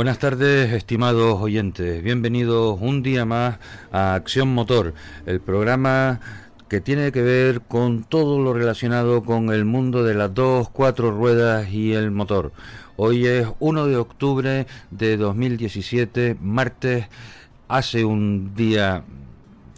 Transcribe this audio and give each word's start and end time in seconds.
Buenas 0.00 0.18
tardes, 0.18 0.72
estimados 0.72 1.42
oyentes. 1.42 2.02
Bienvenidos 2.02 2.78
un 2.80 3.02
día 3.02 3.26
más 3.26 3.58
a 3.92 4.14
Acción 4.14 4.48
Motor, 4.48 4.94
el 5.26 5.42
programa 5.42 6.20
que 6.70 6.80
tiene 6.80 7.12
que 7.12 7.20
ver 7.20 7.60
con 7.60 8.04
todo 8.04 8.38
lo 8.38 8.54
relacionado 8.54 9.22
con 9.22 9.52
el 9.52 9.66
mundo 9.66 10.02
de 10.02 10.14
las 10.14 10.32
dos, 10.32 10.70
cuatro 10.70 11.10
ruedas 11.10 11.68
y 11.70 11.92
el 11.92 12.12
motor. 12.12 12.50
Hoy 12.96 13.26
es 13.26 13.46
1 13.58 13.88
de 13.88 13.96
octubre 13.96 14.66
de 14.90 15.18
2017, 15.18 16.38
martes, 16.40 17.06
hace 17.68 18.02
un 18.02 18.54
día 18.54 19.04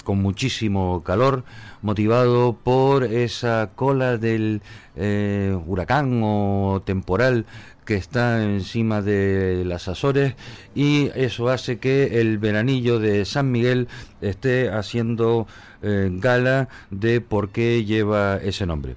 con 0.05 0.23
muchísimo 0.23 1.02
calor, 1.02 1.45
motivado 1.80 2.57
por 2.63 3.02
esa 3.05 3.71
cola 3.75 4.19
del 4.19 4.63
eh, 4.95 5.59
huracán 5.66 6.21
o 6.23 6.80
temporal 6.85 7.47
que 7.85 7.95
está 7.97 8.43
encima 8.43 9.03
de 9.03 9.65
las 9.65 9.89
Azores 9.89 10.35
y 10.75 11.11
eso 11.15 11.49
hace 11.49 11.79
que 11.79 12.21
el 12.21 12.39
veranillo 12.39 12.99
de 12.99 13.25
San 13.25 13.51
Miguel 13.51 13.89
esté 14.21 14.71
haciendo 14.71 15.47
eh, 15.83 16.11
gala 16.13 16.69
de 16.91 17.21
por 17.21 17.51
qué 17.51 17.85
lleva 17.85 18.37
ese 18.37 18.67
nombre. 18.67 18.97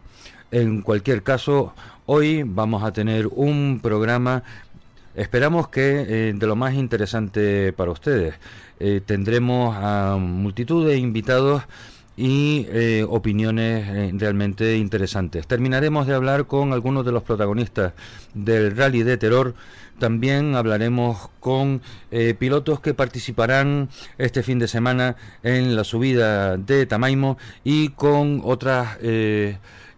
En 0.51 0.81
cualquier 0.81 1.23
caso, 1.23 1.73
hoy 2.05 2.43
vamos 2.43 2.83
a 2.83 2.93
tener 2.93 3.27
un 3.27 3.79
programa, 3.81 4.43
esperamos 5.15 5.69
que 5.69 6.05
eh, 6.07 6.33
de 6.35 6.47
lo 6.47 6.55
más 6.55 6.75
interesante 6.75 7.73
para 7.73 7.91
ustedes. 7.91 8.35
Eh, 8.79 9.01
tendremos 9.05 9.75
a 9.77 10.17
multitud 10.19 10.87
de 10.87 10.97
invitados 10.97 11.63
y 12.17 12.65
eh, 12.69 13.05
opiniones 13.07 13.87
eh, 13.87 14.11
realmente 14.13 14.77
interesantes. 14.77 15.47
Terminaremos 15.47 16.07
de 16.07 16.13
hablar 16.15 16.47
con 16.47 16.73
algunos 16.73 17.05
de 17.05 17.11
los 17.11 17.23
protagonistas 17.23 17.93
del 18.33 18.75
rally 18.75 19.03
de 19.03 19.17
terror. 19.17 19.55
También 19.99 20.55
hablaremos 20.55 21.29
con 21.39 21.81
eh, 22.11 22.35
pilotos 22.37 22.79
que 22.79 22.93
participarán 22.93 23.89
este 24.17 24.43
fin 24.43 24.59
de 24.59 24.67
semana 24.67 25.15
en 25.43 25.75
la 25.75 25.83
subida 25.83 26.57
de 26.57 26.85
Tamaimo 26.85 27.37
y 27.63 27.89
con 27.89 28.41
otras 28.43 28.97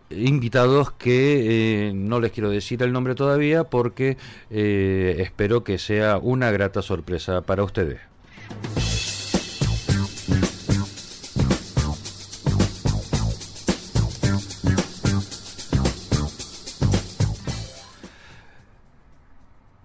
invitados 0.10 0.92
que 0.92 1.92
no 1.94 2.20
les 2.20 2.32
quiero 2.32 2.50
decir 2.50 2.82
el 2.84 2.94
nombre 2.94 3.16
todavía 3.16 3.64
porque 3.66 4.18
espero 4.50 5.64
que 5.64 5.80
sea 5.80 6.18
una 6.18 6.52
grata 6.52 6.82
sorpresa 6.82 7.42
para 7.42 7.64
ustedes. 7.64 8.00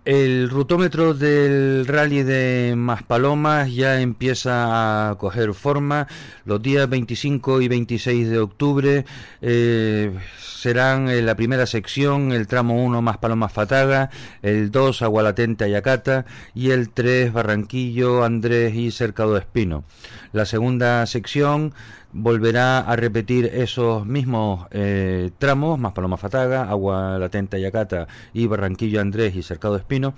El 0.05 0.50
rutómetro 0.50 1.14
del 1.14 1.86
rally 1.86 2.25
de 2.25 2.75
Maspalomas 2.77 3.72
ya 3.72 4.00
empieza 4.00 5.11
a 5.11 5.14
coger 5.14 5.55
forma. 5.55 6.09
Los 6.44 6.61
días 6.61 6.89
25 6.89 7.61
y 7.61 7.69
26 7.69 8.28
de 8.28 8.39
octubre 8.41 9.05
eh, 9.41 10.12
serán 10.41 11.09
en 11.09 11.25
la 11.25 11.36
primera 11.36 11.67
sección 11.67 12.33
el 12.33 12.48
tramo 12.48 12.84
1 12.84 13.00
Maspalomas 13.00 13.53
Fataga, 13.53 14.11
el 14.42 14.72
2 14.72 15.03
Agualatente 15.03 15.67
Ayacata 15.67 16.27
y 16.53 16.71
el 16.71 16.91
3 16.91 17.32
Barranquillo 17.32 18.25
Andrés 18.25 18.75
y 18.75 18.91
Cercado 18.91 19.37
Espino. 19.37 19.84
La 20.32 20.47
segunda 20.47 21.06
sección 21.06 21.75
volverá 22.12 22.81
a 22.81 22.97
repetir 22.97 23.47
esos 23.47 24.06
mismos 24.06 24.67
eh, 24.71 25.31
tramos, 25.39 25.78
más 25.78 25.93
Paloma 25.93 26.17
Fataga, 26.17 26.69
Agua 26.69 27.19
Latente 27.19 27.61
Yacata 27.61 28.06
y 28.33 28.47
Barranquillo 28.47 29.00
Andrés 29.00 29.34
y 29.34 29.43
Cercado 29.43 29.77
Espino, 29.77 30.15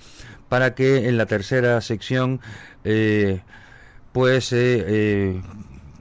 para 0.48 0.74
que 0.74 1.08
en 1.08 1.16
la 1.16 1.26
tercera 1.26 1.80
sección 1.80 2.40
eh, 2.84 3.42
pues 4.12 4.52
eh, 4.52 5.40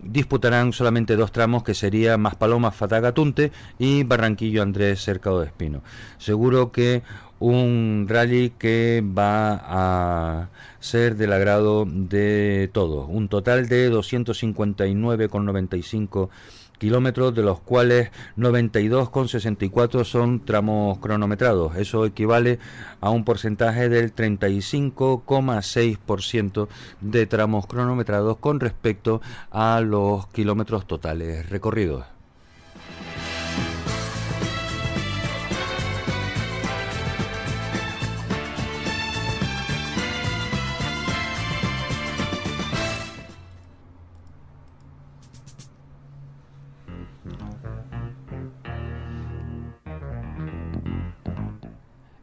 disputarán 0.03 0.73
solamente 0.73 1.15
dos 1.15 1.31
tramos 1.31 1.63
que 1.63 1.73
sería 1.73 2.17
Más 2.17 2.35
Paloma 2.35 2.71
Fataga 2.71 3.13
Tunte 3.13 3.51
y 3.79 4.03
Barranquillo 4.03 4.61
Andrés 4.61 5.01
Cercado 5.03 5.43
Espino. 5.43 5.83
Seguro 6.17 6.71
que 6.71 7.03
un 7.43 8.05
rally 8.07 8.51
que 8.51 9.03
va 9.05 9.59
a 9.65 10.47
ser 10.79 11.17
del 11.17 11.33
agrado 11.33 11.85
de 11.85 12.69
todos. 12.71 13.05
Un 13.09 13.27
total 13.27 13.67
de 13.67 13.91
259,95 13.91 16.29
kilómetros, 16.77 17.35
de 17.35 17.43
los 17.43 17.59
cuales 17.59 18.11
92,64 18.37 20.05
son 20.05 20.45
tramos 20.45 20.99
cronometrados. 20.99 21.75
Eso 21.75 22.05
equivale 22.05 22.59
a 23.01 23.09
un 23.09 23.25
porcentaje 23.25 23.89
del 23.89 24.15
35,6% 24.15 26.69
de 27.01 27.25
tramos 27.25 27.67
cronometrados 27.67 28.37
con 28.37 28.61
respecto 28.61 29.21
a 29.51 29.81
los 29.81 30.27
kilómetros 30.27 30.87
totales 30.87 31.49
recorridos. 31.49 32.12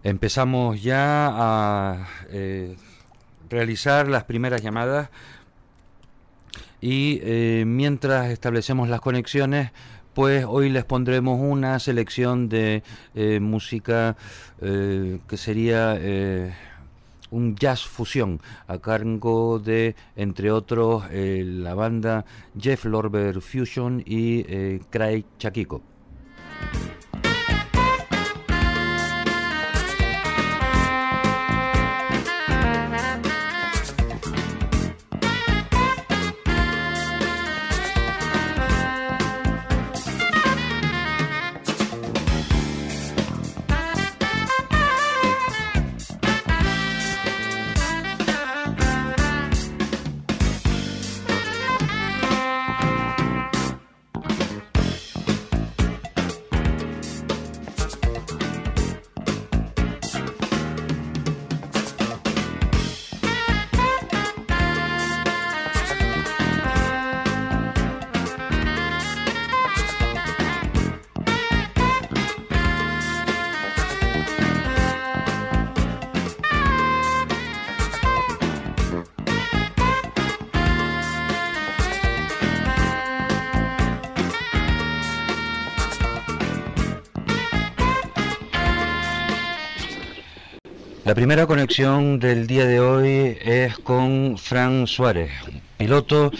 Empezamos 0.03 0.83
ya 0.83 1.29
a 1.31 2.09
eh, 2.31 2.75
realizar 3.51 4.09
las 4.09 4.25
primeras 4.25 4.63
llamadas 4.63 5.11
y 6.81 7.21
eh, 7.23 7.65
mientras 7.67 8.31
establecemos 8.31 8.89
las 8.89 9.03
conexiones, 9.03 9.73
pues 10.15 10.47
hoy 10.49 10.71
les 10.71 10.87
pondremos 10.87 11.39
una 11.39 11.79
selección 11.81 12.49
de 12.49 12.83
eh, 13.15 13.41
música 13.41 14.17
que 14.59 15.37
sería 15.37 15.99
un 17.31 17.57
jazz 17.57 17.87
fusión 17.87 18.41
a 18.69 18.79
cargo 18.79 19.59
de, 19.59 19.97
entre 20.17 20.51
otros, 20.51 21.05
la 21.11 21.75
banda 21.75 22.27
Jeff 22.59 22.85
Lorber 22.85 23.41
Fusion 23.41 24.03
y 24.05 24.45
Craig 24.91 25.25
Chaquico. 25.39 25.81
Conexión 91.71 92.19
del 92.19 92.49
día 92.49 92.67
de 92.67 92.81
hoy 92.81 93.39
es 93.41 93.79
con 93.79 94.37
Fran 94.39 94.89
Suárez, 94.89 95.31
piloto 95.79 96.33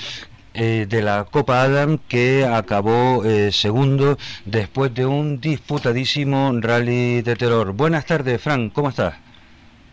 eh, 0.55 0.87
de 0.89 1.03
la 1.03 1.25
Copa 1.31 1.63
Adam 1.63 1.99
que 2.09 2.45
acabó 2.45 3.25
eh, 3.25 3.53
segundo 3.53 4.19
después 4.45 4.93
de 4.93 5.07
un 5.07 5.41
disputadísimo 5.41 6.51
rally 6.61 7.23
de 7.23 7.37
terror. 7.37 7.73
Buenas 7.73 8.07
tardes, 8.07 8.43
Fran, 8.43 8.71
¿cómo 8.71 8.89
estás? 8.89 9.15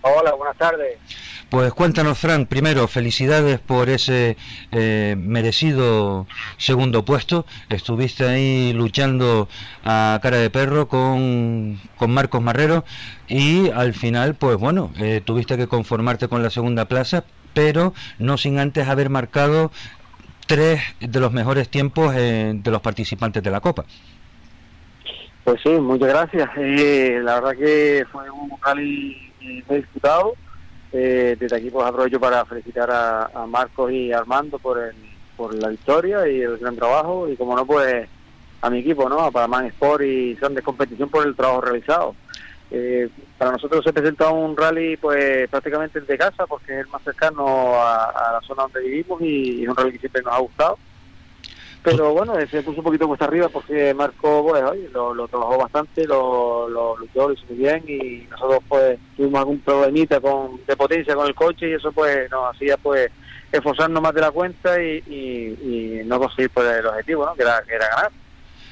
Hola, 0.02 0.34
buenas 0.34 0.58
tardes. 0.58 0.98
Pues 1.50 1.72
cuéntanos, 1.72 2.18
Frank, 2.18 2.50
primero, 2.50 2.90
felicidades 2.90 3.60
por 3.60 3.88
ese 3.88 4.36
eh, 4.74 5.16
merecido 5.18 6.28
segundo 6.58 7.06
puesto. 7.06 7.46
Estuviste 7.70 8.28
ahí 8.28 8.74
luchando 8.74 9.48
a 9.86 10.20
cara 10.22 10.40
de 10.40 10.50
perro 10.50 10.90
con, 10.90 11.80
con 11.96 12.12
Marcos 12.12 12.42
Marrero 12.42 12.84
y 13.30 13.70
al 13.70 13.94
final, 13.94 14.36
pues 14.36 14.58
bueno, 14.58 14.92
eh, 15.00 15.22
tuviste 15.24 15.56
que 15.56 15.68
conformarte 15.68 16.28
con 16.28 16.44
la 16.44 16.50
segunda 16.50 16.84
plaza, 16.84 17.24
pero 17.54 17.94
no 18.20 18.38
sin 18.38 18.60
antes 18.60 18.90
haber 18.90 19.10
marcado 19.10 19.72
tres 20.48 20.82
de 21.00 21.20
los 21.22 21.32
mejores 21.32 21.70
tiempos 21.70 22.14
eh, 22.14 22.52
de 22.56 22.72
los 22.72 22.82
participantes 22.82 23.42
de 23.42 23.52
la 23.52 23.62
Copa. 23.62 23.86
Pues 25.46 25.62
sí, 25.64 25.70
muchas 25.70 26.10
gracias. 26.10 26.50
La 26.58 27.40
verdad 27.40 27.56
que 27.58 28.06
fue 28.12 28.30
un 28.30 28.52
rally 28.62 29.32
muy 29.40 29.78
disputado. 29.78 30.34
Eh, 30.94 31.36
desde 31.38 31.58
aquí 31.58 31.70
pues 31.70 31.86
aprovecho 31.86 32.20
para 32.20 32.46
felicitar 32.46 32.90
a, 32.90 33.46
Marcos 33.48 33.92
y 33.92 34.12
Armando 34.12 34.58
por 34.58 34.80
el, 34.80 34.96
por 35.36 35.54
la 35.54 35.68
victoria 35.70 36.28
y 36.28 36.42
el 36.42 36.58
gran 36.58 36.76
trabajo 36.76 37.28
y 37.28 37.36
como 37.36 37.56
no 37.56 37.66
pues 37.66 38.08
a 38.62 38.70
mi 38.70 38.80
equipo, 38.80 39.08
¿no? 39.10 39.20
A 39.20 39.32
Panamá 39.32 39.68
Sport 39.68 40.04
y 40.04 40.36
Son 40.38 40.54
de 40.56 40.62
Competición 40.62 41.10
por 41.10 41.26
el 41.26 41.36
trabajo 41.36 41.62
realizado. 41.62 42.16
Eh, 42.72 43.10
para 43.38 43.52
nosotros 43.52 43.84
se 43.84 43.94
presenta 43.94 44.30
un 44.30 44.56
rally 44.58 44.98
pues 44.98 45.48
prácticamente 45.50 46.02
de 46.02 46.18
casa 46.18 46.46
porque 46.48 46.74
es 46.74 46.80
el 46.80 46.88
más 46.88 47.02
cercano 47.02 47.76
a, 47.76 48.32
la 48.34 48.42
zona 48.46 48.64
donde 48.64 48.82
vivimos 48.82 49.22
y, 49.22 49.60
y 49.60 49.64
es 49.64 49.70
un 49.70 49.76
rally 49.76 49.94
que 49.94 50.00
siempre 50.00 50.22
nos 50.22 50.34
ha 50.34 50.40
gustado 50.40 50.78
pero 51.84 52.14
bueno, 52.14 52.34
se 52.50 52.62
puso 52.64 52.80
un 52.80 52.84
poquito 52.84 53.08
cuesta 53.08 53.26
arriba 53.26 53.50
porque 53.50 53.94
Marco, 53.94 54.46
pues, 54.48 54.64
lo, 54.92 55.28
trabajó 55.28 55.58
bastante, 55.58 56.06
lo, 56.06 56.68
lo 56.68 56.98
luchó, 56.98 57.28
lo 57.28 57.34
hizo 57.34 57.46
muy 57.50 57.58
bien 57.58 57.84
y 57.88 58.28
nosotros, 58.30 58.60
pues, 58.68 59.00
tuvimos 59.16 59.40
algún 59.40 59.60
problemita 59.60 60.20
con, 60.20 60.60
de 60.66 60.76
potencia 60.76 61.16
con 61.16 61.28
el 61.28 61.36
coche 61.36 61.70
y 61.70 61.74
eso, 61.74 61.92
pues, 61.92 62.30
nos 62.30 62.54
hacía, 62.54 62.78
pues, 62.78 63.10
esforzarnos 63.52 64.02
más 64.02 64.14
de 64.14 64.22
la 64.22 64.32
cuenta 64.32 64.82
y, 64.82 65.04
y, 65.08 66.02
no 66.06 66.20
conseguir, 66.20 66.50
pues, 66.50 66.68
el 66.68 66.86
objetivo, 66.86 67.26
¿no? 67.26 67.36
Que 67.36 67.44
era, 67.44 67.62
que 67.66 67.76
era 67.76 67.88
ganar. 67.90 68.12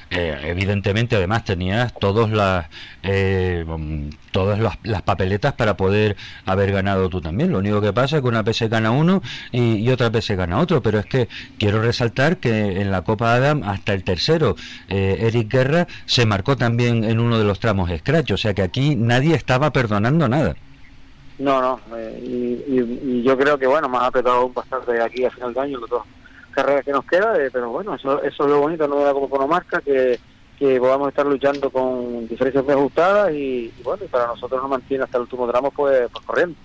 Eh, 0.08 0.38
evidentemente 0.44 1.16
además 1.16 1.44
tenías 1.44 1.92
todos 1.92 2.30
las 2.30 2.66
eh, 3.02 3.64
todas 4.30 4.60
las, 4.60 5.02
papeletas 5.02 5.54
para 5.54 5.76
poder 5.76 6.16
haber 6.44 6.70
ganado 6.70 7.08
tú 7.08 7.20
también. 7.20 7.50
Lo 7.50 7.58
único 7.58 7.80
que 7.80 7.92
pasa 7.92 8.16
es 8.16 8.22
que 8.22 8.28
una 8.28 8.44
se 8.52 8.68
gana 8.68 8.92
uno 8.92 9.20
y, 9.50 9.88
otra 9.90 10.08
vez 10.10 10.24
se 10.24 10.36
gana 10.36 10.58
otro 10.60 10.80
pero 10.80 11.00
es 11.00 11.06
que 11.06 11.28
quiero 11.58 11.82
resaltar 11.82 12.36
que 12.36 12.80
en 12.80 12.92
la 12.92 13.02
Copa 13.02 13.34
Adam 13.34 13.64
hasta 13.64 13.94
el 13.94 14.04
tercero 14.04 14.54
eh, 14.88 15.18
Eric 15.22 15.50
Guerra 15.50 15.88
se 16.04 16.24
marcó 16.24 16.56
también 16.56 17.02
en 17.02 17.18
uno 17.18 17.38
de 17.38 17.44
los 17.44 17.58
tramos 17.58 17.90
scratch 17.90 18.30
o 18.30 18.36
sea 18.36 18.54
que 18.54 18.62
aquí 18.62 18.94
nadie 18.94 19.34
estaba 19.34 19.72
perdonando 19.72 20.28
nada. 20.28 20.54
No 21.38 21.60
no 21.60 21.80
y, 22.22 23.22
yo 23.24 23.36
creo 23.36 23.58
que 23.58 23.66
bueno 23.66 23.88
más 23.88 24.04
apretado 24.04 24.48
bastante 24.50 24.92
de 24.92 25.02
aquí 25.02 25.24
a 25.24 25.30
final 25.30 25.52
de 25.52 25.60
año 25.60 25.78
los 25.78 25.90
dos 25.90 26.02
carreras 26.56 26.84
que 26.84 26.92
nos 26.92 27.04
queda, 27.04 27.36
eh, 27.36 27.50
pero 27.52 27.70
bueno, 27.70 27.94
eso, 27.94 28.22
eso 28.22 28.44
es 28.44 28.50
lo 28.50 28.60
bonito 28.60 28.88
¿no? 28.88 28.98
de 28.98 29.04
la 29.04 29.12
Copa 29.12 29.46
marca 29.46 29.80
que, 29.82 30.18
que 30.58 30.78
podamos 30.80 31.08
estar 31.08 31.26
luchando 31.26 31.68
con 31.70 32.26
diferencias 32.26 32.64
muy 32.64 32.72
ajustadas 32.72 33.32
y, 33.34 33.70
bueno, 33.84 34.04
y 34.04 34.08
para 34.08 34.28
nosotros 34.28 34.60
nos 34.62 34.70
mantiene 34.70 35.04
hasta 35.04 35.18
el 35.18 35.22
último 35.24 35.46
tramo 35.46 35.70
pues, 35.70 36.08
pues 36.10 36.24
corriendo. 36.24 36.56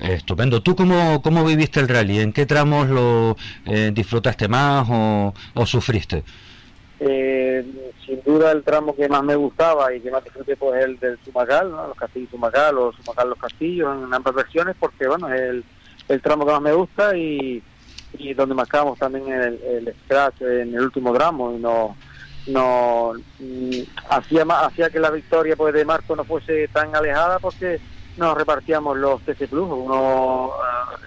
Estupendo. 0.00 0.62
¿Tú 0.62 0.74
cómo, 0.74 1.20
cómo 1.22 1.44
viviste 1.44 1.80
el 1.80 1.88
rally? 1.88 2.20
¿En 2.20 2.32
qué 2.32 2.46
tramos 2.46 2.88
lo 2.88 3.36
eh, 3.66 3.90
disfrutaste 3.92 4.48
más 4.48 4.86
o, 4.90 5.34
o 5.54 5.66
sufriste? 5.66 6.24
Eh, 6.98 7.64
sin 8.06 8.22
duda 8.22 8.52
el 8.52 8.62
tramo 8.62 8.96
que 8.96 9.08
más 9.08 9.22
me 9.22 9.36
gustaba 9.36 9.94
y 9.94 10.00
que 10.00 10.10
más 10.10 10.24
disfruté 10.24 10.56
pues 10.56 10.82
el 10.82 10.98
del 10.98 11.18
Sumacal, 11.24 11.70
¿no? 11.70 11.88
los 11.88 11.96
castillos 11.96 12.30
Sumacal 12.30 12.78
o 12.78 12.92
Sumacal 12.92 13.28
los 13.28 13.38
castillos 13.38 13.96
en 14.02 14.14
ambas 14.14 14.34
versiones 14.34 14.76
porque 14.80 15.06
bueno 15.06 15.30
es 15.30 15.40
el, 15.40 15.64
el 16.08 16.22
tramo 16.22 16.46
que 16.46 16.52
más 16.52 16.62
me 16.62 16.72
gusta 16.72 17.14
y, 17.14 17.62
y 18.18 18.34
donde 18.34 18.54
marcamos 18.54 18.98
también 18.98 19.28
el, 19.32 19.60
el 19.62 19.94
scratch 20.04 20.42
en 20.42 20.74
el 20.74 20.80
último 20.80 21.12
tramo 21.12 21.52
y 21.52 21.58
no 21.58 21.96
no 22.46 23.12
mm, 23.38 23.80
hacía 24.08 24.42
hacía 24.42 24.90
que 24.90 25.00
la 25.00 25.10
victoria 25.10 25.56
pues 25.56 25.74
de 25.74 25.84
Marco 25.84 26.14
no 26.14 26.24
fuese 26.24 26.68
tan 26.68 26.94
alejada 26.94 27.38
porque 27.38 27.80
nos 28.16 28.36
repartíamos 28.36 28.96
los 28.96 29.20
TC 29.22 29.48
Plus 29.48 29.68
uno 29.70 30.50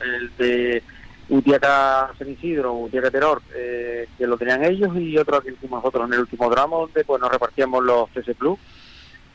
eh, 0.04 0.18
el 0.18 0.38
de 0.38 0.84
Utiaca 1.30 2.12
San 2.18 2.30
Isidro 2.30 2.74
Utiaca 2.74 3.12
Terror 3.12 3.42
eh, 3.56 4.08
que 4.18 4.28
lo 4.28 4.38
tenían 4.38 4.64
ellos 4.66 4.96
y 4.98 5.18
otro 5.18 5.42
que 5.42 5.52
hicimos 5.52 5.82
nosotros 5.82 6.08
en 6.08 6.14
el 6.14 6.20
último 6.22 6.50
tramo 6.50 6.82
donde 6.82 7.06
pues 7.06 7.22
nos 7.22 7.32
repartíamos 7.32 7.84
los 7.84 8.10
TC 8.10 8.36
Plus 8.36 8.60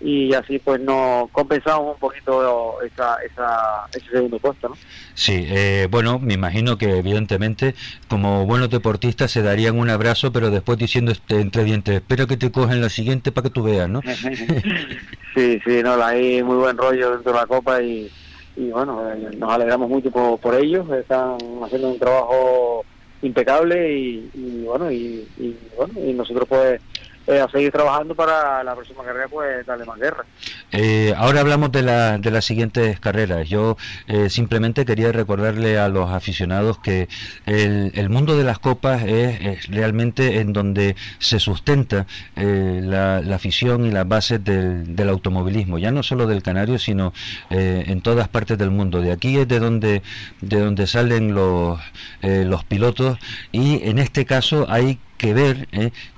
y 0.05 0.35
así 0.35 0.59
pues 0.59 0.83
no 0.83 1.31
compensamos 1.33 1.95
un 1.95 1.99
poquito 1.99 2.83
esa, 2.83 3.17
esa, 3.25 3.87
ese 3.95 4.11
segundo 4.11 4.39
puesto, 4.39 4.69
¿no? 4.69 4.77
Sí, 5.15 5.47
eh, 5.49 5.89
bueno, 5.91 6.19
me 6.19 6.35
imagino 6.35 6.77
que 6.77 6.99
evidentemente 6.99 7.75
como 8.07 8.45
buenos 8.45 8.69
deportistas 8.69 9.31
se 9.31 9.41
darían 9.41 9.79
un 9.79 9.89
abrazo, 9.89 10.31
pero 10.31 10.51
después 10.51 10.77
diciendo 10.77 11.11
este, 11.11 11.41
entre 11.41 11.65
dientes, 11.65 11.95
espero 11.95 12.27
que 12.27 12.37
te 12.37 12.53
cogen 12.53 12.83
la 12.83 12.91
siguiente 12.91 13.33
para 13.33 13.45
que 13.45 13.55
tú 13.55 13.63
veas, 13.63 13.89
¿no? 13.89 14.03
sí, 15.35 15.59
sí, 15.65 15.83
no, 15.83 15.95
hay 16.05 16.43
muy 16.43 16.57
buen 16.57 16.77
rollo 16.77 17.13
dentro 17.13 17.33
de 17.33 17.39
la 17.39 17.47
Copa 17.47 17.81
y, 17.81 18.11
y 18.57 18.69
bueno, 18.69 19.11
eh, 19.11 19.31
nos 19.39 19.51
alegramos 19.51 19.89
mucho 19.89 20.11
por, 20.11 20.39
por 20.39 20.55
ellos, 20.55 20.87
están 20.91 21.39
haciendo 21.65 21.89
un 21.89 21.99
trabajo 21.99 22.85
impecable 23.23 23.91
y, 23.99 24.31
y 24.35 24.65
bueno, 24.67 24.93
y, 24.93 25.27
y, 25.39 25.57
bueno, 25.79 25.95
y 25.97 26.13
nosotros 26.13 26.47
pues 26.47 26.79
eh, 27.27 27.41
a 27.41 27.49
seguir 27.49 27.73
trabajando 27.73 28.15
para 28.15 28.63
la 28.63 28.75
próxima 28.75 29.03
carrera, 29.03 29.29
pues 29.29 29.65
darle 29.65 29.87
más 29.87 29.99
guerra. 29.99 30.27
Eh, 30.73 31.15
ahora 31.17 31.41
hablamos 31.41 31.73
de, 31.73 31.81
la, 31.81 32.19
de 32.19 32.31
las 32.31 32.45
siguientes 32.45 33.01
carreras. 33.01 33.49
Yo 33.49 33.79
eh, 34.09 34.29
simplemente 34.29 34.85
quería 34.85 35.11
recordarle 35.11 35.79
a 35.79 35.89
los 35.89 36.11
aficionados 36.11 36.79
que 36.81 37.09
el, 37.47 37.93
el 37.95 38.11
mundo 38.11 38.37
de 38.37 38.45
las 38.45 38.59
copas 38.59 39.05
es, 39.05 39.69
realmente 39.69 40.41
en 40.41 40.53
donde 40.53 40.97
se 41.19 41.41
sustenta 41.41 42.07
la, 42.37 43.23
la, 43.23 43.37
afición 43.37 43.87
y 43.87 43.91
las 43.91 44.07
bases 44.07 44.45
del, 44.45 44.95
del, 44.95 45.09
automovilismo, 45.09 45.79
ya 45.79 45.91
no 45.91 46.03
solo 46.03 46.27
del 46.27 46.43
Canario, 46.43 46.79
sino 46.79 47.15
en 47.49 48.03
todas 48.03 48.29
partes 48.29 48.59
del 48.59 48.71
mundo. 48.71 49.01
De 49.01 49.13
aquí 49.13 49.39
es 49.39 49.49
de 49.49 49.61
donde, 49.61 50.03
de 50.43 50.61
donde 50.61 50.87
salen 50.87 51.35
los, 51.35 51.81
los 52.21 52.65
pilotos 52.65 53.19
y 53.51 53.89
en 53.89 53.99
este 53.99 54.27
caso 54.27 54.67
hay 54.69 54.99
que 55.17 55.33
ver 55.33 55.69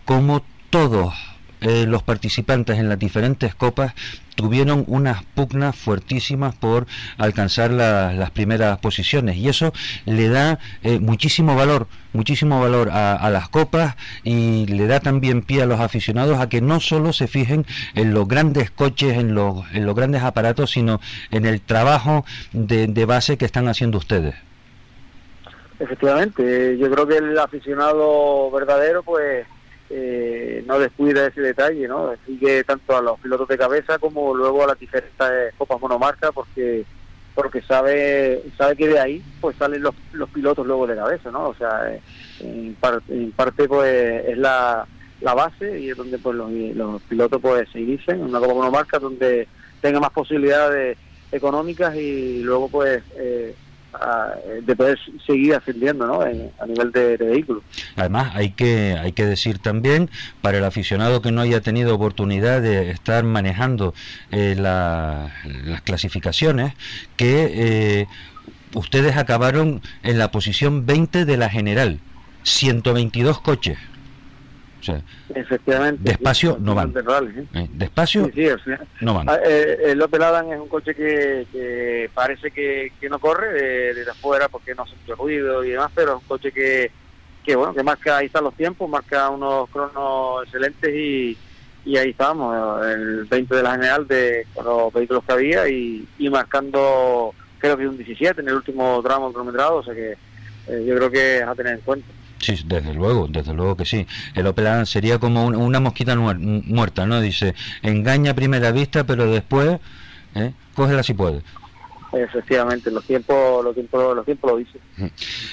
cómo 0.05 0.43
todos 0.71 1.15
eh, 1.61 1.87
los 1.87 2.03
participantes 2.03 2.79
en 2.79 2.89
las 2.89 2.99
diferentes 2.99 3.55
copas 3.55 3.95
tuvieron 4.35 4.85
unas 4.87 5.25
pugnas 5.25 5.75
fuertísimas 5.75 6.55
por 6.55 6.87
alcanzar 7.17 7.71
las 7.71 8.31
primeras 8.31 8.79
posiciones. 8.79 9.37
Y 9.37 9.49
eso 9.49 9.73
le 10.05 10.29
da 10.29 10.59
eh, 10.83 11.01
muchísimo 11.01 11.57
valor 11.57 11.89
muchísimo 12.13 12.61
valor 12.61 12.89
a, 12.91 13.29
las 13.29 13.51
copas 13.51 13.95
y 14.25 14.67
le 14.67 14.87
da 14.87 15.01
también 15.01 15.43
pie 15.43 15.63
a 15.63 15.67
los 15.67 15.81
aficionados 15.81 16.41
a 16.41 16.49
que 16.49 16.63
no 16.63 16.81
solo 16.81 17.13
se 17.13 17.27
fijen 17.27 17.67
en 17.95 18.15
los 18.15 18.27
grandes 18.27 18.71
coches 18.71 19.19
en 19.19 19.35
los, 19.35 19.65
en 19.75 19.85
los 19.85 19.95
grandes 19.95 20.23
aparatos 20.23 20.71
sino 20.71 20.99
en 21.31 21.45
el 21.45 21.61
trabajo 21.61 22.25
de, 22.53 22.87
de 22.87 23.05
base 23.05 23.37
que 23.37 23.45
están 23.45 23.69
haciendo 23.69 23.99
ustedes. 23.99 24.35
Efectivamente 25.79 26.79
yo 26.79 26.91
creo 26.91 27.07
que 27.07 27.19
el 27.19 27.39
aficionado 27.39 28.51
verdadero 28.51 29.03
pues 29.03 29.47
eh, 29.91 30.65
no 30.67 30.79
descuida 30.79 31.27
ese 31.27 31.41
detalle, 31.41 31.87
¿no? 31.89 32.13
Sigue 32.27 32.65
tanto 32.65 32.97
a 32.97 33.03
los 33.03 33.19
pilotos 33.21 33.49
de 33.49 33.59
cabeza 33.59 33.99
como 33.99 34.35
luego 34.35 34.65
a 34.65 34.69
las 34.69 34.79
diferentes 34.79 35.55
copas 35.57 35.81
monomarca 35.81 36.33
porque 36.33 36.85
porque 37.35 37.61
sabe 37.63 38.43
sabe 38.57 38.77
que 38.77 38.89
de 38.89 38.99
ahí 38.99 39.23
pues 39.41 39.57
salen 39.57 39.83
los, 39.83 39.95
los 40.13 40.29
pilotos 40.31 40.67
luego 40.67 40.87
de 40.87 40.97
cabeza, 40.97 41.31
¿no? 41.31 41.49
O 41.49 41.55
sea, 41.55 41.93
eh, 41.93 42.01
en, 42.41 43.33
parte 43.33 43.69
pues 43.69 44.25
es 44.27 44.39
la, 44.39 44.87
la 45.21 45.35
base 45.35 45.79
y 45.79 45.91
es 45.91 45.97
donde 45.97 46.19
pues 46.19 46.35
los, 46.37 46.51
los 46.51 47.03
pilotos 47.03 47.41
pues 47.41 47.69
se 47.71 47.81
inician 47.81 48.21
en 48.21 48.27
una 48.27 48.41
copa 48.41 48.55
monomarca 48.55 48.99
donde 48.99 49.47
tenga 49.81 50.01
más 50.01 50.11
posibilidades 50.11 50.97
económicas 51.31 51.95
y 51.97 52.43
luego 52.43 52.69
pues 52.69 53.03
eh, 53.17 53.55
de 54.63 54.77
poder 54.77 54.99
seguir 55.27 55.55
ascendiendo 55.55 56.07
¿no? 56.07 56.21
a 56.21 56.67
nivel 56.67 56.93
de, 56.93 57.17
vehículos. 57.17 57.63
Además, 57.97 58.33
hay 58.35 58.51
que, 58.51 58.97
hay 58.99 59.13
que 59.13 59.25
decir 59.25 59.59
también, 59.59 60.11
para 60.43 60.59
el 60.59 60.65
aficionado 60.65 61.23
que 61.23 61.33
no 61.33 61.41
haya 61.41 61.61
tenido 61.61 61.95
oportunidad 61.95 62.63
de 62.63 62.91
estar 62.91 63.25
manejando 63.25 63.95
eh, 64.31 64.55
las 64.57 65.83
clasificaciones, 65.83 66.75
que 67.17 67.51
eh, 67.53 68.07
ustedes 68.75 69.17
acabaron 69.17 69.83
en 70.03 70.19
la 70.19 70.31
posición 70.31 70.87
20 70.87 71.25
de 71.25 71.37
la 71.37 71.49
general, 71.49 72.01
122 72.43 73.41
coches. 73.41 73.79
Efectivamente. 75.35 76.03
Despacio 76.03 76.59
no 76.61 76.75
van. 76.75 76.93
¿eh? 77.55 77.69
Despacio 77.73 78.31
no 79.01 79.15
van. 79.15 79.29
Ah, 79.29 79.39
eh, 79.45 79.79
el 79.87 80.03
Opel 80.03 80.23
Adam 80.23 80.53
es 80.53 80.61
un 80.61 80.69
coche 80.69 80.95
que, 80.95 82.11
parece 82.15 82.51
que, 82.51 82.93
no 83.09 83.19
corre 83.19 83.95
desde 83.95 84.11
afuera 84.11 84.49
porque 84.49 84.75
no 84.75 84.83
hace 84.83 84.95
mucho 84.97 85.15
ruido 85.15 85.65
y 85.65 85.71
demás, 85.71 85.91
pero 85.95 86.17
es 86.17 86.23
un 86.23 86.29
coche 86.29 86.53
que, 86.53 86.91
que 87.45 87.57
bueno, 87.57 87.75
que 87.75 87.83
marca, 87.83 88.19
ahí 88.19 88.27
están 88.27 88.45
los 88.45 88.55
tiempos, 88.55 88.89
marca 88.89 89.31
unos 89.31 89.69
cronos 89.71 90.45
excelentes 90.45 90.95
y, 90.95 91.37
y 91.85 91.97
ahí 91.97 92.11
estamos, 92.11 92.85
el 92.87 93.25
20 93.25 93.55
de 93.55 93.63
la 93.63 93.73
general 93.73 94.07
de 94.07 94.47
con 94.55 94.65
los 94.65 94.93
vehículos 94.93 95.25
que 95.25 95.33
había 95.33 95.69
y, 95.69 96.07
y 96.19 96.29
marcando 96.29 97.35
creo 97.59 97.77
que 97.77 97.89
un 97.89 97.97
17 97.97 98.41
en 98.41 98.49
el 98.49 98.55
último 98.55 99.01
tramo 99.03 99.33
cronometrado, 99.33 99.77
o 99.77 99.83
sea 99.83 99.95
que 99.95 100.17
eh, 100.69 100.85
yo 100.87 100.97
creo 100.97 101.11
que 101.11 101.39
es 101.39 101.43
a 101.43 101.55
tener 101.55 101.75
en 101.75 101.81
cuenta. 101.81 102.07
Sí, 102.39 102.63
desde 102.67 102.95
luego, 102.95 103.29
desde 103.29 103.55
luego 103.55 103.77
que 103.77 103.85
sí. 103.85 104.07
El 104.35 104.47
Opel 104.47 104.87
sería 104.87 105.19
como 105.19 105.47
una 105.47 105.81
mosquita 105.81 106.17
muerta, 106.17 107.07
¿no? 107.07 107.21
Dice, 107.21 107.55
engaña 107.83 108.33
a 108.33 108.35
primera 108.35 108.73
vista, 108.73 109.05
pero 109.05 109.31
después, 109.31 109.79
¿eh? 110.35 110.53
cógela 110.75 111.03
si 111.03 111.15
puede. 111.15 111.43
Efectivamente, 112.13 112.91
los 112.91 113.05
tiempos, 113.05 113.65
los 113.65 113.75
tiempos, 113.75 114.17
los 114.17 114.25
tiempos 114.25 114.51
lo 114.51 114.57
dicen. 114.59 114.81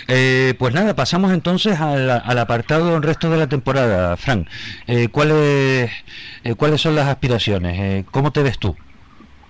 Eh, 0.08 0.54
pues 0.58 0.74
nada, 0.74 0.96
pasamos 0.96 1.34
entonces 1.34 1.80
al, 1.80 2.10
apartado 2.38 2.92
del 2.94 3.02
resto 3.02 3.30
de 3.30 3.38
la 3.38 3.48
temporada, 3.48 4.16
Frank. 4.18 4.48
Eh, 4.88 5.08
¿cuáles, 5.10 5.92
eh, 6.44 6.56
¿Cuáles 6.56 6.82
son 6.82 6.96
las 6.96 7.08
aspiraciones? 7.08 7.80
Eh, 7.80 8.06
¿Cómo 8.12 8.32
te 8.32 8.44
ves 8.44 8.60
tú? 8.60 8.76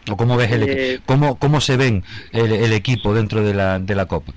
¿O 0.09 0.17
cómo 0.17 0.35
ves 0.35 0.51
el 0.51 1.01
cómo, 1.05 1.39
cómo 1.39 1.61
se 1.61 1.77
ven 1.77 2.03
el, 2.31 2.73
equipo 2.73 3.13
dentro 3.13 3.41
de 3.41 3.53
la, 3.53 3.79
de 3.79 3.95
la 3.95 4.05
Copa? 4.05 4.33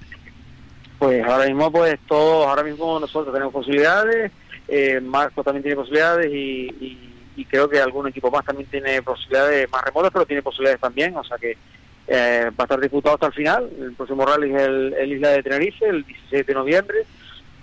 Pues 0.98 1.22
ahora 1.24 1.46
mismo, 1.46 1.70
pues 1.70 1.98
todos, 2.06 2.46
ahora 2.46 2.62
mismo 2.62 2.98
nosotros 2.98 3.32
tenemos 3.32 3.52
posibilidades, 3.52 4.32
Marco 5.02 5.44
también 5.44 5.62
tiene 5.62 5.76
posibilidades 5.76 6.32
y, 6.32 7.12
creo 7.50 7.68
que 7.68 7.78
algún 7.78 8.08
equipo 8.08 8.30
más 8.30 8.44
también 8.44 8.68
tiene 8.70 9.02
posibilidades 9.02 9.70
más 9.70 9.82
remotas, 9.84 10.10
pero 10.10 10.24
tiene 10.24 10.42
posibilidades 10.42 10.80
también, 10.80 11.14
o 11.16 11.22
sea 11.22 11.36
que 11.36 11.56
eh, 12.08 12.50
va 12.50 12.62
a 12.62 12.64
estar 12.64 12.80
disputado 12.80 13.14
hasta 13.14 13.26
el 13.26 13.32
final. 13.32 13.70
El 13.78 13.92
próximo 13.94 14.24
rally 14.24 14.54
es 14.54 14.62
el, 14.62 15.12
Isla 15.12 15.30
de 15.30 15.42
Tenerife, 15.42 15.86
el 15.86 16.04
17 16.04 16.44
de 16.44 16.54
noviembre, 16.54 16.98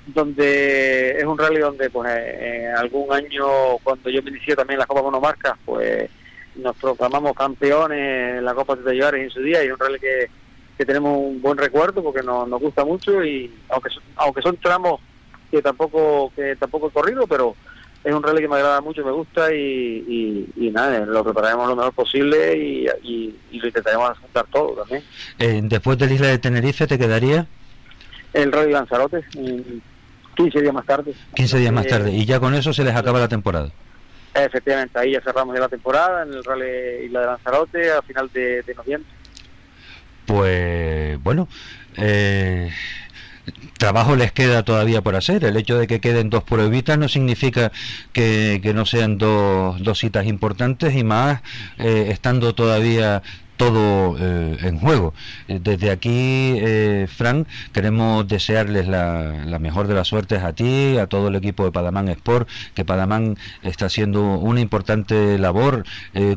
donde 0.07 1.11
es 1.17 1.23
un 1.23 1.37
rally 1.37 1.59
donde, 1.59 1.89
pues, 1.89 2.09
eh, 2.13 2.71
algún 2.75 3.11
año, 3.13 3.77
cuando 3.83 4.09
yo 4.09 4.21
me 4.21 4.31
inicié 4.31 4.55
también 4.55 4.79
la 4.79 4.85
Copa 4.85 5.01
Monomarcas, 5.01 5.53
pues 5.65 6.09
nos 6.55 6.75
proclamamos 6.75 7.33
campeones 7.33 8.37
en 8.37 8.45
la 8.45 8.53
Copa 8.53 8.75
de 8.75 8.83
Tallares 8.83 9.23
en 9.23 9.29
su 9.31 9.41
día 9.41 9.63
y 9.63 9.69
un 9.69 9.79
rally 9.79 9.99
que, 9.99 10.29
que 10.83 10.87
tenemos 10.87 11.17
un 11.17 11.41
buen 11.41 11.57
recuerdo 11.57 12.03
porque 12.03 12.21
nos, 12.21 12.47
nos 12.47 12.59
gusta 12.59 12.83
mucho 12.83 13.23
y 13.23 13.49
aunque 13.69 13.89
son, 13.89 14.03
aunque 14.17 14.41
son 14.41 14.57
tramos 14.57 14.99
que 15.49 15.61
tampoco 15.61 16.31
que 16.35 16.57
tampoco 16.57 16.87
he 16.87 16.91
corrido, 16.91 17.25
pero 17.25 17.55
es 18.03 18.13
un 18.13 18.21
rally 18.21 18.41
que 18.41 18.49
me 18.49 18.55
agrada 18.55 18.81
mucho, 18.81 19.05
me 19.05 19.11
gusta 19.11 19.53
y, 19.53 20.49
y, 20.57 20.69
nada, 20.71 20.99
lo 21.05 21.23
prepararemos 21.23 21.69
lo 21.69 21.75
mejor 21.77 21.93
posible 21.93 22.57
y, 22.57 22.85
y 23.49 23.59
lo 23.59 23.67
intentaremos 23.67 24.09
apuntar 24.09 24.45
todo 24.51 24.73
también. 24.73 25.03
Eh, 25.39 25.61
después 25.63 25.97
de 25.97 26.07
la 26.07 26.13
isla 26.13 26.27
de 26.27 26.37
Tenerife, 26.37 26.85
¿te 26.85 26.99
quedaría? 26.99 27.47
El 28.33 28.51
rally 28.51 28.73
Lanzarote, 28.73 29.23
15 30.35 30.61
días 30.61 30.73
más 30.73 30.85
tarde. 30.85 31.13
15 31.35 31.59
días 31.59 31.71
más 31.71 31.87
tarde, 31.87 32.11
y 32.11 32.25
ya 32.25 32.41
con 32.41 32.53
eso 32.55 32.73
se 32.73 32.83
les 32.83 32.93
acaba 32.93 33.19
la 33.19 33.29
temporada. 33.29 33.71
Efectivamente, 34.33 34.99
ahí 34.99 35.11
ya 35.11 35.21
cerramos 35.21 35.55
ya 35.55 35.61
la 35.61 35.69
temporada 35.69 36.23
en 36.23 36.33
el 36.33 36.43
rally 36.43 37.05
Isla 37.05 37.21
de 37.21 37.25
Lanzarote 37.27 37.91
a 37.91 38.01
final 38.01 38.29
de, 38.33 38.63
de 38.63 38.75
noviembre. 38.75 39.09
Pues 40.25 41.21
bueno, 41.21 41.47
eh, 41.97 42.71
trabajo 43.77 44.15
les 44.15 44.31
queda 44.31 44.63
todavía 44.63 45.01
por 45.01 45.15
hacer. 45.15 45.43
El 45.43 45.57
hecho 45.57 45.77
de 45.77 45.87
que 45.87 45.99
queden 45.99 46.29
dos 46.29 46.43
pruebitas 46.43 46.97
no 46.97 47.07
significa 47.09 47.71
que, 48.13 48.71
no 48.73 48.85
sean 48.85 49.17
dos, 49.17 49.81
dos 49.83 49.99
citas 49.99 50.25
importantes 50.25 50.95
y 50.95 51.03
más 51.03 51.41
eh, 51.77 52.07
estando 52.09 52.55
todavía 52.55 53.21
todo 53.57 54.15
eh, 54.19 54.57
en 54.61 54.79
juego. 54.79 55.13
Eh, 55.47 55.59
desde 55.61 55.91
aquí, 55.91 56.55
eh, 56.59 57.07
Frank, 57.09 57.47
queremos 57.73 58.27
desearles 58.27 58.87
la, 58.87 59.45
la, 59.45 59.59
mejor 59.59 59.87
de 59.87 59.93
las 59.93 60.07
suertes 60.07 60.43
a 60.43 60.53
ti, 60.53 60.97
a 60.97 61.07
todo 61.07 61.27
el 61.27 61.35
equipo 61.35 61.65
de 61.65 61.71
Padamán 61.71 62.07
Sport, 62.09 62.47
que 62.73 62.85
Padamán 62.85 63.37
está 63.61 63.85
haciendo 63.85 64.21
una 64.39 64.59
importante 64.59 65.37
labor 65.37 65.85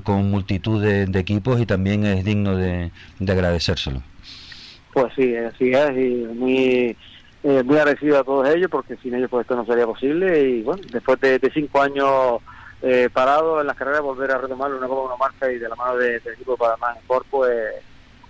con 0.02 0.30
multitud 0.30 0.82
de, 0.82 1.16
equipos 1.18 1.60
y 1.60 1.66
también 1.66 2.04
es 2.04 2.24
digno 2.24 2.56
de, 2.56 2.90
de 3.18 3.32
agradecérselo. 3.32 4.02
Pues 4.96 5.12
sí, 5.14 5.36
así 5.36 5.72
es, 5.72 5.90
y 5.90 6.26
muy, 6.34 6.96
eh, 7.44 7.62
muy 7.62 7.76
agradecido 7.76 8.18
a 8.18 8.24
todos 8.24 8.48
ellos, 8.48 8.70
porque 8.70 8.96
sin 8.96 9.14
ellos 9.14 9.28
pues 9.30 9.42
esto 9.42 9.54
no 9.54 9.66
sería 9.66 9.86
posible, 9.86 10.48
y 10.48 10.62
bueno, 10.62 10.82
después 10.90 11.20
de, 11.20 11.38
cinco 11.52 11.82
años 11.82 12.40
eh, 12.82 13.08
parado 13.12 13.60
en 13.60 13.66
las 13.66 13.76
carreras, 13.76 14.02
volver 14.02 14.30
a 14.30 14.38
retomar 14.38 14.72
una 14.72 14.86
Copa 14.86 15.14
una 15.14 15.16
marca 15.16 15.50
y 15.50 15.58
de 15.58 15.68
la 15.68 15.76
mano 15.76 15.96
del 15.96 16.16
equipo 16.16 16.52
de 16.52 16.58
Panamá 16.58 16.96
en 16.96 17.22
pues 17.30 17.74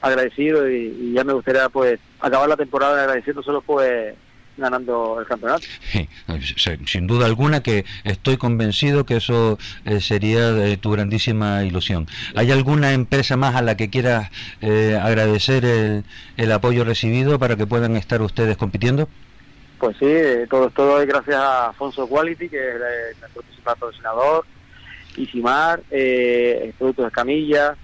agradecido, 0.00 0.68
y, 0.70 1.12
ya 1.12 1.24
me 1.24 1.32
gustaría 1.32 1.68
pues 1.68 1.98
acabar 2.20 2.48
la 2.48 2.56
temporada 2.56 3.00
agradeciéndoselo 3.00 3.60
pues 3.62 4.14
ganando 4.56 5.20
el 5.20 5.26
campeonato. 5.26 5.66
sin 6.86 7.06
duda 7.06 7.26
alguna 7.26 7.62
que 7.62 7.84
estoy 8.04 8.38
convencido 8.38 9.04
que 9.04 9.16
eso 9.16 9.58
eh, 9.84 10.00
sería 10.00 10.52
de 10.52 10.76
tu 10.76 10.90
grandísima 10.90 11.64
ilusión. 11.64 12.06
¿Hay 12.34 12.50
alguna 12.50 12.92
empresa 12.92 13.36
más 13.36 13.54
a 13.54 13.62
la 13.62 13.76
que 13.76 13.90
quieras 13.90 14.30
eh, 14.62 14.98
agradecer 15.00 15.64
el, 15.64 16.04
el, 16.36 16.52
apoyo 16.52 16.84
recibido 16.84 17.38
para 17.38 17.56
que 17.56 17.66
puedan 17.66 17.96
estar 17.96 18.22
ustedes 18.22 18.56
compitiendo? 18.56 19.08
Pues 19.86 19.98
sí, 19.98 20.48
todo, 20.50 20.68
todo 20.70 21.00
es 21.00 21.06
gracias 21.06 21.36
a 21.36 21.68
Afonso 21.68 22.08
Quality, 22.08 22.48
que 22.48 22.70
es 22.70 23.20
nuestro 23.20 23.42
principal 23.42 23.76
patrocinador, 23.76 24.44
Isimar, 25.16 25.80
eh, 25.92 26.72
Productos 26.76 27.06
Escamilla, 27.06 27.76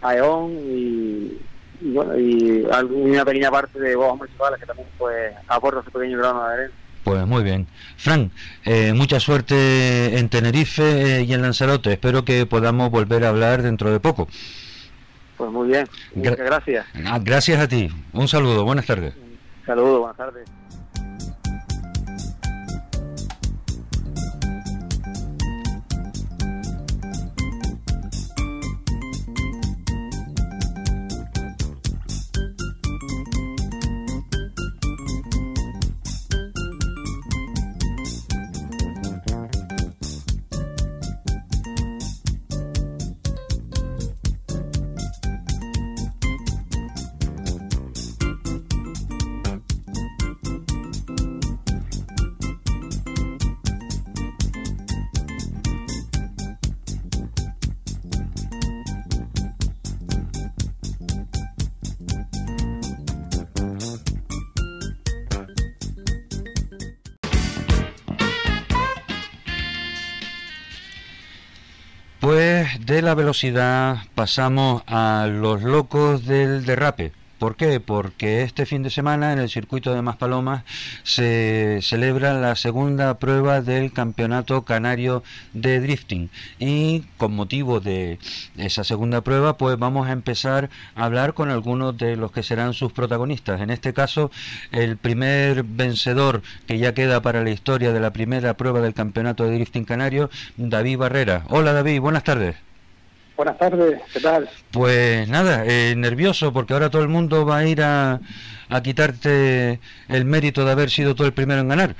Aeon 0.00 0.52
y 0.66 1.38
y 1.82 1.90
bueno, 1.92 2.18
y 2.18 2.64
una 2.90 3.24
pequeña 3.24 3.50
parte 3.50 3.78
de 3.78 3.96
bombas 3.96 4.18
municipales 4.18 4.60
que 4.60 4.66
también 4.66 4.88
pues 4.96 5.34
aporta 5.46 5.80
ese 5.80 5.90
pequeño 5.90 6.18
grano 6.18 6.46
de 6.46 6.54
arena. 6.54 6.74
Pues 7.04 7.26
muy 7.26 7.42
bien. 7.42 7.66
Frank, 7.98 8.32
eh, 8.64 8.94
mucha 8.94 9.20
suerte 9.20 10.18
en 10.18 10.28
Tenerife 10.30 11.18
eh, 11.18 11.22
y 11.22 11.34
en 11.34 11.42
Lanzarote. 11.42 11.92
Espero 11.92 12.24
que 12.24 12.46
podamos 12.46 12.90
volver 12.90 13.24
a 13.24 13.28
hablar 13.28 13.60
dentro 13.60 13.92
de 13.92 14.00
poco. 14.00 14.26
Pues 15.36 15.50
muy 15.50 15.68
bien. 15.68 15.86
Muchas 16.14 16.36
gracias. 16.36 16.86
Ah, 17.06 17.18
gracias 17.22 17.60
a 17.60 17.68
ti. 17.68 17.90
Un 18.12 18.26
saludo. 18.26 18.64
Buenas 18.64 18.86
tardes. 18.86 19.14
Saludos. 19.66 20.00
Buenas 20.00 20.16
tardes. 20.16 20.59
De 73.00 73.06
la 73.06 73.14
velocidad 73.14 73.96
pasamos 74.14 74.82
a 74.86 75.26
los 75.26 75.62
locos 75.62 76.26
del 76.26 76.66
derrape. 76.66 77.12
¿Por 77.38 77.56
qué? 77.56 77.80
Porque 77.80 78.42
este 78.42 78.66
fin 78.66 78.82
de 78.82 78.90
semana 78.90 79.32
en 79.32 79.38
el 79.38 79.48
circuito 79.48 79.94
de 79.94 80.02
Maspalomas 80.02 80.64
se 81.02 81.78
celebra 81.80 82.34
la 82.34 82.56
segunda 82.56 83.18
prueba 83.18 83.62
del 83.62 83.94
Campeonato 83.94 84.66
Canario 84.66 85.22
de 85.54 85.80
Drifting 85.80 86.28
y 86.58 87.04
con 87.16 87.34
motivo 87.34 87.80
de 87.80 88.18
esa 88.58 88.84
segunda 88.84 89.22
prueba 89.22 89.56
pues 89.56 89.78
vamos 89.78 90.06
a 90.06 90.12
empezar 90.12 90.68
a 90.94 91.06
hablar 91.06 91.32
con 91.32 91.48
algunos 91.48 91.96
de 91.96 92.16
los 92.16 92.32
que 92.32 92.42
serán 92.42 92.74
sus 92.74 92.92
protagonistas. 92.92 93.62
En 93.62 93.70
este 93.70 93.94
caso 93.94 94.30
el 94.72 94.98
primer 94.98 95.62
vencedor 95.62 96.42
que 96.66 96.76
ya 96.76 96.92
queda 96.92 97.22
para 97.22 97.42
la 97.42 97.48
historia 97.48 97.94
de 97.94 98.00
la 98.00 98.12
primera 98.12 98.58
prueba 98.58 98.82
del 98.82 98.92
Campeonato 98.92 99.44
de 99.44 99.54
Drifting 99.54 99.86
Canario, 99.86 100.28
David 100.58 100.98
Barrera. 100.98 101.44
Hola 101.48 101.72
David, 101.72 102.00
buenas 102.00 102.24
tardes. 102.24 102.69
Buenas 103.40 103.56
tardes, 103.56 104.02
¿qué 104.12 104.20
tal? 104.20 104.50
Pues 104.70 105.26
nada, 105.26 105.64
eh, 105.64 105.94
nervioso 105.96 106.52
porque 106.52 106.74
ahora 106.74 106.90
todo 106.90 107.00
el 107.00 107.08
mundo 107.08 107.46
va 107.46 107.56
a 107.56 107.66
ir 107.66 107.80
a, 107.80 108.20
a 108.68 108.82
quitarte 108.82 109.80
el 110.10 110.26
mérito 110.26 110.62
de 110.62 110.70
haber 110.70 110.90
sido 110.90 111.14
tú 111.14 111.24
el 111.24 111.32
primero 111.32 111.62
en 111.62 111.68
ganar. 111.68 111.94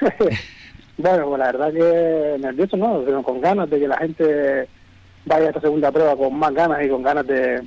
bueno, 0.96 1.26
pues 1.26 1.38
la 1.40 1.46
verdad 1.46 1.72
que 1.72 2.36
nervioso 2.38 2.76
no, 2.76 3.02
pero 3.04 3.20
con 3.24 3.40
ganas 3.40 3.68
de 3.68 3.80
que 3.80 3.88
la 3.88 3.96
gente 3.96 4.68
vaya 5.24 5.46
a 5.46 5.48
esta 5.48 5.60
segunda 5.60 5.90
prueba 5.90 6.14
con 6.14 6.38
más 6.38 6.54
ganas 6.54 6.86
y 6.86 6.88
con 6.88 7.02
ganas 7.02 7.26
de, 7.26 7.60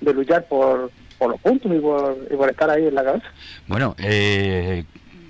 de 0.00 0.12
luchar 0.12 0.44
por, 0.48 0.90
por 1.18 1.30
los 1.30 1.40
puntos 1.40 1.70
y 1.72 1.78
por, 1.78 2.18
y 2.28 2.34
por 2.34 2.50
estar 2.50 2.68
ahí 2.68 2.88
en 2.88 2.96
la 2.96 3.04
cabeza. 3.04 3.26
Bueno, 3.68 3.94
eh, 3.96 4.82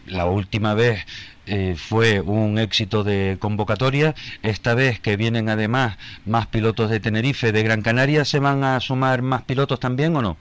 la 0.07 0.25
última 0.25 0.73
vez 0.73 1.05
eh, 1.49 1.75
fue 1.77 2.21
un 2.21 2.59
éxito 2.59 3.05
de 3.05 3.37
convocatoria. 3.41 4.15
Esta 4.43 4.75
vez 4.75 5.01
que 5.01 5.17
vienen 5.17 5.49
además 5.49 5.97
más 6.27 6.47
pilotos 6.47 6.91
de 6.91 7.01
Tenerife, 7.01 7.53
de 7.53 7.63
Gran 7.63 7.83
Canaria, 7.83 8.25
¿se 8.25 8.39
van 8.39 8.65
a 8.65 8.81
sumar 8.81 9.23
más 9.23 9.43
pilotos 9.43 9.81
también 9.81 10.15
o 10.17 10.23
no? 10.23 10.37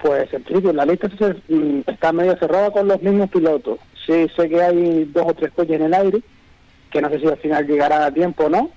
Pues 0.00 0.32
en 0.32 0.42
principio 0.44 0.72
la 0.72 0.86
lista 0.86 1.08
mm, 1.48 1.80
está 1.86 2.12
medio 2.12 2.36
cerrada 2.38 2.70
con 2.70 2.86
los 2.86 3.02
mismos 3.02 3.30
pilotos. 3.30 3.78
Sí, 4.06 4.26
sé 4.36 4.48
que 4.48 4.62
hay 4.62 5.04
dos 5.06 5.24
o 5.26 5.34
tres 5.34 5.52
coches 5.52 5.76
en 5.76 5.86
el 5.86 5.94
aire, 5.94 6.20
que 6.90 7.02
no 7.02 7.10
sé 7.10 7.18
si 7.18 7.26
al 7.26 7.38
final 7.38 7.66
llegará 7.66 8.06
a 8.06 8.12
tiempo 8.12 8.44
o 8.44 8.48
no, 8.48 8.70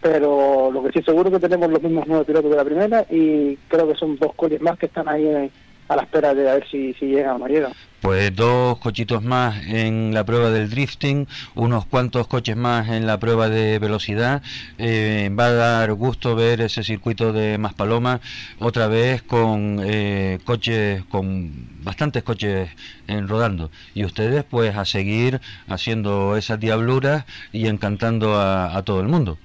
pero 0.00 0.70
lo 0.70 0.82
que 0.84 0.92
sí 0.92 1.04
seguro 1.04 1.30
que 1.30 1.40
tenemos 1.40 1.70
los 1.70 1.82
mismos 1.82 2.04
nueve 2.06 2.24
pilotos 2.24 2.50
de 2.50 2.56
la 2.56 2.64
primera 2.64 3.06
y 3.10 3.56
creo 3.68 3.88
que 3.88 3.96
son 3.96 4.16
dos 4.16 4.34
coches 4.34 4.60
más 4.60 4.78
que 4.78 4.86
están 4.86 5.08
ahí 5.08 5.50
a 5.90 5.96
la 5.96 6.02
espera 6.02 6.32
de 6.34 6.48
a 6.48 6.54
ver 6.54 6.68
si, 6.70 6.94
si 6.94 7.06
llegan 7.06 7.34
o 7.34 7.38
no 7.40 7.46
llegan. 7.48 7.72
Pues 8.00 8.34
dos 8.34 8.78
cochitos 8.78 9.24
más 9.24 9.66
en 9.66 10.14
la 10.14 10.24
prueba 10.24 10.50
del 10.50 10.70
drifting, 10.70 11.26
unos 11.56 11.84
cuantos 11.84 12.28
coches 12.28 12.56
más 12.56 12.88
en 12.88 13.08
la 13.08 13.18
prueba 13.18 13.48
de 13.48 13.80
velocidad. 13.80 14.40
Eh, 14.78 15.30
va 15.36 15.46
a 15.46 15.52
dar 15.52 15.92
gusto 15.94 16.36
ver 16.36 16.60
ese 16.60 16.84
circuito 16.84 17.32
de 17.32 17.58
Maspaloma 17.58 18.20
otra 18.60 18.86
vez 18.86 19.22
con 19.22 19.80
eh, 19.82 20.38
coches, 20.44 21.02
con 21.06 21.50
bastantes 21.82 22.22
coches 22.22 22.70
en 23.08 23.26
rodando. 23.26 23.72
Y 23.92 24.04
ustedes 24.04 24.44
pues 24.44 24.76
a 24.76 24.84
seguir 24.84 25.40
haciendo 25.66 26.36
esas 26.36 26.60
diabluras 26.60 27.24
y 27.52 27.66
encantando 27.66 28.40
a, 28.40 28.80
todo 28.84 29.00
el 29.00 29.08
mundo. 29.08 29.38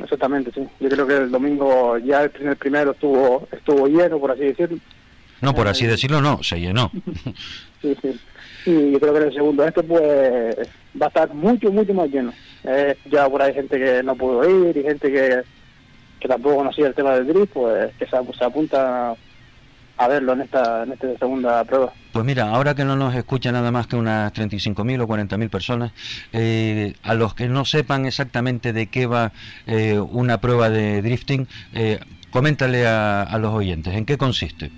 Exactamente, 0.00 0.52
sí. 0.52 0.68
Yo 0.80 0.88
creo 0.90 1.06
que 1.06 1.16
el 1.16 1.30
domingo 1.30 1.96
ya 1.96 2.24
el 2.24 2.56
primero 2.56 2.92
estuvo 2.92 3.48
estuvo 3.50 3.88
lleno, 3.88 4.20
por 4.20 4.32
así 4.32 4.42
decirlo 4.42 4.78
no, 5.40 5.54
por 5.54 5.68
así 5.68 5.86
decirlo, 5.86 6.20
no, 6.20 6.42
se 6.42 6.60
llenó. 6.60 6.90
sí, 7.82 7.96
sí. 8.00 8.20
Y 8.66 8.92
yo 8.92 9.00
creo 9.00 9.12
que 9.12 9.20
en 9.20 9.26
el 9.26 9.34
segundo 9.34 9.64
este 9.64 9.82
pues 9.82 10.56
va 11.00 11.06
a 11.06 11.08
estar 11.08 11.32
mucho, 11.32 11.70
mucho 11.70 11.94
más 11.94 12.08
lleno. 12.08 12.32
ya 13.10 13.28
por 13.28 13.40
ahí 13.40 13.54
gente 13.54 13.78
que 13.78 14.02
no 14.02 14.16
pudo 14.16 14.68
ir 14.68 14.76
y 14.76 14.82
gente 14.82 15.10
que, 15.12 15.42
que 16.18 16.28
tampoco 16.28 16.56
conocía 16.56 16.88
el 16.88 16.94
tema 16.94 17.14
del 17.14 17.28
drift, 17.28 17.52
pues 17.52 17.94
que 17.96 18.06
se, 18.06 18.16
apunta 18.16 19.14
a 19.98 20.08
verlo 20.08 20.32
en 20.32 20.42
esta, 20.42 20.82
en 20.82 20.92
esta 20.92 21.18
segunda 21.18 21.64
prueba. 21.64 21.92
Pues 22.12 22.24
mira, 22.24 22.50
ahora 22.50 22.74
que 22.74 22.84
no 22.84 22.96
nos 22.96 23.14
escucha 23.14 23.52
nada 23.52 23.70
más 23.70 23.86
que 23.86 23.96
unas 23.96 24.32
35.000 24.32 25.02
o 25.02 25.06
40.000 25.06 25.48
personas, 25.48 25.92
eh, 26.32 26.94
a 27.02 27.14
los 27.14 27.34
que 27.34 27.48
no 27.48 27.64
sepan 27.64 28.06
exactamente 28.06 28.72
de 28.72 28.88
qué 28.88 29.06
va 29.06 29.32
eh, 29.66 29.98
una 29.98 30.40
prueba 30.40 30.70
de 30.70 31.02
drifting, 31.02 31.46
eh, 31.72 32.00
coméntale 32.30 32.86
a, 32.86 33.22
a 33.22 33.38
los 33.38 33.54
oyentes, 33.54 33.94
¿en 33.94 34.04
qué 34.04 34.18
consiste? 34.18 34.70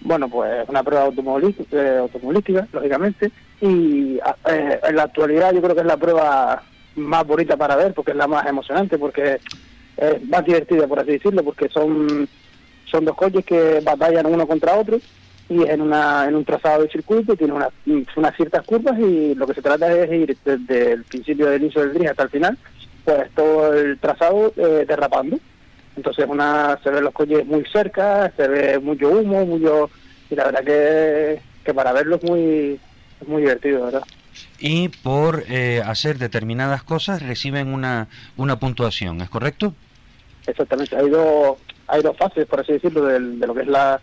Bueno, 0.00 0.28
pues 0.28 0.68
una 0.68 0.82
prueba 0.82 1.06
eh, 1.06 1.98
automovilística, 1.98 2.68
lógicamente, 2.72 3.30
y 3.60 4.16
eh, 4.46 4.80
en 4.88 4.96
la 4.96 5.04
actualidad 5.04 5.52
yo 5.52 5.60
creo 5.60 5.74
que 5.74 5.80
es 5.80 5.86
la 5.86 5.96
prueba 5.96 6.62
más 6.96 7.26
bonita 7.26 7.56
para 7.56 7.76
ver, 7.76 7.94
porque 7.94 8.12
es 8.12 8.16
la 8.16 8.26
más 8.26 8.46
emocionante, 8.46 8.98
porque 8.98 9.38
es 9.96 10.28
más 10.28 10.44
divertida, 10.44 10.86
por 10.86 11.00
así 11.00 11.12
decirlo, 11.12 11.42
porque 11.42 11.68
son, 11.68 12.28
son 12.84 13.04
dos 13.04 13.16
coches 13.16 13.44
que 13.44 13.80
batallan 13.80 14.26
uno 14.26 14.46
contra 14.46 14.76
otro, 14.76 14.98
y 15.48 15.62
es 15.62 15.70
en, 15.70 15.80
una, 15.80 16.26
en 16.26 16.36
un 16.36 16.44
trazado 16.44 16.82
de 16.82 16.90
circuito, 16.90 17.34
tiene 17.34 17.54
una, 17.54 17.68
unas 18.16 18.36
ciertas 18.36 18.64
curvas, 18.64 18.98
y 18.98 19.34
lo 19.34 19.46
que 19.46 19.54
se 19.54 19.62
trata 19.62 19.92
es 19.92 20.12
ir 20.12 20.36
desde 20.44 20.92
el 20.92 21.04
principio 21.04 21.46
del 21.46 21.62
inicio 21.62 21.82
del 21.82 21.94
drift 21.94 22.10
hasta 22.10 22.22
el 22.24 22.30
final, 22.30 22.58
pues 23.04 23.30
todo 23.34 23.74
el 23.74 23.98
trazado 23.98 24.52
eh, 24.56 24.84
derrapando. 24.86 25.38
Entonces 25.98 26.26
una 26.28 26.78
se 26.84 26.90
ven 26.90 27.02
los 27.02 27.12
coches 27.12 27.44
muy 27.44 27.64
cerca, 27.64 28.32
se 28.36 28.46
ve 28.46 28.78
mucho 28.78 29.08
humo, 29.08 29.44
mucho 29.44 29.90
y 30.30 30.36
la 30.36 30.44
verdad 30.44 30.62
que, 30.64 31.40
que 31.64 31.74
para 31.74 31.92
verlo 31.92 32.16
es 32.16 32.22
muy, 32.22 32.80
muy 33.26 33.42
divertido, 33.42 33.86
¿verdad? 33.86 34.04
Y 34.60 34.90
por 34.90 35.42
eh, 35.48 35.82
hacer 35.84 36.18
determinadas 36.18 36.84
cosas 36.84 37.20
reciben 37.20 37.74
una, 37.74 38.06
una 38.36 38.60
puntuación, 38.60 39.20
¿es 39.22 39.28
correcto? 39.28 39.74
Exactamente, 40.46 40.96
hay 40.96 41.10
dos, 41.10 41.56
hay 41.88 42.00
dos 42.00 42.16
fases, 42.16 42.46
por 42.46 42.60
así 42.60 42.74
decirlo, 42.74 43.04
de, 43.04 43.18
de 43.18 43.46
lo 43.46 43.54
que 43.54 43.62
es 43.62 43.68
la, 43.68 44.00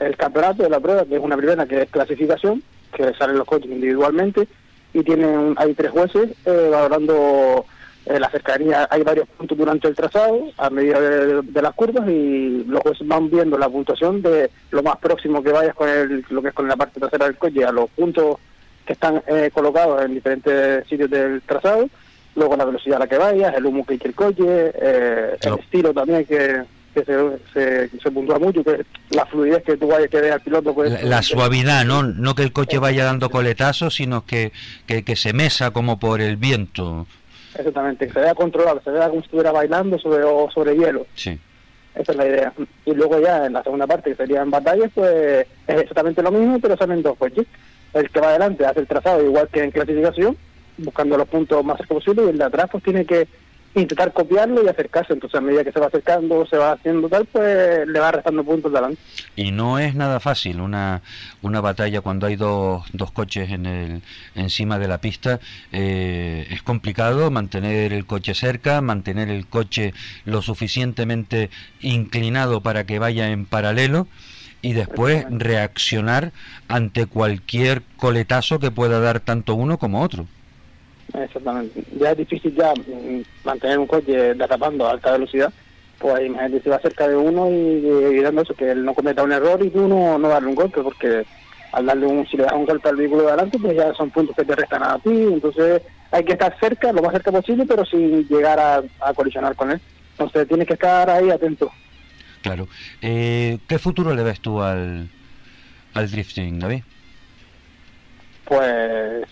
el 0.00 0.16
campeonato 0.16 0.64
de 0.64 0.70
la 0.70 0.80
prueba, 0.80 1.04
que 1.04 1.14
es 1.14 1.22
una 1.22 1.36
primera 1.36 1.64
que 1.64 1.82
es 1.82 1.90
clasificación, 1.90 2.60
que 2.92 3.14
salen 3.14 3.38
los 3.38 3.46
coches 3.46 3.70
individualmente, 3.70 4.48
y 4.92 5.04
tienen 5.04 5.54
hay 5.58 5.74
tres 5.74 5.92
jueces 5.92 6.30
eh, 6.44 6.68
valorando 6.72 7.64
en 8.10 8.20
la 8.20 8.30
cercanía 8.30 8.88
hay 8.90 9.02
varios 9.02 9.28
puntos 9.28 9.56
durante 9.56 9.88
el 9.88 9.94
trazado 9.94 10.50
a 10.58 10.68
medida 10.70 11.00
de, 11.00 11.62
las 11.62 11.74
curvas 11.74 12.08
y 12.08 12.64
los 12.64 12.80
jueces 12.80 13.06
van 13.06 13.30
viendo 13.30 13.56
la 13.56 13.68
puntuación 13.68 14.20
de 14.20 14.50
lo 14.70 14.82
más 14.82 14.96
próximo 14.96 15.42
que 15.42 15.52
vayas 15.52 15.74
con 15.74 15.88
el, 15.88 16.24
lo 16.28 16.42
que 16.42 16.48
es 16.48 16.54
con 16.54 16.66
la 16.66 16.76
parte 16.76 16.98
trasera 16.98 17.26
del 17.26 17.36
coche 17.36 17.64
a 17.64 17.72
los 17.72 17.88
puntos 17.90 18.36
que 18.84 18.94
están 18.94 19.22
eh, 19.26 19.50
colocados 19.52 20.04
en 20.04 20.14
diferentes 20.14 20.86
sitios 20.88 21.08
del 21.10 21.42
trazado, 21.42 21.88
luego 22.34 22.56
la 22.56 22.64
velocidad 22.64 22.96
a 22.96 23.00
la 23.00 23.06
que 23.06 23.18
vayas, 23.18 23.54
el 23.54 23.66
humo 23.66 23.86
que 23.86 23.94
hay 23.94 24.00
el 24.02 24.14
coche, 24.14 24.72
eh, 24.74 25.36
el 25.40 25.54
estilo 25.54 25.94
también 25.94 26.24
que, 26.24 26.62
se, 26.92 27.88
se, 27.88 28.10
puntúa 28.10 28.40
mucho, 28.40 28.64
que 28.64 28.84
la 29.10 29.24
fluidez 29.26 29.62
que 29.62 29.76
tú 29.76 29.86
vayas 29.86 30.10
que 30.10 30.18
al 30.18 30.40
piloto. 30.40 30.74
Pues, 30.74 31.04
la, 31.04 31.22
suavidad, 31.22 31.84
¿no? 31.84 32.02
No 32.02 32.34
que 32.34 32.42
el 32.42 32.52
coche 32.52 32.78
vaya 32.78 33.04
dando 33.04 33.30
coletazos, 33.30 33.94
sino 33.94 34.24
que, 34.26 34.50
que, 34.86 35.04
que 35.04 35.14
se 35.14 35.32
mesa 35.32 35.70
como 35.70 36.00
por 36.00 36.20
el 36.20 36.36
viento. 36.36 37.06
Exactamente, 37.54 38.06
que 38.06 38.12
se 38.12 38.20
vea 38.20 38.34
controlado, 38.34 38.78
que 38.78 38.84
se 38.84 38.90
vea 38.90 39.08
como 39.08 39.20
si 39.20 39.26
estuviera 39.26 39.52
bailando 39.52 39.98
sobre, 39.98 40.22
sobre 40.52 40.76
hielo. 40.76 41.06
Sí. 41.14 41.38
Esa 41.94 42.12
es 42.12 42.18
la 42.18 42.26
idea. 42.26 42.52
Y 42.86 42.92
luego 42.92 43.20
ya 43.20 43.46
en 43.46 43.52
la 43.52 43.62
segunda 43.62 43.86
parte, 43.86 44.10
que 44.10 44.16
sería 44.16 44.42
en 44.42 44.50
batallas, 44.50 44.90
pues 44.94 45.46
es 45.66 45.80
exactamente 45.80 46.22
lo 46.22 46.30
mismo, 46.30 46.60
pero 46.60 46.76
salen 46.76 47.02
dos 47.02 47.18
coches. 47.18 47.46
El 47.92 48.08
que 48.10 48.20
va 48.20 48.28
adelante 48.28 48.64
hace 48.64 48.80
el 48.80 48.86
trazado 48.86 49.24
igual 49.24 49.48
que 49.48 49.64
en 49.64 49.72
clasificación, 49.72 50.36
buscando 50.78 51.16
los 51.16 51.28
puntos 51.28 51.64
más 51.64 51.78
cerca 51.78 51.94
posible, 51.94 52.24
y 52.24 52.28
el 52.28 52.38
de 52.38 52.44
atrás 52.44 52.68
pues 52.70 52.84
tiene 52.84 53.04
que 53.04 53.26
intentar 53.74 54.12
copiarlo 54.12 54.64
y 54.64 54.68
acercarse. 54.68 55.12
Entonces, 55.12 55.38
a 55.38 55.40
medida 55.40 55.64
que 55.64 55.72
se 55.72 55.80
va 55.80 55.86
acercando, 55.86 56.46
se 56.46 56.56
va 56.56 56.72
haciendo 56.72 57.08
tal, 57.08 57.26
pues 57.26 57.86
le 57.86 58.00
va 58.00 58.12
restando 58.12 58.44
puntos 58.44 58.72
delante. 58.72 58.98
Y 59.36 59.52
no 59.52 59.78
es 59.78 59.94
nada 59.94 60.20
fácil 60.20 60.60
una, 60.60 61.02
una 61.42 61.60
batalla 61.60 62.00
cuando 62.00 62.26
hay 62.26 62.36
dos, 62.36 62.84
dos 62.92 63.12
coches 63.12 63.50
en 63.50 63.66
el, 63.66 64.02
encima 64.34 64.78
de 64.78 64.88
la 64.88 64.98
pista. 64.98 65.40
Eh, 65.72 66.46
es 66.50 66.62
complicado 66.62 67.30
mantener 67.30 67.92
el 67.92 68.06
coche 68.06 68.34
cerca, 68.34 68.80
mantener 68.80 69.28
el 69.28 69.46
coche 69.46 69.94
lo 70.24 70.42
suficientemente 70.42 71.50
inclinado 71.80 72.60
para 72.60 72.84
que 72.84 72.98
vaya 72.98 73.30
en 73.30 73.46
paralelo 73.46 74.08
y 74.62 74.74
después 74.74 75.24
reaccionar 75.30 76.32
ante 76.68 77.06
cualquier 77.06 77.82
coletazo 77.96 78.58
que 78.58 78.70
pueda 78.70 79.00
dar 79.00 79.20
tanto 79.20 79.54
uno 79.54 79.78
como 79.78 80.02
otro. 80.02 80.26
Exactamente. 81.14 81.82
Ya 81.98 82.12
es 82.12 82.18
difícil 82.18 82.54
ya 82.54 82.72
mm, 82.74 83.22
mantener 83.44 83.78
un 83.78 83.86
coche 83.86 84.34
derrapando 84.34 84.86
a 84.86 84.92
alta 84.92 85.12
velocidad. 85.12 85.52
Pues 85.98 86.24
imagínate 86.24 86.62
si 86.62 86.68
va 86.70 86.78
cerca 86.78 87.06
de 87.08 87.16
uno 87.16 87.50
y, 87.50 88.20
dando 88.20 88.42
eso, 88.42 88.54
que 88.54 88.70
él 88.70 88.84
no 88.84 88.94
cometa 88.94 89.22
un 89.22 89.32
error 89.32 89.62
y 89.62 89.70
tú 89.70 89.86
no, 89.86 90.18
no 90.18 90.28
darle 90.28 90.48
un 90.48 90.54
golpe, 90.54 90.82
porque 90.82 91.26
al 91.72 91.86
darle 91.86 92.06
un, 92.06 92.26
si 92.26 92.36
le 92.38 92.44
das 92.44 92.54
un 92.54 92.64
golpe 92.64 92.88
al 92.88 92.96
vehículo 92.96 93.22
de 93.22 93.28
adelante, 93.28 93.58
pues 93.58 93.76
ya 93.76 93.92
son 93.94 94.10
puntos 94.10 94.34
que 94.34 94.44
te 94.44 94.56
restan 94.56 94.82
a 94.82 94.98
ti. 94.98 95.10
Entonces 95.10 95.82
hay 96.10 96.24
que 96.24 96.32
estar 96.32 96.58
cerca, 96.58 96.92
lo 96.92 97.02
más 97.02 97.12
cerca 97.12 97.30
posible, 97.30 97.66
pero 97.66 97.84
sin 97.84 98.26
llegar 98.28 98.58
a, 98.58 98.82
a 99.00 99.12
colisionar 99.14 99.54
con 99.54 99.72
él. 99.72 99.80
Entonces 100.12 100.48
tienes 100.48 100.66
que 100.66 100.74
estar 100.74 101.08
ahí 101.10 101.30
atento. 101.30 101.70
Claro. 102.42 102.68
Eh, 103.02 103.58
¿Qué 103.68 103.78
futuro 103.78 104.14
le 104.14 104.22
ves 104.22 104.40
tú 104.40 104.62
al, 104.62 105.08
al 105.94 106.10
drifting, 106.10 106.58
David? 106.58 106.82
Pues 108.44 109.26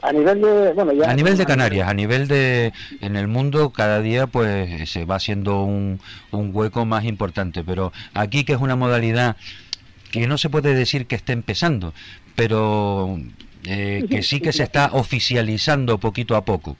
a 0.00 0.12
nivel 0.12 0.40
de 0.40 0.72
bueno 0.72 0.92
a 1.04 1.14
nivel 1.14 1.36
de 1.36 1.44
Canarias 1.44 1.88
a 1.88 1.94
nivel 1.94 2.28
de 2.28 2.72
en 3.00 3.16
el 3.16 3.28
mundo 3.28 3.70
cada 3.70 4.00
día 4.00 4.26
pues 4.26 4.88
se 4.90 5.04
va 5.04 5.16
haciendo 5.16 5.64
un, 5.64 6.00
un 6.30 6.50
hueco 6.52 6.84
más 6.84 7.04
importante. 7.04 7.64
Pero 7.64 7.92
aquí 8.14 8.44
que 8.44 8.52
es 8.52 8.60
una 8.60 8.76
modalidad 8.76 9.36
que 10.10 10.26
no 10.26 10.38
se 10.38 10.50
puede 10.50 10.74
decir 10.74 11.06
que 11.06 11.16
esté 11.16 11.32
empezando 11.32 11.92
pero 12.34 13.18
eh, 13.64 14.04
que 14.08 14.22
sí 14.22 14.40
que 14.40 14.52
se 14.52 14.62
está 14.62 14.90
oficializando 14.92 15.98
poquito 15.98 16.36
a 16.36 16.44
poco. 16.44 16.76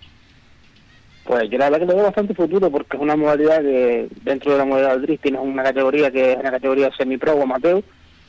Pues 1.25 1.49
yo 1.51 1.59
la 1.59 1.71
verdad 1.71 1.81
que 1.81 1.87
le 1.87 1.95
veo 1.95 2.05
bastante 2.05 2.35
futuro 2.35 2.71
porque 2.71 2.97
es 2.97 3.03
una 3.03 3.15
modalidad 3.15 3.63
que 3.63 4.09
dentro 4.25 4.53
de 4.53 4.59
la 4.59 4.65
modalidad 4.65 4.93
del 4.93 5.03
drift 5.03 5.23
tiene 5.23 5.39
una 5.39 5.63
categoría 5.63 6.11
que 6.11 6.33
es 6.33 6.39
una 6.39 6.51
categoría 6.51 6.91
semi-pro 6.97 7.35
o 7.35 7.43
amateur 7.43 7.83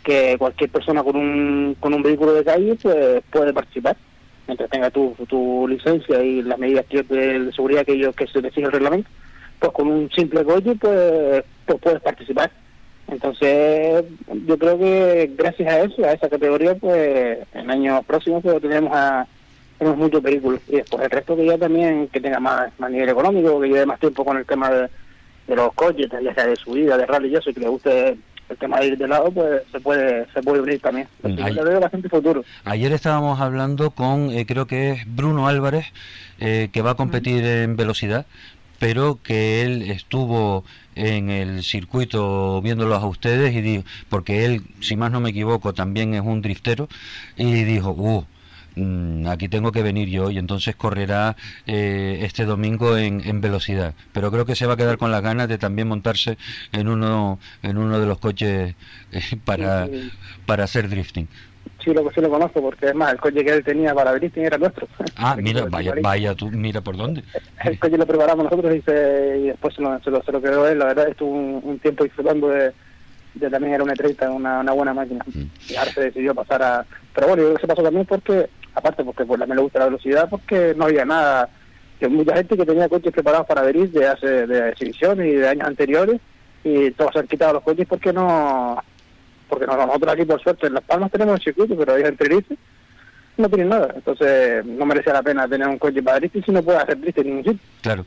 que 0.04 0.36
cualquier 0.38 0.70
persona 0.70 1.04
con 1.04 1.16
un, 1.16 1.76
con 1.80 1.94
un 1.94 2.04
vehículo 2.04 2.34
de 2.34 2.44
calle 2.44 2.76
pues 2.82 3.24
puede 3.32 3.54
participar 3.54 3.98
mientras 4.48 4.70
tenga 4.70 4.90
tu, 4.90 5.16
tu 5.28 5.68
licencia 5.68 6.24
y 6.24 6.42
las 6.42 6.60
medidas 6.60 6.86
de, 6.90 7.52
seguridad 7.56 7.86
que 7.86 7.94
ellos 7.94 8.16
que 8.16 8.28
se 8.28 8.40
exige 8.40 8.66
el 8.66 8.72
reglamento, 8.72 9.10
pues 9.60 9.72
con 9.72 9.88
un 9.88 10.12
simple 10.12 10.44
coche 10.44 10.76
pues, 10.80 11.44
pues 11.66 11.80
puedes 11.80 12.02
participar. 12.02 12.52
Entonces, 13.08 14.06
yo 14.46 14.58
creo 14.58 14.78
que 14.80 15.32
gracias 15.38 15.74
a 15.74 15.80
eso, 15.82 16.04
a 16.06 16.14
esa 16.14 16.30
categoría, 16.30 16.76
pues 16.76 17.40
en 17.54 17.70
años 17.70 18.04
próximos 18.06 18.42
pues, 18.44 18.62
tenemos 18.62 18.92
a 18.94 19.28
tenemos 19.78 19.98
muchos 19.98 20.22
vehículos 20.22 20.62
y 20.68 20.78
después 20.78 21.04
el 21.04 21.10
resto 21.10 21.36
que 21.36 21.46
ya 21.46 21.58
también 21.58 22.08
que 22.08 22.22
tenga 22.22 22.40
más, 22.40 22.72
nivel 22.90 23.10
económico, 23.10 23.60
que 23.60 23.68
lleve 23.68 23.86
más 23.86 24.00
tiempo 24.00 24.24
con 24.24 24.38
el 24.38 24.46
tema 24.46 24.70
de, 24.70 24.88
de 25.48 25.56
los 25.56 25.74
coches, 25.74 26.10
ya 26.22 26.34
sea 26.34 26.48
de 26.48 26.56
subida, 26.56 26.98
de 26.98 27.06
rally 27.06 27.30
y 27.30 27.36
eso, 27.36 27.50
y 27.50 27.54
que 27.54 27.60
le 27.60 27.68
guste 27.68 28.18
el 28.54 28.58
tema 28.60 28.80
de 28.80 28.88
ir 28.88 28.98
de 28.98 29.08
lado 29.08 29.32
pues 29.32 29.62
se 29.72 29.80
puede 29.80 30.26
se 30.34 30.42
puede 30.42 30.60
abrir 30.60 30.80
también. 30.80 31.08
Ayer, 31.24 31.64
veo 31.64 31.80
bastante 31.80 32.10
futuro. 32.10 32.44
Ayer 32.64 32.92
estábamos 32.94 33.40
hablando 33.40 33.92
con 33.92 34.32
eh, 34.32 34.46
creo 34.46 34.66
que 34.68 34.92
es 34.92 35.16
Bruno 35.16 35.48
Álvarez 35.48 35.86
eh, 36.40 36.70
que 36.72 36.82
va 36.82 36.92
a 36.92 36.96
competir 36.96 37.44
en 37.44 37.76
velocidad 37.76 38.26
pero 38.80 39.20
que 39.24 39.62
él 39.62 39.84
estuvo 39.84 40.66
en 40.96 41.30
el 41.30 41.64
circuito 41.64 42.62
viéndolos 42.62 43.02
a 43.02 43.06
ustedes 43.06 43.56
y 43.56 43.62
dijo, 43.62 43.84
porque 44.10 44.44
él, 44.44 44.64
si 44.82 44.98
más 44.98 45.10
no 45.10 45.22
me 45.22 45.30
equivoco, 45.30 45.74
también 45.74 46.14
es 46.14 46.22
un 46.22 46.42
driftero, 46.42 46.90
y 47.38 47.64
dijo, 47.64 47.92
uh, 47.92 48.26
mm, 48.76 49.28
aquí 49.28 49.50
tengo 49.50 49.72
que 49.72 49.84
venir 49.84 50.10
yo 50.10 50.32
y 50.32 50.38
entonces 50.38 50.76
correrá 50.76 51.36
eh, 51.66 52.20
este 52.22 52.46
domingo 52.46 52.98
en, 52.98 53.22
en, 53.26 53.42
velocidad. 53.42 53.94
Pero 54.14 54.32
creo 54.32 54.46
que 54.46 54.56
se 54.56 54.66
va 54.66 54.74
a 54.74 54.78
quedar 54.78 54.98
con 54.98 55.12
las 55.12 55.22
ganas 55.22 55.48
de 55.48 55.58
también 55.58 55.88
montarse 55.88 56.38
en 56.72 56.88
uno, 56.88 57.40
en 57.62 57.78
uno 57.78 58.00
de 58.00 58.06
los 58.06 58.20
coches 58.20 58.76
eh, 59.12 59.22
para, 59.46 59.88
para 60.46 60.64
hacer 60.64 60.90
drifting. 60.90 61.28
Sí, 61.84 61.94
lo, 61.94 62.10
sí 62.12 62.22
lo 62.22 62.30
conozco, 62.30 62.62
porque 62.62 62.88
es 62.88 62.96
más, 62.96 63.12
el 63.12 63.20
coche 63.20 63.44
que 63.44 63.52
él 63.52 63.64
tenía 63.64 63.94
para 63.94 64.14
drifting 64.14 64.46
era 64.46 64.58
nuestro. 64.58 64.88
Ah, 65.18 65.36
mira, 65.42 65.66
vaya, 65.66 65.94
vaya 66.02 66.34
tú, 66.34 66.50
mira 66.50 66.82
por 66.82 66.96
dónde. 66.96 67.24
El 67.64 67.78
coche 67.80 67.98
lo 67.98 68.06
preparamos 68.06 68.46
nosotros 68.46 68.76
y, 68.76 68.82
se, 68.82 69.40
y 69.40 69.48
después 69.48 69.76
se 69.76 69.82
lo, 69.82 70.00
se, 70.02 70.10
lo, 70.10 70.24
se 70.24 70.32
lo 70.32 70.42
quedó 70.42 70.68
él. 70.68 70.80
La 70.80 70.86
verdad, 70.86 71.10
estuvo 71.10 71.32
un, 71.32 71.62
un 71.64 71.80
tiempo 71.80 72.04
disfrutando 72.04 72.50
de, 72.50 72.74
también 73.50 73.74
era 73.74 73.84
una 73.84 73.94
E30, 73.94 74.34
una, 74.34 74.60
una 74.60 74.72
buena 74.72 74.94
máquina. 74.94 75.24
Mm. 75.26 75.44
Y 75.70 75.76
ahora 75.76 75.92
se 75.92 76.02
decidió 76.02 76.36
pasar 76.36 76.62
a... 76.64 76.86
Pero 77.14 77.28
bueno, 77.28 77.42
yo 77.42 77.48
creo 77.50 77.56
que 77.58 77.62
se 77.62 77.68
pasó 77.68 77.84
también 77.84 78.06
porque, 78.06 78.50
aparte 78.76 79.04
porque 79.04 79.26
pues, 79.26 79.40
también 79.40 79.58
le 79.58 79.64
gusta 79.64 79.80
la 79.80 79.86
velocidad, 79.86 80.30
porque 80.30 80.74
no 80.76 80.86
había 80.86 81.06
nada... 81.06 81.50
Que 82.00 82.08
mucha 82.10 82.36
gente 82.36 82.58
que 82.58 82.66
tenía 82.66 82.90
coches 82.90 83.14
preparados 83.14 83.48
para 83.48 83.62
drift 83.62 83.94
de 83.94 84.08
hace 84.08 84.48
de 84.48 84.70
exhibición 84.70 85.26
y 85.26 85.32
de 85.32 85.48
años 85.48 85.68
anteriores, 85.68 86.20
y 86.64 86.92
todos 86.92 87.12
se 87.14 87.20
han 87.20 87.28
quitado 87.28 87.54
los 87.54 87.64
coches 87.64 87.88
porque 87.88 88.12
no 88.12 88.84
porque 89.48 89.68
nosotros 89.68 90.14
aquí 90.14 90.26
por 90.26 90.42
suerte 90.42 90.68
en 90.68 90.74
Las 90.74 90.84
Palmas 90.84 91.12
tenemos 91.12 91.36
el 91.36 91.44
circuito, 91.44 91.78
pero 91.78 91.94
ahí 91.94 92.04
en 92.04 92.18
Tenerife 92.18 92.58
no 93.38 93.48
tienen 93.50 93.70
nada. 93.70 93.94
Entonces 93.96 94.66
no 94.66 94.86
merecía 94.86 95.14
la 95.14 95.22
pena 95.24 95.48
tener 95.48 95.68
un 95.68 95.78
coche 95.78 96.02
para 96.02 96.18
drifting 96.18 96.44
si 96.44 96.52
no 96.52 96.64
puede 96.64 96.80
hacer 96.80 97.00
drifting 97.00 97.26
en 97.26 97.36
ningún 97.36 97.54
sitio. 97.54 97.68
Claro. 97.82 98.06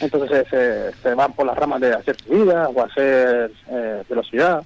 Entonces 0.00 0.46
se, 0.48 0.92
se, 1.02 1.14
van 1.14 1.32
por 1.32 1.46
las 1.46 1.56
ramas 1.56 1.80
de 1.80 1.92
hacer 1.92 2.16
subida 2.20 2.68
o 2.68 2.82
hacer 2.82 3.50
eh, 3.70 4.02
velocidad. 4.08 4.62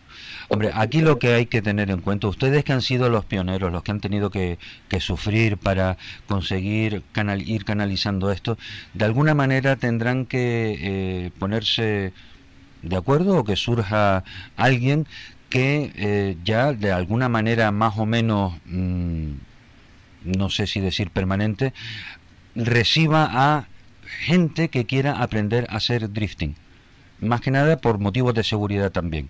Hombre, 0.53 0.73
aquí 0.75 1.01
lo 1.01 1.21
que 1.21 1.33
hay 1.33 1.47
que 1.47 1.63
tener 1.63 1.93
en 1.93 2.01
cuenta, 2.01 2.27
ustedes 2.27 2.65
que 2.65 2.73
han 2.73 2.83
sido 2.83 3.09
los 3.09 3.25
pioneros, 3.25 3.71
los 3.71 3.85
que 3.85 3.93
han 3.93 4.01
tenido 4.01 4.31
que, 4.31 4.59
que 4.89 4.99
sufrir 4.99 5.59
para 5.59 5.97
conseguir 6.27 7.05
ir 7.47 7.65
canalizando 7.65 8.33
esto, 8.33 8.59
de 8.93 9.05
alguna 9.05 9.33
manera 9.33 9.77
tendrán 9.77 10.27
que 10.27 10.77
eh, 10.81 11.31
ponerse 11.39 12.13
de 12.83 12.97
acuerdo 12.97 13.39
o 13.39 13.45
que 13.45 13.55
surja 13.55 14.25
alguien 14.57 15.07
que 15.51 15.93
eh, 15.95 16.37
ya 16.45 16.73
de 16.73 16.91
alguna 16.91 17.29
manera 17.29 17.71
más 17.71 17.97
o 17.97 18.05
menos, 18.05 18.55
mmm, 18.65 19.35
no 20.25 20.51
sé 20.51 20.67
si 20.67 20.81
decir 20.81 21.11
permanente, 21.11 21.73
reciba 22.57 23.29
a 23.31 23.69
gente 24.27 24.69
que 24.69 24.85
quiera 24.85 25.23
aprender 25.23 25.69
a 25.71 25.77
hacer 25.77 26.13
drifting. 26.13 26.57
Más 27.21 27.41
que 27.41 27.53
nada 27.53 27.77
por 27.77 28.01
motivos 28.01 28.35
de 28.35 28.43
seguridad 28.43 28.91
también. 28.91 29.29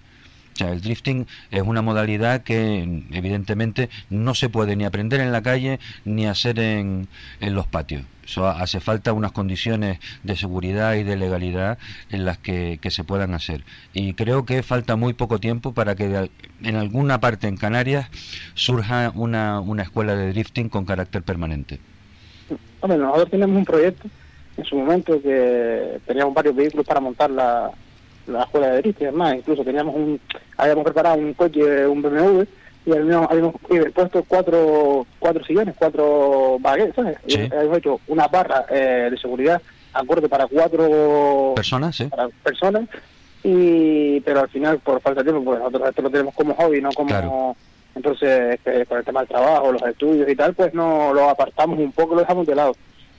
Sea, 0.61 0.73
el 0.73 0.83
drifting 0.83 1.27
es 1.51 1.62
una 1.62 1.81
modalidad 1.81 2.42
que 2.42 3.03
evidentemente 3.12 3.88
no 4.11 4.35
se 4.35 4.51
puede 4.51 4.77
ni 4.77 4.85
aprender 4.85 5.20
en 5.20 5.33
la 5.33 5.40
calle 5.40 5.81
ni 6.05 6.27
hacer 6.27 6.59
en, 6.59 7.09
en 7.40 7.55
los 7.55 7.66
patios. 7.66 8.03
Eso 8.27 8.46
hace 8.46 8.79
falta 8.79 9.14
unas 9.14 9.33
condiciones 9.33 10.01
de 10.23 10.37
seguridad 10.37 10.96
y 10.96 11.03
de 11.03 11.16
legalidad 11.16 11.79
en 12.11 12.27
las 12.27 12.37
que, 12.37 12.79
se 12.90 13.05
puedan 13.05 13.33
hacer. 13.33 13.64
Y 13.94 14.12
creo 14.12 14.44
que 14.44 14.62
falta 14.62 14.96
muy 14.96 15.14
poco 15.14 15.40
tiempo 15.40 15.73
para 15.73 15.94
que 15.94 16.09
de, 16.09 16.31
en 16.62 16.77
alguna 16.77 17.20
parte 17.20 17.49
en 17.49 17.57
Canarias 17.57 18.11
surja 18.53 19.12
una, 19.14 19.62
escuela 19.81 20.14
de 20.14 20.29
drifting 20.29 20.68
con 20.68 20.85
carácter 20.85 21.23
permanente. 21.23 21.81
Hombre, 22.81 22.99
nosotros 22.99 23.31
tenemos 23.31 23.57
un 23.57 23.64
proyecto 23.64 24.09
en 24.59 24.64
su 24.66 24.77
momento 24.77 25.23
que 25.23 26.01
teníamos 26.07 26.35
varios 26.35 26.55
vehículos 26.55 26.85
para 26.85 27.01
montar 27.01 27.31
la, 27.31 27.73
la 28.31 28.45
escuela 28.45 28.69
de 28.69 28.83
drifting, 28.83 29.09
además, 29.09 29.35
incluso 29.37 29.64
teníamos 29.64 29.95
un, 29.95 30.21
habíamos 30.57 30.85
preparado 30.85 31.19
un 31.19 31.35
coche, 31.35 31.87
un 31.87 32.03
BMW, 32.03 32.43
y 32.87 32.93
habíamos, 32.93 33.31
habíamos 33.31 33.55
puesto 33.95 34.25
cuatro 34.27 35.07
cuatro 35.19 35.45
sillones, 35.45 35.75
cuatro 35.79 36.57
baguettes, 36.61 36.95
¿sabes? 36.95 37.19
Sí. 37.27 37.38
Y 37.40 37.55
habíamos 37.55 37.79
hecho 37.79 38.01
una 38.09 38.27
barra 38.29 38.64
eh, 38.71 39.09
de 39.11 39.19
seguridad 39.19 39.61
acorde 39.93 40.29
para 40.29 40.47
cuatro 40.47 41.53
personas, 41.57 41.97
sí. 41.97 42.05
para 42.05 42.29
personas 42.43 42.88
y 43.43 44.21
pero 44.21 44.40
al 44.40 44.49
final 44.49 44.79
por 44.79 45.01
falta 45.01 45.23
de 45.23 45.31
tiempo, 45.31 45.45
pues 45.45 45.59
nosotros 45.59 45.88
esto 45.88 46.03
lo 46.03 46.11
tenemos 46.11 46.35
como 46.35 46.55
hobby, 46.55 46.81
no 46.81 46.90
como 46.93 47.09
Claro. 47.09 47.57
entonces 47.95 48.59
eh, 48.64 48.85
con 48.88 48.99
el 48.99 49.05
tema 49.05 49.21
del 49.21 49.29
trabajo, 49.29 49.73
los 49.73 49.83
estudios 49.83 50.29
y 50.29 50.37
tal, 50.37 50.55
pues 50.55 50.73
no 50.75 51.12
lo 51.12 51.29
apartamos 51.29 51.79
un 51.79 51.93
poco, 51.93 52.14
lo 52.14 52.21
dejamos 52.21 52.47
de 52.47 52.55
lado. 52.55 52.75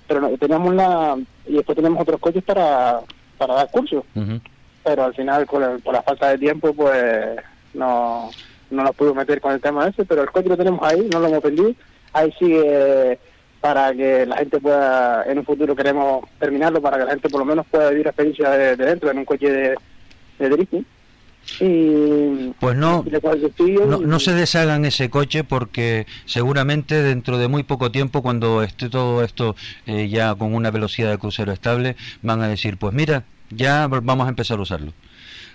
Pero 0.08 0.22
no, 0.22 0.30
teníamos 0.38 0.74
la 0.76 1.18
y 1.48 1.54
después 1.54 1.76
tenemos 1.76 2.02
otros 2.02 2.20
coches 2.20 2.44
para 2.44 3.00
para 3.38 3.56
dar 3.56 3.72
cursos. 3.72 4.04
Pero 4.84 5.04
al 5.04 5.14
final 5.14 5.46
por, 5.46 5.62
el- 5.64 5.80
por 5.80 5.94
la 5.94 6.02
falta 6.02 6.30
de 6.30 6.38
tiempo 6.38 6.74
pues 6.74 7.38
no 7.74 8.30
no 8.70 8.84
nos 8.84 8.96
pudimos 8.96 9.18
meter 9.18 9.42
con 9.42 9.52
el 9.52 9.60
tema 9.62 9.88
ese, 9.88 10.06
pero 10.06 10.22
el 10.24 10.32
coche 10.32 10.48
lo 10.48 10.56
tenemos 10.56 10.80
ahí, 10.82 11.08
no 11.12 11.20
lo 11.20 11.28
hemos 11.28 11.44
vendido, 11.44 11.74
ahí 12.14 12.32
sigue 12.40 13.20
para 13.60 13.94
que 13.94 14.26
la 14.26 14.38
gente 14.38 14.60
pueda, 14.62 15.24
en 15.26 15.40
un 15.40 15.46
futuro 15.46 15.76
queremos 15.76 16.24
terminarlo, 16.40 16.82
para 16.82 16.98
que 16.98 17.04
la 17.04 17.12
gente 17.12 17.28
por 17.30 17.42
lo 17.42 17.46
menos 17.46 17.66
pueda 17.70 17.90
vivir 17.90 18.08
experiencia 18.08 18.50
de, 18.52 18.76
de 18.78 18.86
dentro 18.86 19.12
en 19.12 19.18
un 19.18 19.26
coche 19.26 19.52
de, 19.52 19.76
de 20.40 20.50
drifting. 20.50 20.86
Y, 21.60 22.54
Pues 22.60 22.76
no, 22.78 23.04
No, 23.86 23.98
no 24.00 24.20
se 24.20 24.34
deshagan 24.34 24.86
ese 24.86 25.10
coche 25.10 25.44
porque 25.44 26.06
seguramente 26.26 27.02
dentro 27.02 27.38
de 27.38 27.48
muy 27.48 27.64
poco 27.64 27.92
tiempo, 27.92 28.22
cuando 28.22 28.64
esté 28.64 28.90
todo 28.90 29.24
esto 29.24 29.56
eh, 29.86 30.08
ya 30.08 30.34
con 30.36 30.54
una 30.56 30.72
velocidad 30.72 31.12
de 31.12 31.18
crucero 31.18 31.52
estable, 31.52 31.96
van 32.22 32.42
a 32.42 32.48
decir, 32.48 32.78
pues 32.78 32.94
mira, 32.94 33.24
ya 33.52 33.88
vamos 33.88 34.26
a 34.26 34.30
empezar 34.30 34.60
a 34.60 34.62
usarlo. 34.62 34.94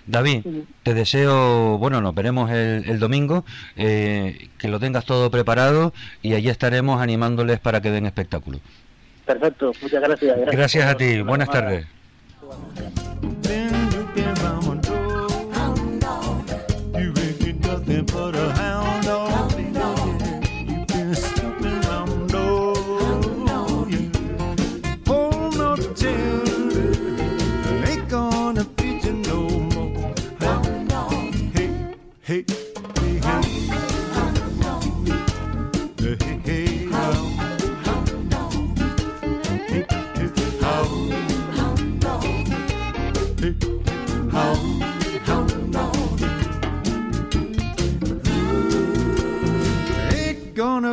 David, 0.05 0.45
te 0.83 0.93
deseo, 0.93 1.77
bueno, 1.77 1.99
nos 1.99 2.15
veremos 2.15 2.49
el, 2.49 2.85
el 2.87 2.97
domingo, 2.97 3.43
eh, 3.75 4.47
que 4.57 4.69
lo 4.69 4.79
tengas 4.79 5.03
todo 5.03 5.29
preparado 5.29 5.93
y 6.21 6.33
allí 6.33 6.47
estaremos 6.47 7.01
animándoles 7.01 7.59
para 7.59 7.81
que 7.81 7.91
den 7.91 8.05
espectáculo. 8.05 8.59
Perfecto, 9.25 9.73
muchas 9.81 10.01
gracias. 10.01 10.37
Gracias 10.45 10.85
a 10.85 10.95
ti, 10.95 11.21
buenas 11.21 11.49
tardes. 11.49 11.85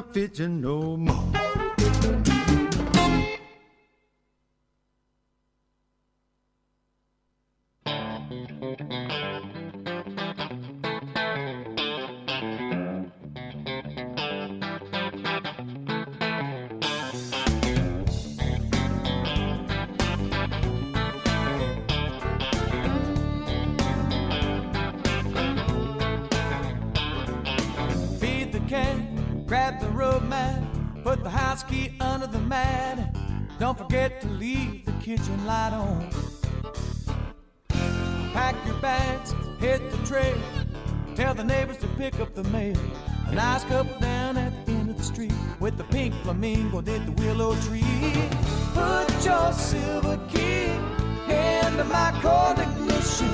Gonna 0.00 0.12
fit 0.12 0.38
you 0.40 0.48
no 0.48 0.96
more. 0.96 1.34
House 31.54 31.62
key 31.70 31.92
under 32.00 32.26
the 32.26 32.40
mat. 32.40 33.14
Don't 33.60 33.78
forget 33.78 34.20
to 34.20 34.26
leave 34.26 34.84
the 34.84 34.92
kitchen 34.92 35.46
light 35.46 35.72
on. 35.72 36.10
Pack 38.32 38.56
your 38.66 38.74
bags, 38.80 39.32
hit 39.60 39.80
the 39.92 39.98
trail. 40.04 40.36
Tell 41.14 41.32
the 41.32 41.44
neighbors 41.44 41.76
to 41.78 41.86
pick 41.96 42.18
up 42.18 42.34
the 42.34 42.42
mail. 42.44 42.76
A 43.28 43.34
nice 43.36 43.62
couple 43.64 43.96
down 44.00 44.36
at 44.36 44.66
the 44.66 44.72
end 44.72 44.90
of 44.90 44.96
the 44.96 45.04
street 45.04 45.32
with 45.60 45.76
the 45.76 45.84
pink 45.84 46.12
flamingo 46.24 46.80
did 46.80 47.06
the 47.06 47.12
willow 47.22 47.54
tree. 47.66 48.12
Put 48.74 49.24
your 49.24 49.52
silver 49.52 50.18
key 50.32 50.72
into 51.28 51.84
my 51.84 52.10
cold 52.20 52.58
ignition. 52.58 53.30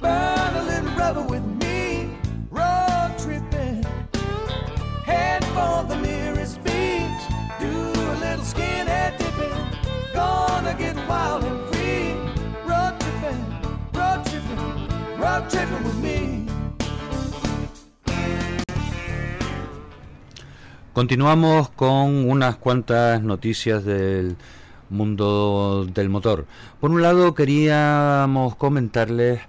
Burn 0.00 0.54
a 0.54 0.62
little 0.62 0.96
rubber 0.96 1.22
with 1.22 1.44
me. 1.62 2.08
Road 2.50 3.16
tripping. 3.18 3.82
Head 5.04 5.44
for 5.56 5.82
the 5.88 5.96
wild 11.08 11.44
and 11.44 11.68
free. 11.70 12.14
With 15.84 15.94
me. 16.02 16.46
Continuamos 20.92 21.70
con 21.70 22.28
unas 22.28 22.56
cuantas 22.56 23.22
noticias 23.22 23.84
del 23.84 24.36
mundo 24.90 25.86
del 25.92 26.08
motor. 26.08 26.46
Por 26.80 26.90
un 26.90 27.02
lado, 27.02 27.34
queríamos 27.34 28.54
comentarles 28.56 29.40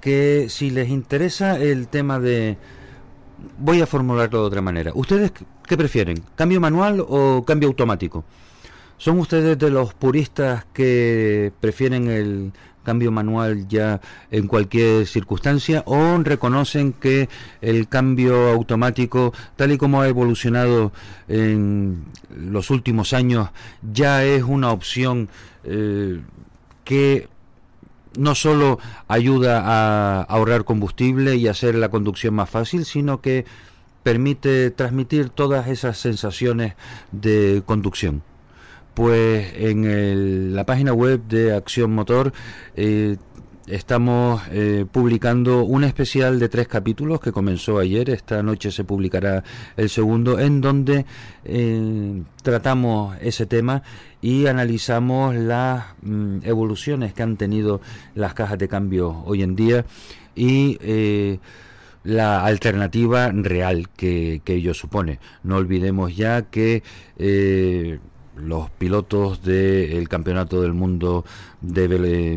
que 0.00 0.46
si 0.48 0.70
les 0.70 0.88
interesa 0.88 1.58
el 1.58 1.88
tema 1.88 2.20
de... 2.20 2.56
Voy 3.58 3.82
a 3.82 3.86
formularlo 3.86 4.40
de 4.40 4.46
otra 4.46 4.62
manera. 4.62 4.92
¿Ustedes 4.94 5.32
qué 5.66 5.76
prefieren? 5.76 6.22
¿Cambio 6.36 6.60
manual 6.60 7.04
o 7.06 7.44
cambio 7.44 7.68
automático? 7.68 8.24
¿Son 8.96 9.18
ustedes 9.18 9.58
de 9.58 9.70
los 9.70 9.92
puristas 9.94 10.64
que 10.72 11.52
prefieren 11.60 12.08
el 12.08 12.52
cambio 12.84 13.10
manual 13.10 13.66
ya 13.66 14.00
en 14.30 14.46
cualquier 14.46 15.06
circunstancia 15.06 15.82
o 15.86 16.18
reconocen 16.22 16.92
que 16.92 17.28
el 17.60 17.88
cambio 17.88 18.50
automático, 18.50 19.32
tal 19.56 19.72
y 19.72 19.78
como 19.78 20.02
ha 20.02 20.08
evolucionado 20.08 20.92
en 21.26 22.04
los 22.30 22.70
últimos 22.70 23.12
años, 23.12 23.48
ya 23.92 24.24
es 24.24 24.44
una 24.44 24.70
opción 24.70 25.28
eh, 25.64 26.20
que 26.84 27.28
no 28.16 28.36
solo 28.36 28.78
ayuda 29.08 29.62
a 29.64 30.22
ahorrar 30.22 30.64
combustible 30.64 31.34
y 31.34 31.48
hacer 31.48 31.74
la 31.74 31.88
conducción 31.88 32.34
más 32.34 32.48
fácil, 32.48 32.84
sino 32.84 33.20
que 33.20 33.44
permite 34.04 34.70
transmitir 34.70 35.30
todas 35.30 35.66
esas 35.66 35.98
sensaciones 35.98 36.74
de 37.10 37.62
conducción? 37.66 38.22
Pues 38.94 39.52
en 39.56 39.84
el- 39.86 40.54
la 40.54 40.64
página 40.64 40.92
web 40.92 41.20
de 41.28 41.52
Acción 41.52 41.92
Motor 41.92 42.32
eh, 42.76 43.16
estamos 43.66 44.42
eh, 44.52 44.84
publicando 44.92 45.64
un 45.64 45.82
especial 45.84 46.38
de 46.38 46.48
tres 46.48 46.68
capítulos 46.68 47.18
que 47.18 47.32
comenzó 47.32 47.78
ayer. 47.78 48.10
Esta 48.10 48.42
noche 48.42 48.70
se 48.70 48.84
publicará 48.84 49.42
el 49.76 49.88
segundo, 49.88 50.38
en 50.38 50.60
donde 50.60 51.06
eh, 51.44 52.22
tratamos 52.42 53.16
ese 53.20 53.46
tema 53.46 53.82
y 54.22 54.46
analizamos 54.46 55.34
las 55.34 55.86
mm, 56.02 56.40
evoluciones 56.44 57.14
que 57.14 57.22
han 57.24 57.36
tenido 57.36 57.80
las 58.14 58.34
cajas 58.34 58.58
de 58.58 58.68
cambio 58.68 59.22
hoy 59.24 59.42
en 59.42 59.56
día 59.56 59.84
y 60.36 60.78
la 62.04 62.44
alternativa 62.44 63.30
real 63.32 63.88
que, 63.90 64.40
que 64.44 64.54
ello 64.54 64.74
supone. 64.74 65.18
No 65.42 65.56
olvidemos 65.56 66.16
ya 66.16 66.42
que 66.42 66.82
eh, 67.18 67.98
los 68.36 68.70
pilotos 68.70 69.42
del 69.42 70.08
Campeonato 70.08 70.60
del 70.62 70.72
Mundo 70.72 71.24
de, 71.60 71.88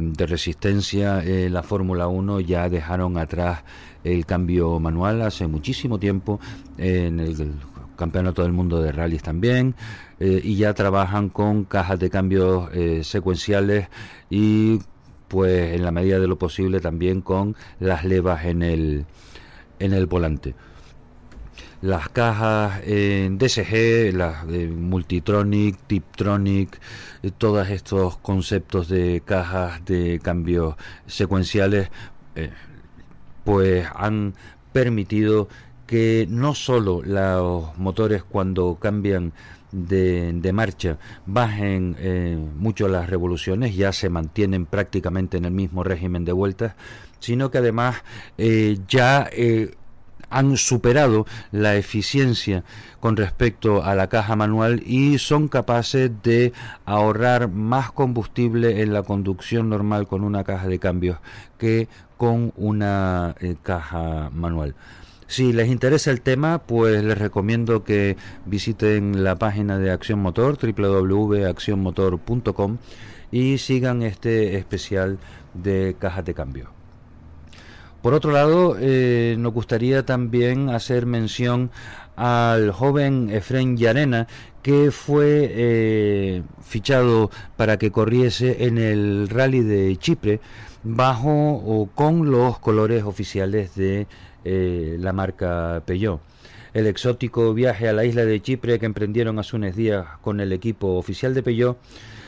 de 0.01 0.25
Resistencia, 0.25 1.23
eh, 1.23 1.49
la 1.49 1.63
Fórmula 1.63 2.07
1, 2.07 2.39
ya 2.41 2.69
dejaron 2.69 3.17
atrás 3.17 3.63
el 4.03 4.25
cambio 4.25 4.79
manual 4.79 5.21
hace 5.21 5.47
muchísimo 5.47 5.99
tiempo 5.99 6.39
en 6.77 7.19
el 7.19 7.53
Campeonato 7.95 8.43
del 8.43 8.53
Mundo 8.53 8.81
de 8.81 8.91
Rallys 8.91 9.23
también 9.23 9.75
eh, 10.19 10.39
y 10.43 10.55
ya 10.55 10.73
trabajan 10.73 11.29
con 11.29 11.65
cajas 11.65 11.99
de 11.99 12.09
cambios 12.09 12.69
eh, 12.73 13.03
secuenciales 13.03 13.87
y 14.29 14.79
pues 15.27 15.73
en 15.73 15.83
la 15.83 15.91
medida 15.91 16.19
de 16.19 16.27
lo 16.27 16.37
posible 16.37 16.79
también 16.79 17.21
con 17.21 17.55
las 17.79 18.05
levas 18.05 18.45
en 18.45 18.61
el 18.61 19.05
en 19.79 19.93
el 19.93 20.05
volante. 20.05 20.55
Las 21.81 22.09
cajas 22.09 22.81
en 22.85 23.37
DSG, 23.37 24.11
las 24.13 24.47
de 24.47 24.67
Multitronic, 24.67 25.77
Tiptronic, 25.85 26.79
eh, 27.21 27.31
todos 27.37 27.69
estos 27.69 28.17
conceptos 28.17 28.87
de 28.89 29.21
cajas 29.23 29.85
de 29.85 30.19
cambios 30.23 30.75
secuenciales, 31.05 31.89
eh, 32.35 32.49
pues 33.43 33.87
han 33.95 34.33
permitido 34.73 35.47
que 35.85 36.27
no 36.29 36.55
solo 36.55 37.01
los 37.03 37.77
motores 37.77 38.23
cuando 38.23 38.75
cambian 38.75 39.33
de, 39.71 40.31
de 40.33 40.53
marcha 40.53 40.97
bajen 41.25 41.95
eh, 41.99 42.37
mucho 42.55 42.87
las 42.87 43.09
revoluciones, 43.09 43.75
ya 43.75 43.91
se 43.91 44.09
mantienen 44.09 44.65
prácticamente 44.65 45.37
en 45.37 45.45
el 45.45 45.51
mismo 45.51 45.83
régimen 45.83 46.25
de 46.25 46.31
vueltas, 46.31 46.75
sino 47.19 47.51
que 47.51 47.59
además 47.59 48.03
eh, 48.37 48.79
ya 48.87 49.29
eh, 49.31 49.75
han 50.29 50.57
superado 50.57 51.25
la 51.51 51.75
eficiencia 51.75 52.63
con 52.99 53.15
respecto 53.15 53.83
a 53.83 53.95
la 53.95 54.07
caja 54.07 54.35
manual 54.35 54.83
y 54.85 55.19
son 55.19 55.47
capaces 55.47 56.11
de 56.23 56.53
ahorrar 56.85 57.49
más 57.49 57.91
combustible 57.91 58.81
en 58.81 58.93
la 58.93 59.03
conducción 59.03 59.69
normal 59.69 60.07
con 60.07 60.23
una 60.23 60.43
caja 60.43 60.67
de 60.67 60.79
cambios 60.79 61.19
que 61.57 61.87
con 62.17 62.51
una 62.55 63.35
eh, 63.39 63.55
caja 63.61 64.29
manual. 64.33 64.75
Si 65.27 65.51
les 65.51 65.67
interesa 65.67 66.09
el 66.09 66.21
tema, 66.21 66.59
pues 66.59 67.03
les 67.03 67.17
recomiendo 67.17 67.83
que 67.83 68.15
visiten 68.45 69.25
la 69.25 69.35
página 69.35 69.77
de 69.77 69.91
Acción 69.91 70.19
Motor, 70.19 70.57
www.accionmotor.com, 70.57 72.77
y 73.29 73.57
sigan 73.57 74.03
este 74.03 74.57
especial 74.57 75.19
de 75.53 75.97
cajas 75.99 76.23
de 76.23 76.33
cambio. 76.33 76.76
Por 78.01 78.13
otro 78.13 78.31
lado, 78.31 78.77
eh, 78.79 79.35
nos 79.39 79.53
gustaría 79.53 80.05
también 80.05 80.69
hacer 80.69 81.05
mención 81.05 81.71
al 82.15 82.71
joven 82.71 83.29
Efren 83.29 83.77
Llarena, 83.77 84.27
que 84.61 84.91
fue 84.91 85.49
eh, 85.51 86.43
fichado 86.61 87.31
para 87.55 87.77
que 87.77 87.91
corriese 87.91 88.65
en 88.65 88.77
el 88.77 89.29
rally 89.29 89.61
de 89.61 89.95
Chipre 89.97 90.39
bajo 90.83 91.29
o 91.29 91.89
con 91.93 92.29
los 92.31 92.59
colores 92.59 93.03
oficiales 93.03 93.75
de 93.75 94.07
eh, 94.45 94.97
la 94.99 95.13
marca 95.13 95.81
Peugeot. 95.85 96.21
El 96.73 96.85
exótico 96.87 97.53
viaje 97.53 97.87
a 97.87 97.93
la 97.93 98.05
isla 98.05 98.25
de 98.25 98.41
Chipre 98.41 98.77
que 98.77 98.85
emprendieron 98.85 99.39
hace 99.39 99.55
unos 99.55 99.75
días 99.75 100.05
con 100.21 100.39
el 100.39 100.53
equipo 100.53 100.97
oficial 100.97 101.33
de 101.33 101.43
Peugeot 101.43 101.77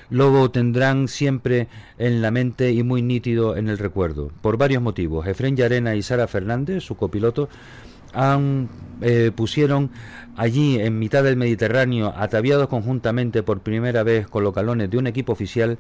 lo 0.09 0.49
tendrán 0.51 1.07
siempre 1.07 1.67
en 1.97 2.21
la 2.21 2.31
mente 2.31 2.71
y 2.71 2.83
muy 2.83 3.01
nítido 3.01 3.55
en 3.55 3.69
el 3.69 3.77
recuerdo, 3.77 4.31
por 4.41 4.57
varios 4.57 4.81
motivos. 4.81 5.27
Efren 5.27 5.55
Llarena 5.55 5.95
y 5.95 6.01
Sara 6.01 6.27
Fernández, 6.27 6.83
su 6.83 6.95
copiloto, 6.95 7.49
han, 8.13 8.69
eh, 9.01 9.31
pusieron 9.35 9.91
allí 10.35 10.79
en 10.79 10.97
mitad 10.97 11.23
del 11.23 11.37
Mediterráneo, 11.37 12.13
ataviados 12.15 12.67
conjuntamente 12.67 13.43
por 13.43 13.59
primera 13.59 14.03
vez 14.03 14.27
con 14.27 14.43
los 14.43 14.53
galones 14.53 14.89
de 14.89 14.97
un 14.97 15.07
equipo 15.07 15.33
oficial, 15.33 15.77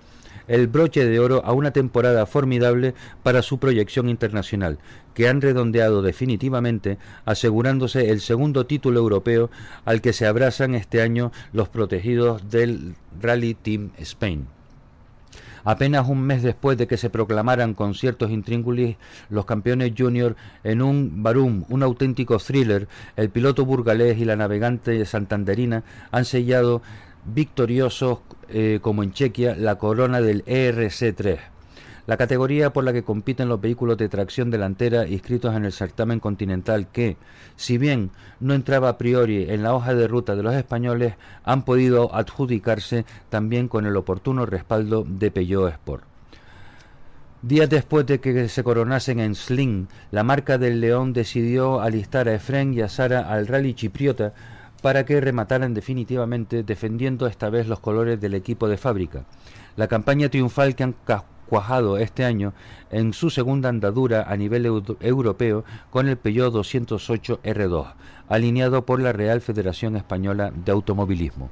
el 0.47 0.67
broche 0.67 1.05
de 1.05 1.19
oro 1.19 1.41
a 1.45 1.53
una 1.53 1.71
temporada 1.71 2.25
formidable 2.25 2.93
para 3.23 3.41
su 3.41 3.59
proyección 3.59 4.09
internacional, 4.09 4.79
que 5.13 5.27
han 5.27 5.41
redondeado 5.41 6.01
definitivamente, 6.01 6.97
asegurándose 7.25 8.09
el 8.09 8.21
segundo 8.21 8.65
título 8.65 8.99
europeo 8.99 9.49
al 9.85 10.01
que 10.01 10.13
se 10.13 10.25
abrazan 10.25 10.75
este 10.75 11.01
año 11.01 11.31
los 11.53 11.69
protegidos 11.69 12.49
del 12.49 12.95
Rally 13.21 13.53
Team 13.53 13.91
Spain. 13.97 14.47
Apenas 15.63 16.07
un 16.07 16.21
mes 16.21 16.41
después 16.41 16.77
de 16.77 16.87
que 16.87 16.97
se 16.97 17.09
proclamaran 17.09 17.73
con 17.73 17.93
ciertos 17.93 18.31
intríngulis 18.31 18.97
los 19.29 19.45
campeones 19.45 19.93
junior 19.97 20.35
en 20.63 20.81
un 20.81 21.21
Barum, 21.21 21.65
un 21.69 21.83
auténtico 21.83 22.39
thriller, 22.39 22.87
el 23.15 23.29
piloto 23.29 23.65
burgalés 23.65 24.17
y 24.19 24.25
la 24.25 24.35
navegante 24.35 25.05
santanderina 25.05 25.83
han 26.11 26.25
sellado 26.25 26.81
victoriosos 27.25 28.19
eh, 28.49 28.79
como 28.81 29.03
en 29.03 29.11
Chequia 29.11 29.55
la 29.55 29.77
corona 29.77 30.21
del 30.21 30.43
ERC3. 30.45 31.39
La 32.09 32.17
categoría 32.17 32.73
por 32.73 32.83
la 32.83 32.91
que 32.91 33.03
compiten 33.03 33.49
los 33.49 33.61
vehículos 33.61 33.95
de 33.97 34.09
tracción 34.09 34.49
delantera 34.49 35.07
inscritos 35.07 35.55
en 35.55 35.63
el 35.63 35.71
certamen 35.71 36.19
continental 36.19 36.87
que, 36.91 37.17
si 37.55 37.77
bien 37.77 38.09
no 38.39 38.55
entraba 38.55 38.89
a 38.89 38.97
priori 38.97 39.47
en 39.47 39.61
la 39.61 39.75
hoja 39.75 39.93
de 39.93 40.07
ruta 40.07 40.35
de 40.35 40.41
los 40.41 40.55
españoles, 40.55 41.13
han 41.43 41.65
podido 41.65 42.15
adjudicarse 42.15 43.05
también 43.29 43.67
con 43.67 43.85
el 43.85 43.95
oportuno 43.95 44.47
respaldo 44.47 45.05
de 45.07 45.29
Peugeot 45.29 45.71
Sport. 45.71 46.03
Días 47.43 47.69
después 47.69 48.05
de 48.07 48.19
que 48.19 48.49
se 48.49 48.63
coronasen 48.63 49.19
en 49.19 49.35
Sling, 49.35 49.87
la 50.09 50.23
marca 50.23 50.57
del 50.57 50.81
León 50.81 51.13
decidió 51.13 51.79
alistar 51.79 52.27
a 52.27 52.33
Efren 52.33 52.73
y 52.73 52.81
a 52.81 52.89
Sara 52.89 53.31
al 53.31 53.45
rally 53.45 53.75
chipriota 53.75 54.33
para 54.81 55.05
que 55.05 55.21
remataran 55.21 55.73
definitivamente 55.73 56.63
defendiendo 56.63 57.27
esta 57.27 57.49
vez 57.49 57.67
los 57.67 57.79
colores 57.79 58.19
del 58.19 58.33
equipo 58.33 58.67
de 58.67 58.77
fábrica. 58.77 59.25
La 59.75 59.87
campaña 59.87 60.29
triunfal 60.29 60.75
que 60.75 60.83
han 60.83 60.95
cuajado 61.47 61.97
este 61.97 62.23
año 62.23 62.53
en 62.91 63.13
su 63.13 63.29
segunda 63.29 63.69
andadura 63.69 64.23
a 64.27 64.37
nivel 64.37 64.65
eu 64.65 64.83
europeo 65.01 65.65
con 65.89 66.07
el 66.07 66.17
Peugeot 66.17 66.53
208 66.53 67.41
R2, 67.43 67.93
alineado 68.29 68.85
por 68.85 69.01
la 69.01 69.11
Real 69.11 69.41
Federación 69.41 69.95
Española 69.95 70.53
de 70.53 70.71
Automovilismo. 70.71 71.49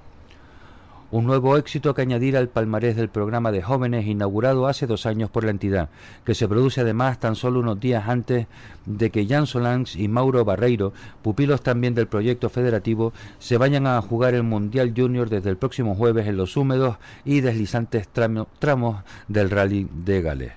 Un 1.10 1.26
nuevo 1.26 1.56
éxito 1.56 1.94
que 1.94 2.02
añadir 2.02 2.36
al 2.36 2.50
palmarés 2.50 2.98
del 2.98 3.08
programa 3.08 3.54
de 3.54 3.62
jóvenes 3.62 4.06
inaugurado 4.08 4.68
hace 4.68 4.88
dos 4.88 5.06
años 5.06 5.30
por 5.30 5.46
la 5.46 5.52
entidad, 5.52 5.90
que 6.26 6.36
se 6.36 6.50
produce 6.50 6.82
además 6.82 7.18
tan 7.18 7.38
solo 7.38 7.62
unos 7.62 7.80
días 7.80 8.10
antes 8.10 8.48
de 8.86 9.10
que 9.10 9.26
Jan 9.26 9.48
Solans 9.48 9.96
y 9.96 10.10
Mauro 10.10 10.44
Barreiro, 10.44 10.92
pupilos 11.22 11.62
también 11.62 11.96
del 11.96 12.08
proyecto 12.08 12.50
federativo, 12.50 13.14
se 13.40 13.58
vayan 13.58 13.88
a 13.88 14.02
jugar 14.02 14.34
el 14.34 14.44
Mundial 14.44 14.94
Junior 14.94 15.30
desde 15.30 15.50
el 15.50 15.56
próximo 15.56 15.96
jueves 15.96 16.28
en 16.28 16.36
los 16.36 16.58
húmedos 16.58 16.98
y 17.24 17.40
deslizantes 17.40 18.10
tramo, 18.10 18.50
tramos 18.60 19.02
del 19.30 19.50
Rally 19.50 19.88
de 19.90 20.22
Gales. 20.22 20.52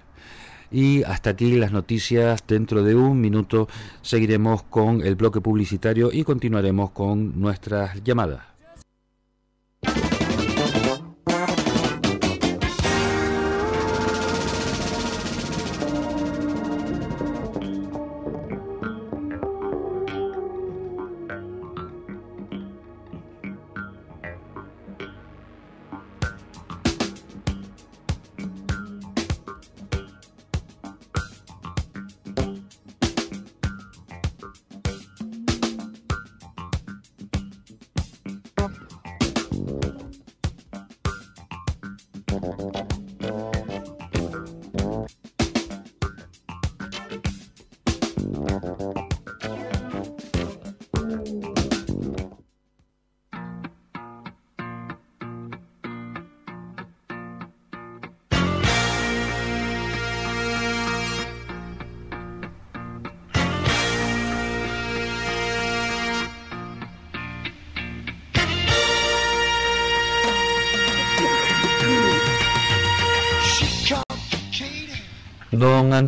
Y 0.72 1.04
hasta 1.04 1.30
aquí 1.30 1.58
las 1.58 1.70
noticias. 1.70 2.44
Dentro 2.46 2.82
de 2.82 2.96
un 2.96 3.20
minuto 3.20 3.68
seguiremos 4.02 4.64
con 4.64 5.00
el 5.02 5.14
bloque 5.14 5.40
publicitario 5.40 6.10
y 6.12 6.24
continuaremos 6.24 6.90
con 6.90 7.40
nuestras 7.40 8.02
llamadas. 8.02 8.49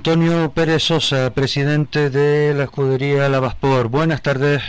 Antonio 0.05 0.51
Pérez 0.51 0.83
Sosa, 0.83 1.31
presidente 1.33 2.11
de 2.11 2.55
la 2.55 2.65
escudería 2.65 3.29
Lavaspor. 3.29 3.87
Buenas 3.87 4.21
tardes. 4.21 4.61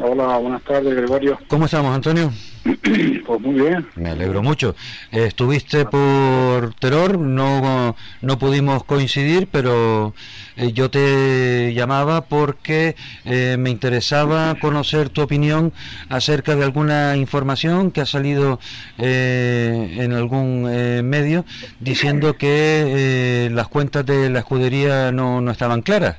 Hola, 0.00 0.38
buenas 0.38 0.62
tardes, 0.62 0.96
Gregorio. 0.96 1.38
¿Cómo 1.48 1.66
estamos, 1.66 1.94
Antonio? 1.94 2.32
Pues 3.26 3.40
muy 3.40 3.54
bien. 3.54 3.86
Me 3.96 4.10
alegro 4.10 4.42
mucho. 4.42 4.74
Estuviste 5.10 5.84
por 5.86 6.74
Terror, 6.74 7.18
no, 7.18 7.96
no 8.20 8.38
pudimos 8.38 8.84
coincidir, 8.84 9.48
pero 9.50 10.14
eh, 10.56 10.72
yo 10.72 10.90
te 10.90 11.72
llamaba 11.74 12.22
porque 12.26 12.96
eh, 13.24 13.56
me 13.58 13.70
interesaba 13.70 14.54
conocer 14.56 15.08
tu 15.08 15.22
opinión 15.22 15.72
acerca 16.08 16.54
de 16.54 16.64
alguna 16.64 17.16
información 17.16 17.90
que 17.90 18.02
ha 18.02 18.06
salido 18.06 18.60
eh, 18.98 19.96
en 19.98 20.12
algún 20.12 20.64
medio 20.64 21.44
diciendo 21.80 22.36
que 22.36 23.48
las 23.52 23.68
cuentas 23.68 24.06
de 24.06 24.30
la 24.30 24.40
escudería 24.40 25.12
no, 25.12 25.40
no 25.40 25.50
estaban 25.50 25.82
claras. 25.82 26.16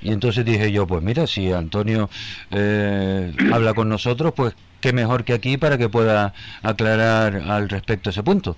Y 0.00 0.12
entonces 0.12 0.44
dije 0.44 0.70
yo, 0.70 0.86
pues 0.86 1.02
mira, 1.02 1.26
si 1.26 1.50
Antonio 1.50 2.08
habla 2.50 3.74
con 3.74 3.88
nosotros, 3.88 4.32
pues 4.34 4.54
qué 4.80 4.92
mejor 4.92 5.24
que 5.24 5.32
aquí 5.32 5.56
para 5.56 5.78
que 5.78 5.88
pueda 5.88 6.32
aclarar 6.62 7.36
al 7.36 7.68
respecto 7.68 8.10
ese 8.10 8.22
punto. 8.22 8.56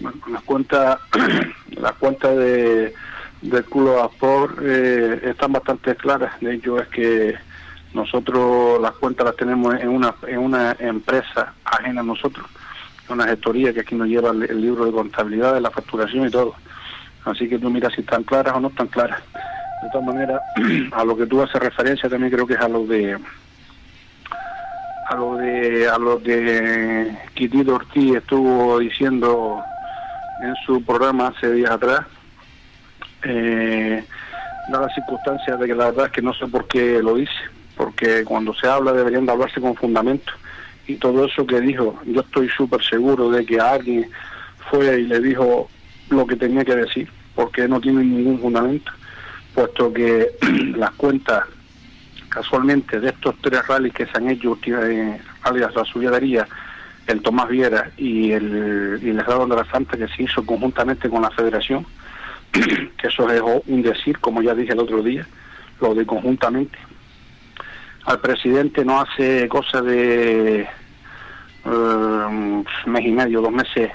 Bueno, 0.00 0.18
las 0.30 0.42
cuentas, 0.42 0.98
las 1.70 1.92
cuentas 1.94 2.36
de, 2.36 2.94
del 3.42 3.64
culo 3.64 4.02
Aspor 4.02 4.62
eh, 4.62 5.20
están 5.24 5.52
bastante 5.52 5.94
claras. 5.96 6.38
De 6.40 6.54
hecho, 6.54 6.80
es 6.80 6.88
que 6.88 7.34
nosotros 7.94 8.80
las 8.80 8.92
cuentas 8.92 9.26
las 9.26 9.36
tenemos 9.36 9.74
en 9.80 9.88
una, 9.88 10.14
en 10.26 10.38
una 10.38 10.76
empresa 10.78 11.54
ajena 11.64 12.02
a 12.02 12.04
nosotros, 12.04 12.46
una 13.08 13.26
gestoría 13.26 13.72
que 13.72 13.80
aquí 13.80 13.94
nos 13.94 14.08
lleva 14.08 14.30
el, 14.30 14.42
el 14.42 14.60
libro 14.60 14.84
de 14.84 14.92
contabilidad, 14.92 15.54
de 15.54 15.60
la 15.60 15.70
facturación 15.70 16.26
y 16.26 16.30
todo. 16.30 16.54
Así 17.24 17.48
que 17.48 17.58
tú 17.58 17.70
miras 17.70 17.92
si 17.94 18.02
están 18.02 18.22
claras 18.22 18.54
o 18.54 18.60
no 18.60 18.68
están 18.68 18.88
claras. 18.88 19.20
De 19.82 19.90
todas 19.90 20.06
maneras, 20.06 20.40
a 20.92 21.04
lo 21.04 21.16
que 21.16 21.26
tú 21.26 21.42
haces 21.42 21.60
referencia 21.60 22.08
también 22.08 22.32
creo 22.32 22.46
que 22.46 22.54
es 22.54 22.60
a 22.60 22.68
lo 22.68 22.86
de 22.86 23.18
a 25.08 25.14
lo 25.14 25.36
de 25.36 25.88
a 25.88 25.98
lo 25.98 26.18
de 26.18 27.16
Quitito 27.34 27.76
Ortiz 27.76 28.16
estuvo 28.16 28.78
diciendo 28.78 29.62
en 30.42 30.54
su 30.66 30.82
programa 30.82 31.28
hace 31.28 31.52
días 31.52 31.70
atrás 31.70 32.00
eh, 33.22 34.04
da 34.68 34.80
la 34.80 34.88
circunstancia 34.88 35.56
de 35.56 35.66
que 35.66 35.74
la 35.74 35.86
verdad 35.86 36.06
es 36.06 36.12
que 36.12 36.22
no 36.22 36.34
sé 36.34 36.46
por 36.48 36.66
qué 36.66 37.00
lo 37.02 37.14
dice 37.14 37.32
porque 37.76 38.24
cuando 38.24 38.52
se 38.54 38.66
habla 38.66 38.92
deberían 38.92 39.26
de 39.26 39.32
hablarse 39.32 39.60
con 39.60 39.74
fundamento. 39.74 40.32
Y 40.88 40.94
todo 40.96 41.26
eso 41.26 41.46
que 41.46 41.60
dijo 41.60 42.00
yo 42.06 42.20
estoy 42.22 42.48
súper 42.48 42.82
seguro 42.82 43.30
de 43.30 43.44
que 43.44 43.60
alguien 43.60 44.10
fue 44.70 45.00
y 45.00 45.04
le 45.04 45.20
dijo 45.20 45.68
lo 46.10 46.26
que 46.26 46.36
tenía 46.36 46.64
que 46.64 46.76
decir 46.76 47.08
porque 47.34 47.68
no 47.68 47.80
tiene 47.80 48.02
ningún 48.02 48.40
fundamento 48.40 48.90
puesto 49.54 49.92
que 49.92 50.30
las 50.76 50.90
cuentas 50.92 51.44
casualmente 52.36 53.00
de 53.00 53.08
estos 53.08 53.34
tres 53.40 53.66
rallies 53.66 53.94
que 53.94 54.04
se 54.04 54.12
han 54.18 54.28
hecho, 54.28 54.58
eh, 54.66 55.18
alias 55.42 55.74
la 55.74 55.84
subidaría, 55.86 56.46
el 57.06 57.22
Tomás 57.22 57.48
Viera 57.48 57.90
y 57.96 58.30
el, 58.32 59.00
y 59.02 59.08
el 59.08 59.16
de 59.16 59.56
la 59.56 59.66
Santa 59.72 59.96
que 59.96 60.06
se 60.08 60.24
hizo 60.24 60.44
conjuntamente 60.44 61.08
con 61.08 61.22
la 61.22 61.30
federación, 61.30 61.86
que 62.52 63.06
eso 63.08 63.30
es 63.30 63.40
un 63.66 63.80
decir, 63.80 64.18
como 64.18 64.42
ya 64.42 64.54
dije 64.54 64.74
el 64.74 64.80
otro 64.80 65.02
día, 65.02 65.26
lo 65.80 65.94
de 65.94 66.04
conjuntamente. 66.04 66.76
Al 68.04 68.20
presidente 68.20 68.84
no 68.84 69.00
hace 69.00 69.48
cosa 69.48 69.80
de 69.80 70.68
eh, 71.64 72.64
mes 72.84 73.06
y 73.06 73.12
medio, 73.12 73.40
dos 73.40 73.52
meses, 73.52 73.92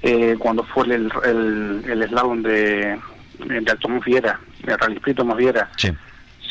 eh, 0.00 0.36
cuando 0.38 0.62
fue 0.62 0.84
el, 0.84 1.10
el, 1.24 1.82
el 1.88 2.08
slalom 2.08 2.40
de, 2.42 3.00
de 3.46 3.76
Tomás 3.80 4.04
Viera, 4.04 4.38
el 4.64 4.78
rally 4.78 5.00
Tomás 5.12 5.36
Viera. 5.36 5.68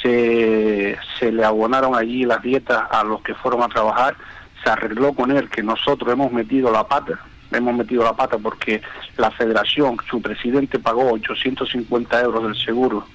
Se, 0.02 0.98
le 1.32 1.44
abonaron 1.46 1.96
allí 1.96 2.24
las 2.26 2.42
dietas 2.42 2.84
a 2.90 3.04
los 3.04 3.22
que 3.22 3.34
fueron 3.36 3.62
a 3.64 3.68
trabajar, 3.68 4.16
se 4.64 4.70
arregló 4.70 5.14
con 5.14 5.32
él 5.32 5.50
que 5.50 5.64
nosotros 5.64 6.12
hemos 6.12 6.32
metido 6.32 6.72
la 6.72 6.88
pata, 6.88 7.20
hemos 7.52 7.74
metido 7.76 8.04
la 8.04 8.14
pata 8.14 8.38
porque 8.38 8.82
la 9.18 9.32
federación, 9.32 9.98
su 10.10 10.22
presidente 10.22 10.80
pagó 10.80 11.12
850 11.12 12.22
euros 12.22 12.44
del 12.44 12.56
seguro 12.56 13.06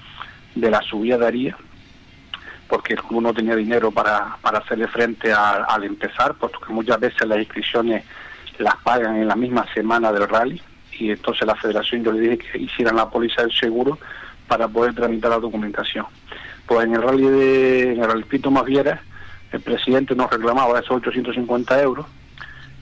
de 0.54 0.70
la 0.70 0.80
subida 0.82 1.18
de 1.18 1.26
haría, 1.26 1.56
porque 2.68 2.94
el 2.94 3.02
club 3.02 3.22
no 3.22 3.34
tenía 3.34 3.56
dinero 3.56 3.90
para, 3.90 4.36
para 4.40 4.58
hacerle 4.58 4.86
frente 4.88 5.32
a- 5.32 5.64
al 5.64 5.84
empezar, 5.84 6.34
porque 6.34 6.72
muchas 6.72 6.98
veces 7.00 7.26
las 7.26 7.38
inscripciones 7.38 8.04
las 8.58 8.76
pagan 8.76 9.16
en 9.16 9.28
la 9.28 9.36
misma 9.36 9.66
semana 9.74 10.12
del 10.12 10.28
rally, 10.28 10.60
y 10.98 11.10
entonces 11.10 11.46
la 11.46 11.56
federación 11.56 12.04
yo 12.04 12.12
le 12.12 12.20
dije 12.20 12.38
que 12.38 12.58
hicieran 12.58 12.96
la 12.96 13.10
póliza 13.10 13.42
del 13.42 13.52
seguro 13.52 13.98
para 14.46 14.68
poder 14.68 14.94
tramitar 14.94 15.30
la 15.30 15.38
documentación. 15.40 16.06
Pues 16.66 16.86
en 16.86 16.94
el 16.94 17.02
rally 17.02 17.26
de 17.28 17.92
en 17.94 18.02
el 18.10 18.24
Pito 18.24 18.50
Viera, 18.64 19.02
el 19.52 19.60
presidente 19.60 20.14
nos 20.14 20.30
reclamaba 20.30 20.78
esos 20.80 20.96
850 20.96 21.80
euros 21.82 22.06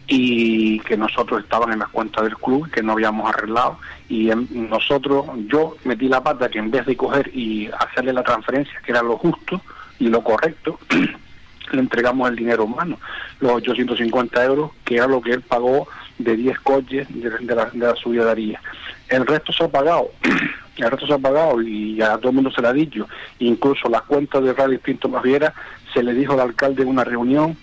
y 0.06 0.80
que 0.80 0.96
nosotros 0.96 1.42
estaban 1.42 1.72
en 1.72 1.78
las 1.78 1.88
cuentas 1.88 2.24
del 2.24 2.36
club, 2.36 2.70
que 2.70 2.82
no 2.82 2.92
habíamos 2.92 3.28
arreglado 3.32 3.78
y 4.08 4.30
en- 4.30 4.48
nosotros, 4.68 5.26
yo 5.48 5.76
metí 5.84 6.08
la 6.08 6.22
pata 6.22 6.48
que 6.48 6.58
en 6.58 6.70
vez 6.70 6.86
de 6.86 6.96
coger 6.96 7.30
y 7.34 7.68
hacerle 7.78 8.12
la 8.12 8.22
transferencia, 8.22 8.74
que 8.84 8.92
era 8.92 9.02
lo 9.02 9.16
justo 9.16 9.60
y 9.98 10.08
lo 10.08 10.22
correcto, 10.22 10.78
le 11.72 11.80
entregamos 11.80 12.28
el 12.28 12.36
dinero 12.36 12.64
en 12.64 12.74
mano, 12.74 12.98
los 13.40 13.52
850 13.52 14.44
euros, 14.44 14.70
que 14.84 14.96
era 14.96 15.06
lo 15.06 15.20
que 15.22 15.32
él 15.32 15.40
pagó 15.42 15.88
de 16.18 16.36
10 16.36 16.60
coches 16.60 17.06
de, 17.10 17.30
de 17.30 17.54
la, 17.54 17.66
de 17.66 17.78
la 17.86 17.94
subida 17.96 18.24
de 18.26 18.30
Aría. 18.32 18.60
El 19.08 19.26
resto 19.26 19.52
se 19.52 19.64
ha 19.64 19.68
pagado, 19.68 20.10
el 20.76 20.90
resto 20.90 21.06
se 21.06 21.12
ha 21.12 21.18
pagado 21.18 21.60
y 21.60 22.00
a 22.00 22.16
todo 22.16 22.30
el 22.30 22.36
mundo 22.36 22.50
se 22.50 22.62
le 22.62 22.68
ha 22.68 22.72
dicho, 22.72 23.08
incluso 23.38 23.88
las 23.88 24.02
cuentas 24.02 24.42
de 24.42 24.52
Radio 24.52 24.80
Pinto 24.80 25.08
Más 25.08 25.22
Viera 25.22 25.52
se 25.92 26.02
le 26.02 26.14
dijo 26.14 26.32
al 26.32 26.40
alcalde 26.40 26.82
en 26.82 26.88
una 26.88 27.04
reunión 27.04 27.56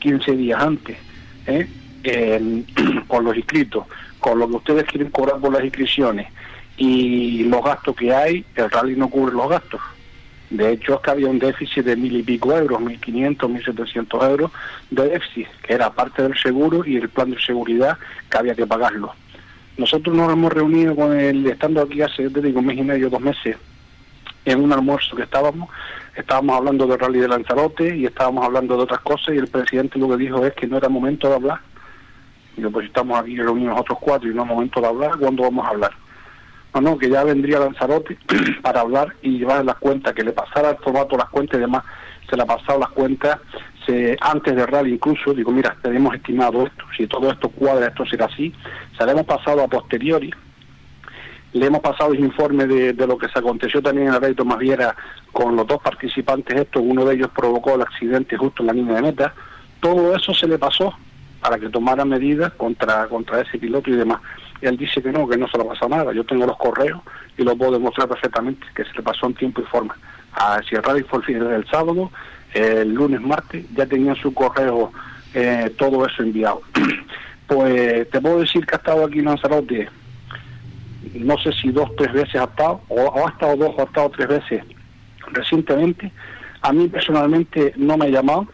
15 0.00 0.32
días 0.36 0.60
antes, 0.62 0.98
¿eh? 1.46 1.66
Con 3.08 3.24
los 3.24 3.36
inscritos, 3.36 3.84
con 4.20 4.38
lo 4.38 4.48
que 4.48 4.56
ustedes 4.56 4.84
quieren 4.84 5.10
cobrar 5.10 5.40
por 5.40 5.52
las 5.52 5.64
inscripciones 5.64 6.28
y 6.76 7.44
los 7.44 7.64
gastos 7.64 7.96
que 7.96 8.14
hay, 8.14 8.44
el 8.54 8.70
rally 8.70 8.94
no 8.94 9.08
cubre 9.08 9.34
los 9.34 9.48
gastos. 9.48 9.80
De 10.50 10.72
hecho, 10.72 10.94
es 10.94 11.00
que 11.00 11.10
había 11.10 11.28
un 11.28 11.40
déficit 11.40 11.84
de 11.84 11.96
mil 11.96 12.16
y 12.16 12.22
pico 12.22 12.56
euros, 12.56 12.80
mil 12.80 13.00
quinientos, 13.00 13.50
mil 13.50 13.64
setecientos 13.64 14.22
euros 14.22 14.52
de 14.90 15.08
déficit, 15.08 15.48
que 15.62 15.74
era 15.74 15.90
parte 15.90 16.22
del 16.22 16.38
seguro 16.38 16.84
y 16.86 16.96
el 16.96 17.08
plan 17.08 17.30
de 17.30 17.40
seguridad 17.40 17.98
que 18.30 18.38
había 18.38 18.54
que 18.54 18.66
pagarlo. 18.66 19.12
Nosotros 19.78 20.16
nos 20.16 20.32
hemos 20.32 20.52
reunido 20.52 20.96
con 20.96 21.18
el, 21.18 21.46
estando 21.46 21.82
aquí 21.82 22.00
hace, 22.00 22.28
digo, 22.28 22.60
un 22.60 22.66
mes 22.66 22.78
y 22.78 22.82
medio, 22.82 23.10
dos 23.10 23.20
meses, 23.20 23.56
en 24.44 24.62
un 24.62 24.72
almuerzo 24.72 25.16
que 25.16 25.22
estábamos, 25.22 25.68
estábamos 26.14 26.56
hablando 26.56 26.86
del 26.86 26.98
rally 26.98 27.18
de 27.20 27.28
Lanzarote 27.28 27.96
y 27.96 28.06
estábamos 28.06 28.44
hablando 28.44 28.76
de 28.76 28.84
otras 28.84 29.00
cosas 29.00 29.34
y 29.34 29.38
el 29.38 29.48
presidente 29.48 29.98
lo 29.98 30.08
que 30.08 30.16
dijo 30.16 30.44
es 30.46 30.54
que 30.54 30.66
no 30.66 30.78
era 30.78 30.88
momento 30.88 31.28
de 31.28 31.34
hablar. 31.34 31.60
Y 32.56 32.62
yo, 32.62 32.70
pues 32.70 32.86
estamos 32.86 33.18
aquí 33.20 33.36
reunidos 33.36 33.72
nosotros 33.72 33.98
cuatro 34.00 34.30
y 34.30 34.34
no 34.34 34.42
es 34.42 34.48
momento 34.48 34.80
de 34.80 34.86
hablar, 34.86 35.18
¿cuándo 35.18 35.42
vamos 35.42 35.66
a 35.66 35.68
hablar? 35.68 35.92
no, 36.74 36.80
no, 36.80 36.98
que 36.98 37.08
ya 37.08 37.24
vendría 37.24 37.58
Lanzarote 37.58 38.18
para 38.62 38.80
hablar 38.80 39.14
y 39.22 39.38
llevar 39.38 39.64
las 39.64 39.76
cuentas, 39.76 40.14
que 40.14 40.22
le 40.22 40.32
pasara 40.32 40.70
el 40.70 40.76
formato 40.78 41.16
las 41.16 41.28
cuentas 41.28 41.58
y 41.58 41.60
demás. 41.60 41.84
Se 42.28 42.36
le 42.36 42.42
ha 42.42 42.46
pasado 42.46 42.80
las 42.80 42.90
cuentas 42.90 43.38
se, 43.86 44.16
antes 44.20 44.54
del 44.54 44.66
rally 44.66 44.94
incluso, 44.94 45.32
digo, 45.32 45.52
mira, 45.52 45.76
tenemos 45.82 46.14
estimado 46.14 46.66
esto, 46.66 46.84
si 46.96 47.06
todo 47.06 47.30
esto 47.30 47.48
cuadra, 47.48 47.86
esto 47.86 48.04
será 48.04 48.26
así. 48.26 48.52
Se 48.98 49.06
le 49.06 49.12
hemos 49.12 49.24
pasado 49.24 49.62
a 49.62 49.68
posteriori, 49.68 50.32
le 51.52 51.66
hemos 51.66 51.80
pasado 51.80 52.12
el 52.12 52.20
informe 52.20 52.66
de, 52.66 53.06
lo 53.06 53.16
que 53.16 53.28
se 53.28 53.38
aconteció 53.38 53.80
también 53.80 54.08
en 54.08 54.14
el 54.14 54.20
rey 54.20 54.34
Tomás 54.34 54.58
Viera 54.58 54.94
con 55.32 55.56
los 55.56 55.66
dos 55.66 55.80
participantes 55.80 56.60
estos, 56.60 56.82
uno 56.84 57.04
de 57.04 57.14
ellos 57.14 57.30
provocó 57.34 57.74
el 57.74 57.82
accidente 57.82 58.36
justo 58.36 58.62
en 58.62 58.66
la 58.66 58.72
línea 58.72 58.96
de 58.96 59.02
meta. 59.02 59.34
Todo 59.80 60.14
eso 60.14 60.34
se 60.34 60.48
le 60.48 60.58
pasó 60.58 60.92
para 61.40 61.58
que 61.58 61.68
tomara 61.68 62.04
medidas 62.04 62.52
contra, 62.54 63.06
contra 63.06 63.40
ese 63.40 63.58
piloto 63.58 63.90
y 63.90 63.94
demás. 63.94 64.20
Él 64.60 64.76
dice 64.76 65.02
que 65.02 65.12
no, 65.12 65.28
que 65.28 65.36
no 65.36 65.48
se 65.48 65.58
le 65.58 65.64
pasó 65.64 65.88
nada. 65.88 66.12
Yo 66.12 66.24
tengo 66.24 66.46
los 66.46 66.56
correos 66.56 67.00
y 67.38 67.42
lo 67.42 67.56
puedo 67.56 67.72
demostrar 67.72 68.08
perfectamente, 68.08 68.66
que 68.74 68.84
se 68.84 68.92
le 68.94 69.02
pasó 69.02 69.26
en 69.26 69.34
tiempo 69.34 69.60
y 69.60 69.64
forma. 69.64 69.96
A 70.32 70.60
si 70.68 70.74
el 70.74 70.82
rally 70.82 71.02
fue 71.02 71.20
el 71.20 71.24
fin 71.24 71.38
del 71.38 71.66
sábado, 71.68 72.10
el 72.56 72.94
lunes, 72.94 73.20
martes, 73.20 73.64
ya 73.74 73.86
tenía 73.86 74.14
su 74.14 74.32
correo 74.32 74.92
eh, 75.34 75.70
todo 75.76 76.06
eso 76.06 76.22
enviado. 76.22 76.62
pues 77.46 78.08
te 78.10 78.20
puedo 78.20 78.40
decir 78.40 78.64
que 78.66 78.74
ha 78.74 78.78
estado 78.78 79.04
aquí 79.04 79.18
en 79.18 79.26
Lanzarote, 79.26 79.88
no 81.14 81.36
sé 81.38 81.52
si 81.52 81.70
dos, 81.70 81.90
tres 81.96 82.12
veces 82.12 82.36
ha 82.36 82.44
estado, 82.44 82.80
o, 82.88 83.26
ha 83.26 83.30
estado 83.30 83.56
dos 83.56 83.74
o 83.76 83.80
ha 83.82 83.84
estado 83.84 84.10
tres 84.10 84.28
veces 84.28 84.64
recientemente. 85.32 86.10
A 86.62 86.72
mí 86.72 86.88
personalmente 86.88 87.74
no 87.76 87.96
me 87.96 88.06
ha 88.06 88.08
llamado, 88.08 88.46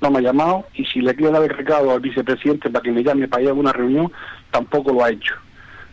no 0.00 0.10
me 0.10 0.18
ha 0.18 0.22
llamado, 0.22 0.66
y 0.74 0.84
si 0.84 1.00
le 1.00 1.14
quiero 1.14 1.32
dar 1.32 1.44
el 1.44 1.50
recado 1.50 1.92
al 1.92 2.00
vicepresidente 2.00 2.70
para 2.70 2.82
que 2.82 2.92
me 2.92 3.02
llame 3.02 3.28
para 3.28 3.44
ir 3.44 3.50
a 3.50 3.54
una 3.54 3.72
reunión, 3.72 4.12
tampoco 4.50 4.92
lo 4.92 5.04
ha 5.04 5.10
hecho. 5.10 5.34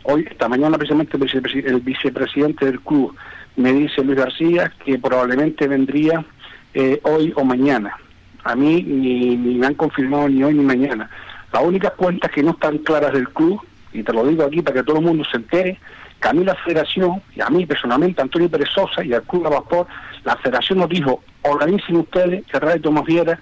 Hoy, 0.03 0.27
esta 0.29 0.49
mañana 0.49 0.77
precisamente 0.77 1.15
el, 1.15 1.65
el 1.65 1.79
vicepresidente 1.79 2.65
del 2.65 2.81
club 2.81 3.15
me 3.55 3.71
dice 3.71 4.03
Luis 4.03 4.17
García 4.17 4.73
que 4.83 4.97
probablemente 4.97 5.67
vendría 5.67 6.25
eh, 6.73 6.99
hoy 7.03 7.33
o 7.35 7.43
mañana. 7.43 7.97
A 8.43 8.55
mí 8.55 8.83
ni, 8.83 9.37
ni 9.37 9.55
me 9.55 9.67
han 9.67 9.75
confirmado 9.75 10.27
ni 10.27 10.43
hoy 10.43 10.53
ni 10.53 10.63
mañana. 10.63 11.09
Las 11.51 11.63
únicas 11.63 11.93
cuentas 11.93 12.31
que 12.31 12.43
no 12.43 12.51
están 12.51 12.79
claras 12.79 13.13
del 13.13 13.29
club, 13.29 13.61
y 13.93 14.03
te 14.03 14.11
lo 14.11 14.25
digo 14.25 14.43
aquí 14.43 14.61
para 14.61 14.77
que 14.77 14.83
todo 14.83 14.97
el 14.97 15.05
mundo 15.05 15.23
se 15.29 15.37
entere, 15.37 15.79
que 16.19 16.27
a 16.27 16.33
mí 16.33 16.43
la 16.43 16.55
federación, 16.55 17.21
y 17.35 17.41
a 17.41 17.49
mí 17.49 17.65
personalmente, 17.65 18.21
Antonio 18.21 18.49
Pérez 18.49 18.69
Sosa 18.73 19.03
y 19.03 19.13
al 19.13 19.23
club 19.23 19.43
de 19.43 19.49
Vapor, 19.49 19.87
la 20.23 20.35
federación 20.37 20.79
nos 20.79 20.89
dijo, 20.89 21.21
organicen 21.43 21.97
ustedes 21.97 22.43
el 22.51 22.61
Radio 22.61 22.81
Tomás 22.81 23.05
Viera 23.05 23.39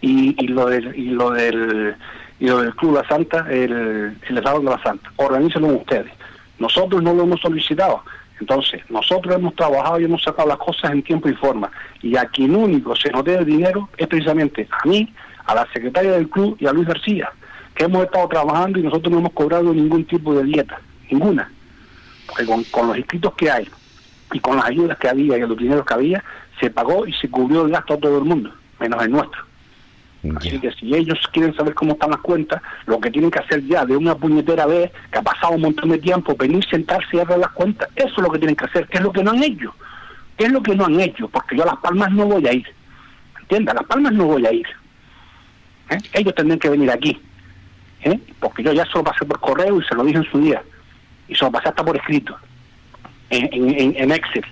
y, 0.00 0.34
y 0.42 0.48
lo 0.48 0.66
del 0.66 0.96
y 0.96 1.10
lo 1.10 1.30
del 1.32 1.96
y 2.40 2.46
lo 2.46 2.62
del 2.62 2.74
Club 2.76 2.94
La 2.94 3.08
Santa, 3.08 3.46
el, 3.50 4.16
el 4.28 4.38
Estado 4.38 4.60
de 4.60 4.64
la 4.66 4.82
Santa. 4.82 5.10
Organícenlo 5.16 5.68
ustedes. 5.68 6.12
Nosotros 6.58 7.02
no 7.02 7.12
lo 7.14 7.24
hemos 7.24 7.40
solicitado. 7.40 8.04
Entonces, 8.40 8.82
nosotros 8.88 9.34
hemos 9.34 9.54
trabajado 9.54 10.00
y 10.00 10.04
hemos 10.04 10.22
sacado 10.22 10.48
las 10.48 10.58
cosas 10.58 10.92
en 10.92 11.02
tiempo 11.02 11.28
y 11.28 11.34
forma. 11.34 11.70
Y 12.02 12.16
a 12.16 12.26
quien 12.26 12.54
único 12.54 12.94
se 12.94 13.10
nos 13.10 13.26
el 13.26 13.44
dinero 13.44 13.88
es 13.96 14.06
precisamente 14.06 14.68
a 14.70 14.86
mí, 14.86 15.12
a 15.46 15.54
la 15.54 15.66
secretaria 15.72 16.12
del 16.12 16.28
club 16.28 16.56
y 16.60 16.66
a 16.66 16.72
Luis 16.72 16.86
García, 16.86 17.30
que 17.74 17.84
hemos 17.84 18.04
estado 18.04 18.28
trabajando 18.28 18.78
y 18.78 18.82
nosotros 18.82 19.12
no 19.12 19.18
hemos 19.18 19.32
cobrado 19.32 19.72
ningún 19.74 20.04
tipo 20.04 20.34
de 20.34 20.44
dieta, 20.44 20.80
ninguna. 21.10 21.50
Porque 22.26 22.46
con, 22.46 22.62
con 22.64 22.88
los 22.88 22.98
inscritos 22.98 23.34
que 23.34 23.50
hay 23.50 23.68
y 24.32 24.40
con 24.40 24.56
las 24.56 24.66
ayudas 24.66 24.98
que 24.98 25.08
había 25.08 25.36
y 25.36 25.40
los 25.40 25.56
dineros 25.56 25.84
que 25.84 25.94
había, 25.94 26.24
se 26.60 26.70
pagó 26.70 27.06
y 27.06 27.12
se 27.14 27.30
cubrió 27.30 27.64
el 27.64 27.72
gasto 27.72 27.94
a 27.94 27.98
todo 27.98 28.18
el 28.18 28.24
mundo, 28.24 28.52
menos 28.78 29.02
el 29.02 29.10
nuestro. 29.10 29.47
Así 30.36 30.58
que 30.60 30.72
si 30.72 30.94
ellos 30.94 31.18
quieren 31.32 31.54
saber 31.54 31.74
cómo 31.74 31.92
están 31.92 32.10
las 32.10 32.20
cuentas, 32.20 32.60
lo 32.86 32.98
que 33.00 33.10
tienen 33.10 33.30
que 33.30 33.38
hacer 33.38 33.64
ya 33.66 33.84
de 33.86 33.96
una 33.96 34.14
puñetera 34.16 34.66
vez, 34.66 34.90
que 35.12 35.18
ha 35.18 35.22
pasado 35.22 35.52
un 35.54 35.60
montón 35.62 35.90
de 35.90 35.98
tiempo, 35.98 36.34
venir, 36.36 36.64
sentarse 36.68 37.08
y 37.16 37.18
arreglar 37.20 37.38
las 37.38 37.50
cuentas, 37.52 37.88
eso 37.94 38.08
es 38.16 38.18
lo 38.18 38.30
que 38.30 38.38
tienen 38.38 38.56
que 38.56 38.64
hacer, 38.64 38.88
que 38.88 38.98
es 38.98 39.02
lo 39.04 39.12
que 39.12 39.22
no 39.22 39.30
han 39.30 39.42
hecho. 39.42 39.72
¿Qué 40.36 40.46
es 40.46 40.52
lo 40.52 40.62
que 40.62 40.74
no 40.74 40.86
han 40.86 40.98
hecho? 41.00 41.28
Porque 41.28 41.56
yo 41.56 41.62
a 41.62 41.66
Las 41.66 41.76
Palmas 41.78 42.10
no 42.12 42.26
voy 42.26 42.46
a 42.46 42.52
ir. 42.52 42.66
¿Entiendes? 43.40 43.72
A 43.72 43.78
Las 43.78 43.86
Palmas 43.86 44.12
no 44.12 44.24
voy 44.26 44.44
a 44.46 44.52
ir. 44.52 44.66
¿Eh? 45.90 45.98
Ellos 46.14 46.34
tendrán 46.34 46.58
que 46.58 46.68
venir 46.68 46.90
aquí. 46.90 47.20
¿eh? 48.02 48.18
Porque 48.40 48.62
yo 48.62 48.72
ya 48.72 48.84
se 48.86 48.92
lo 48.98 49.04
pasé 49.04 49.24
por 49.24 49.40
correo 49.40 49.80
y 49.80 49.84
se 49.84 49.94
lo 49.94 50.04
dije 50.04 50.18
en 50.18 50.30
su 50.30 50.40
día. 50.40 50.62
Y 51.28 51.34
se 51.34 51.44
lo 51.44 51.50
pasé 51.52 51.68
hasta 51.68 51.84
por 51.84 51.96
escrito. 51.96 52.36
En, 53.30 53.48
en- 53.52 53.94
en 53.96 54.10
Excel. 54.12 54.44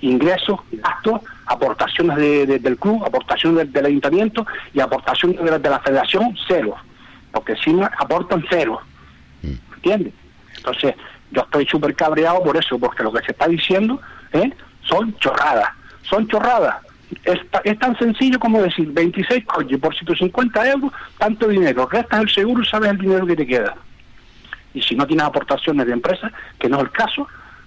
Ingresos, 0.00 0.60
gastos, 0.72 1.20
aportaciones 1.46 2.16
de- 2.16 2.46
de- 2.46 2.58
del 2.58 2.76
club, 2.76 3.04
aportaciones 3.04 3.58
del, 3.58 3.72
del 3.72 3.86
ayuntamiento 3.86 4.46
y 4.72 4.80
aportaciones 4.80 5.38
de 5.42 5.50
la, 5.50 5.58
de 5.58 5.70
la 5.70 5.80
federación, 5.80 6.36
cero. 6.46 6.76
Porque 7.32 7.52
encima 7.52 7.90
aportan 7.98 8.44
cero. 8.48 8.80
¿Entiendes? 9.76 10.12
Entonces, 10.56 10.94
yo 11.30 11.42
estoy 11.42 11.66
súper 11.66 11.94
cabreado 11.94 12.42
por 12.42 12.56
eso, 12.56 12.78
porque 12.78 13.02
lo 13.02 13.12
que 13.12 13.24
se 13.24 13.32
está 13.32 13.46
diciendo 13.48 14.00
¿eh? 14.32 14.52
son 14.82 15.16
chorradas. 15.18 15.68
Son 16.02 16.26
chorradas. 16.28 16.76
Es, 17.24 17.38
es 17.64 17.78
tan 17.78 17.96
sencillo 17.98 18.38
como 18.38 18.60
decir 18.62 18.90
26 18.92 19.44
coches 19.46 19.78
por 19.78 19.94
150 19.94 20.70
euros, 20.70 20.92
tanto 21.18 21.48
dinero. 21.48 21.88
Restas 21.90 22.20
el 22.20 22.28
seguro 22.30 22.62
y 22.62 22.66
sabes 22.66 22.90
el 22.90 22.98
dinero 22.98 23.26
que 23.26 23.36
te 23.36 23.46
queda. 23.46 23.74
Y 24.74 24.82
si 24.82 24.94
no 24.94 25.06
tienes 25.06 25.24
aportaciones 25.26 25.86
de 25.86 25.92
empresa, 25.92 26.30
que 26.58 26.68
no 26.68 26.76
es 26.78 26.82
el 26.84 26.90
caso, 26.90 27.26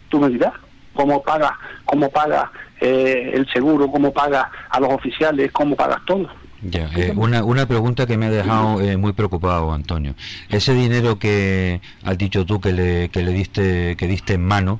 tú 0.09 0.19
me 0.19 0.29
dirás 0.29 0.53
cómo 0.93 1.21
paga, 1.23 1.57
cómo 1.85 2.09
paga 2.09 2.51
eh, 2.79 3.31
el 3.33 3.47
seguro, 3.51 3.89
cómo 3.91 4.11
paga 4.11 4.49
a 4.69 4.79
los 4.79 4.91
oficiales, 4.93 5.51
cómo 5.51 5.75
pagas 5.75 5.99
todo. 6.05 6.27
Ya, 6.63 6.89
eh, 6.95 7.11
una, 7.15 7.43
una 7.43 7.65
pregunta 7.65 8.05
que 8.05 8.17
me 8.17 8.27
ha 8.27 8.29
dejado 8.29 8.81
eh, 8.81 8.95
muy 8.95 9.13
preocupado, 9.13 9.73
Antonio. 9.73 10.13
Ese 10.49 10.73
dinero 10.75 11.17
que 11.17 11.81
has 12.03 12.17
dicho 12.17 12.45
tú 12.45 12.61
que 12.61 12.71
le, 12.71 13.09
que 13.09 13.23
le 13.23 13.31
diste, 13.31 13.95
que 13.97 14.07
diste 14.07 14.33
en 14.35 14.45
mano, 14.45 14.79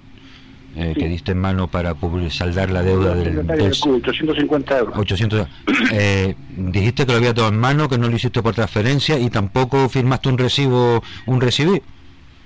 eh, 0.76 0.94
que 0.96 1.08
diste 1.08 1.32
en 1.32 1.40
mano 1.40 1.68
para 1.70 1.96
cubrir- 1.96 2.30
saldar 2.30 2.70
la 2.70 2.84
deuda 2.84 3.16
del, 3.16 3.36
del 3.36 3.48
del 3.48 3.72
club, 3.72 3.96
850 3.96 4.78
euros. 4.78 4.98
800, 4.98 5.48
eh, 5.92 6.36
dijiste 6.56 7.06
que 7.08 7.12
lo 7.14 7.18
había 7.18 7.34
todo 7.34 7.48
en 7.50 7.58
mano, 7.58 7.90
que 7.90 7.98
no 7.98 8.08
lo 8.10 8.16
hiciste 8.16 8.44
por 8.44 8.54
transferencia 8.54 9.18
y 9.18 9.30
tampoco 9.32 9.90
firmaste 9.90 10.30
un 10.30 10.38
recibo, 10.38 11.02
un 11.26 11.42
recibí. 11.42 11.82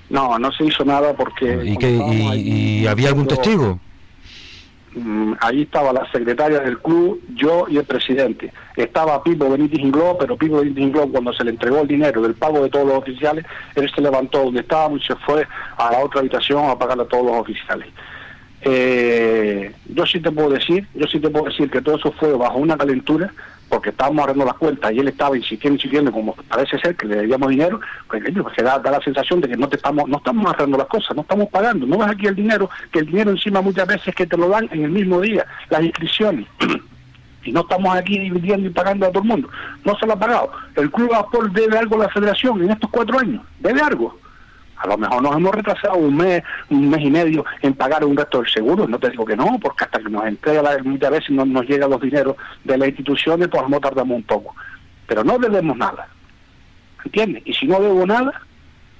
No, 0.09 0.37
no 0.37 0.51
se 0.51 0.65
hizo 0.65 0.85
nada 0.85 1.13
porque... 1.13 1.61
¿Y, 1.63 1.77
que, 1.77 2.87
había 2.87 3.09
algún 3.09 3.27
testigo? 3.27 3.79
Mm, 4.93 5.33
Ahí 5.41 5.63
estaba 5.63 5.91
la 5.91 6.09
secretaria 6.11 6.59
del 6.59 6.79
club, 6.79 7.21
yo 7.35 7.65
y 7.67 7.77
el 7.77 7.83
presidente. 7.83 8.53
Estaba 8.75 9.21
Pipo 9.23 9.49
Benítez 9.49 9.79
Ingló, 9.79 10.15
pero 10.17 10.37
Pipo 10.37 10.59
Benítez 10.59 10.83
Ingló 10.83 11.07
cuando 11.09 11.33
se 11.33 11.43
le 11.43 11.51
entregó 11.51 11.81
el 11.81 11.87
dinero 11.87 12.21
del 12.21 12.35
pago 12.35 12.63
de 12.63 12.69
todos 12.69 12.87
los 12.87 12.97
oficiales, 12.97 13.45
él 13.75 13.91
se 13.93 14.01
levantó 14.01 14.43
donde 14.43 14.61
estábamos 14.61 15.01
y 15.01 15.07
se 15.07 15.15
fue 15.17 15.45
a 15.77 15.91
la 15.91 15.99
otra 15.99 16.21
habitación 16.21 16.69
a 16.69 16.77
pagarle 16.77 17.03
a 17.03 17.07
todos 17.07 17.25
los 17.25 17.35
oficiales. 17.35 17.87
Eh, 18.61 19.71
yo 19.93 20.05
sí 20.05 20.19
te 20.19 20.31
puedo 20.31 20.49
decir, 20.49 20.87
yo 20.95 21.05
sí 21.07 21.19
te 21.19 21.29
puedo 21.29 21.45
decir 21.45 21.69
que 21.69 21.81
todo 21.81 21.97
eso 21.97 22.11
fue 22.13 22.33
bajo 22.33 22.57
una 22.57 22.77
calentura, 22.77 23.31
porque 23.75 23.89
estábamos 23.89 24.23
arreglando 24.23 24.45
las 24.45 24.57
cuentas 24.57 24.89
y 24.93 24.99
él 24.99 25.09
estaba 25.09 25.35
insistiendo, 25.35 25.75
insistiendo, 25.75 26.09
como 26.09 26.33
parece 26.47 26.79
ser 26.79 26.95
que 26.95 27.07
le 27.07 27.17
debíamos 27.17 27.49
dinero, 27.49 27.81
pues 28.07 28.23
que 28.23 28.63
da, 28.63 28.79
da 28.79 28.89
la 28.89 29.01
sensación 29.01 29.41
de 29.41 29.49
que 29.49 29.57
no 29.57 29.67
te 29.67 29.75
estamos, 29.75 30.07
no 30.07 30.15
estamos 30.15 30.45
arreglando 30.45 30.77
las 30.77 30.87
cosas, 30.87 31.13
no 31.13 31.23
estamos 31.23 31.49
pagando, 31.49 31.85
no 31.85 31.97
ves 31.97 32.07
aquí 32.07 32.25
el 32.25 32.35
dinero, 32.35 32.69
que 32.89 32.99
el 32.99 33.07
dinero 33.07 33.31
encima 33.31 33.59
muchas 33.59 33.85
veces 33.85 34.15
que 34.15 34.25
te 34.25 34.37
lo 34.37 34.47
dan 34.47 34.69
en 34.71 34.85
el 34.85 34.91
mismo 34.91 35.19
día, 35.19 35.45
las 35.69 35.83
inscripciones. 35.83 36.47
y 37.43 37.51
no 37.51 37.59
estamos 37.59 37.93
aquí 37.93 38.17
dividiendo 38.17 38.69
y 38.69 38.71
pagando 38.71 39.07
a 39.07 39.09
todo 39.09 39.23
el 39.23 39.27
mundo. 39.27 39.49
No 39.83 39.97
se 39.99 40.05
lo 40.05 40.13
ha 40.13 40.19
pagado. 40.19 40.51
El 40.77 40.89
Club 40.89 41.13
Aspol 41.13 41.51
debe 41.51 41.77
algo 41.77 41.95
a 41.95 42.05
la 42.05 42.09
federación 42.09 42.63
en 42.63 42.71
estos 42.71 42.89
cuatro 42.89 43.19
años. 43.19 43.43
Debe 43.59 43.81
algo. 43.81 44.17
A 44.77 44.87
lo 44.87 44.97
mejor 44.97 45.21
nos 45.21 45.35
hemos 45.35 45.55
retrasado 45.55 45.95
un 45.95 46.17
mes, 46.17 46.43
un 46.69 46.89
mes 46.89 47.01
y 47.01 47.09
medio 47.09 47.45
en 47.61 47.73
pagar 47.73 48.03
un 48.03 48.17
resto 48.17 48.41
del 48.41 48.51
seguro. 48.51 48.87
No 48.87 48.99
te 48.99 49.09
digo 49.09 49.25
que 49.25 49.35
no, 49.35 49.57
porque 49.61 49.85
hasta 49.85 49.99
que 49.99 50.09
nos 50.09 50.25
entrega 50.25 50.61
la, 50.61 50.77
muchas 50.83 51.11
veces 51.11 51.29
no 51.31 51.45
nos 51.45 51.65
llegan 51.67 51.89
los 51.89 52.01
dineros 52.01 52.35
de 52.63 52.77
las 52.77 52.89
instituciones, 52.89 53.47
pues 53.47 53.69
no 53.69 53.79
tardamos 53.79 54.17
un 54.17 54.23
poco. 54.23 54.55
Pero 55.07 55.23
no 55.23 55.37
debemos 55.37 55.77
nada. 55.77 56.07
¿Entiendes? 57.05 57.43
Y 57.45 57.53
si 57.53 57.67
no 57.67 57.79
debo 57.79 58.05
nada, 58.05 58.41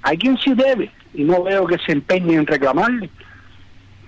hay 0.03 0.17
quien 0.17 0.37
sí 0.37 0.53
debe. 0.53 0.91
Y 1.13 1.23
no 1.23 1.43
veo 1.43 1.65
que 1.67 1.77
se 1.79 1.91
empeñe 1.91 2.35
en 2.35 2.47
reclamarle. 2.47 3.09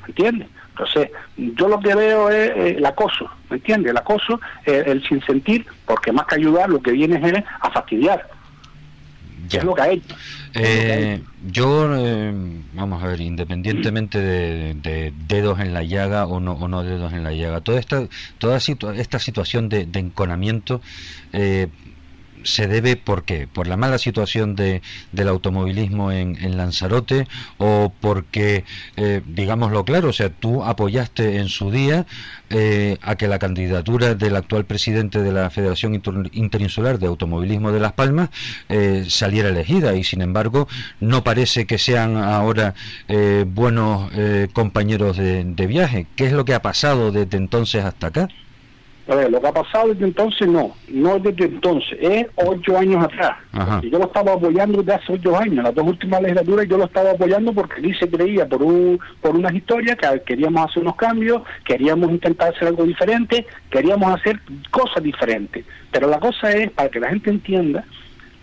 ¿Entiendes? 0.08 0.48
Entonces, 0.70 1.10
yo 1.38 1.68
lo 1.68 1.80
que 1.80 1.96
veo 1.96 2.30
es 2.30 2.50
eh, 2.50 2.76
el 2.78 2.86
acoso, 2.86 3.28
¿me 3.50 3.58
entiendes? 3.58 3.90
El 3.92 3.98
acoso, 3.98 4.40
eh, 4.64 4.84
el 4.86 5.04
sinsentir, 5.08 5.66
porque 5.86 6.12
más 6.12 6.28
que 6.28 6.36
ayudar, 6.36 6.70
lo 6.70 6.80
que 6.80 6.92
viene 6.92 7.16
es 7.16 7.44
a 7.62 7.72
fastidiar. 7.72 8.30
Ya. 9.50 9.60
Es 9.60 9.66
lo 9.66 9.74
que 9.76 9.82
ha 9.82 9.92
hecho. 9.92 10.16
Eh, 10.54 11.22
yo, 11.52 11.88
eh, 11.98 12.34
vamos 12.74 13.04
a 13.04 13.08
ver, 13.08 13.22
independientemente 13.22 14.20
de, 14.20 14.74
de 14.76 15.14
dedos 15.28 15.60
en 15.60 15.74
la 15.74 15.84
llaga 15.84 16.26
o 16.26 16.40
no, 16.40 16.54
o 16.54 16.68
no 16.68 16.84
dedos 16.84 17.14
en 17.14 17.24
la 17.24 17.32
llaga, 17.34 17.62
toda 17.62 17.80
esta, 17.80 18.08
toda 18.40 18.60
situ- 18.60 18.90
esta 18.92 19.20
situación 19.20 19.70
de, 19.70 19.86
de 19.86 20.00
enconamiento, 20.00 20.82
eh, 21.34 21.68
se 22.44 22.68
debe 22.68 22.96
por 22.96 23.24
qué? 23.24 23.48
¿Por 23.48 23.68
la 23.68 23.78
mala 23.78 23.98
situación 23.98 24.56
de, 24.56 24.82
del 25.12 25.28
automovilismo 25.28 26.12
en, 26.12 26.36
en 26.44 26.58
Lanzarote 26.58 27.28
o 27.58 27.92
porque, 28.00 28.64
eh, 28.96 29.22
digámoslo 29.26 29.86
claro, 29.86 30.10
o 30.10 30.14
sea, 30.14 30.30
tú 30.30 30.64
apoyaste 30.64 31.38
en 31.38 31.50
su 31.50 31.72
día 31.72 32.06
eh, 32.50 32.98
a 33.02 33.16
que 33.16 33.28
la 33.28 33.40
candidatura 33.40 34.16
del 34.16 34.36
actual 34.36 34.66
presidente 34.66 35.22
de 35.22 35.32
la 35.32 35.50
Federación 35.50 35.96
Inter- 35.96 36.30
Interinsular 36.34 37.00
de 37.00 37.08
Automovilismo 37.08 37.72
de 37.72 37.80
Las 37.80 37.94
Palmas 37.94 38.30
eh, 38.70 39.06
saliera 39.10 39.50
elegida 39.50 39.96
y 39.96 40.04
sin 40.04 40.22
embargo 40.22 40.68
no 41.00 41.24
parece 41.24 41.66
que 41.66 41.78
sean 41.78 42.18
ahora 42.18 42.74
eh, 43.08 43.46
buenos 43.48 44.12
eh, 44.14 44.48
compañeros 44.54 45.18
de, 45.18 45.44
de 45.44 45.68
viaje. 45.68 46.08
¿Qué 46.16 46.26
es 46.28 46.32
lo 46.34 46.46
que 46.46 46.54
ha 46.54 46.62
pasado 46.62 47.12
desde 47.12 47.38
entonces 47.38 47.84
hasta 47.84 48.08
acá? 48.08 48.28
A 49.10 49.16
ver, 49.16 49.32
lo 49.32 49.40
que 49.40 49.48
ha 49.48 49.54
pasado 49.54 49.90
desde 49.90 50.06
entonces 50.06 50.48
no, 50.48 50.76
no 50.90 51.18
desde 51.18 51.46
entonces, 51.46 51.98
es 52.02 52.28
ocho 52.36 52.78
años 52.78 53.06
atrás. 53.06 53.38
Y 53.82 53.90
yo 53.90 54.00
lo 54.00 54.06
estaba 54.06 54.34
apoyando 54.34 54.84
desde 54.84 54.96
hace 54.96 55.14
ocho 55.14 55.38
años, 55.38 55.64
las 55.64 55.74
dos 55.74 55.88
últimas 55.88 56.22
legislaturas 56.22 56.68
yo 56.68 56.78
lo 56.78 56.86
estaba 56.86 57.12
apoyando 57.12 57.54
porque 57.54 57.80
aquí 57.80 57.94
se 57.94 58.10
creía 58.10 58.46
por 58.46 58.62
un, 58.62 59.00
por 59.22 59.36
unas 59.36 59.54
historias 59.54 59.96
que 59.96 60.22
queríamos 60.26 60.70
hacer 60.70 60.84
unos 60.84 60.98
cambios, 60.98 61.42
queríamos 61.64 62.12
intentar 62.12 62.54
hacer 62.54 62.68
algo 62.68 62.84
diferente, 62.84 63.46
queríamos 63.70 64.14
hacer 64.14 64.42
cosas 64.72 65.02
diferentes. 65.02 65.66
Pero 65.92 66.10
la 66.10 66.20
cosa 66.20 66.52
es, 66.52 66.70
para 66.72 66.90
que 66.90 67.00
la 67.00 67.10
gente 67.10 67.30
entienda, 67.30 67.86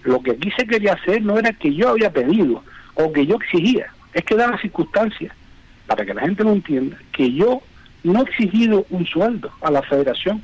lo 0.05 0.21
que 0.23 0.33
aquí 0.33 0.51
se 0.57 0.67
quería 0.67 0.95
hacer 0.95 1.23
no 1.23 1.39
era 1.39 1.53
que 1.53 1.75
yo 1.75 1.91
había 1.91 2.11
pedido 2.11 2.62
o 2.95 3.12
que 3.12 3.27
yo 3.27 3.37
exigía, 3.37 3.89
es 4.15 4.25
que 4.25 4.35
da 4.35 4.47
las 4.47 4.62
circunstancias, 4.62 5.35
para 5.87 6.07
que 6.07 6.15
la 6.15 6.23
gente 6.23 6.43
lo 6.43 6.53
entienda, 6.53 6.97
que 7.12 7.31
yo 7.33 7.61
no 8.03 8.21
he 8.21 8.23
exigido 8.23 8.87
un 8.91 9.05
sueldo 9.07 9.51
a 9.61 9.71
la 9.71 9.83
federación. 9.83 10.43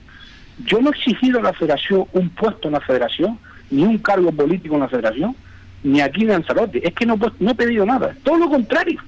Yo 0.65 0.81
no 0.81 0.91
he 0.91 0.97
exigido 0.97 1.39
a 1.39 1.43
la 1.43 1.53
federación 1.53 2.07
un 2.13 2.29
puesto 2.31 2.69
en 2.69 2.75
la 2.75 2.81
federación, 2.81 3.39
ni 3.71 3.83
un 3.83 3.99
cargo 3.99 4.33
político 4.33 4.75
en 4.75 4.81
la 4.81 4.89
federación, 4.89 5.37
ni 5.83 6.01
aquí 6.01 6.23
en 6.23 6.29
Lanzarote. 6.29 6.87
Es 6.87 6.95
que 6.95 7.07
no, 7.07 7.19
no 7.39 7.51
he 7.51 7.55
pedido 7.55 7.87
nada, 7.87 8.15
todo 8.23 8.39
lo 8.39 8.49
contrario. 8.49 9.01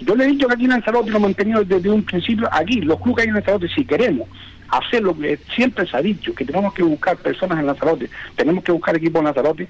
Yo 0.00 0.14
le 0.14 0.24
he 0.24 0.28
dicho 0.28 0.48
que 0.48 0.54
aquí 0.54 0.64
en 0.64 0.70
Lanzarote 0.70 1.10
lo 1.10 1.16
hemos 1.16 1.30
mantenido 1.30 1.64
desde 1.64 1.90
un 1.90 2.02
principio, 2.02 2.48
aquí, 2.50 2.80
los 2.80 3.00
clubes 3.00 3.22
hay 3.22 3.28
en 3.28 3.34
Lanzarote, 3.34 3.68
si 3.68 3.84
queremos 3.84 4.28
hacer 4.68 5.02
lo 5.02 5.16
que 5.16 5.38
siempre 5.54 5.86
se 5.86 5.96
ha 5.96 6.02
dicho, 6.02 6.34
que 6.34 6.44
tenemos 6.44 6.72
que 6.74 6.82
buscar 6.82 7.16
personas 7.18 7.58
en 7.58 7.66
Lanzarote, 7.66 8.08
tenemos 8.36 8.64
que 8.64 8.72
buscar 8.72 8.96
equipos 8.96 9.20
en 9.20 9.26
Lanzarote, 9.26 9.68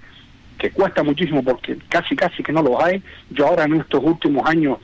que 0.58 0.70
cuesta 0.70 1.02
muchísimo 1.02 1.42
porque 1.42 1.76
casi 1.88 2.14
casi 2.14 2.42
que 2.42 2.52
no 2.52 2.62
los 2.62 2.80
hay. 2.80 3.02
Yo 3.30 3.48
ahora 3.48 3.64
en 3.64 3.80
estos 3.80 4.00
últimos 4.02 4.48
años 4.48 4.78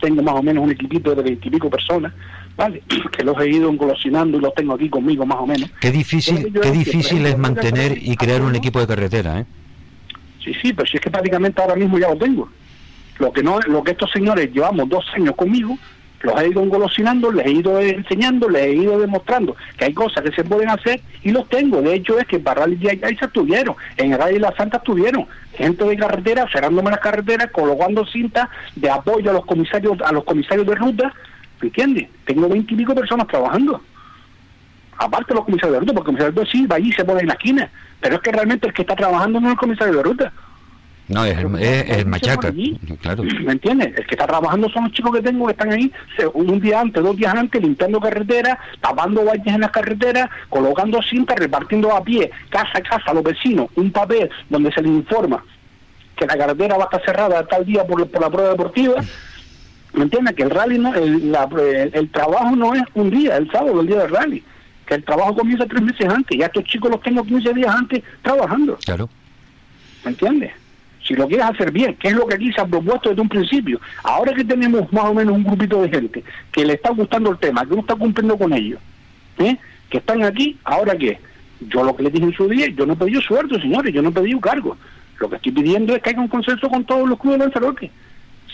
tengo 0.00 0.22
más 0.22 0.34
o 0.34 0.42
menos 0.42 0.62
un 0.62 0.70
equipito 0.70 1.14
de 1.14 1.22
veintipico 1.22 1.68
personas, 1.68 2.12
¿vale? 2.56 2.82
Que 3.12 3.24
los 3.24 3.38
he 3.40 3.48
ido 3.48 3.68
engolosinando 3.68 4.38
y 4.38 4.40
los 4.40 4.54
tengo 4.54 4.74
aquí 4.74 4.88
conmigo 4.88 5.26
más 5.26 5.38
o 5.38 5.46
menos. 5.46 5.70
Qué 5.80 5.90
difícil, 5.90 6.52
qué 6.52 6.60
por 6.60 6.72
difícil 6.72 7.26
es 7.26 7.38
mantener 7.38 7.98
y 8.00 8.16
crear 8.16 8.42
un 8.42 8.54
equipo 8.54 8.80
de 8.80 8.86
carretera, 8.86 9.40
¿eh? 9.40 9.46
Sí, 10.44 10.52
sí, 10.60 10.72
pero 10.72 10.88
si 10.88 10.96
es 10.96 11.00
que 11.00 11.10
prácticamente 11.10 11.60
ahora 11.60 11.76
mismo 11.76 11.98
ya 11.98 12.08
lo 12.08 12.16
tengo. 12.16 12.48
Lo 13.18 13.32
que 13.32 13.42
no, 13.42 13.60
lo 13.60 13.84
que 13.84 13.92
estos 13.92 14.10
señores 14.10 14.50
llevamos 14.52 14.88
dos 14.88 15.04
años 15.14 15.36
conmigo, 15.36 15.78
los 16.22 16.40
he 16.40 16.48
ido 16.48 16.62
engolosinando, 16.62 17.32
les 17.32 17.46
he 17.46 17.50
ido 17.50 17.80
enseñando, 17.80 18.48
les 18.48 18.62
he 18.62 18.74
ido 18.74 18.98
demostrando 18.98 19.56
que 19.76 19.86
hay 19.86 19.92
cosas 19.92 20.22
que 20.22 20.32
se 20.32 20.44
pueden 20.44 20.70
hacer 20.70 21.00
y 21.22 21.30
los 21.30 21.48
tengo. 21.48 21.82
De 21.82 21.94
hecho 21.94 22.18
es 22.18 22.26
que 22.26 22.36
en 22.36 22.44
Barral 22.44 22.72
y 22.72 22.78
se 22.86 23.24
estuvieron, 23.24 23.76
en 23.96 24.16
Rally 24.16 24.38
La 24.38 24.54
Santa 24.56 24.78
estuvieron, 24.78 25.26
gente 25.54 25.84
de 25.84 25.96
carretera, 25.96 26.46
cerrándome 26.52 26.90
las 26.90 27.00
carreteras, 27.00 27.50
colocando 27.50 28.06
cintas 28.06 28.48
de 28.76 28.90
apoyo 28.90 29.30
a 29.30 29.34
los 29.34 29.46
comisarios, 29.46 30.00
a 30.02 30.12
los 30.12 30.24
comisarios 30.24 30.66
de 30.66 30.74
ruta, 30.74 31.04
¿me 31.04 31.12
entiendes? 31.68 32.08
Tengo 32.24 32.48
veintipico 32.48 32.94
personas 32.94 33.26
trabajando. 33.28 33.80
Aparte 34.98 35.34
los 35.34 35.44
comisarios 35.44 35.74
de 35.74 35.80
ruta, 35.80 35.92
porque 35.94 36.10
el 36.10 36.16
comisario 36.16 36.32
de 36.32 36.40
ruta 36.40 36.50
sí 36.52 36.66
va 36.66 36.76
allí 36.76 36.90
y 36.90 36.92
se 36.92 37.04
pone 37.04 37.20
en 37.22 37.26
la 37.28 37.34
esquina, 37.34 37.70
pero 38.00 38.16
es 38.16 38.20
que 38.20 38.30
realmente 38.32 38.68
el 38.68 38.74
que 38.74 38.82
está 38.82 38.94
trabajando 38.94 39.40
no 39.40 39.48
es 39.48 39.52
el 39.52 39.58
comisario 39.58 39.94
de 39.94 40.02
ruta. 40.02 40.32
No, 41.08 41.24
es, 41.24 41.36
el- 41.36 41.56
es 41.56 41.98
el 41.98 42.06
machaca, 42.06 42.52
claro. 43.02 43.24
¿Me 43.24 43.52
entiendes? 43.52 43.88
El 43.98 44.06
que 44.06 44.14
está 44.14 44.26
trabajando 44.26 44.68
son 44.70 44.84
los 44.84 44.92
chicos 44.92 45.12
que 45.12 45.20
tengo 45.20 45.46
que 45.46 45.52
están 45.52 45.72
ahí 45.72 45.92
un 46.34 46.60
día 46.60 46.80
antes, 46.80 47.02
dos 47.02 47.16
días 47.16 47.34
antes, 47.34 47.60
limpiando 47.60 48.00
carreteras, 48.00 48.56
tapando 48.80 49.24
valles 49.24 49.46
en 49.46 49.60
las 49.60 49.70
carreteras, 49.72 50.30
colocando 50.48 51.02
cintas, 51.02 51.36
repartiendo 51.36 51.94
a 51.94 52.02
pie, 52.04 52.30
casa 52.48 52.78
a 52.78 52.80
casa 52.82 53.10
a 53.10 53.14
los 53.14 53.24
vecinos, 53.24 53.66
un 53.74 53.90
papel 53.90 54.30
donde 54.48 54.72
se 54.72 54.80
les 54.80 54.92
informa 54.92 55.42
que 56.16 56.26
la 56.26 56.36
carretera 56.36 56.76
va 56.76 56.84
a 56.84 56.86
estar 56.86 57.04
cerrada 57.04 57.46
tal 57.46 57.66
día 57.66 57.84
por, 57.84 58.08
por 58.08 58.20
la 58.20 58.30
prueba 58.30 58.50
deportiva. 58.50 58.94
¿Me 59.94 60.04
entiendes? 60.04 60.34
Que 60.34 60.42
el 60.44 60.50
rally, 60.50 60.78
no, 60.78 60.94
el, 60.94 61.30
la- 61.32 61.48
el- 61.60 61.90
el 61.94 62.10
trabajo 62.10 62.56
no 62.56 62.74
es 62.74 62.82
un 62.94 63.10
día, 63.10 63.36
el 63.36 63.50
sábado, 63.50 63.80
el 63.80 63.86
día 63.86 63.98
del 64.00 64.10
rally. 64.10 64.42
Que 64.86 64.94
el 64.94 65.04
trabajo 65.04 65.34
comienza 65.36 65.66
tres 65.66 65.82
meses 65.82 66.08
antes. 66.08 66.38
Ya 66.38 66.46
estos 66.46 66.64
chicos 66.64 66.90
los 66.90 67.00
tengo 67.02 67.22
15 67.24 67.52
días 67.54 67.74
antes 67.74 68.02
trabajando. 68.22 68.76
Claro. 68.84 69.08
¿Me 70.04 70.10
entiendes? 70.12 70.52
Si 71.06 71.14
lo 71.14 71.26
quieres 71.28 71.46
hacer 71.46 71.70
bien, 71.72 71.94
que 71.96 72.08
es 72.08 72.14
lo 72.14 72.26
que 72.26 72.34
aquí 72.36 72.52
se 72.52 72.60
ha 72.60 72.66
propuesto 72.66 73.08
desde 73.10 73.22
un 73.22 73.28
principio. 73.28 73.80
Ahora 74.04 74.32
que 74.32 74.44
tenemos 74.44 74.90
más 74.92 75.04
o 75.04 75.14
menos 75.14 75.34
un 75.34 75.44
grupito 75.44 75.82
de 75.82 75.88
gente 75.88 76.22
que 76.52 76.64
le 76.64 76.74
está 76.74 76.90
gustando 76.90 77.30
el 77.30 77.38
tema, 77.38 77.64
que 77.66 77.74
no 77.74 77.80
está 77.80 77.94
cumpliendo 77.96 78.36
con 78.38 78.52
ello, 78.52 78.78
¿eh? 79.38 79.56
que 79.90 79.98
están 79.98 80.22
aquí, 80.22 80.56
¿ahora 80.64 80.96
qué? 80.96 81.18
Yo 81.68 81.82
lo 81.84 81.94
que 81.94 82.04
les 82.04 82.12
dije 82.12 82.24
en 82.26 82.32
su 82.34 82.48
día, 82.48 82.66
yo 82.68 82.86
no 82.86 82.92
he 82.94 82.96
pedido 82.96 83.20
sueldo, 83.20 83.60
señores, 83.60 83.92
yo 83.92 84.00
no 84.00 84.08
he 84.10 84.12
pedido 84.12 84.40
cargo. 84.40 84.76
Lo 85.18 85.28
que 85.28 85.36
estoy 85.36 85.52
pidiendo 85.52 85.94
es 85.94 86.02
que 86.02 86.10
haya 86.10 86.20
un 86.20 86.28
consenso 86.28 86.68
con 86.68 86.84
todos 86.84 87.08
los 87.08 87.18
clubes 87.18 87.38
de 87.40 87.44
Lanzarote. 87.46 87.90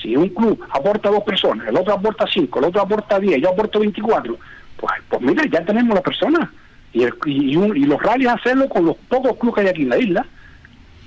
Si 0.03 0.15
un 0.17 0.29
club 0.29 0.61
aporta 0.71 1.11
dos 1.11 1.23
personas, 1.25 1.67
el 1.69 1.77
otro 1.77 1.93
aporta 1.95 2.25
cinco, 2.33 2.59
el 2.61 2.67
otro 2.67 2.81
aporta 2.83 3.19
diez, 3.19 3.41
yo 3.43 3.51
aporto 3.51 3.81
24, 3.81 4.37
pues, 4.77 4.93
pues 5.09 5.21
mira, 5.23 5.43
ya 5.51 5.65
tenemos 5.65 5.95
las 5.95 6.03
personas. 6.05 6.49
Y, 6.93 7.03
el- 7.03 7.15
y, 7.27 7.57
un- 7.57 7.77
y 7.77 7.81
los 7.85 8.01
rallies 8.01 8.29
hacerlo 8.31 8.69
con 8.69 8.85
los 8.87 8.97
pocos 8.97 9.37
clubes 9.37 9.55
que 9.57 9.61
hay 9.63 9.69
aquí 9.69 9.83
en 9.83 9.89
la 9.91 9.99
isla 9.99 10.27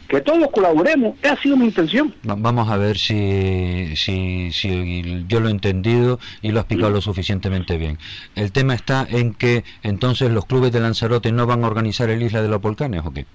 que 0.08 0.20
todos 0.20 0.50
colaboremos, 0.52 1.16
esa 1.22 1.34
ha 1.34 1.38
sido 1.38 1.56
mi 1.56 1.64
intención. 1.66 2.14
Va- 2.30 2.36
Vamos 2.38 2.70
a 2.70 2.76
ver 2.76 2.98
si, 2.98 3.96
si, 3.96 4.52
si 4.52 5.24
yo 5.30 5.40
lo 5.40 5.48
he 5.48 5.52
entendido 5.52 6.20
y 6.42 6.52
lo 6.52 6.58
he 6.58 6.60
explicado 6.62 6.92
lo 6.92 7.00
suficientemente 7.00 7.78
bien. 7.78 7.98
El 8.36 8.52
tema 8.52 8.74
está 8.74 9.08
en 9.10 9.34
que 9.34 9.64
entonces 9.84 10.30
los 10.30 10.46
clubes 10.46 10.74
de 10.74 10.82
Lanzarote 10.82 11.32
no 11.32 11.48
van 11.48 11.64
a 11.64 11.68
organizar 11.68 12.10
el 12.10 12.22
Isla 12.24 12.42
de 12.42 12.50
los 12.50 12.62
Volcanes, 12.62 13.04
¿o 13.06 13.12
qué? 13.14 13.26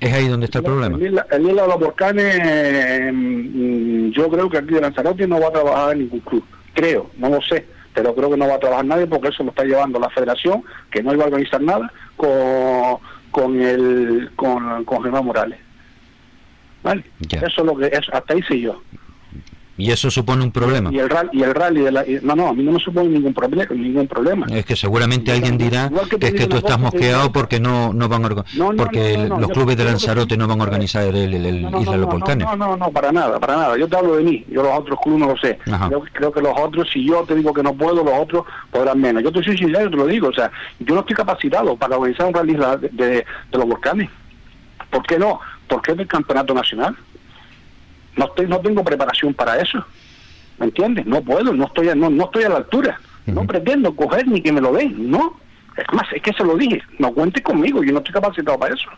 Es 0.00 0.12
ahí 0.12 0.28
donde 0.28 0.46
está 0.46 0.58
el 0.58 0.64
problema. 0.64 0.96
El 0.96 1.06
isla, 1.06 1.26
el 1.30 1.46
isla 1.46 1.62
de 1.62 1.68
los 1.68 1.78
volcanes, 1.78 2.38
eh, 2.42 3.10
mm, 3.12 4.10
yo 4.10 4.30
creo 4.30 4.48
que 4.48 4.58
aquí 4.58 4.74
de 4.74 4.80
Lanzarote 4.80 5.26
no 5.26 5.38
va 5.38 5.48
a 5.48 5.52
trabajar 5.52 5.96
ningún 5.96 6.20
club. 6.20 6.42
Creo, 6.72 7.10
no 7.18 7.28
lo 7.28 7.42
sé, 7.42 7.66
pero 7.94 8.14
creo 8.14 8.30
que 8.30 8.36
no 8.38 8.48
va 8.48 8.54
a 8.54 8.60
trabajar 8.60 8.84
nadie 8.86 9.06
porque 9.06 9.28
eso 9.28 9.42
lo 9.42 9.50
está 9.50 9.64
llevando 9.64 9.98
la 9.98 10.08
federación, 10.08 10.64
que 10.90 11.02
no 11.02 11.12
iba 11.12 11.24
a 11.24 11.26
organizar 11.26 11.60
nada, 11.60 11.92
con, 12.16 12.98
con, 13.30 13.60
el, 13.60 14.30
con, 14.36 14.84
con 14.84 15.02
Germán 15.02 15.26
Morales. 15.26 15.58
¿Vale? 16.82 17.04
Ya. 17.20 17.40
Eso 17.40 17.60
es 17.60 17.66
lo 17.66 17.76
que 17.76 17.86
es, 17.86 18.08
hasta 18.10 18.32
ahí 18.32 18.42
sé 18.42 18.58
yo. 18.58 18.80
Y 19.84 19.90
eso 19.90 20.10
supone 20.10 20.44
un 20.44 20.50
problema. 20.52 20.90
Y 20.92 20.98
el 20.98 21.08
rally, 21.08 21.30
y 21.32 21.42
el 21.42 21.54
rally 21.54 21.80
de 21.82 21.92
la, 21.92 22.06
y- 22.06 22.20
no, 22.22 22.34
no, 22.34 22.48
a 22.48 22.52
mí 22.52 22.62
no 22.62 22.72
me 22.72 22.80
supone 22.80 23.08
ningún 23.08 23.34
problema, 23.34 23.64
ningún 23.74 24.06
problema. 24.06 24.46
Es 24.50 24.64
que 24.64 24.76
seguramente 24.76 25.32
alguien 25.32 25.56
dirá 25.58 25.90
que 26.08 26.18
que 26.18 26.26
es 26.28 26.34
que 26.34 26.46
tú 26.46 26.56
estás 26.56 26.78
mosqueado 26.78 27.32
porque 27.32 27.60
no, 27.60 27.92
no 27.92 28.08
van 28.08 28.24
a 28.24 28.28
No, 28.28 28.44
no, 28.72 28.76
porque 28.76 29.16
los 29.16 29.40
yo 29.40 29.48
clubes 29.48 29.76
de 29.76 29.84
Lanzarote 29.84 30.36
no 30.36 30.46
van 30.46 30.60
a 30.60 30.64
organizar 30.64 31.04
el, 31.04 31.34
Isla 31.34 31.48
de 31.92 31.98
los 31.98 32.06
no, 32.06 32.06
Volcanes. 32.06 32.46
No, 32.46 32.56
no, 32.56 32.76
no, 32.76 32.90
para 32.90 33.12
nada, 33.12 33.38
para 33.38 33.56
nada. 33.56 33.78
Yo 33.78 33.88
te 33.88 33.96
hablo 33.96 34.16
de 34.16 34.24
mí. 34.24 34.44
Yo 34.50 34.62
los 34.62 34.78
otros 34.78 34.98
clubes 35.00 35.20
no 35.20 35.26
lo 35.28 35.36
sé. 35.38 35.58
Ajá. 35.70 35.90
Creo, 36.12 36.32
que 36.32 36.40
los 36.40 36.52
otros, 36.58 36.88
si 36.92 37.06
yo 37.06 37.24
te 37.24 37.34
digo 37.34 37.52
que 37.52 37.62
no 37.62 37.74
puedo, 37.74 38.04
los 38.04 38.14
otros 38.14 38.44
podrán 38.70 39.00
menos. 39.00 39.22
Yo 39.22 39.32
te 39.32 39.42
soy 39.42 39.56
sincero, 39.56 39.90
te 39.90 39.96
lo 39.96 40.06
digo. 40.06 40.28
O 40.28 40.32
sea, 40.32 40.50
yo 40.78 40.94
no 40.94 41.00
estoy 41.00 41.16
capacitado 41.16 41.76
para 41.76 41.96
organizar 41.96 42.26
un 42.26 42.34
rally 42.34 42.54
de, 42.54 42.88
de, 42.92 43.06
de 43.06 43.24
los 43.58 43.66
volcanes. 43.66 44.10
¿Por 44.90 45.02
qué 45.06 45.18
no? 45.18 45.40
Porque 45.68 45.92
es 45.92 45.98
del 45.98 46.06
campeonato 46.08 46.52
nacional. 46.54 46.96
No 48.20 48.26
estoy, 48.26 48.46
no 48.46 48.58
tengo 48.60 48.84
preparación 48.84 49.32
para 49.32 49.56
eso. 49.58 49.82
¿Me 50.58 50.66
entiendes? 50.66 51.06
No 51.06 51.22
puedo, 51.22 51.54
no 51.54 51.64
estoy, 51.64 51.88
a- 51.88 51.94
no, 51.94 52.10
no 52.10 52.24
estoy 52.24 52.44
a 52.44 52.50
la 52.50 52.56
altura. 52.58 53.00
No 53.24 53.44
pretendo 53.46 53.96
coger 53.96 54.28
ni 54.28 54.42
que 54.42 54.52
me 54.52 54.60
lo 54.60 54.72
den, 54.74 55.10
no. 55.10 55.38
Es 55.76 55.86
más, 55.94 56.06
es 56.12 56.20
que 56.20 56.32
se 56.34 56.44
lo 56.44 56.54
dije. 56.56 56.82
No 56.98 57.12
cuentes 57.12 57.42
conmigo, 57.42 57.82
yo 57.82 57.92
no 57.92 57.98
estoy 58.00 58.12
capacitado 58.12 58.58
para 58.58 58.74
eso. 58.74 58.88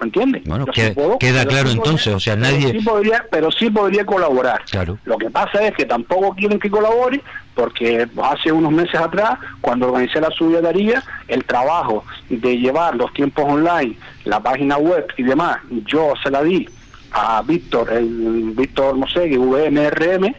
¿Me 0.00 0.06
entiendes? 0.06 0.42
Bueno, 0.44 0.66
queda- 0.66 0.92
puedo, 0.94 1.18
queda 1.18 1.44
claro 1.46 1.68
sí 1.70 1.76
podría- 1.76 1.90
entonces, 1.92 2.14
o 2.14 2.20
sea, 2.20 2.34
pero 2.34 2.46
nadie- 2.46 2.70
sí 2.72 2.80
podría, 2.84 3.24
pero 3.30 3.50
sí 3.50 3.70
podría 3.70 4.04
colaborar. 4.04 4.60
Claro. 4.70 4.98
Lo 5.06 5.16
que 5.16 5.30
pasa 5.30 5.66
es 5.66 5.74
que 5.74 5.86
tampoco 5.86 6.34
quieren 6.34 6.58
que 6.60 6.70
colabore 6.70 7.20
porque 7.54 8.06
hace 8.22 8.52
unos 8.52 8.70
meses 8.72 8.94
atrás, 9.00 9.38
cuando 9.62 9.88
organicé 9.88 10.20
la 10.20 10.30
subida 10.30 10.60
de 10.60 10.68
Aría, 10.68 11.02
el 11.26 11.42
trabajo 11.44 12.04
de 12.28 12.58
llevar 12.58 12.94
los 12.96 13.12
tiempos 13.14 13.44
online, 13.48 13.96
la 14.24 14.40
página 14.40 14.76
web 14.76 15.06
y 15.16 15.22
demás, 15.22 15.56
yo 15.86 16.12
se 16.22 16.30
la 16.30 16.42
di 16.42 16.68
a 17.12 17.42
Víctor, 17.42 17.92
el 17.92 18.52
Víctor 18.56 18.96
Mosegui, 18.96 19.36
VMRM, 19.36 20.34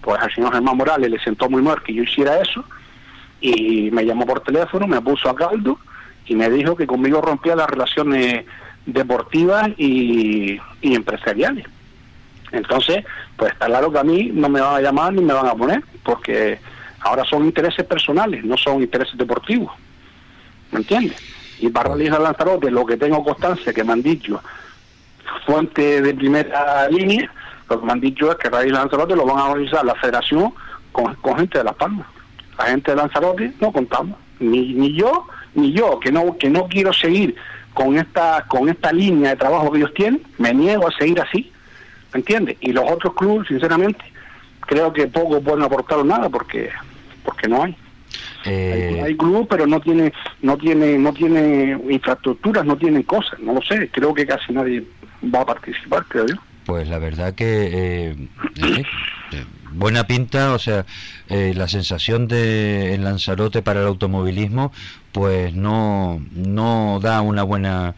pues 0.00 0.20
al 0.20 0.34
señor 0.34 0.52
Germán 0.52 0.76
Morales 0.76 1.10
le 1.10 1.18
sentó 1.20 1.48
muy 1.48 1.62
mal 1.62 1.82
que 1.82 1.94
yo 1.94 2.02
hiciera 2.02 2.40
eso 2.40 2.64
y 3.40 3.90
me 3.90 4.04
llamó 4.04 4.26
por 4.26 4.40
teléfono, 4.40 4.86
me 4.86 5.00
puso 5.00 5.28
a 5.28 5.36
caldo 5.36 5.78
y 6.26 6.34
me 6.34 6.48
dijo 6.48 6.76
que 6.76 6.86
conmigo 6.86 7.20
rompía 7.20 7.56
las 7.56 7.68
relaciones 7.68 8.44
deportivas 8.86 9.70
y, 9.76 10.60
empresariales. 10.80 11.66
Entonces, 12.52 13.04
pues 13.36 13.52
está 13.52 13.66
claro 13.66 13.90
que 13.90 13.98
a 13.98 14.04
mí 14.04 14.30
no 14.32 14.48
me 14.48 14.60
van 14.60 14.76
a 14.76 14.80
llamar 14.80 15.12
ni 15.12 15.22
me 15.22 15.32
van 15.32 15.46
a 15.46 15.54
poner, 15.54 15.82
porque 16.04 16.58
ahora 17.00 17.24
son 17.24 17.44
intereses 17.44 17.84
personales, 17.84 18.44
no 18.44 18.56
son 18.56 18.82
intereses 18.82 19.16
deportivos. 19.16 19.72
¿Me 20.70 20.78
entiendes? 20.78 21.16
Y 21.60 21.68
para 21.68 21.94
realizar 21.94 22.20
Lanzarote, 22.20 22.70
lo 22.70 22.84
que 22.84 22.96
tengo 22.96 23.24
constancia, 23.24 23.72
que 23.72 23.84
me 23.84 23.92
han 23.92 24.02
dicho, 24.02 24.42
fuente 25.46 26.02
de 26.02 26.14
primera 26.14 26.88
línea, 26.88 27.30
lo 27.68 27.80
que 27.80 27.86
me 27.86 27.92
han 27.92 28.00
dicho 28.00 28.30
es 28.30 28.38
que 28.38 28.50
Rally 28.50 28.70
Lanzarote 28.70 29.16
lo 29.16 29.24
van 29.24 29.38
a 29.38 29.46
organizar 29.50 29.84
la 29.84 29.94
federación 29.94 30.52
con, 30.92 31.14
con 31.16 31.38
gente 31.38 31.58
de 31.58 31.64
Las 31.64 31.74
Palmas. 31.74 32.06
La 32.58 32.66
gente 32.66 32.90
de 32.90 32.96
Lanzarote 32.96 33.52
no 33.60 33.72
contamos, 33.72 34.18
ni, 34.40 34.74
ni 34.74 34.94
yo, 34.94 35.26
ni 35.54 35.72
yo, 35.72 35.98
que 36.00 36.12
no, 36.12 36.36
que 36.36 36.50
no 36.50 36.66
quiero 36.68 36.92
seguir 36.92 37.34
con 37.74 37.96
esta, 37.96 38.44
con 38.48 38.68
esta 38.68 38.92
línea 38.92 39.30
de 39.30 39.36
trabajo 39.36 39.72
que 39.72 39.78
ellos 39.78 39.94
tienen, 39.94 40.22
me 40.38 40.52
niego 40.52 40.86
a 40.86 40.92
seguir 40.92 41.20
así, 41.20 41.50
¿me 42.12 42.18
entiendes? 42.18 42.56
Y 42.60 42.72
los 42.72 42.84
otros 42.90 43.14
clubes, 43.14 43.48
sinceramente, 43.48 44.04
creo 44.60 44.92
que 44.92 45.06
poco 45.06 45.40
pueden 45.40 45.62
aportar 45.62 46.04
nada 46.04 46.28
porque, 46.28 46.68
porque 47.24 47.48
no 47.48 47.62
hay. 47.62 47.76
Eh, 48.44 48.96
Hay, 48.96 49.00
hay 49.00 49.16
clubes, 49.16 49.46
pero 49.48 49.66
no 49.66 49.80
tiene, 49.80 50.12
no 50.42 50.58
tiene, 50.58 50.98
no 50.98 51.12
tiene 51.14 51.78
infraestructuras, 51.88 52.64
no 52.66 52.76
tienen 52.76 53.04
cosas, 53.04 53.38
no 53.40 53.54
lo 53.54 53.62
sé. 53.62 53.88
Creo 53.90 54.12
que 54.12 54.26
casi 54.26 54.52
nadie 54.52 54.84
va 55.22 55.40
a 55.40 55.46
participar, 55.46 56.04
creo 56.08 56.26
yo. 56.26 56.34
Pues 56.64 56.88
la 56.88 56.98
verdad 56.98 57.34
que 57.34 57.66
eh, 57.66 58.16
eh, 58.56 58.84
eh, 59.32 59.44
buena 59.72 60.06
pinta, 60.06 60.52
o 60.52 60.58
sea, 60.58 60.84
eh, 61.28 61.54
la 61.56 61.66
sensación 61.68 62.28
de 62.28 62.94
en 62.94 63.04
Lanzarote 63.04 63.62
para 63.62 63.80
el 63.80 63.86
automovilismo, 63.86 64.72
pues 65.12 65.54
no 65.54 66.22
no 66.30 67.00
da 67.00 67.20
una 67.20 67.42
buena, 67.42 67.94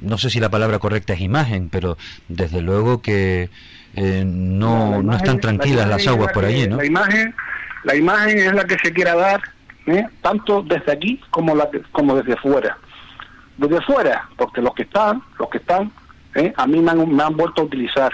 no 0.00 0.18
sé 0.18 0.30
si 0.30 0.40
la 0.40 0.50
palabra 0.50 0.78
correcta 0.78 1.14
es 1.14 1.20
imagen, 1.20 1.68
pero 1.70 1.96
desde 2.28 2.60
luego 2.60 3.00
que 3.00 3.48
eh, 3.94 4.24
no 4.26 4.90
La 4.90 5.02
no 5.02 5.16
están 5.16 5.36
la 5.36 5.40
tranquilas 5.40 5.88
las 5.88 6.06
aguas 6.06 6.28
la 6.28 6.32
por 6.32 6.44
allí, 6.44 6.66
¿no? 6.66 6.76
La 6.76 6.84
imagen, 6.84 7.34
la 7.84 7.94
imagen 7.96 8.38
es 8.38 8.52
la 8.52 8.64
que 8.64 8.76
se 8.82 8.92
quiera 8.92 9.14
dar, 9.14 9.40
¿eh? 9.86 10.06
tanto 10.20 10.62
desde 10.62 10.92
aquí 10.92 11.20
como 11.30 11.54
la 11.54 11.68
como 11.92 12.16
desde 12.16 12.36
fuera. 12.36 12.76
Desde 13.58 13.80
fuera, 13.82 14.28
porque 14.36 14.62
los 14.62 14.74
que 14.74 14.82
están, 14.82 15.22
los 15.38 15.48
que 15.50 15.58
están, 15.58 15.92
¿eh? 16.34 16.52
a 16.56 16.66
mí 16.66 16.80
me 16.80 16.90
han, 16.90 17.14
me 17.14 17.22
han 17.22 17.36
vuelto 17.36 17.62
a 17.62 17.64
utilizar, 17.64 18.12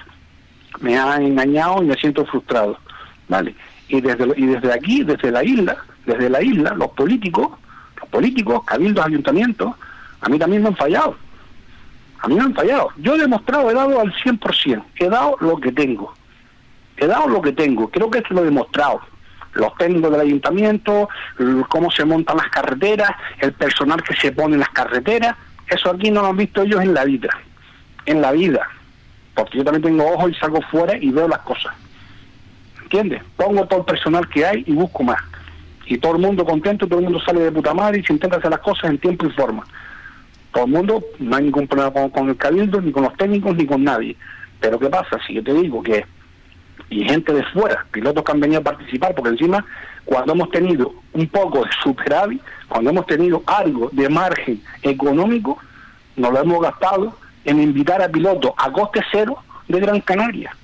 me 0.80 0.98
han 0.98 1.22
engañado 1.22 1.82
y 1.82 1.86
me 1.86 1.94
siento 1.94 2.24
frustrado, 2.26 2.78
¿vale? 3.28 3.54
Y 3.88 4.00
desde 4.00 4.26
y 4.36 4.46
desde 4.46 4.72
aquí, 4.72 5.02
desde 5.02 5.30
la 5.30 5.42
isla, 5.42 5.76
desde 6.04 6.28
la 6.28 6.42
isla, 6.42 6.74
los 6.74 6.90
políticos, 6.92 7.48
los 8.00 8.08
políticos, 8.10 8.62
cabildos, 8.64 9.06
ayuntamientos, 9.06 9.74
a 10.20 10.28
mí 10.28 10.38
también 10.38 10.62
me 10.62 10.68
han 10.68 10.76
fallado. 10.76 11.16
A 12.20 12.26
mí 12.26 12.34
me 12.34 12.42
han 12.42 12.54
fallado. 12.54 12.88
Yo 12.96 13.14
he 13.14 13.18
demostrado, 13.18 13.70
he 13.70 13.74
dado 13.74 14.00
al 14.00 14.12
100%, 14.12 14.82
he 14.96 15.08
dado 15.08 15.36
lo 15.40 15.56
que 15.58 15.70
tengo 15.70 16.12
he 16.98 17.06
dado 17.06 17.28
lo 17.28 17.40
que 17.40 17.52
tengo, 17.52 17.88
creo 17.88 18.10
que 18.10 18.18
esto 18.18 18.34
lo 18.34 18.42
he 18.42 18.46
demostrado. 18.46 19.00
Los 19.54 19.74
técnicos 19.76 20.12
del 20.12 20.20
ayuntamiento, 20.20 21.08
cómo 21.68 21.90
se 21.90 22.04
montan 22.04 22.36
las 22.36 22.48
carreteras, 22.50 23.10
el 23.38 23.52
personal 23.52 24.02
que 24.02 24.14
se 24.14 24.32
pone 24.32 24.54
en 24.54 24.60
las 24.60 24.68
carreteras, 24.70 25.36
eso 25.66 25.90
aquí 25.90 26.10
no 26.10 26.22
lo 26.22 26.28
han 26.28 26.36
visto 26.36 26.62
ellos 26.62 26.82
en 26.82 26.94
la 26.94 27.04
vida, 27.04 27.28
en 28.08 28.22
la 28.22 28.32
vida, 28.32 28.66
porque 29.34 29.58
yo 29.58 29.64
también 29.64 29.82
tengo 29.82 30.10
ojos 30.14 30.30
y 30.30 30.34
salgo 30.34 30.60
fuera 30.62 30.96
y 30.96 31.10
veo 31.10 31.28
las 31.28 31.40
cosas. 31.40 31.74
¿Entiendes? 32.82 33.22
Pongo 33.36 33.66
todo 33.66 33.80
el 33.80 33.84
personal 33.84 34.26
que 34.30 34.46
hay 34.46 34.64
y 34.66 34.72
busco 34.72 35.02
más. 35.02 35.20
Y 35.84 35.98
todo 35.98 36.16
el 36.16 36.22
mundo 36.22 36.44
contento, 36.44 36.86
todo 36.86 37.00
el 37.00 37.04
mundo 37.04 37.20
sale 37.20 37.40
de 37.40 37.52
puta 37.52 37.74
madre 37.74 38.00
y 38.00 38.04
se 38.04 38.14
intenta 38.14 38.38
hacer 38.38 38.50
las 38.50 38.60
cosas 38.60 38.90
en 38.90 38.98
tiempo 38.98 39.26
y 39.26 39.30
forma. 39.30 39.64
Todo 40.52 40.64
el 40.64 40.70
mundo, 40.70 41.04
no 41.18 41.36
hay 41.36 41.44
ningún 41.44 41.68
problema 41.68 42.10
con, 42.10 42.30
el 42.30 42.36
cabildo, 42.36 42.80
ni 42.80 42.90
con 42.90 43.02
los 43.02 43.14
técnicos, 43.16 43.56
ni 43.56 43.66
con 43.66 43.84
nadie. 43.84 44.16
Pero 44.58 44.78
¿qué 44.78 44.88
pasa? 44.88 45.18
Si 45.26 45.34
yo 45.34 45.44
te 45.44 45.52
digo 45.52 45.82
que 45.82 46.04
y 46.90 47.04
gente 47.04 47.34
de 47.34 47.44
fuera, 47.44 47.84
pilotos 47.90 48.24
que 48.24 48.32
han 48.32 48.40
venido 48.40 48.60
a 48.60 48.64
participar, 48.64 49.14
porque 49.14 49.30
encima 49.30 49.62
cuando 50.06 50.32
hemos 50.32 50.50
tenido 50.50 50.94
un 51.12 51.28
poco 51.28 51.64
de 51.64 51.70
superávit, 51.82 52.40
cuando 52.68 52.88
hemos 52.88 53.06
tenido 53.06 53.42
algo 53.46 53.90
de 53.92 54.08
margen 54.08 54.62
económico, 54.82 55.58
nos 56.16 56.32
lo 56.32 56.40
hemos 56.40 56.62
gastado 56.62 57.14
en 57.48 57.62
invitar 57.62 58.02
a 58.02 58.08
pilotos 58.08 58.52
a 58.58 58.70
coste 58.70 59.00
cero 59.10 59.38
de 59.68 59.80
Gran 59.80 60.00
Canaria, 60.02 60.54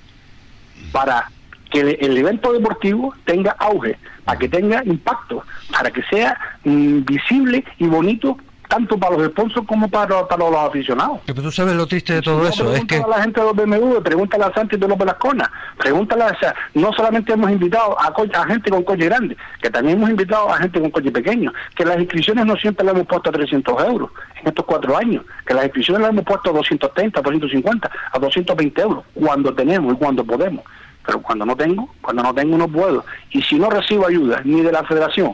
para 0.91 1.31
que 1.71 1.79
el, 1.79 2.15
evento 2.15 2.53
deportivo 2.53 3.13
tenga 3.25 3.55
auge, 3.57 3.97
para 4.23 4.37
que 4.37 4.47
tenga 4.47 4.83
impacto, 4.85 5.43
para 5.71 5.89
que 5.89 6.03
sea 6.03 6.37
mm, 6.63 6.99
visible 7.05 7.65
y 7.79 7.87
bonito 7.87 8.37
tanto 8.67 8.97
para 8.97 9.17
los 9.17 9.27
sponsors 9.27 9.65
como 9.67 9.87
para, 9.89 10.27
para 10.27 10.49
los 10.49 10.55
aficionados. 10.57 11.19
Pero 11.25 11.41
tú 11.41 11.51
sabes 11.51 11.75
lo 11.75 11.85
triste 11.87 12.13
de 12.13 12.21
todo 12.21 12.41
No, 12.43 12.47
eso, 12.47 12.73
es 12.73 12.81
que 12.81 12.87
pregúntale 12.99 13.13
a 13.13 13.17
la 13.17 13.23
gente 13.23 13.39
de 13.41 13.45
los 13.45 13.55
BMW, 13.55 14.01
pregúntale 14.01 14.43
a 14.45 14.53
Santi 14.53 14.77
de 14.77 14.87
López 14.87 15.05
Lascona, 15.07 15.51
pregúntale 15.77 16.23
a, 16.23 16.27
o 16.27 16.39
sea, 16.39 16.55
no 16.73 16.91
solamente 16.93 17.33
hemos 17.33 17.51
invitado 17.51 17.99
a, 17.99 18.13
co- 18.13 18.25
a 18.33 18.45
gente 18.45 18.69
con 18.69 18.83
coche 18.83 19.05
grande, 19.05 19.37
que 19.61 19.69
también 19.69 19.97
hemos 19.97 20.09
invitado 20.09 20.49
a 20.51 20.57
gente 20.57 20.79
con 20.81 20.89
coche 20.91 21.11
pequeño, 21.11 21.53
que 21.75 21.85
las 21.85 21.97
inscripciones 21.99 22.45
no 22.45 22.55
siempre 22.55 22.85
las 22.85 22.95
hemos 22.95 23.07
puesto 23.07 23.29
a 23.29 23.33
300 23.33 23.83
euros 23.85 24.09
en 24.41 24.47
estos 24.47 24.65
cuatro 24.65 24.97
años, 24.97 25.23
que 25.45 25.53
las 25.53 25.65
inscripciones 25.65 26.01
las 26.01 26.11
hemos 26.11 26.25
puesto 26.25 26.49
a 26.49 26.53
230, 26.53 27.19
a 27.19 27.23
250, 27.23 27.91
a 28.11 28.19
220 28.19 28.81
euros, 28.81 29.03
cuando 29.13 29.53
tenemos 29.53 29.93
y 29.93 29.97
cuando 29.97 30.23
podemos. 30.23 30.63
Pero 31.05 31.21
cuando 31.21 31.45
no 31.45 31.55
tengo, 31.55 31.87
cuando 32.01 32.23
no 32.23 32.33
tengo 32.33 32.57
no 32.57 32.67
puedo. 32.67 33.05
Y 33.29 33.41
si 33.43 33.59
no 33.59 33.69
recibo 33.69 34.07
ayuda 34.07 34.41
ni 34.43 34.61
de 34.61 34.71
la 34.71 34.83
federación, 34.85 35.33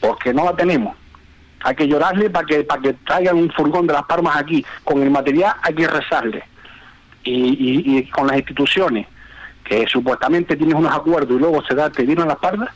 porque 0.00 0.34
no 0.34 0.44
la 0.44 0.56
tenemos, 0.56 0.96
hay 1.66 1.74
que 1.74 1.88
llorarle 1.88 2.30
para 2.30 2.46
que 2.46 2.62
para 2.64 2.80
que 2.80 2.92
traigan 3.04 3.36
un 3.36 3.50
furgón 3.50 3.86
de 3.86 3.92
las 3.92 4.04
palmas 4.04 4.36
aquí 4.36 4.64
con 4.84 5.02
el 5.02 5.10
material 5.10 5.52
hay 5.62 5.74
que 5.74 5.86
rezarle 5.88 6.42
y, 7.24 7.32
y, 7.34 7.98
y 7.98 8.02
con 8.08 8.26
las 8.28 8.36
instituciones 8.36 9.06
que 9.64 9.84
supuestamente 9.88 10.54
tienes 10.56 10.76
unos 10.76 10.94
acuerdos 10.94 11.36
y 11.36 11.40
luego 11.40 11.62
se 11.66 11.74
da 11.74 11.90
te 11.90 12.04
dieron 12.04 12.28
las 12.28 12.36
pardas 12.38 12.68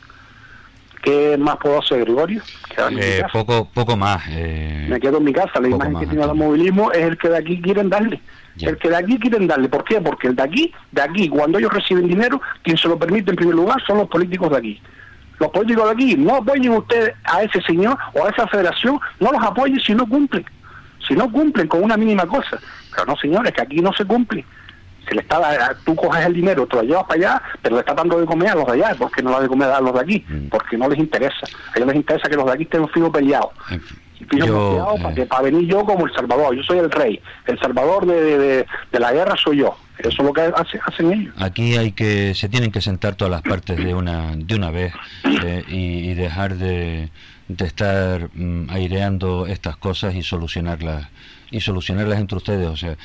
¿qué 1.01 1.37
más 1.37 1.55
puedo 1.57 1.79
hacer 1.79 2.01
Gregorio? 2.01 2.41
Eh, 2.99 3.23
poco 3.33 3.69
poco 3.73 3.95
más. 3.97 4.21
eh, 4.29 4.87
me 4.89 4.99
quedo 4.99 5.17
en 5.17 5.23
mi 5.23 5.33
casa 5.33 5.59
la 5.61 5.69
imagen 5.69 5.93
más, 5.93 6.01
que 6.01 6.07
tiene 6.07 6.23
el 6.23 6.29
Antonio. 6.29 6.47
movilismo 6.47 6.91
es 6.91 7.03
el 7.03 7.17
que 7.17 7.29
de 7.29 7.37
aquí 7.37 7.61
quieren 7.61 7.89
darle 7.89 8.21
Ya. 8.57 8.69
el 8.71 8.77
que 8.77 8.89
de 8.89 8.97
aquí 8.97 9.17
quieren 9.17 9.47
darle 9.47 9.69
¿por 9.69 9.83
qué? 9.85 10.01
porque 10.01 10.27
el 10.27 10.35
de 10.35 10.43
aquí 10.43 10.73
de 10.91 11.01
aquí 11.01 11.29
cuando 11.29 11.57
ellos 11.57 11.71
reciben 11.73 12.07
dinero 12.07 12.41
quien 12.61 12.77
se 12.77 12.87
lo 12.89 12.99
permite 12.99 13.29
en 13.31 13.37
primer 13.37 13.55
lugar 13.55 13.81
son 13.87 13.99
los 13.99 14.09
políticos 14.09 14.49
de 14.51 14.57
aquí 14.57 14.81
los 15.41 15.49
políticos 15.51 15.85
de 15.85 15.91
aquí, 15.91 16.15
no 16.15 16.35
apoyen 16.35 16.71
ustedes 16.73 17.13
a 17.25 17.43
ese 17.43 17.61
señor 17.63 17.97
o 18.13 18.25
a 18.25 18.29
esa 18.29 18.47
federación, 18.47 18.99
no 19.19 19.31
los 19.31 19.43
apoyen 19.43 19.79
si 19.79 19.93
no 19.95 20.07
cumplen, 20.07 20.45
si 21.07 21.15
no 21.15 21.29
cumplen 21.31 21.67
con 21.67 21.83
una 21.83 21.97
mínima 21.97 22.25
cosa. 22.25 22.59
Pero 22.93 23.05
no, 23.07 23.17
señores, 23.17 23.51
que 23.53 23.61
aquí 23.61 23.77
no 23.81 23.91
se 23.93 24.05
cumple. 24.05 24.45
Se 25.07 25.15
le 25.15 25.21
está, 25.21 25.39
da- 25.39 25.75
tú 25.83 25.95
coges 25.95 26.23
el 26.25 26.33
dinero, 26.33 26.67
te 26.67 26.75
lo 26.75 26.83
llevas 26.83 27.05
para 27.05 27.15
allá, 27.19 27.41
pero 27.61 27.75
le 27.75 27.79
está 27.79 27.93
dando 27.95 28.19
de 28.19 28.25
comer 28.27 28.49
a 28.49 28.55
los 28.55 28.65
de 28.67 28.73
allá, 28.73 28.95
porque 28.97 29.23
no 29.23 29.31
lo 29.31 29.37
da 29.37 29.41
de 29.43 29.49
comer 29.49 29.69
a 29.71 29.81
los 29.81 29.93
de 29.93 29.99
aquí, 29.99 30.25
Mm. 30.29 30.47
porque 30.49 30.77
no 30.77 30.87
les 30.87 30.99
interesa. 30.99 31.47
A 31.73 31.77
ellos 31.77 31.87
les 31.87 31.95
interesa 31.95 32.29
que 32.29 32.35
los 32.35 32.45
de 32.45 32.51
aquí 32.53 32.63
estén 32.63 32.87
fijo 32.89 33.11
peleados. 33.11 33.49
yo, 34.19 34.27
peleados 34.29 34.99
eh, 34.99 35.01
para, 35.03 35.15
que, 35.15 35.25
para 35.25 35.41
venir 35.41 35.67
yo 35.67 35.83
como 35.83 36.05
el 36.05 36.13
Salvador. 36.13 36.55
Yo 36.55 36.61
soy 36.63 36.77
el 36.77 36.91
rey. 36.91 37.19
El 37.47 37.59
Salvador 37.59 38.05
de, 38.05 38.21
de- 38.21 38.37
de- 38.37 38.65
de 38.91 38.99
la 38.99 39.11
guerra 39.11 39.35
soy 39.35 39.57
yo. 39.57 39.75
Eso 40.03 40.21
es 40.21 40.25
lo 40.27 40.33
que 40.33 40.41
hace- 40.41 40.79
hacen 40.85 41.11
ellos. 41.13 41.33
Aquí 41.37 41.75
hay 41.77 41.91
que 41.93 42.33
se 42.35 42.49
tienen 42.49 42.71
que 42.71 42.81
sentar 42.81 43.15
todas 43.15 43.31
las 43.31 43.41
partes 43.41 43.77
de 43.77 43.93
una 43.93 44.35
de 44.35 44.55
una 44.55 44.71
vez 44.71 44.93
eh, 45.43 45.63
y, 45.67 46.09
y 46.09 46.13
dejar 46.13 46.55
de, 46.55 47.09
de 47.47 47.65
estar 47.65 48.29
mm, 48.33 48.69
aireando 48.69 49.45
estas 49.47 49.77
cosas 49.77 50.15
y 50.15 50.23
solucionarlas 50.23 51.07
y 51.51 51.59
solucionarlas 51.61 52.19
entre 52.19 52.37
ustedes, 52.37 52.67
o 52.67 52.77
sea, 52.77 52.95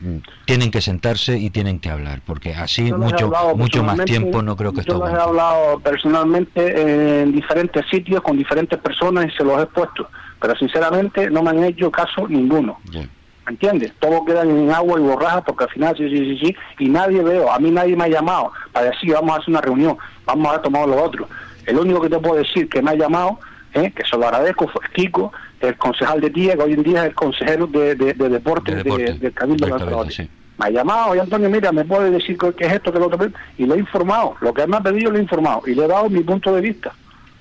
mm, 0.00 0.16
tienen 0.44 0.70
que 0.70 0.80
sentarse 0.82 1.38
y 1.38 1.48
tienen 1.50 1.78
que 1.80 1.88
hablar, 1.90 2.20
porque 2.26 2.54
así 2.54 2.92
mucho 2.92 3.32
mucho 3.56 3.82
más 3.82 4.04
tiempo 4.04 4.42
no 4.42 4.56
creo 4.56 4.72
que 4.74 4.80
esto 4.80 4.98
Yo 4.98 5.08
he 5.08 5.20
hablado 5.20 5.80
personalmente 5.80 7.22
en 7.22 7.32
diferentes 7.32 7.84
sitios 7.90 8.20
con 8.22 8.36
diferentes 8.36 8.78
personas 8.78 9.26
y 9.26 9.30
se 9.36 9.42
los 9.44 9.62
he 9.62 9.66
puesto, 9.66 10.08
pero 10.40 10.54
sinceramente 10.56 11.30
no 11.30 11.42
me 11.42 11.50
han 11.50 11.64
hecho 11.64 11.90
caso 11.90 12.28
ninguno. 12.28 12.78
Ya. 12.90 13.06
¿Me 13.46 13.52
entiendes? 13.52 13.92
Todo 13.98 14.24
queda 14.24 14.42
en 14.42 14.70
agua 14.70 14.98
y 14.98 15.02
borraja 15.02 15.42
porque 15.42 15.64
al 15.64 15.70
final 15.70 15.94
sí, 15.96 16.08
sí, 16.08 16.16
sí, 16.16 16.38
sí, 16.46 16.56
y 16.78 16.88
nadie 16.88 17.22
veo, 17.22 17.52
a 17.52 17.58
mí 17.58 17.70
nadie 17.70 17.94
me 17.94 18.04
ha 18.04 18.08
llamado 18.08 18.52
para 18.72 18.86
decir 18.90 19.12
vamos 19.12 19.32
a 19.32 19.40
hacer 19.40 19.50
una 19.50 19.60
reunión, 19.60 19.98
vamos 20.24 20.54
a 20.54 20.62
tomar 20.62 20.88
lo 20.88 21.02
otro. 21.02 21.28
El 21.66 21.78
único 21.78 22.00
que 22.00 22.08
te 22.08 22.18
puedo 22.18 22.36
decir 22.36 22.68
que 22.68 22.80
me 22.80 22.92
ha 22.92 22.94
llamado, 22.94 23.38
¿eh? 23.74 23.92
que 23.94 24.02
se 24.04 24.16
lo 24.16 24.24
agradezco, 24.26 24.66
fue 24.68 24.80
Kiko, 24.94 25.30
el 25.60 25.76
concejal 25.76 26.20
de 26.22 26.30
Tía, 26.30 26.54
que 26.56 26.62
hoy 26.62 26.72
en 26.72 26.82
día 26.82 27.00
es 27.02 27.08
el 27.08 27.14
consejero 27.14 27.66
de, 27.66 27.94
de, 27.94 28.14
de 28.14 28.28
deporte, 28.30 28.74
De 28.76 28.82
de- 28.82 28.82
del 28.82 28.94
Cabildo 28.94 29.16
de 29.16 29.18
del 29.18 29.34
Cabildo, 29.34 29.68
Lanzarote. 29.68 30.10
sí. 30.10 30.30
Me 30.56 30.66
ha 30.66 30.70
llamado, 30.70 31.16
y 31.16 31.18
Antonio, 31.18 31.50
mira, 31.50 31.72
me 31.72 31.84
puede 31.84 32.10
decir 32.12 32.38
qué 32.38 32.52
qué 32.54 32.66
es 32.66 32.72
esto, 32.74 32.92
qué 32.92 32.98
es 32.98 33.00
lo 33.00 33.06
otro, 33.08 33.28
y 33.58 33.66
lo 33.66 33.74
he 33.74 33.78
informado. 33.78 34.36
Lo 34.40 34.54
que 34.54 34.62
él 34.62 34.68
me 34.68 34.76
ha 34.76 34.80
pedido 34.80 35.10
lo 35.10 35.18
he 35.18 35.22
informado, 35.22 35.62
y 35.66 35.74
le 35.74 35.84
he 35.84 35.88
dado 35.88 36.08
mi 36.08 36.20
punto 36.20 36.54
de 36.54 36.60
vista. 36.60 36.92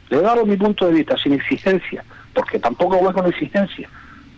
Le 0.09 0.17
he 0.17 0.21
dado 0.21 0.45
mi 0.45 0.57
punto 0.57 0.87
de 0.87 0.93
vista, 0.93 1.15
sin 1.17 1.33
exigencia, 1.33 2.03
porque 2.33 2.57
tampoco 2.59 2.97
voy 2.97 3.13
con 3.13 3.27
exigencia, 3.27 3.87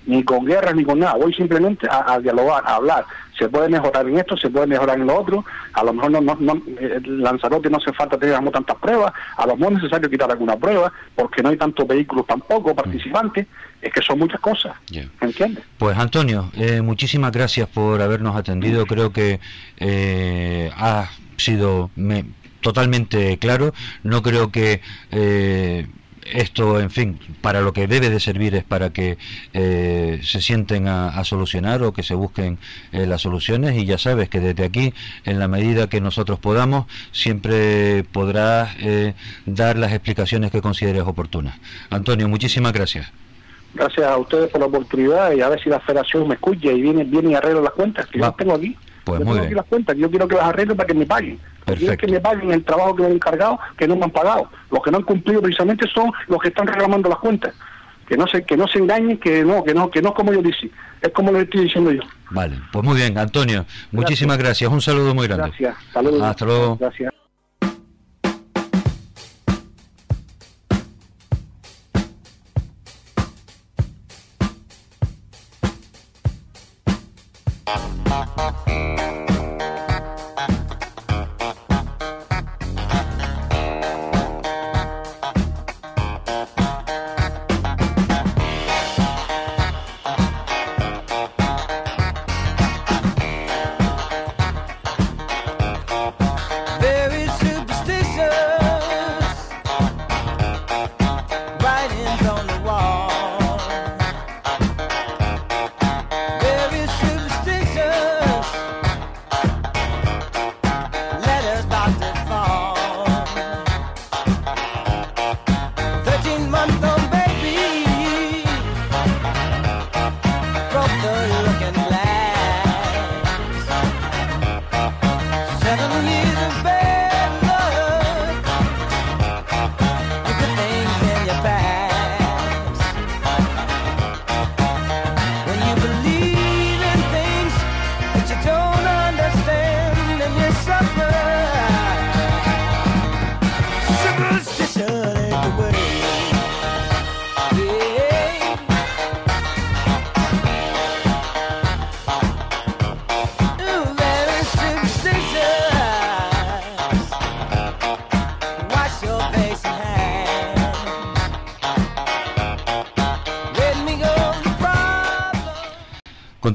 ni 0.06 0.24
con 0.24 0.45
guerras, 0.45 0.76
ni 0.76 0.84
con 0.84 0.99
nada. 0.99 1.16
Voy 1.16 1.34
simplemente 1.34 1.88
a, 1.89 2.14
a 2.14 2.20
dialogar, 2.20 2.64
a 2.66 2.76
hablar. 2.76 3.06
Se 3.38 3.49
puede 3.49 3.68
mejorar 3.70 4.08
en 4.08 4.18
esto, 4.18 4.38
se 4.38 4.49
puede 4.49 4.68
mejorar 4.68 4.97
en 4.97 5.08
lo 5.08 5.20
otro. 5.20 5.43
A 5.74 5.84
lo 5.84 5.93
mejor 5.93 6.12
no, 6.12 6.22
no, 6.22 6.38
no- 6.39 6.62
eh, 6.80 7.01
Lanzarote 7.06 7.70
no 7.70 7.78
hace 7.78 7.91
falta 7.93 8.18
tener 8.18 8.39
tantas 8.51 8.78
pruebas. 8.78 9.12
A 9.38 9.45
lo 9.45 9.58
mejor 9.58 9.74
es 9.74 9.80
necesario 9.84 10.10
quitar 10.10 10.32
alguna 10.32 10.56
prueba, 10.56 10.91
porque 11.16 11.43
no 11.43 11.49
hay 11.49 11.58
tantos 11.58 11.86
vehículos 11.88 12.26
tampoco 12.26 12.74
participantes. 12.76 13.47
Es 13.82 13.91
que 13.93 14.01
son 14.01 14.20
muchas 14.20 14.39
cosas. 14.39 14.74
¿Me 15.22 15.28
entiendes? 15.28 15.64
Pues 15.78 15.97
Antonio, 15.97 16.49
eh, 16.56 16.82
muchísimas 16.82 17.32
gracias 17.32 17.68
por 17.68 18.01
habernos 18.01 18.36
atendido. 18.36 18.86
Creo 18.86 19.12
que 19.12 19.39
eh, 19.78 20.72
ha 20.76 21.10
sido 21.38 21.91
me- 21.95 22.26
totalmente 22.62 23.38
claro. 23.38 23.74
No 24.03 24.22
creo 24.24 24.49
que 24.51 24.82
eh, 25.12 25.86
esto, 26.26 26.80
en 26.80 26.89
fin, 26.89 27.19
para 27.41 27.61
lo 27.61 27.71
que 27.73 27.88
debe 27.88 28.09
de 28.09 28.19
servir 28.19 28.55
es 28.55 28.63
para 28.63 28.89
que 28.91 29.17
eh, 29.53 30.19
se 30.23 30.41
sienten 30.41 30.88
a, 30.88 31.09
a 31.09 31.23
solucionar 31.23 31.84
o 31.84 31.93
que 31.93 32.03
se 32.03 32.15
busquen 32.15 32.57
eh, 32.91 33.05
las 33.05 33.21
soluciones 33.21 33.78
y 33.78 33.86
ya 33.86 33.97
sabes 33.97 34.28
que 34.30 34.39
desde 34.39 34.63
aquí, 34.65 34.93
en 35.23 35.39
la 35.39 35.47
medida 35.47 35.88
que 35.88 36.01
nosotros 36.01 36.39
podamos, 36.39 36.86
siempre 37.11 38.03
podrás 38.11 38.76
eh, 38.80 39.13
dar 39.45 39.78
las 39.78 39.91
explicaciones 39.93 40.51
que 40.51 40.61
consideres 40.61 41.03
oportunas. 41.03 41.57
Antonio, 41.89 42.28
muchísimas 42.28 42.73
gracias. 42.73 43.11
Gracias 43.73 44.05
a 44.07 44.17
ustedes 44.17 44.49
por 44.49 44.61
la 44.61 44.67
oportunidad 44.67 45.34
y 45.34 45.41
a 45.41 45.49
ver 45.49 45.61
si 45.61 45.69
la 45.69 45.80
federación 45.82 46.28
me 46.28 46.36
escucha 46.36 46.71
y 46.71 46.82
viene, 46.82 47.03
viene 47.03 47.32
y 47.32 47.36
arregla 47.36 47.61
las 47.61 47.73
cuentas 47.73 48.07
que 48.07 48.19
Va. 48.19 48.28
yo 48.28 48.34
tengo 48.34 48.55
aquí. 48.55 48.76
Pues 49.03 49.19
yo 49.19 49.26
muy 49.26 49.34
tengo 49.34 49.34
bien. 49.34 49.45
aquí 49.45 49.55
las 49.55 49.65
cuentas, 49.65 49.97
yo 49.97 50.09
quiero 50.09 50.28
que 50.28 50.36
las 50.36 50.45
arreglen 50.45 50.78
para 50.78 50.88
que 50.88 50.93
me 50.93 51.05
paguen. 51.05 51.39
Perfecto. 51.66 52.05
que 52.05 52.11
me 52.11 52.20
paguen 52.20 52.51
el 52.51 52.63
trabajo 52.63 52.95
que 52.95 53.01
me 53.01 53.07
han 53.09 53.16
encargado, 53.16 53.59
que 53.78 53.88
no 53.88 53.95
me 53.95 54.05
han 54.05 54.11
pagado. 54.11 54.49
Los 54.72 54.84
que 54.84 54.91
no 54.91 54.97
han 54.97 55.03
cumplido 55.03 55.41
precisamente 55.41 55.88
son 55.93 56.11
los 56.28 56.39
que 56.41 56.49
están 56.49 56.68
reclamando 56.68 57.09
las 57.09 57.20
cuentas. 57.20 57.53
Que 58.07 58.16
no 58.16 58.28
se, 58.28 58.43
que 58.43 58.55
no 58.55 58.68
se 58.68 58.78
engañen, 58.78 59.18
que 59.18 59.43
no, 59.43 59.63
que 59.63 59.74
no, 59.74 59.89
que 59.89 59.99
no 60.01 60.09
es 60.09 60.16
como 60.16 60.32
yo 60.32 60.41
dice, 60.43 60.70
es 61.01 61.09
como 61.09 61.32
lo 61.32 61.39
estoy 61.39 61.63
diciendo 61.63 61.91
yo. 61.91 62.01
Vale, 62.30 62.59
pues 62.72 62.86
muy 62.86 62.95
bien, 62.95 63.18
Antonio, 63.18 63.66
muchísimas 63.91 64.38
gracias. 64.38 64.72
Un 64.72 64.82
saludo 64.82 65.16
muy 65.16 65.28
grande. 65.28 65.47
Gracias, 65.47 65.76
saludos. 65.91 66.22
Hasta 66.22 66.45
luego. 66.45 66.78
Gracias. 66.78 67.14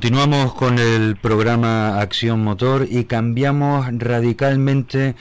Continuamos 0.01 0.55
con 0.55 0.79
el 0.79 1.17
programa 1.17 2.01
Acción 2.01 2.43
Motor 2.43 2.89
y 2.91 3.05
cambiamos 3.05 3.87
radicalmente 3.99 5.15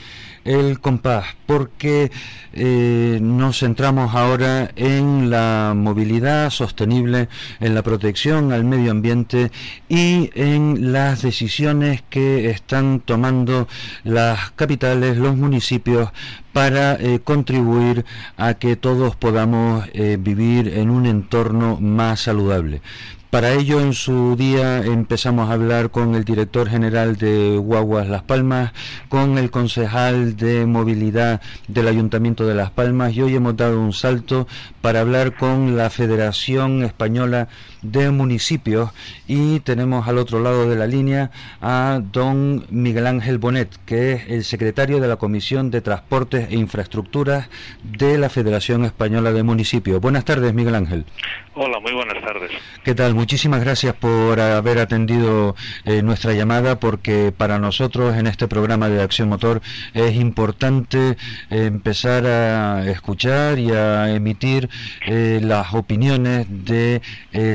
el 0.46 0.80
compás 0.80 1.36
porque 1.46 2.12
eh, 2.54 3.20
nos 3.22 3.60
centramos 3.60 4.16
ahora 4.16 4.72
en 4.78 5.30
la 5.30 5.74
movilidad 5.76 6.50
sostenible, 6.50 7.28
en 7.60 7.76
la 7.76 7.84
protección 7.84 8.54
al 8.54 8.64
medio 8.64 8.92
ambiente 8.92 9.52
y 9.90 10.30
en 10.34 10.94
las 10.94 11.24
decisiones 11.24 12.02
que 12.10 12.50
están 12.50 13.02
tomando 13.02 13.68
las 14.06 14.52
capitales, 14.52 15.18
los 15.18 15.36
municipios 15.36 16.10
para 16.54 16.94
eh, 16.94 17.20
contribuir 17.22 18.06
a 18.38 18.54
que 18.54 18.78
todos 18.78 19.18
podamos 19.18 19.86
eh, 19.92 20.18
vivir 20.18 20.70
en 20.70 20.90
un 20.90 21.06
entorno 21.06 21.82
más 21.82 22.22
saludable. 22.22 22.82
Para 23.30 23.54
ello, 23.54 23.80
en 23.80 23.94
su 23.94 24.36
día 24.36 24.80
empezamos 24.80 25.50
a 25.50 25.54
hablar 25.54 25.92
con 25.92 26.16
el 26.16 26.26
director 26.26 26.68
general 26.68 27.16
de 27.16 27.58
Guaguas 27.58 28.08
Las 28.08 28.24
Palmas, 28.24 28.74
con 29.08 29.38
el 29.38 29.52
concejal 29.52 30.36
de 30.36 30.66
movilidad 30.66 31.40
del 31.68 31.88
Ayuntamiento 31.88 32.48
de 32.48 32.56
Las 32.56 32.72
Palmas 32.72 33.16
y 33.16 33.22
hoy 33.22 33.36
hemos 33.36 33.56
dado 33.56 33.80
un 33.80 33.94
salto 33.94 34.48
para 34.82 35.02
hablar 35.02 35.36
con 35.36 35.78
la 35.78 35.92
Federación 35.92 36.84
Española 36.84 37.50
de 37.84 38.10
Municipios 38.10 38.90
y 39.28 39.60
tenemos 39.60 40.08
al 40.08 40.18
otro 40.18 40.40
lado 40.40 40.68
de 40.68 40.76
la 40.76 40.88
línea 40.88 41.30
a 41.62 42.02
don 42.12 42.66
Miguel 42.72 43.06
Ángel 43.06 43.38
Bonet, 43.38 43.70
que 43.86 44.14
es 44.14 44.30
el 44.30 44.44
secretario 44.44 45.00
de 45.00 45.08
la 45.08 45.18
Comisión 45.18 45.70
de 45.70 45.82
Transportes 45.82 46.50
e 46.50 46.56
Infraestructuras 46.56 47.48
de 47.84 48.18
la 48.18 48.30
Federación 48.30 48.86
Española 48.86 49.32
de 49.32 49.44
Municipios. 49.44 50.02
Buenas 50.02 50.26
tardes, 50.26 50.52
Miguel 50.56 50.74
Ángel. 50.74 51.06
Hola, 51.54 51.80
muy 51.80 51.94
buenas 51.94 52.24
tardes. 52.24 52.52
¿Qué 52.84 52.96
tal? 52.96 53.14
Muchísimas 53.20 53.60
gracias 53.60 53.96
por 53.96 54.40
haber 54.40 54.80
atendido 54.80 55.54
eh, 55.84 56.02
nuestra 56.02 56.34
llamada 56.34 56.80
porque 56.80 57.34
para 57.36 57.60
nosotros 57.60 58.16
en 58.16 58.28
este 58.28 58.48
programa 58.48 58.88
de 58.88 59.02
Acción 59.02 59.28
Motor 59.28 59.62
es 59.94 60.16
importante 60.16 61.18
eh, 61.50 61.66
empezar 61.66 62.26
a 62.26 62.90
escuchar 62.90 63.60
y 63.60 63.72
a 63.72 64.10
emitir 64.16 64.70
eh, 65.06 65.42
las 65.44 65.74
opiniones 65.74 66.48
de 66.50 67.02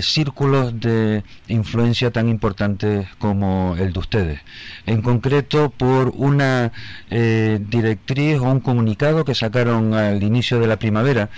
círculos 0.03 0.79
de 0.79 1.25
influencia 1.49 2.11
tan 2.11 2.29
importantes 2.29 3.09
como 3.17 3.75
el 3.79 3.95
de 3.95 3.99
ustedes. 3.99 4.41
En 4.85 5.01
concreto 5.01 5.71
por 5.71 6.13
una 6.15 6.73
directriz 7.09 8.39
o 8.39 8.45
un 8.45 8.61
comunicado 8.61 9.25
que 9.25 9.35
sacaron 9.35 9.95
al 9.95 10.23
inicio 10.23 10.61
de 10.61 10.67
la 10.67 10.79
primavera 10.79 11.31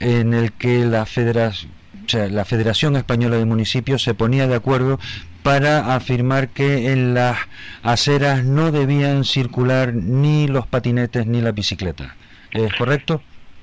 en 0.00 0.32
el 0.32 0.52
que 0.52 0.86
la 0.86 1.04
federación 1.04 1.77
o 2.08 2.10
sea, 2.10 2.26
la 2.28 2.46
Federación 2.46 2.96
Española 2.96 3.36
de 3.36 3.44
Municipios 3.44 4.02
se 4.02 4.14
ponía 4.14 4.46
de 4.46 4.54
acuerdo 4.54 4.98
para 5.42 5.94
afirmar 5.94 6.48
que 6.48 6.90
en 6.90 7.12
las 7.12 7.36
aceras 7.82 8.44
no 8.44 8.72
debían 8.72 9.24
circular 9.24 9.92
ni 9.92 10.48
los 10.48 10.66
patinetes 10.66 11.26
ni 11.26 11.42
las 11.42 11.54
bicicletas. 11.54 12.12
¿Es 12.50 12.72
correcto? 12.74 13.20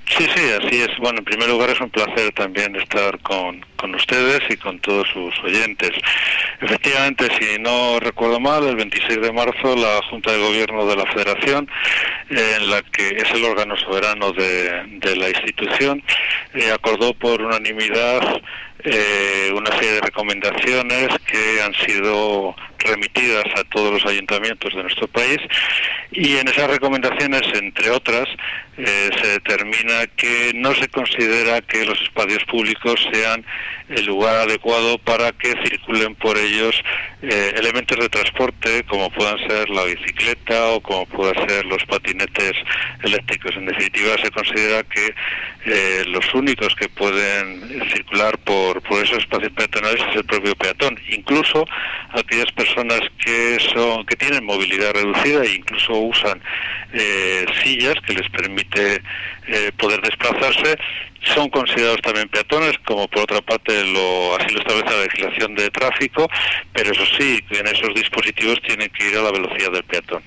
Sí, 0.08 0.28
sí, 0.36 0.42
así 0.62 0.82
es. 0.82 0.98
Bueno, 1.00 1.20
en 1.20 1.26
primer 1.26 1.50
lugar 1.50 1.72
es 1.72 1.82
un 1.82 1.90
placer 1.90 2.32
también 2.34 2.76
estar 2.76 3.20
con, 3.20 3.66
con 3.76 3.96
ustedes 3.96 4.42
y 4.50 4.56
con 4.56 4.80
todos 4.80 5.08
sus 5.10 5.34
oyentes. 5.44 5.92
Efectivamente, 6.62 7.28
si 7.40 7.60
no 7.60 8.00
recuerdo 8.00 8.40
mal, 8.40 8.68
el 8.68 8.76
26 8.76 9.22
de 9.22 9.32
marzo 9.32 9.76
la 9.76 10.02
Junta 10.10 10.32
de 10.32 10.38
Gobierno 10.40 10.86
de 10.86 10.96
la 10.96 11.06
Federación, 11.08 11.68
en 12.30 12.70
la 12.70 12.82
que 12.84 13.10
es 13.10 13.32
el 13.32 13.44
órgano 13.46 13.76
soberano 13.78 14.32
de, 14.32 14.84
de 15.00 15.16
la 15.16 15.30
institución, 15.30 16.04
eh, 16.54 16.72
acordó 16.72 17.14
por 17.14 17.42
unanimidad 17.42 18.42
eh, 18.86 19.52
una 19.56 19.72
serie 19.72 19.94
de 19.94 20.02
recomendaciones 20.02 21.10
que 21.26 21.62
han 21.62 21.74
sido 21.74 22.56
remitidas 22.78 23.46
a 23.56 23.64
todos 23.64 23.94
los 23.94 24.06
ayuntamientos 24.06 24.74
de 24.74 24.84
nuestro 24.84 25.08
país 25.08 25.40
y 26.12 26.38
en 26.38 26.48
esas 26.48 26.70
recomendaciones, 26.70 27.42
entre 27.56 27.90
otras, 27.90 28.28
eh, 28.78 29.10
se 29.22 29.28
determina 29.28 30.06
que 30.16 30.52
no 30.56 30.74
se 30.76 30.88
considera 30.90 31.62
que 31.62 31.86
los 31.86 32.00
espacios 32.02 32.44
públicos 32.46 32.96
sean 33.12 33.46
el 33.90 34.06
lugar 34.06 34.36
adecuado 34.36 34.98
para 34.98 35.32
que 35.32 35.54
circulen 35.64 36.16
por 36.16 36.38
ellos 36.38 36.76
eh, 37.22 37.54
elementos 37.56 37.98
de 38.00 38.10
transporte 38.10 38.84
como 38.84 39.10
puedan 39.12 39.38
ser 39.48 39.70
la 39.70 39.84
bicicleta 39.84 40.70
o 40.70 40.82
como 40.82 41.06
puedan 41.06 41.48
ser 41.48 41.66
los 41.66 41.84
patinetes 41.86 42.54
eléctricos. 43.04 43.56
En 43.56 43.66
definitiva, 43.66 44.16
se 44.22 44.32
considera 44.32 44.84
que 44.84 45.14
eh, 45.66 46.04
los 46.08 46.34
únicos 46.34 46.76
que 46.76 46.90
pueden 46.90 47.90
circular 47.92 48.38
por, 48.40 48.75
por 48.82 49.04
esos 49.04 49.20
espacios 49.20 49.52
peatonales 49.54 50.02
es 50.10 50.16
el 50.18 50.24
propio 50.26 50.56
peatón. 50.56 50.98
Incluso 51.10 51.66
aquellas 52.12 52.52
personas 52.52 53.02
que 53.24 53.58
son 53.74 54.06
que 54.06 54.16
tienen 54.16 54.46
movilidad 54.46 54.94
reducida 54.94 55.44
e 55.44 55.56
incluso 55.56 55.94
usan 55.94 56.42
eh, 56.94 57.46
sillas 57.64 57.96
que 58.06 58.14
les 58.14 58.30
permite 58.30 59.02
eh, 59.48 59.72
poder 59.78 60.02
desplazarse 60.02 60.78
son 61.34 61.50
considerados 61.50 62.02
también 62.02 62.30
peatones, 62.30 62.74
como 62.86 63.08
por 63.08 63.24
otra 63.24 63.42
parte 63.42 63.84
lo, 63.86 64.36
así 64.38 64.54
lo 64.54 64.60
establece 64.60 64.92
la 64.92 65.04
legislación 65.04 65.56
de 65.56 65.70
tráfico, 65.72 66.28
pero 66.74 66.92
eso 66.92 67.04
sí, 67.18 67.40
en 67.50 67.68
esos 67.68 67.94
dispositivos 67.96 68.62
tienen 68.62 68.90
que 68.90 69.10
ir 69.10 69.18
a 69.18 69.24
la 69.24 69.32
velocidad 69.32 69.72
del 69.72 69.84
peatón. 69.84 70.22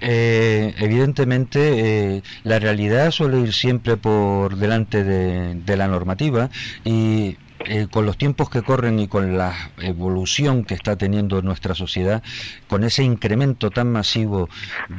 Eh, 0.00 0.74
evidentemente, 0.78 2.16
eh, 2.16 2.22
la 2.42 2.58
realidad 2.58 3.10
suele 3.10 3.40
ir 3.40 3.52
siempre 3.52 3.96
por 3.96 4.56
delante 4.56 5.04
de, 5.04 5.54
de 5.54 5.76
la 5.76 5.88
normativa 5.88 6.50
y 6.84 7.36
eh, 7.60 7.86
con 7.90 8.04
los 8.04 8.18
tiempos 8.18 8.50
que 8.50 8.62
corren 8.62 8.98
y 8.98 9.08
con 9.08 9.38
la 9.38 9.70
evolución 9.78 10.64
que 10.64 10.74
está 10.74 10.96
teniendo 10.96 11.40
nuestra 11.40 11.74
sociedad, 11.74 12.22
con 12.68 12.84
ese 12.84 13.04
incremento 13.04 13.70
tan 13.70 13.90
masivo 13.90 14.48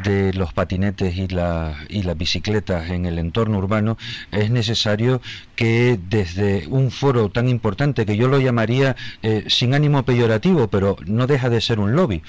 de 0.04 0.34
los 0.34 0.54
patinetes 0.54 1.16
y, 1.18 1.28
la, 1.28 1.76
y 1.90 2.04
las 2.04 2.18
bicicletas 2.18 2.90
en 2.90 3.06
el 3.06 3.20
entorno 3.20 3.58
urbano, 3.58 3.98
es 4.32 4.50
necesario 4.50 5.22
que 5.56 6.00
desde 6.10 6.66
un 6.68 6.92
foro 6.92 7.30
tan 7.30 7.50
importante, 7.50 8.06
que 8.06 8.18
yo 8.18 8.28
lo 8.28 8.40
llamaría 8.40 8.96
eh, 9.22 9.46
sin 9.48 9.74
ánimo 9.74 10.04
peyorativo, 10.04 10.68
pero 10.70 10.96
no 11.06 11.28
deja 11.28 11.50
de 11.50 11.62
ser 11.62 11.80
un 11.80 11.96
lobby, 11.96 12.24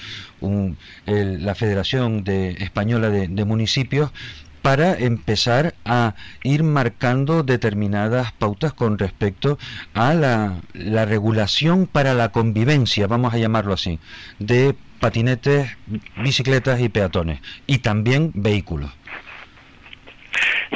la 1.05 1.55
Federación 1.55 2.23
de, 2.23 2.51
Española 2.51 3.09
de 3.09 3.45
Municipios, 3.45 4.11
para 4.67 4.97
empezar 4.99 5.75
a 5.85 6.13
ir 6.43 6.61
marcando 6.61 7.43
determinadas 7.43 8.33
pautas 8.33 8.73
con 8.73 8.99
respecto 8.99 9.57
a 9.93 10.13
la, 10.13 10.57
la 10.73 11.05
regulación 11.05 11.87
para 11.87 12.13
la 12.13 12.33
convivencia, 12.33 13.07
vamos 13.07 13.33
a 13.33 13.37
llamarlo 13.37 13.71
así, 13.71 13.97
de 14.39 14.75
patinetes, 14.99 15.69
bicicletas 16.17 16.81
y 16.81 16.89
peatones, 16.89 17.39
y 17.65 17.77
también 17.77 18.33
vehículos. 18.35 18.91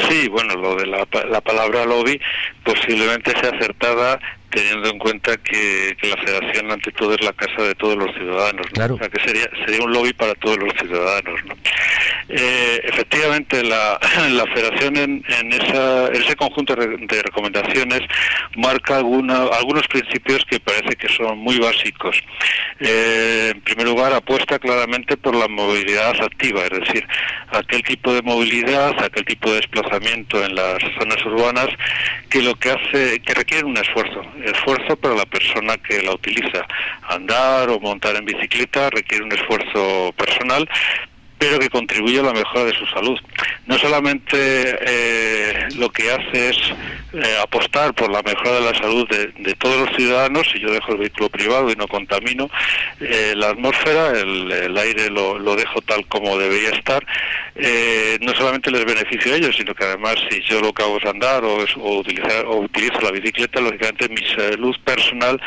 Sí, 0.07 0.29
bueno, 0.29 0.55
lo 0.55 0.77
de 0.77 0.87
la 0.87 1.41
palabra 1.41 1.83
lobby 1.83 2.17
posiblemente 2.63 3.31
sea 3.41 3.49
acertada 3.49 4.21
teniendo 4.51 4.89
en 4.89 4.99
cuenta 4.99 5.37
que, 5.37 5.95
que 5.99 6.09
la 6.09 6.17
federación 6.17 6.71
ante 6.71 6.91
todo 6.91 7.13
es 7.13 7.23
la 7.23 7.33
casa 7.33 7.63
de 7.63 7.75
todos 7.75 7.97
los 7.97 8.13
ciudadanos, 8.15 8.65
¿no? 8.67 8.73
Claro. 8.73 8.95
o 8.95 8.97
sea 8.97 9.09
que 9.09 9.21
sería 9.27 9.49
sería 9.65 9.83
un 9.83 9.93
lobby 9.93 10.13
para 10.13 10.35
todos 10.35 10.57
los 10.57 10.73
ciudadanos. 10.73 11.45
¿no? 11.45 11.55
Eh, 12.29 12.81
efectivamente, 12.83 13.63
la, 13.63 13.99
la 14.31 14.45
federación 14.53 14.95
en, 14.97 15.23
en, 15.39 15.53
esa, 15.53 16.07
en 16.07 16.21
ese 16.21 16.35
conjunto 16.35 16.75
de 16.75 17.23
recomendaciones 17.23 18.01
marca 18.55 18.97
alguna, 18.97 19.43
algunos 19.53 19.87
principios 19.87 20.43
que 20.49 20.59
parece 20.59 20.95
que 20.95 21.09
son 21.09 21.37
muy 21.37 21.57
básicos. 21.59 22.17
Eh, 22.79 23.51
en 23.53 23.61
primer 23.61 23.87
lugar, 23.87 24.13
apuesta 24.13 24.59
claramente 24.59 25.17
por 25.17 25.35
la 25.35 25.47
movilidad 25.47 26.15
activa, 26.21 26.63
es 26.63 26.79
decir, 26.79 27.07
aquel 27.51 27.83
tipo 27.83 28.13
de 28.13 28.21
movilidad, 28.21 28.93
aquel 29.03 29.25
tipo 29.25 29.49
de 29.49 29.57
desplazamiento 29.57 30.43
en 30.43 30.55
las 30.55 30.79
zonas 30.99 31.25
urbanas 31.25 31.67
que 32.29 32.41
lo 32.41 32.55
que 32.55 32.71
hace, 32.71 33.19
que 33.19 33.33
requiere 33.33 33.65
un 33.65 33.77
esfuerzo, 33.77 34.21
esfuerzo 34.43 34.95
para 34.95 35.15
la 35.15 35.25
persona 35.25 35.77
que 35.77 36.01
la 36.01 36.13
utiliza. 36.13 36.65
Andar 37.03 37.69
o 37.69 37.79
montar 37.79 38.15
en 38.15 38.25
bicicleta 38.25 38.89
requiere 38.89 39.23
un 39.23 39.31
esfuerzo 39.31 40.13
personal, 40.17 40.67
pero 41.41 41.57
que 41.57 41.71
contribuye 41.71 42.19
a 42.19 42.23
la 42.23 42.33
mejora 42.33 42.65
de 42.65 42.73
su 42.77 42.85
salud. 42.85 43.19
No 43.65 43.75
solamente 43.79 44.35
eh, 44.37 45.67
lo 45.75 45.89
que 45.89 46.11
hace 46.11 46.49
es 46.49 46.57
eh, 47.13 47.35
apostar 47.41 47.95
por 47.95 48.11
la 48.11 48.21
mejora 48.21 48.51
de 48.59 48.61
la 48.61 48.75
salud 48.77 49.09
de, 49.09 49.27
de 49.39 49.55
todos 49.55 49.75
los 49.89 49.95
ciudadanos, 49.97 50.47
si 50.53 50.59
yo 50.59 50.71
dejo 50.71 50.91
el 50.91 50.99
vehículo 50.99 51.29
privado 51.29 51.71
y 51.71 51.75
no 51.75 51.87
contamino 51.87 52.47
eh, 52.99 53.33
la 53.35 53.49
atmósfera, 53.49 54.11
el, 54.19 54.77
aire 54.77 55.09
lo, 55.09 55.39
lo 55.39 55.55
dejo 55.55 55.81
tal 55.81 56.05
como 56.07 56.37
debería 56.37 56.69
estar, 56.69 57.03
eh, 57.55 58.19
no 58.21 58.33
solamente 58.35 58.69
les 58.69 58.85
beneficio 58.85 59.33
a 59.33 59.37
ellos, 59.37 59.55
sino 59.57 59.73
que 59.73 59.83
además 59.83 60.15
si 60.29 60.41
yo 60.41 60.61
lo 60.61 60.71
que 60.73 60.83
hago 60.83 60.97
es 60.99 61.05
andar 61.05 61.43
o, 61.43 61.63
es- 61.63 61.75
o 61.75 61.97
utilizar, 61.99 62.45
o 62.45 62.57
utilizo 62.59 63.01
la 63.01 63.11
bicicleta, 63.11 63.59
lógicamente 63.61 64.07
mi 64.09 64.23
salud 64.35 64.75
personal 64.85 65.41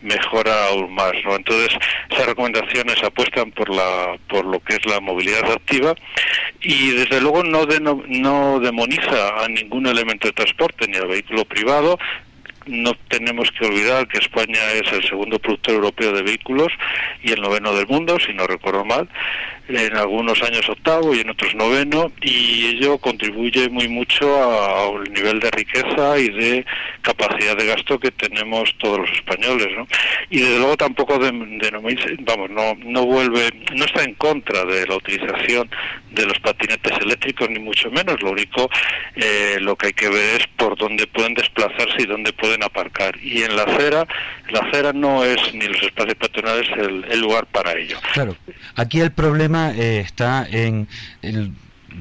mejora 0.00 0.66
aún 0.68 0.94
más. 0.94 1.12
¿no? 1.24 1.34
Entonces, 1.34 1.76
esas 2.08 2.26
recomendaciones 2.26 3.02
apuestan 3.02 3.50
por, 3.50 3.68
la, 3.68 4.16
por 4.28 4.44
lo 4.46 4.60
que 4.60 4.74
es 4.74 4.86
la 4.86 5.00
movilidad 5.00 5.39
activa 5.46 5.94
y 6.60 6.90
desde 6.90 7.20
luego 7.20 7.42
no, 7.44 7.66
deno- 7.66 8.04
no 8.06 8.60
demoniza 8.60 9.44
a 9.44 9.48
ningún 9.48 9.86
elemento 9.86 10.28
de 10.28 10.32
transporte, 10.32 10.86
ni 10.88 10.96
al 10.96 11.06
vehículo 11.08 11.44
privado, 11.44 11.98
no 12.66 12.92
tenemos 13.08 13.50
que 13.52 13.66
olvidar 13.66 14.06
que 14.06 14.18
España 14.18 14.58
es 14.74 14.92
el 14.92 15.02
segundo 15.08 15.38
productor 15.38 15.74
europeo 15.74 16.12
de 16.12 16.22
vehículos 16.22 16.68
y 17.22 17.32
el 17.32 17.40
noveno 17.40 17.74
del 17.74 17.86
mundo, 17.86 18.18
si 18.24 18.32
no 18.34 18.46
recuerdo 18.46 18.84
mal. 18.84 19.08
En 19.72 19.96
algunos 19.96 20.42
años 20.42 20.68
octavo 20.68 21.14
y 21.14 21.20
en 21.20 21.30
otros 21.30 21.54
noveno, 21.54 22.10
y 22.22 22.66
ello 22.76 22.98
contribuye 22.98 23.68
muy 23.68 23.86
mucho 23.88 24.26
al 24.96 25.04
nivel 25.12 25.38
de 25.38 25.48
riqueza 25.52 26.18
y 26.18 26.28
de 26.30 26.66
capacidad 27.02 27.56
de 27.56 27.66
gasto 27.66 27.98
que 28.00 28.10
tenemos 28.10 28.74
todos 28.78 28.98
los 28.98 29.10
españoles. 29.12 29.68
¿no? 29.76 29.86
Y 30.28 30.40
desde 30.40 30.58
luego 30.58 30.76
tampoco 30.76 31.18
de, 31.18 31.30
denomina- 31.32 32.16
vamos, 32.20 32.50
no, 32.50 32.74
no 32.84 33.06
vuelve, 33.06 33.50
no 33.74 33.84
está 33.84 34.02
en 34.02 34.14
contra 34.14 34.64
de 34.64 34.86
la 34.86 34.96
utilización 34.96 35.70
de 36.10 36.26
los 36.26 36.38
patinetes 36.40 36.92
eléctricos, 37.00 37.48
ni 37.48 37.60
mucho 37.60 37.90
menos. 37.92 38.20
Lo 38.22 38.32
único, 38.32 38.68
eh, 39.14 39.58
lo 39.60 39.76
que 39.76 39.88
hay 39.88 39.92
que 39.92 40.08
ver 40.08 40.40
es 40.40 40.46
por 40.56 40.76
dónde 40.76 41.06
pueden 41.06 41.34
desplazarse 41.34 41.96
y 42.02 42.06
dónde 42.06 42.32
pueden 42.32 42.62
aparcar. 42.64 43.16
Y 43.22 43.42
en 43.44 43.54
la 43.56 43.62
acera, 43.62 44.06
la 44.50 44.60
acera 44.60 44.92
no 44.92 45.24
es 45.24 45.38
ni 45.54 45.66
los 45.66 45.80
espacios 45.82 46.16
peatonales 46.16 46.68
el, 46.76 47.04
el 47.08 47.20
lugar 47.20 47.46
para 47.46 47.72
ello. 47.78 47.98
Claro, 48.14 48.36
aquí 48.74 49.00
el 49.00 49.12
problema 49.12 49.59
eh, 49.68 50.00
está 50.00 50.46
en 50.50 50.88
el 51.22 51.52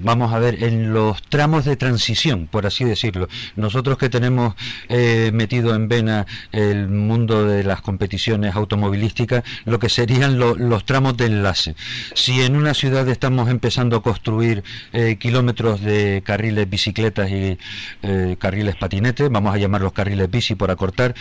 vamos 0.02 0.34
a 0.34 0.40
ver, 0.40 0.64
en 0.64 0.94
los 0.94 1.22
tramos 1.24 1.66
de 1.66 1.76
transición, 1.76 2.48
por 2.48 2.66
así 2.66 2.84
decirlo. 2.84 3.28
Nosotros 3.56 3.98
que 3.98 4.10
tenemos 4.10 4.56
eh, 4.88 5.32
metido 5.34 5.76
en 5.76 5.88
vena 5.88 6.26
el 6.52 6.88
mundo 6.88 7.46
de 7.46 7.64
las 7.64 7.82
competiciones 7.82 8.56
automovilísticas, 8.56 9.44
lo 9.66 9.80
que 9.80 9.90
serían 9.90 10.40
lo- 10.40 10.56
los 10.56 10.86
tramos 10.86 11.18
de 11.18 11.26
enlace. 11.26 11.76
Si 12.14 12.42
en 12.42 12.56
una 12.56 12.74
ciudad 12.74 13.08
estamos 13.10 13.50
empezando 13.50 13.98
a 13.98 14.04
construir 14.04 14.64
eh, 14.94 15.18
kilómetros 15.20 15.82
de 15.82 16.22
carriles 16.26 16.70
bicicletas 16.70 17.30
y 17.30 17.58
eh, 18.04 18.36
carriles 18.40 18.76
patinetes, 18.76 19.30
vamos 19.30 19.54
a 19.54 19.58
llamar 19.58 19.82
los 19.82 19.94
carriles 19.94 20.30
bici 20.30 20.56
por 20.56 20.72
acortar, 20.72 21.16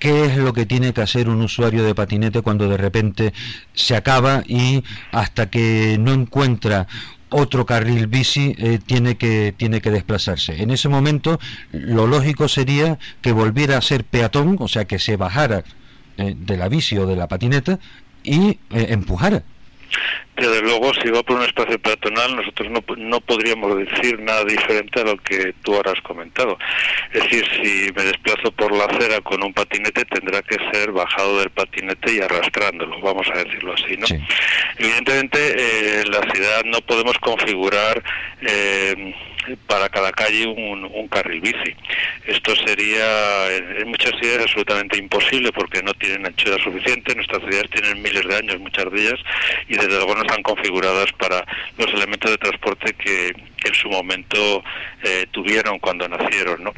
¿Qué 0.00 0.26
es 0.26 0.36
lo 0.36 0.52
que 0.52 0.66
tiene 0.66 0.92
que 0.92 1.00
hacer 1.00 1.30
un 1.30 1.40
usuario 1.40 1.82
de 1.82 1.94
patinete 1.94 2.42
cuando 2.42 2.68
de 2.68 2.76
repente 2.76 3.32
se 3.72 3.96
acaba 3.96 4.42
y 4.46 4.84
hasta 5.12 5.48
que 5.48 5.96
no 5.98 6.12
encuentra 6.12 6.86
otro 7.34 7.66
carril 7.66 8.06
bici 8.06 8.54
eh, 8.58 8.78
tiene 8.84 9.16
que 9.16 9.52
tiene 9.56 9.80
que 9.80 9.90
desplazarse. 9.90 10.62
En 10.62 10.70
ese 10.70 10.88
momento 10.88 11.40
lo 11.72 12.06
lógico 12.06 12.48
sería 12.48 12.98
que 13.22 13.32
volviera 13.32 13.76
a 13.76 13.82
ser 13.82 14.04
peatón, 14.04 14.56
o 14.60 14.68
sea 14.68 14.84
que 14.84 15.00
se 15.00 15.16
bajara 15.16 15.64
eh, 16.16 16.36
de 16.38 16.56
la 16.56 16.68
bici 16.68 16.96
o 16.96 17.06
de 17.06 17.16
la 17.16 17.26
patineta 17.26 17.80
y 18.22 18.60
eh, 18.70 18.86
Desde 20.36 20.62
luego, 20.62 20.92
si 20.94 21.10
va 21.10 21.22
por 21.22 21.36
un 21.36 21.44
espacio 21.44 21.78
peatonal, 21.78 22.34
nosotros 22.34 22.68
no, 22.68 22.82
no 22.96 23.20
podríamos 23.20 23.78
decir 23.78 24.18
nada 24.18 24.44
diferente 24.44 25.00
a 25.00 25.04
lo 25.04 25.16
que 25.18 25.54
tú 25.62 25.74
ahora 25.74 25.92
has 25.92 26.00
comentado. 26.00 26.58
Es 27.12 27.22
decir, 27.22 27.44
si 27.62 27.92
me 27.92 28.02
desplazo 28.02 28.50
por 28.50 28.72
la 28.72 28.84
acera 28.86 29.20
con 29.20 29.44
un 29.44 29.54
patinete, 29.54 30.04
tendrá 30.06 30.42
que 30.42 30.56
ser 30.72 30.90
bajado 30.90 31.38
del 31.38 31.50
patinete 31.50 32.14
y 32.14 32.20
arrastrándolo, 32.20 33.00
vamos 33.00 33.28
a 33.32 33.44
decirlo 33.44 33.74
así, 33.74 33.96
¿no? 33.96 34.06
Sí. 34.06 34.18
Evidentemente, 34.78 35.38
eh, 35.38 36.02
en 36.04 36.10
la 36.10 36.20
ciudad 36.32 36.64
no 36.64 36.80
podemos 36.80 37.16
configurar 37.18 38.02
eh, 38.40 39.14
para 39.66 39.88
cada 39.88 40.12
calle 40.12 40.46
un, 40.46 41.08
carril 41.08 41.40
bici. 41.40 41.74
Esto 42.26 42.54
sería 42.66 43.54
en, 43.54 43.88
muchas 43.88 44.12
ciudades 44.18 44.42
absolutamente 44.42 44.98
imposible 44.98 45.52
porque 45.52 45.82
no 45.82 45.92
tienen 45.94 46.26
anchura 46.26 46.56
suficiente. 46.62 47.14
Nuestras 47.14 47.42
ciudades 47.42 47.70
tienen 47.70 48.02
miles 48.02 48.26
de 48.26 48.36
años, 48.36 48.58
muchas 48.60 48.90
de 48.90 49.00
ellas, 49.00 49.20
y 49.68 49.74
desde 49.74 49.96
luego 49.96 50.14
no 50.14 50.22
están 50.22 50.42
configuradas 50.42 51.12
para 51.12 51.44
los 51.78 51.92
elementos 51.92 52.30
de 52.30 52.38
transporte 52.38 52.92
que, 52.94 53.34
que 53.56 53.68
en 53.68 53.74
su 53.74 53.88
momento 53.88 54.62
eh, 55.02 55.26
tuvieron 55.30 55.78
cuando 55.78 56.08
nacieron. 56.08 56.64
¿no? 56.64 56.72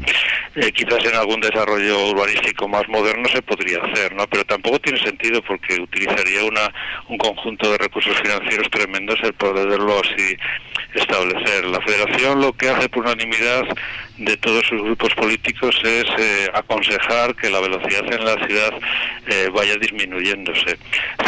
Eh, 0.55 0.73
quizás 0.73 1.05
en 1.05 1.15
algún 1.15 1.41
desarrollo 1.41 2.09
urbanístico 2.09 2.69
más 2.69 2.89
moderno 2.89 3.29
se 3.29 3.43
podría 3.43 3.79
hacer, 3.83 4.15
¿no? 4.15 4.27
pero 4.27 4.45
tampoco 4.45 4.81
tiene 4.81 4.99
sentido 5.01 5.43
porque 5.43 5.81
utilizaría 5.81 6.45
una, 6.45 6.73
un 7.09 7.19
conjunto 7.19 7.71
de 7.71 7.79
recursos 7.79 8.17
financieros 8.21 8.71
tremendos 8.71 9.19
el 9.23 9.33
poderlo 9.35 10.01
así 10.01 10.37
establecer. 11.01 11.65
La 11.67 11.81
Federación 11.81 12.41
lo 12.41 12.53
que 12.53 12.69
hace 12.71 12.89
por 12.89 13.05
unanimidad 13.05 13.63
de 14.19 14.37
todos 14.39 14.65
sus 14.67 14.81
grupos 14.83 15.13
políticos 15.15 15.77
es 15.85 16.05
eh, 16.19 16.51
aconsejar 16.55 17.35
que 17.37 17.51
la 17.51 17.61
velocidad 17.61 18.11
en 18.11 18.25
la 18.25 18.35
ciudad 18.47 18.73
eh, 19.27 19.51
vaya 19.55 19.77
disminuyéndose. 19.77 20.79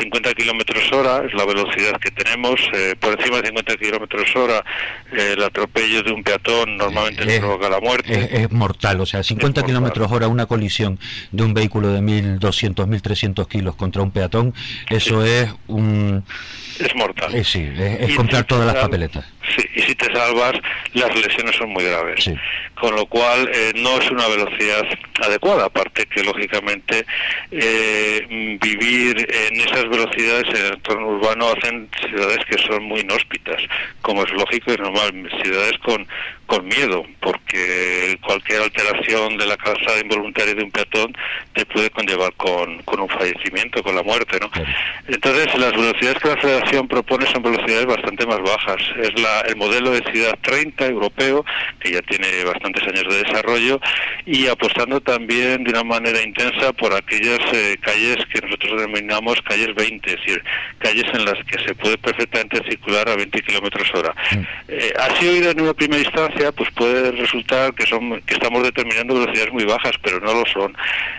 50 0.00 0.32
kilómetros 0.34 0.90
hora 0.92 1.22
es 1.26 1.34
la 1.34 1.44
velocidad 1.44 2.00
que 2.00 2.10
tenemos, 2.10 2.58
eh, 2.72 2.94
por 2.98 3.12
encima 3.18 3.38
de 3.42 3.48
50 3.48 3.76
kilómetros 3.76 4.34
hora 4.36 4.64
el 5.12 5.42
atropello 5.42 6.02
de 6.02 6.12
un 6.12 6.22
peatón 6.22 6.76
normalmente 6.78 7.34
Es- 7.34 7.40
provoca 7.40 7.68
la 7.68 7.80
muerte. 7.80 8.14
Es, 8.14 8.32
es 8.44 8.52
mortal, 8.52 9.00
o 9.02 9.06
sea, 9.06 9.22
50 9.22 9.60
mortal. 9.60 9.66
kilómetros 9.66 10.10
hora, 10.12 10.28
una 10.28 10.46
colisión 10.46 10.98
de 11.30 11.42
un 11.42 11.52
vehículo 11.52 11.92
de 11.92 12.00
1.200, 12.00 12.86
1.300 12.86 13.46
kilos 13.48 13.74
contra 13.76 14.00
un 14.02 14.10
peatón, 14.12 14.54
eso 14.88 15.22
es 15.24 15.50
un. 15.66 16.24
Es 16.80 16.94
mortal. 16.94 17.34
eh, 17.34 17.44
sí, 17.44 17.68
es, 17.76 18.10
es 18.10 18.16
comprar 18.16 18.42
si 18.42 18.46
todas 18.48 18.66
las 18.66 18.76
papeletas. 18.76 19.24
Sí, 19.56 19.64
y 19.74 19.82
si 19.82 19.94
te 19.94 20.12
salvas, 20.12 20.52
las 20.92 21.14
lesiones 21.14 21.56
son 21.56 21.70
muy 21.70 21.84
graves. 21.84 22.24
Sí. 22.24 22.34
Con 22.74 22.94
lo 22.94 23.06
cual, 23.06 23.50
eh, 23.52 23.72
no 23.76 23.98
es 24.00 24.10
una 24.10 24.26
velocidad 24.28 24.84
adecuada. 25.26 25.66
Aparte 25.66 26.06
que, 26.06 26.22
lógicamente, 26.22 27.06
eh, 27.50 28.58
vivir 28.60 29.16
en 29.16 29.60
esas 29.60 29.88
velocidades 29.88 30.48
en 30.48 30.66
el 30.66 30.72
entorno 30.74 31.08
urbano 31.08 31.48
hacen 31.56 31.88
ciudades 32.08 32.38
que 32.48 32.58
son 32.58 32.84
muy 32.84 33.00
inhóspitas, 33.00 33.62
como 34.02 34.24
es 34.24 34.30
lógico 34.32 34.72
y 34.72 34.76
normal. 34.76 35.30
Ciudades 35.42 35.78
con, 35.78 36.06
con 36.48 36.66
miedo, 36.66 37.04
porque 37.20 38.18
cualquier 38.22 38.62
alteración 38.62 39.36
de 39.36 39.46
la 39.46 39.56
calzada 39.58 40.00
involuntaria 40.00 40.54
de 40.54 40.64
un 40.64 40.70
peatón 40.70 41.14
te 41.52 41.66
puede 41.66 41.90
conllevar 41.90 42.32
con, 42.38 42.82
con 42.84 43.00
un 43.00 43.08
fallecimiento, 43.08 43.82
con 43.82 43.94
la 43.94 44.02
muerte, 44.02 44.38
¿no? 44.40 44.50
Entonces, 45.06 45.46
las 45.58 45.72
velocidades 45.72 46.18
que 46.18 46.28
la 46.28 46.36
Federación 46.38 46.88
propone 46.88 47.26
son 47.26 47.42
velocidades 47.42 47.84
bastante 47.84 48.26
más 48.26 48.40
bajas. 48.40 48.80
Es 48.98 49.20
la, 49.20 49.40
el 49.42 49.56
modelo 49.56 49.90
de 49.90 50.02
ciudad 50.10 50.38
30 50.40 50.86
europeo, 50.86 51.44
que 51.80 51.92
ya 51.92 52.00
tiene 52.02 52.26
bastantes 52.44 52.82
años 52.84 53.04
de 53.12 53.24
desarrollo, 53.24 53.78
y 54.24 54.46
apostando 54.46 55.02
también 55.02 55.64
de 55.64 55.70
una 55.70 55.84
manera 55.84 56.22
intensa 56.22 56.72
por 56.72 56.94
aquellas 56.94 57.40
eh, 57.52 57.76
calles 57.82 58.16
que 58.32 58.40
nosotros 58.40 58.80
denominamos 58.80 59.36
calles 59.42 59.74
20, 59.74 60.08
es 60.08 60.16
decir, 60.16 60.42
calles 60.78 61.04
en 61.12 61.26
las 61.26 61.44
que 61.44 61.62
se 61.66 61.74
puede 61.74 61.98
perfectamente 61.98 62.62
circular 62.70 63.06
a 63.06 63.16
20 63.16 63.38
kilómetros 63.42 63.88
hora. 63.94 64.14
Eh, 64.68 64.92
así 64.98 65.26
oído 65.26 65.50
en 65.50 65.60
una 65.60 65.74
primera 65.74 66.02
instancia, 66.02 66.37
pues 66.52 66.70
puede 66.72 67.12
resultar 67.12 67.74
que 67.74 67.86
son 67.86 68.20
que 68.22 68.34
estamos 68.34 68.62
determinando 68.62 69.14
velocidades 69.14 69.52
muy 69.52 69.64
bajas, 69.64 69.92
pero 70.02 70.20
no 70.20 70.32
lo 70.32 70.44
son. 70.46 70.74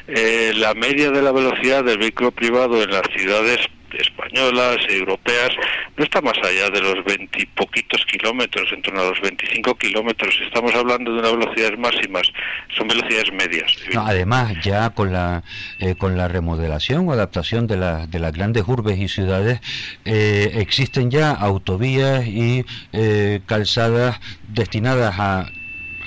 Eh, 0.08 0.54
la 0.56 0.74
media 0.74 1.12
de 1.12 1.22
la 1.22 1.32
velocidad 1.32 1.84
del 1.84 1.98
vehículo 1.98 2.32
privado 2.32 2.82
en 2.82 2.92
las 2.92 3.04
ciudades 3.16 3.60
españolas, 3.98 4.78
europeas, 4.90 5.50
no 5.98 6.04
está 6.04 6.22
más 6.22 6.38
allá 6.44 6.70
de 6.70 6.82
los 6.82 7.04
20 7.06 7.42
y 7.42 7.46
poquitos 7.48 8.06
kilómetros, 8.06 8.72
en 8.72 8.82
torno 8.82 9.02
a 9.02 9.10
los 9.10 9.22
25 9.22 9.76
kilómetros. 9.76 10.36
Estamos 10.46 10.74
hablando 10.76 11.14
de 11.14 11.20
unas 11.20 11.32
velocidades 11.38 11.80
máximas, 11.80 12.24
son 12.78 12.88
velocidades 12.88 13.32
medias. 13.34 13.76
No, 13.94 14.06
además, 14.06 14.54
ya 14.64 14.90
con 14.92 15.12
la 15.12 15.44
eh, 15.80 15.96
con 15.96 16.18
la 16.18 16.28
remodelación 16.28 17.08
o 17.08 17.14
adaptación 17.14 17.68
de, 17.68 17.78
la- 17.78 18.08
de 18.08 18.20
las 18.20 18.34
grandes 18.34 18.64
urbes 18.68 18.98
y 19.00 19.08
ciudades, 19.08 19.60
eh, 20.06 20.52
existen 20.56 21.10
ya 21.12 21.32
autovías 21.32 22.26
y 22.28 22.66
eh, 22.94 23.42
calzadas 23.46 24.20
destinadas 24.48 25.16
a 25.20 25.46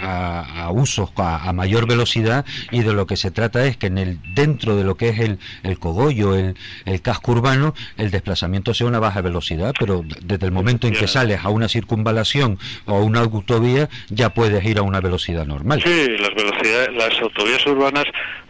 a, 0.02 0.64
a 0.64 0.70
usos 0.70 1.10
a, 1.16 1.48
a 1.48 1.52
mayor 1.52 1.86
velocidad 1.86 2.44
y 2.70 2.80
de 2.80 2.92
lo 2.92 3.06
que 3.06 3.16
se 3.16 3.30
trata 3.30 3.64
es 3.64 3.76
que 3.76 3.86
en 3.86 3.98
el 3.98 4.18
dentro 4.34 4.76
de 4.76 4.84
lo 4.84 4.96
que 4.96 5.08
es 5.10 5.18
el, 5.20 5.38
el 5.62 5.78
cogollo, 5.78 6.34
el, 6.34 6.56
el 6.84 7.00
casco 7.02 7.32
urbano, 7.32 7.74
el 7.96 8.10
desplazamiento 8.10 8.74
sea 8.74 8.86
una 8.86 8.98
baja 8.98 9.20
velocidad, 9.20 9.72
pero 9.78 10.02
desde 10.22 10.46
el 10.46 10.52
momento 10.52 10.86
en 10.86 10.94
que 10.94 11.06
sales 11.06 11.40
a 11.44 11.48
una 11.48 11.68
circunvalación 11.68 12.58
o 12.86 12.96
a 12.96 13.00
una 13.00 13.20
autovía 13.20 13.88
ya 14.08 14.30
puedes 14.30 14.64
ir 14.64 14.78
a 14.78 14.82
una 14.82 15.00
velocidad 15.00 15.46
normal. 15.46 15.80
Sí, 15.82 16.08
las 16.18 16.34
velocidades, 16.34 16.88
las 16.94 17.20
autovías 17.22 17.64
urbanas, 17.66 18.04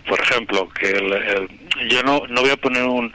por 0.09 0.21
ejemplo, 0.21 0.69
que 0.71 0.91
el- 0.91 1.13
el- 1.13 1.49
yo 1.89 2.03
no, 2.03 2.22
no 2.28 2.41
voy 2.41 2.51
a 2.51 2.57
poner 2.57 2.85
un, 2.85 3.12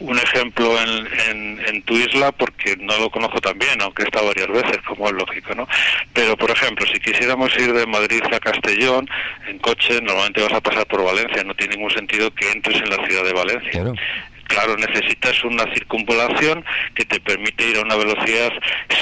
un 0.00 0.18
ejemplo 0.18 0.76
en, 0.80 1.60
en, 1.66 1.82
tu 1.82 1.94
isla 1.94 2.32
porque 2.32 2.76
no 2.78 2.98
lo 2.98 3.10
conozco 3.10 3.40
tan 3.40 3.58
bien, 3.58 3.80
aunque 3.80 4.02
he 4.02 4.06
estado 4.06 4.26
varias 4.26 4.48
veces, 4.48 4.78
como 4.86 5.06
es 5.08 5.14
lógico, 5.14 5.54
¿no? 5.54 5.68
Pero, 6.12 6.36
por 6.36 6.50
ejemplo, 6.50 6.86
si 6.92 6.98
quisiéramos 7.00 7.56
ir 7.58 7.72
de 7.72 7.86
Madrid 7.86 8.22
a 8.32 8.40
Castellón 8.40 9.08
en 9.48 9.58
coche, 9.58 10.00
normalmente 10.02 10.42
vas 10.42 10.52
a 10.52 10.60
pasar 10.60 10.86
por 10.86 11.04
Valencia, 11.04 11.44
no 11.44 11.54
tiene 11.54 11.76
ningún 11.76 11.90
sentido 11.90 12.32
que 12.34 12.50
entres 12.50 12.76
en 12.76 12.90
la 12.90 13.06
ciudad 13.06 13.24
de 13.24 13.32
Valencia. 13.32 13.70
Claro. 13.70 13.94
Claro, 14.48 14.76
necesitas 14.76 15.42
una 15.44 15.64
circunvalación 15.74 16.64
que 16.94 17.04
te 17.04 17.20
permite 17.20 17.68
ir 17.68 17.76
a 17.78 17.82
una 17.82 17.96
velocidad 17.96 18.52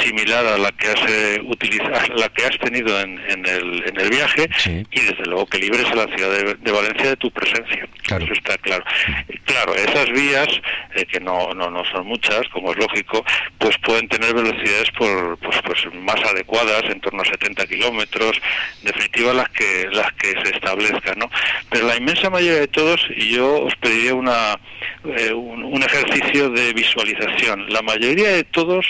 similar 0.03 0.47
a 0.47 0.59
la 0.59 0.73
que 0.73 0.89
has 0.89 1.01
eh, 1.09 1.41
utilizado, 1.45 2.15
la 2.17 2.29
que 2.31 2.45
has 2.47 2.59
tenido 2.59 2.99
en, 3.01 3.19
en 3.29 3.47
el, 3.47 3.85
en 3.87 4.01
el 4.01 4.11
viaje 4.11 4.49
Sí. 4.59 4.83
y 4.91 5.01
desde 5.01 5.25
luego 5.27 5.47
que 5.47 5.59
libres 5.59 5.87
a 5.91 5.95
la 5.95 6.07
ciudad 6.17 6.31
de, 6.31 6.55
de 6.55 6.73
Valencia 6.73 7.11
de 7.11 7.17
tu 7.17 7.31
presencia. 7.31 7.87
Claro. 8.03 8.25
Eso 8.25 8.33
está 8.35 8.57
claro. 8.59 8.85
Y 9.29 9.39
Claro, 9.45 9.75
esas 9.77 10.11
vías, 10.11 10.49
eh, 10.97 11.05
que 11.07 11.21
no, 11.21 11.53
no, 11.55 11.71
no 11.71 11.85
son 11.85 12.07
muchas, 12.07 12.41
como 12.49 12.73
es 12.73 12.77
lógico, 12.79 13.25
pues 13.59 13.77
pueden 13.79 14.09
tener 14.09 14.35
velocidades 14.35 14.91
por, 14.99 15.39
pues, 15.39 15.57
pues 15.65 15.95
más 15.95 16.17
adecuadas, 16.25 16.83
en 16.91 17.01
torno 17.01 17.23
a 17.23 17.25
70 17.27 17.65
kilómetros, 17.67 18.41
en 18.81 18.87
definitiva 18.87 19.33
las 19.33 19.49
que, 19.51 19.87
las 19.93 20.13
que 20.15 20.33
se 20.43 20.57
establezcan, 20.57 21.19
¿no? 21.19 21.31
Pero 21.71 21.87
la 21.87 21.97
inmensa 21.97 22.31
mayoría 22.31 22.61
de 22.61 22.69
todos, 22.69 23.07
y 23.17 23.35
yo 23.37 23.63
os 23.63 23.77
pediría 23.77 24.15
una, 24.15 24.59
eh, 25.05 25.33
un, 25.35 25.65
un 25.65 25.83
ejercicio 25.83 26.51
de 26.51 26.73
visualización. 26.73 27.69
La 27.69 27.83
mayoría 27.83 28.31
de 28.31 28.45
todos 28.45 28.87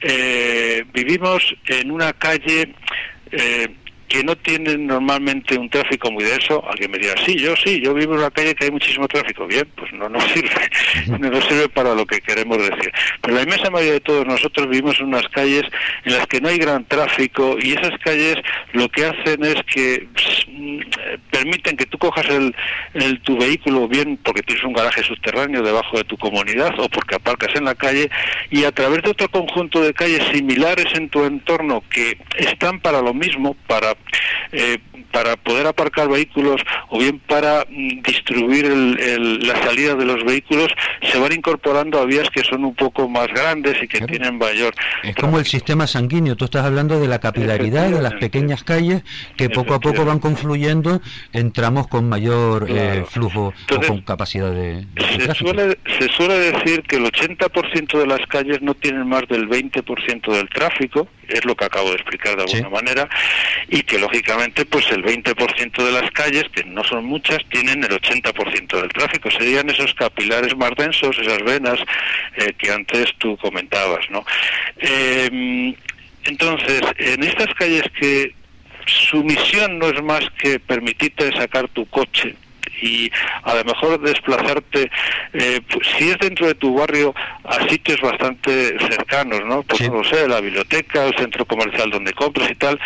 eh, 0.00 0.84
vivimos 0.92 1.56
en 1.66 1.90
una 1.90 2.12
calle 2.12 2.74
eh, 3.32 3.68
que 4.08 4.24
no 4.24 4.36
tiene 4.36 4.76
normalmente 4.78 5.58
un 5.58 5.68
tráfico 5.68 6.10
muy 6.10 6.24
denso. 6.24 6.64
Alguien 6.68 6.90
me 6.90 6.98
dirá, 6.98 7.14
sí, 7.24 7.36
yo 7.36 7.54
sí, 7.56 7.80
yo 7.82 7.92
vivo 7.94 8.14
en 8.14 8.20
una 8.20 8.30
calle 8.30 8.54
que 8.54 8.64
hay 8.66 8.70
muchísimo 8.70 9.06
tráfico. 9.08 9.46
Bien, 9.46 9.68
pues 9.76 9.92
no 9.92 10.08
nos 10.08 10.24
sirve, 10.32 10.70
no 11.18 11.18
nos 11.30 11.44
sirve 11.44 11.68
para 11.68 11.94
lo 11.94 12.06
que 12.06 12.20
queremos 12.20 12.58
decir. 12.58 12.90
Pero 13.20 13.34
la 13.36 13.42
inmensa 13.42 13.70
mayoría 13.70 13.94
de 13.94 14.00
todos 14.00 14.26
nosotros 14.26 14.68
vivimos 14.68 14.98
en 15.00 15.06
unas 15.06 15.28
calles 15.28 15.62
en 16.04 16.14
las 16.16 16.26
que 16.26 16.40
no 16.40 16.48
hay 16.48 16.58
gran 16.58 16.84
tráfico 16.86 17.56
y 17.60 17.72
esas 17.72 17.98
calles 18.00 18.36
lo 18.72 18.88
que 18.88 19.04
hacen 19.06 19.44
es 19.44 19.56
que 19.72 20.08
mm, 20.48 20.80
permiten 21.30 21.76
que 21.76 21.86
tú 21.86 21.98
cojas 21.98 22.26
el, 22.28 22.54
el- 22.94 23.20
tu 23.20 23.36
vehículo 23.38 23.88
bien 23.88 24.18
porque 24.22 24.42
tienes 24.42 24.64
un 24.64 24.72
garaje 24.72 25.02
subterráneo 25.02 25.62
debajo 25.62 25.96
de 25.98 26.04
tu 26.04 26.16
comunidad 26.16 26.78
o 26.78 26.88
porque 26.88 27.16
aparcas 27.16 27.54
en 27.56 27.64
la 27.64 27.74
calle 27.74 28.08
y 28.50 28.64
a 28.64 28.72
través 28.72 29.02
de 29.02 29.10
otro 29.10 29.28
conjunto 29.28 29.80
de 29.82 29.92
calles 29.92 30.22
similares 30.32 30.86
en 30.94 31.08
tu 31.08 31.24
entorno 31.24 31.82
que 31.90 32.16
están 32.36 32.80
para 32.80 33.02
lo 33.02 33.12
mismo, 33.14 33.54
para 33.66 33.94
eh, 34.52 34.78
para 35.12 35.36
poder 35.36 35.66
aparcar 35.66 36.08
vehículos 36.08 36.60
o 36.90 36.98
bien 36.98 37.18
para 37.20 37.64
mm, 37.68 38.02
distribuir 38.02 38.66
el- 38.66 38.98
el- 38.98 39.38
la 39.46 39.62
salida 39.62 39.94
de 39.94 40.04
los 40.04 40.24
vehículos, 40.24 40.68
se 41.02 41.18
van 41.18 41.32
incorporando 41.32 41.98
a 42.00 42.04
vías 42.04 42.28
que 42.30 42.42
son 42.44 42.64
un 42.64 42.74
poco 42.74 43.08
más 43.08 43.28
grandes 43.28 43.76
y 43.82 43.88
que 43.88 43.98
Claro. 43.98 44.06
tienen 44.06 44.38
mayor 44.38 44.74
Es 45.02 45.14
como 45.16 45.38
el 45.38 45.44
sistema 45.46 45.86
sanguíneo, 45.86 46.36
tú 46.36 46.44
estás 46.46 46.64
hablando 46.64 46.98
de 47.00 47.08
la 47.08 47.18
capilaridad 47.20 47.90
de 47.90 48.00
las 48.02 48.14
pequeñas 48.14 48.64
calles 48.64 49.02
que 49.36 49.48
poco 49.50 49.74
a 49.74 49.80
poco 49.80 50.04
van 50.04 50.18
confluyendo 50.18 51.00
en 51.32 51.52
tramos 51.52 51.86
con 51.88 52.08
mayor 52.08 52.66
eh, 52.68 53.04
flujo 53.08 53.52
Entonces, 53.60 53.90
o 53.90 53.92
con 53.94 54.02
capacidad 54.02 54.50
de, 54.50 54.84
de 54.86 55.02
Se 55.02 55.18
tráfico. 55.18 55.50
suele, 55.50 55.78
se 55.98 56.08
suele 56.08 56.34
decir 56.52 56.82
que 56.82 56.96
el 56.96 57.04
80% 57.04 57.98
de 57.98 58.06
las 58.06 58.20
calles 58.28 58.60
no 58.62 58.74
tienen 58.74 59.06
más 59.08 59.26
del 59.28 59.48
20% 59.48 60.32
del 60.32 60.48
tráfico, 60.48 61.08
es 61.28 61.44
lo 61.44 61.54
que 61.54 61.64
acabo 61.66 61.88
de 61.90 61.96
explicar 61.96 62.36
de 62.36 62.42
alguna 62.42 62.68
Sí. 62.68 62.74
manera, 62.74 63.08
y 63.68 63.82
que 63.88 63.98
lógicamente 63.98 64.66
pues 64.66 64.88
el 64.92 65.02
20% 65.02 65.84
de 65.84 65.92
las 65.92 66.10
calles, 66.12 66.44
que 66.54 66.62
no 66.64 66.84
son 66.84 67.06
muchas, 67.06 67.38
tienen 67.48 67.82
el 67.82 67.90
80% 67.90 68.80
del 68.80 68.88
tráfico. 68.90 69.30
Serían 69.30 69.68
esos 69.70 69.94
capilares 69.94 70.56
más 70.56 70.72
densos, 70.76 71.18
esas 71.18 71.42
venas 71.42 71.80
eh, 72.36 72.52
que 72.56 72.70
antes 72.70 73.06
tú 73.18 73.36
comentabas, 73.38 74.08
¿no? 74.10 74.24
Eh, 74.76 75.74
entonces, 76.24 76.82
en 76.98 77.24
estas 77.24 77.52
calles 77.54 77.84
que 77.98 78.34
su 78.86 79.24
misión 79.24 79.78
no 79.78 79.88
es 79.88 80.02
más 80.02 80.24
que 80.38 80.60
permitirte 80.60 81.32
sacar 81.32 81.68
tu 81.68 81.86
coche 81.86 82.36
y 82.82 83.10
a 83.42 83.54
lo 83.54 83.64
mejor 83.64 84.00
desplazarte, 84.00 84.90
eh, 85.32 85.60
pues, 85.70 85.86
si 85.96 86.10
es 86.10 86.18
dentro 86.18 86.46
de 86.46 86.54
tu 86.54 86.74
barrio, 86.74 87.14
a 87.44 87.68
sitios 87.68 88.00
bastante 88.00 88.76
cercanos, 88.78 89.40
¿no? 89.46 89.62
Pues 89.62 89.78
Sí. 89.78 89.88
no 89.90 90.02
sé, 90.04 90.26
la 90.28 90.40
biblioteca, 90.40 91.04
el 91.06 91.16
centro 91.16 91.44
comercial 91.44 91.90
donde 91.90 92.12
compras 92.12 92.50
y 92.50 92.54
tal, 92.54 92.78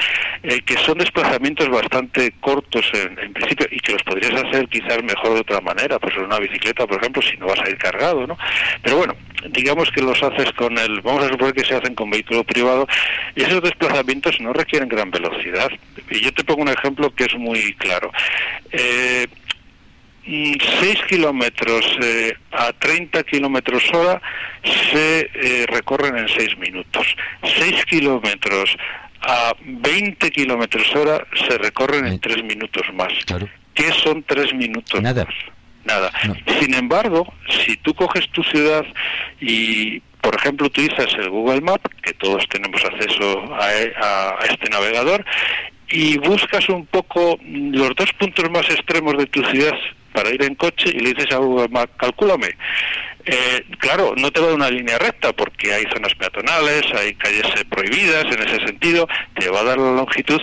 eh, 0.42 0.60
que 0.62 0.76
son 0.78 0.98
desplazamientos 0.98 1.68
bastante 1.68 2.32
cortos 2.40 2.84
en, 2.94 3.18
en 3.18 3.32
principio 3.32 3.66
y 3.70 3.78
que 3.80 3.92
los 3.92 4.02
podrías 4.02 4.32
hacer 4.44 4.68
quizás 4.68 5.02
mejor 5.02 5.34
de 5.34 5.40
otra 5.40 5.60
manera, 5.60 5.98
pues 5.98 6.14
en 6.16 6.24
una 6.24 6.38
bicicleta, 6.38 6.86
por 6.86 6.98
ejemplo, 6.98 7.22
si 7.22 7.36
no 7.38 7.46
vas 7.46 7.60
a 7.60 7.68
ir 7.68 7.78
cargado, 7.78 8.26
¿no? 8.26 8.36
Pero 8.82 8.96
bueno, 8.98 9.14
digamos 9.50 9.90
que 9.90 10.02
los 10.02 10.22
haces 10.22 10.52
con 10.52 10.76
el, 10.78 11.00
vamos 11.00 11.24
a 11.24 11.28
suponer 11.28 11.54
que 11.54 11.64
se 11.64 11.74
hacen 11.74 11.94
con 11.94 12.10
vehículo 12.10 12.44
privado, 12.44 12.86
y 13.34 13.42
esos 13.42 13.62
desplazamientos 13.62 14.40
no 14.40 14.52
requieren 14.52 14.88
gran 14.88 15.10
velocidad. 15.10 15.70
Y 16.10 16.20
yo 16.20 16.32
te 16.32 16.44
pongo 16.44 16.62
un 16.62 16.68
ejemplo 16.68 17.10
que 17.14 17.24
es 17.24 17.34
muy 17.36 17.74
claro. 17.74 18.12
Eh, 18.70 19.26
6 20.24 20.58
kilómetros 21.08 21.84
eh, 22.02 22.34
a 22.52 22.72
30 22.72 23.22
kilómetros 23.24 23.82
hora 23.92 24.20
se 24.92 25.30
eh, 25.34 25.66
recorren 25.68 26.16
en 26.18 26.28
6 26.28 26.58
minutos. 26.58 27.06
6 27.42 27.84
kilómetros 27.86 28.76
a 29.22 29.54
20 29.64 30.30
kilómetros 30.30 30.94
hora 30.94 31.26
se 31.48 31.58
recorren 31.58 32.06
en 32.06 32.18
tres 32.20 32.42
minutos 32.42 32.82
más. 32.94 33.12
Claro. 33.26 33.48
¿Qué 33.74 33.90
son 33.92 34.22
tres 34.24 34.52
minutos 34.54 35.00
Nada. 35.00 35.24
más? 35.24 35.34
Nada. 35.84 36.12
No. 36.26 36.34
Sin 36.60 36.74
embargo, 36.74 37.32
si 37.64 37.76
tú 37.78 37.94
coges 37.94 38.28
tu 38.30 38.42
ciudad 38.44 38.84
y, 39.40 40.00
por 40.20 40.34
ejemplo, 40.36 40.66
utilizas 40.68 41.12
el 41.18 41.30
Google 41.30 41.60
Map, 41.60 41.84
que 42.02 42.12
todos 42.14 42.46
tenemos 42.48 42.84
acceso 42.84 43.54
a, 43.54 43.72
e- 43.74 43.92
a- 44.00 44.36
a 44.40 44.44
este 44.48 44.68
navegador, 44.70 45.24
y 45.88 46.18
buscas 46.18 46.68
un 46.68 46.86
poco 46.86 47.38
los 47.44 47.94
dos 47.96 48.12
puntos 48.14 48.48
más 48.50 48.68
extremos 48.70 49.16
de 49.18 49.26
tu 49.26 49.42
ciudad 49.46 49.74
para 50.12 50.30
ir 50.30 50.42
en 50.42 50.54
coche 50.54 50.90
y 50.92 51.00
le 51.00 51.14
dices 51.14 51.32
a 51.32 51.38
Google 51.38 51.68
Map, 51.68 51.90
calcúlame. 51.96 52.56
Eh, 53.24 53.64
claro, 53.78 54.14
no 54.16 54.30
te 54.30 54.40
va 54.40 54.46
a 54.46 54.48
dar 54.50 54.56
una 54.56 54.70
línea 54.70 54.98
recta 54.98 55.32
porque 55.32 55.72
hay 55.72 55.84
zonas 55.92 56.14
peatonales, 56.14 56.82
hay 56.94 57.14
calles 57.14 57.46
eh, 57.56 57.64
prohibidas 57.68 58.24
en 58.26 58.42
ese 58.48 58.66
sentido, 58.66 59.08
te 59.38 59.48
va 59.48 59.60
a 59.60 59.64
dar 59.64 59.78
la 59.78 59.92
longitud. 59.92 60.40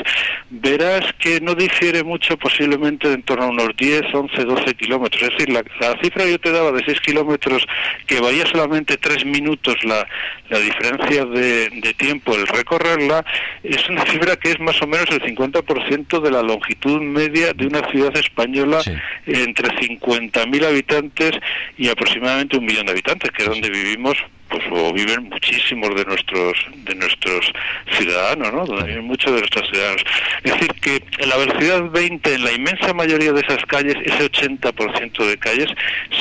Verás 0.49 1.13
que 1.19 1.41
no 1.41 1.55
difiere 1.55 2.03
mucho, 2.03 2.38
posiblemente 2.38 3.07
de 3.07 3.19
en 3.19 3.23
torno 3.23 3.45
a 3.45 3.47
unos 3.49 3.75
10, 3.75 4.03
11, 4.13 4.45
12 4.45 4.73
kilómetros. 4.75 5.21
Es 5.23 5.30
decir, 5.32 5.49
la, 5.49 5.63
la 5.82 5.97
cifra 6.01 6.23
que 6.23 6.32
yo 6.32 6.39
te 6.39 6.51
daba 6.51 6.71
de 6.71 6.84
6 6.86 7.01
kilómetros, 7.01 7.65
que 8.07 8.19
varía 8.21 8.45
solamente 8.45 8.95
3 8.97 9.25
minutos 9.25 9.75
la, 9.84 10.07
la 10.49 10.59
diferencia 10.59 11.25
de, 11.25 11.69
de 11.69 11.93
tiempo 11.95 12.34
el 12.36 12.47
recorrerla, 12.47 13.25
es 13.63 13.89
una 13.89 14.05
cifra 14.05 14.36
que 14.38 14.51
es 14.51 14.59
más 14.59 14.82
o 14.82 14.88
menos 14.88 15.07
el 15.11 15.21
50% 15.21 16.21
de 16.21 16.32
la 16.32 16.41
longitud 16.41 17.01
media 17.01 17.53
de 17.53 17.67
una 17.67 17.82
ciudad 17.91 18.15
española 18.15 18.80
Sí. 18.80 18.93
entre 19.25 19.67
50.000 19.75 20.65
habitantes 20.65 21.32
y 21.77 21.89
aproximadamente 21.89 22.57
un 22.57 22.65
millón 22.70 22.86
de 22.86 22.91
habitantes, 22.91 23.32
que 23.32 23.43
es 23.43 23.49
donde 23.49 23.70
vivimos, 23.70 24.17
pues 24.47 24.63
o 24.72 24.93
viven 24.93 25.30
muchísimos 25.30 25.95
de 25.95 26.05
nuestros 26.05 26.53
de 26.86 26.95
nuestros 26.95 27.51
ciudadanos, 27.97 28.53
¿no? 28.53 28.65
Donde 28.65 28.88
viven 28.88 29.05
muchos 29.05 29.34
de 29.34 29.39
nuestros 29.39 29.70
ciudadanos. 29.70 30.03
Es 30.43 30.53
decir, 30.53 30.72
que 30.82 31.03
en 31.17 31.30
la 31.30 31.38
velocidad 31.38 31.89
20 31.89 32.34
en 32.34 32.43
la 32.43 32.51
inmensa 32.51 32.93
mayoría 32.93 33.34
de 33.34 33.41
esas 33.41 33.65
calles, 33.65 33.95
ese 34.03 34.32
80% 34.32 35.26
de 35.26 35.38
calles 35.38 35.70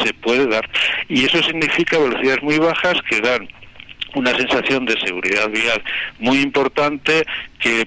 se 0.03 0.15
puede 0.15 0.47
dar. 0.47 0.69
Y 1.09 1.25
eso 1.25 1.43
significa 1.43 1.99
velocidades 1.99 2.43
muy 2.43 2.59
bajas 2.59 2.97
que 3.09 3.21
dan 3.21 3.49
una 4.15 4.35
sensación 4.37 4.87
de 4.87 4.99
seguridad 5.01 5.49
vial 5.51 5.83
muy 6.19 6.41
importante 6.41 7.25
que 7.61 7.87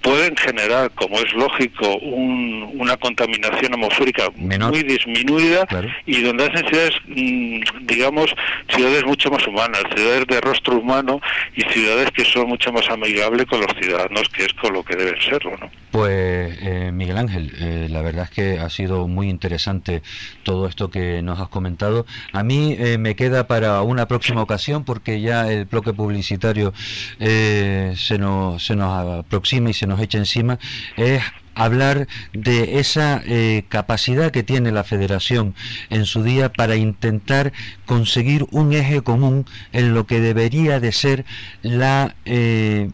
pueden 0.00 0.36
generar, 0.36 0.90
como 0.92 1.18
es 1.18 1.32
lógico, 1.34 1.96
un- 1.98 2.70
una 2.78 2.96
contaminación 2.96 3.72
atmosférica 3.74 4.24
Menor. 4.36 4.70
muy 4.70 4.82
disminuida 4.82 5.66
Claro. 5.66 5.88
y 6.06 6.20
donde 6.22 6.44
hacen 6.46 6.66
ciudades, 6.68 6.94
mm, 7.06 7.60
digamos, 7.86 8.34
ciudades 8.74 9.04
mucho 9.04 9.30
más 9.30 9.46
humanas, 9.46 9.82
ciudades 9.94 10.26
de 10.26 10.40
rostro 10.40 10.78
humano 10.78 11.20
y 11.56 11.62
ciudades 11.72 12.10
que 12.12 12.24
son 12.24 12.48
mucho 12.48 12.72
más 12.72 12.88
amigables 12.90 13.46
con 13.46 13.60
los 13.60 13.70
ciudadanos, 13.80 14.28
que 14.30 14.44
es 14.44 14.52
con 14.54 14.72
lo 14.72 14.82
que 14.82 14.96
deben 14.96 15.20
serlo, 15.20 15.52
¿no? 15.60 15.70
Pues 15.90 16.58
eh, 16.60 16.90
Miguel 16.92 17.16
Ángel, 17.18 17.52
eh, 17.60 17.86
la 17.88 18.02
verdad 18.02 18.24
es 18.24 18.30
que 18.30 18.58
ha 18.58 18.68
sido 18.68 19.06
muy 19.06 19.28
interesante 19.28 20.02
todo 20.42 20.66
esto 20.66 20.90
que 20.90 21.22
nos 21.22 21.38
has 21.38 21.48
comentado. 21.48 22.04
A 22.32 22.42
mí 22.42 22.74
eh, 22.78 22.98
me 22.98 23.14
queda 23.14 23.46
para 23.46 23.80
una 23.82 24.06
próxima 24.08 24.42
ocasión 24.42 24.84
porque 24.84 25.20
ya 25.20 25.50
el 25.52 25.66
bloque 25.66 25.92
publicitario 25.92 26.72
eh, 27.20 27.94
se, 27.96 28.18
nos, 28.18 28.64
se 28.64 28.74
nos 28.74 29.20
aproxima 29.20 29.63
y 29.70 29.74
se 29.74 29.86
nos 29.86 30.00
echa 30.00 30.18
encima. 30.18 30.58
Es 30.96 31.22
hablar 31.54 32.08
de 32.32 32.80
esa 32.80 33.22
eh, 33.26 33.64
capacidad 33.68 34.32
que 34.32 34.42
tiene 34.42 34.72
la 34.72 34.82
federación 34.82 35.54
en 35.88 36.04
su 36.04 36.22
día 36.24 36.52
para 36.52 36.74
intentar 36.76 37.52
conseguir 37.86 38.46
un 38.50 38.72
eje 38.72 39.02
común 39.02 39.46
en 39.72 39.94
lo 39.94 40.06
que 40.06 40.20
debería 40.20 40.80
de 40.80 40.90
ser 40.90 41.24
la 41.62 42.16
eh, 42.24 42.90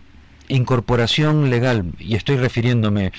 incorporación 0.48 1.48
legal, 1.48 1.84
y 1.98 2.16
estoy 2.16 2.36
refiriéndome 2.36 3.12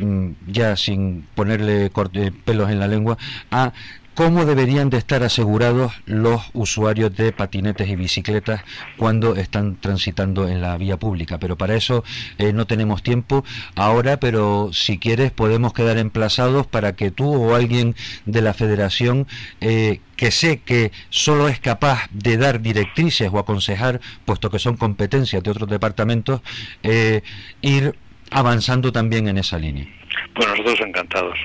mm, 0.00 0.30
ya 0.46 0.74
sin 0.74 1.26
ponerle 1.34 1.90
corte- 1.90 2.32
pelos 2.32 2.70
en 2.70 2.80
la 2.80 2.88
lengua, 2.88 3.18
a 3.50 3.72
cómo 4.18 4.44
deberían 4.44 4.90
de 4.90 4.98
estar 4.98 5.22
asegurados 5.22 5.92
los 6.04 6.50
usuarios 6.52 7.14
de 7.14 7.30
patinetes 7.30 7.88
y 7.88 7.94
bicicletas 7.94 8.64
cuando 8.96 9.36
están 9.36 9.76
transitando 9.76 10.48
en 10.48 10.60
la 10.60 10.76
vía 10.76 10.96
pública. 10.96 11.38
Pero 11.38 11.54
para 11.54 11.76
eso 11.76 12.02
eh, 12.36 12.52
no 12.52 12.66
tenemos 12.66 13.04
tiempo 13.04 13.44
ahora, 13.76 14.18
pero 14.18 14.70
si 14.72 14.98
quieres 14.98 15.30
podemos 15.30 15.72
quedar 15.72 15.98
emplazados 15.98 16.66
para 16.66 16.96
que 16.96 17.12
tú 17.12 17.32
o 17.32 17.54
alguien 17.54 17.94
de 18.26 18.42
la 18.42 18.54
federación 18.54 19.28
eh, 19.60 20.00
que 20.16 20.32
sé 20.32 20.62
que 20.62 20.90
solo 21.10 21.46
es 21.46 21.60
capaz 21.60 22.08
de 22.10 22.38
dar 22.38 22.60
directrices 22.60 23.30
o 23.32 23.38
aconsejar, 23.38 24.00
puesto 24.24 24.50
que 24.50 24.58
son 24.58 24.76
competencias 24.76 25.44
de 25.44 25.50
otros 25.52 25.68
departamentos, 25.68 26.40
eh, 26.82 27.22
ir 27.62 27.94
avanzando 28.32 28.90
también 28.90 29.28
en 29.28 29.38
esa 29.38 29.60
línea. 29.60 29.86
Pues 30.34 30.48
nosotros 30.48 30.80
encantados. 30.80 31.38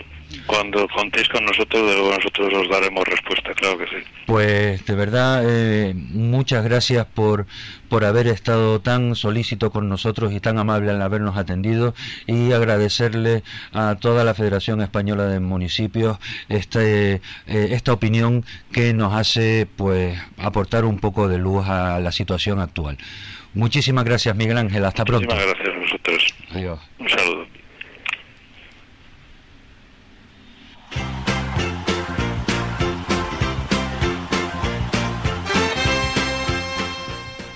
Cuando 0.46 0.88
contéis 0.90 1.28
con 1.30 1.46
nosotros, 1.46 1.82
nosotros 2.18 2.54
os 2.54 2.70
daremos 2.70 3.04
respuesta, 3.06 3.54
claro 3.54 3.78
que 3.78 3.86
sí. 3.88 3.96
Pues 4.26 4.86
de 4.86 4.96
verdad, 4.96 5.44
eh, 5.46 5.94
muchas 5.96 6.64
gracias 6.64 7.06
por, 7.06 7.46
por 7.90 8.06
haber 8.06 8.28
estado 8.28 8.82
tan 8.82 9.16
solícito 9.16 9.72
con 9.72 9.90
nosotros 9.90 10.34
y 10.34 10.40
tan 10.40 10.58
amable 10.58 10.92
al 10.92 11.02
habernos 11.02 11.38
atendido 11.38 11.94
y 12.28 12.52
agradecerle 12.52 13.44
a 13.72 13.96
toda 13.96 14.24
la 14.24 14.34
Federación 14.34 14.82
Española 14.82 15.26
de 15.26 15.40
Municipios 15.40 16.18
este, 16.50 17.16
eh, 17.16 17.22
esta 17.72 17.94
opinión 17.94 18.46
que 18.72 18.94
nos 18.94 19.14
hace 19.14 19.68
pues 19.76 20.20
aportar 20.38 20.86
un 20.86 21.00
poco 21.00 21.28
de 21.28 21.38
luz 21.38 21.68
a 21.68 22.00
la 22.00 22.12
situación 22.12 22.60
actual. 22.60 22.98
Muchísimas 23.54 24.04
gracias 24.04 24.36
Miguel 24.36 24.58
Ángel, 24.58 24.84
hasta 24.86 25.06
pronto. 25.06 25.28
Muchísimas 25.28 25.56
gracias 25.56 25.76
a 25.76 25.80
vosotros. 25.80 26.36
Adiós. 26.52 26.80
Un 27.00 27.10
saludo. 27.10 27.53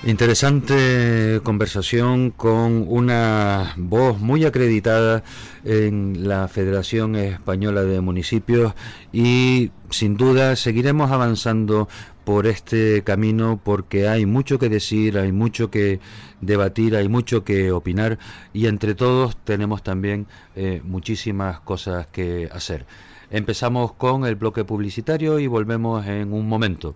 Interesante 0.08 1.42
conversación 1.44 2.30
con 2.30 2.86
una 2.88 3.74
voz 3.76 4.18
muy 4.18 4.46
acreditada 4.46 5.22
en 5.64 6.26
la 6.26 6.48
Federación 6.48 7.14
Española 7.14 7.82
de 7.82 8.00
Municipios 8.00 8.72
y 9.12 9.70
sin 9.90 10.16
duda 10.16 10.56
seguiremos 10.56 11.10
avanzando 11.10 11.90
por 12.24 12.46
este 12.46 13.02
camino 13.04 13.60
porque 13.62 14.08
hay 14.08 14.24
mucho 14.24 14.58
que 14.58 14.70
decir, 14.70 15.18
hay 15.18 15.30
mucho 15.30 15.70
que 15.70 16.00
debatir, 16.40 16.96
hay 16.96 17.10
mucho 17.10 17.44
que 17.44 17.70
opinar 17.70 18.18
y 18.54 18.64
entre 18.64 18.94
todos 18.94 19.36
tenemos 19.44 19.82
también 19.82 20.26
eh, 20.56 20.80
muchísimas 20.84 21.60
cosas 21.60 22.06
que 22.06 22.48
hacer. 22.50 22.86
Empezamos 23.30 23.92
con 23.92 24.24
el 24.24 24.36
bloque 24.36 24.64
publicitario 24.64 25.38
y 25.38 25.48
volvemos 25.48 26.06
en 26.06 26.32
un 26.32 26.48
momento. 26.48 26.94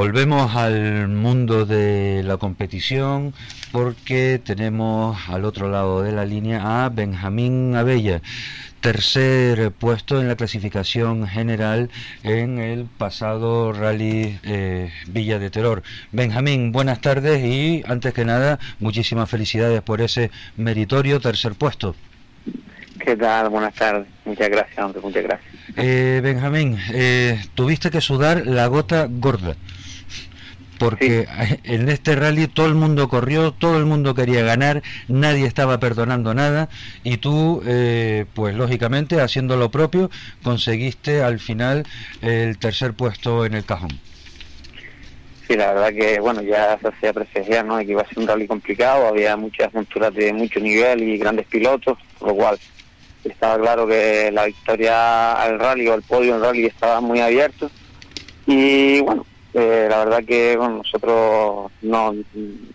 Volvemos 0.00 0.56
al 0.56 1.08
mundo 1.08 1.66
de 1.66 2.22
la 2.24 2.38
competición 2.38 3.34
porque 3.70 4.40
tenemos 4.42 5.28
al 5.28 5.44
otro 5.44 5.68
lado 5.68 6.02
de 6.02 6.10
la 6.10 6.24
línea 6.24 6.86
a 6.86 6.88
Benjamín 6.88 7.76
Abella, 7.76 8.22
tercer 8.80 9.72
puesto 9.72 10.18
en 10.18 10.28
la 10.28 10.36
clasificación 10.36 11.28
general 11.28 11.90
en 12.22 12.58
el 12.58 12.86
pasado 12.86 13.74
rally 13.74 14.40
eh, 14.42 14.90
Villa 15.08 15.38
de 15.38 15.50
Terror. 15.50 15.82
Benjamín, 16.12 16.72
buenas 16.72 17.02
tardes 17.02 17.44
y 17.44 17.82
antes 17.86 18.14
que 18.14 18.24
nada, 18.24 18.58
muchísimas 18.78 19.28
felicidades 19.28 19.82
por 19.82 20.00
ese 20.00 20.30
meritorio 20.56 21.20
tercer 21.20 21.52
puesto. 21.56 21.94
¿Qué 22.98 23.16
tal? 23.16 23.50
Buenas 23.50 23.74
tardes. 23.74 24.06
Muchas 24.24 24.48
gracias, 24.48 24.78
hombre, 24.78 25.02
muchas 25.02 25.24
gracias. 25.24 25.54
Eh, 25.76 26.20
Benjamín, 26.22 26.78
eh, 26.94 27.38
tuviste 27.52 27.90
que 27.90 28.00
sudar 28.00 28.46
la 28.46 28.66
gota 28.66 29.06
gorda. 29.10 29.56
Porque 30.80 31.28
en 31.64 31.90
este 31.90 32.16
rally 32.16 32.48
todo 32.48 32.66
el 32.66 32.74
mundo 32.74 33.08
corrió, 33.08 33.52
todo 33.52 33.76
el 33.76 33.84
mundo 33.84 34.14
quería 34.14 34.42
ganar, 34.42 34.82
nadie 35.08 35.46
estaba 35.46 35.78
perdonando 35.78 36.32
nada 36.32 36.70
y 37.04 37.18
tú, 37.18 37.62
eh, 37.66 38.24
pues 38.32 38.54
lógicamente, 38.54 39.20
haciendo 39.20 39.58
lo 39.58 39.70
propio, 39.70 40.10
conseguiste 40.42 41.22
al 41.22 41.38
final 41.38 41.84
el 42.22 42.56
tercer 42.58 42.94
puesto 42.94 43.44
en 43.44 43.52
el 43.52 43.64
cajón. 43.66 44.00
sí, 45.46 45.54
la 45.54 45.74
verdad 45.74 45.92
que 45.92 46.18
bueno, 46.18 46.40
ya 46.40 46.78
se 46.78 46.88
hacía 46.88 47.12
presagiar 47.12 47.66
¿no? 47.66 47.76
que 47.76 47.84
iba 47.92 48.00
a 48.00 48.08
ser 48.08 48.18
un 48.18 48.26
rally 48.26 48.46
complicado, 48.46 49.06
había 49.06 49.36
muchas 49.36 49.74
monturas 49.74 50.14
de 50.14 50.32
mucho 50.32 50.60
nivel 50.60 51.02
y 51.02 51.18
grandes 51.18 51.46
pilotos, 51.46 51.98
por 52.18 52.28
lo 52.28 52.34
cual 52.36 52.58
estaba 53.22 53.58
claro 53.58 53.86
que 53.86 54.30
la 54.32 54.46
victoria 54.46 55.34
al 55.34 55.58
rally 55.58 55.88
o 55.88 55.94
el 55.94 56.02
podio 56.02 56.36
en 56.36 56.42
rally 56.42 56.64
estaba 56.64 57.02
muy 57.02 57.20
abierto. 57.20 57.70
Y 58.46 59.00
bueno, 59.00 59.26
eh, 59.52 59.88
la 59.90 60.04
verdad 60.04 60.24
que 60.24 60.56
bueno, 60.56 60.78
nosotros 60.78 61.72
no, 61.82 62.14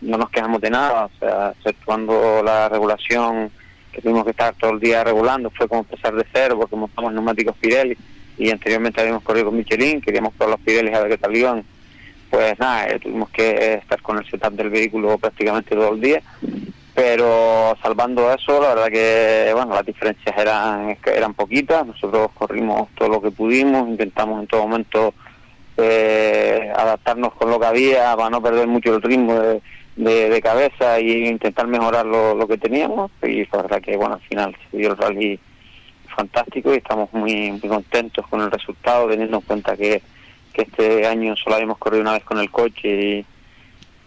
no 0.02 0.18
nos 0.18 0.30
quejamos 0.30 0.60
de 0.60 0.70
nada, 0.70 1.06
o 1.06 1.20
sea, 1.20 1.52
exceptuando 1.52 2.44
la 2.44 2.68
regulación 2.68 3.50
que 3.94 4.02
tuvimos 4.02 4.26
que 4.26 4.32
estar 4.32 4.54
todo 4.56 4.72
el 4.72 4.82
día 4.82 5.04
regulando, 5.04 5.50
fue 5.52 5.70
como 5.70 5.82
empezar 5.82 6.14
de 6.14 6.26
cero 6.34 6.58
porque 6.60 6.76
montamos 6.76 7.14
neumáticos 7.14 7.56
Pirelli 7.58 7.98
y 8.38 8.50
anteriormente 8.50 9.00
habíamos 9.00 9.24
corrido 9.24 9.46
con 9.46 9.58
Michelin, 9.58 10.02
queríamos 10.02 10.34
probar 10.34 10.58
los 10.58 10.66
Pirelli 10.66 10.94
a 10.94 11.00
ver 11.00 11.12
qué 11.12 11.18
tal 11.18 11.36
iban. 11.36 11.64
Pues 12.30 12.60
nada, 12.60 12.88
eh, 12.90 13.00
tuvimos 13.00 13.30
que 13.30 13.76
estar 13.76 14.02
con 14.02 14.18
el 14.18 14.30
setup 14.30 14.52
del 14.54 14.70
vehículo 14.70 15.18
prácticamente 15.18 15.76
todo 15.76 15.94
el 15.94 16.02
día, 16.02 16.22
pero 16.94 17.78
salvando 17.82 18.34
eso, 18.34 18.62
la 18.62 18.76
verdad 18.76 18.88
que 18.88 19.52
bueno, 19.54 19.76
las 19.76 19.86
diferencias 19.86 20.36
eran, 20.38 20.98
eran 21.06 21.34
poquitas, 21.34 21.88
nosotros 21.88 22.32
corrimos 22.34 22.90
todo 22.96 23.08
lo 23.08 23.22
que 23.22 23.32
pudimos, 23.32 23.88
intentamos 23.88 24.42
en 24.42 24.48
todo 24.48 24.64
momento 24.68 25.14
eh, 25.78 26.72
adaptarnos 26.76 27.34
con 27.34 27.50
lo 27.50 27.60
que 27.60 27.66
había 27.66 28.16
para 28.16 28.30
no 28.30 28.42
perder 28.42 28.68
mucho 28.68 28.96
el 28.96 29.02
ritmo 29.02 29.40
de, 29.40 29.62
de, 29.96 30.42
cabeza 30.42 30.98
e 30.98 31.28
intentar 31.28 31.68
mejorar 31.68 32.06
lo, 32.06 32.48
que 32.48 32.58
teníamos 32.58 33.12
y 33.24 33.46
la 33.46 33.62
verdad 33.62 33.82
que 33.82 33.96
bueno 33.96 34.16
al 34.16 34.22
final 34.22 34.56
se 34.70 34.78
dio 34.78 34.92
el 34.92 34.98
rally 34.98 35.40
fantástico 36.16 36.74
y 36.74 36.78
estamos 36.78 37.12
muy, 37.14 37.52
muy 37.52 37.70
contentos 37.70 38.26
con 38.28 38.42
el 38.42 38.52
resultado 38.52 39.08
teniendo 39.10 39.38
en 39.38 39.44
cuenta 39.44 39.76
que, 39.76 40.02
este 40.54 41.06
año 41.06 41.36
solo 41.36 41.56
habíamos 41.56 41.78
corrido 41.78 42.02
una 42.02 42.14
vez 42.14 42.24
con 42.24 42.40
el 42.40 42.50
coche 42.50 43.26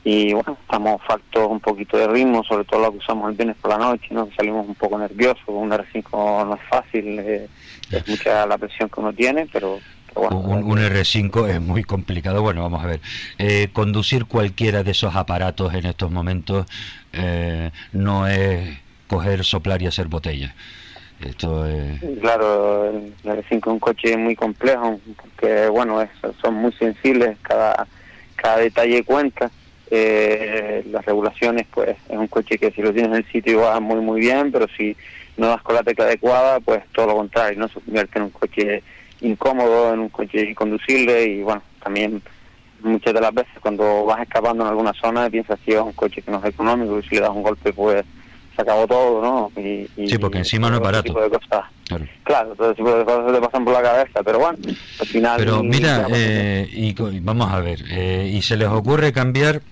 y, 0.02 0.32
bueno, 0.32 0.56
estamos 0.62 1.02
faltos 1.06 1.46
un 1.46 1.60
poquito 1.60 1.98
de 1.98 2.08
ritmo, 2.08 2.42
sobre 2.42 2.64
todo 2.64 2.80
lo 2.80 2.92
que 2.92 2.98
usamos 2.98 3.28
el 3.28 3.36
viernes 3.36 3.58
por 3.60 3.72
la 3.72 3.76
noche, 3.76 4.06
¿no? 4.12 4.30
salimos 4.34 4.66
un 4.66 4.74
poco 4.74 4.98
nerviosos, 4.98 5.42
un 5.46 5.70
R5 5.70 6.46
no 6.46 6.54
es 6.54 6.62
fácil, 6.70 7.18
eh, 7.18 7.48
es 7.90 8.08
mucha 8.08 8.46
la 8.46 8.56
presión 8.56 8.88
que 8.88 9.00
uno 9.00 9.12
tiene, 9.12 9.46
pero 9.52 9.78
un, 10.18 10.78
R5 10.78 11.48
es 11.48 11.60
muy 11.60 11.84
complicado. 11.84 12.42
Bueno, 12.42 12.62
vamos 12.62 12.84
a 12.84 12.86
ver. 12.86 13.00
Eh, 13.38 13.68
conducir 13.72 14.26
cualquiera 14.26 14.82
de 14.82 14.90
esos 14.90 15.14
aparatos 15.14 15.74
en 15.74 15.86
estos 15.86 16.10
momentos 16.10 16.66
eh, 17.12 17.70
no 17.92 18.26
es 18.26 18.78
coger, 19.06 19.44
soplar 19.44 19.82
y 19.82 19.86
hacer 19.86 20.08
botella. 20.08 20.54
Esto 21.20 21.66
es... 21.66 22.00
Claro, 22.20 22.90
el 22.90 23.12
R5 23.24 23.56
es 23.56 23.66
un 23.66 23.78
coche 23.80 24.16
muy 24.16 24.36
complejo, 24.36 25.00
porque 25.16 25.68
bueno, 25.68 26.06
son 26.40 26.54
muy 26.54 26.72
sensibles, 26.72 27.36
cada, 27.42 27.86
cada 28.36 28.58
detalle 28.58 29.02
cuenta. 29.04 29.50
Eh, 29.90 30.84
las 30.90 31.04
regulaciones, 31.06 31.66
pues 31.72 31.96
es 32.08 32.16
un 32.16 32.26
coche 32.26 32.58
que 32.58 32.70
si 32.70 32.82
lo 32.82 32.92
tienes 32.92 33.10
en 33.10 33.16
el 33.16 33.32
sitio 33.32 33.62
va 33.62 33.80
muy 33.80 34.00
muy 34.00 34.20
bien, 34.20 34.52
pero 34.52 34.66
si 34.76 34.94
no 35.38 35.48
das 35.48 35.62
con 35.62 35.74
la 35.74 35.82
tecla 35.82 36.04
adecuada, 36.04 36.60
pues 36.60 36.82
todo 36.92 37.06
lo 37.06 37.16
contrario, 37.16 37.58
no 37.58 37.68
se 37.68 37.80
convierte 37.80 38.18
en 38.18 38.24
un 38.24 38.30
coche 38.30 38.82
incómodo 39.20 39.94
en 39.94 40.00
un 40.00 40.08
coche 40.08 40.50
inconducible 40.50 41.24
y 41.24 41.42
bueno, 41.42 41.62
también 41.82 42.22
muchas 42.82 43.12
de 43.12 43.20
las 43.20 43.34
veces 43.34 43.52
cuando 43.60 44.04
vas 44.04 44.20
escapando 44.20 44.64
en 44.64 44.70
alguna 44.70 44.92
zona 44.94 45.28
piensas 45.28 45.58
que 45.64 45.74
es 45.74 45.80
un 45.80 45.92
coche 45.92 46.22
que 46.22 46.30
no 46.30 46.38
es 46.38 46.44
económico 46.44 46.98
y 46.98 47.02
si 47.02 47.16
le 47.16 47.22
das 47.22 47.30
un 47.30 47.42
golpe 47.42 47.72
pues 47.72 48.04
se 48.54 48.62
acabó 48.62 48.88
todo, 48.88 49.22
¿no? 49.22 49.60
Y, 49.60 49.88
sí, 50.08 50.18
porque 50.18 50.38
encima 50.38 50.68
no 50.68 50.76
es 50.76 50.82
barato. 50.82 51.14
Claro. 52.24 52.54
todo 52.56 52.74
tipo 52.74 52.92
de 52.92 53.04
cosas 53.04 53.32
te 53.32 53.40
pasan 53.40 53.64
por 53.64 53.72
la 53.72 53.82
cabeza, 53.82 54.22
pero 54.24 54.40
bueno, 54.40 54.58
al 55.00 55.06
final... 55.06 55.36
Pero 55.38 55.62
mira, 55.62 56.08
eh, 56.12 56.68
y, 56.72 56.92
vamos 57.20 57.52
a 57.52 57.60
ver, 57.60 57.84
eh, 57.88 58.32
y 58.34 58.42
se 58.42 58.56
les 58.56 58.68
ocurre 58.68 59.12
cambiar 59.12 59.62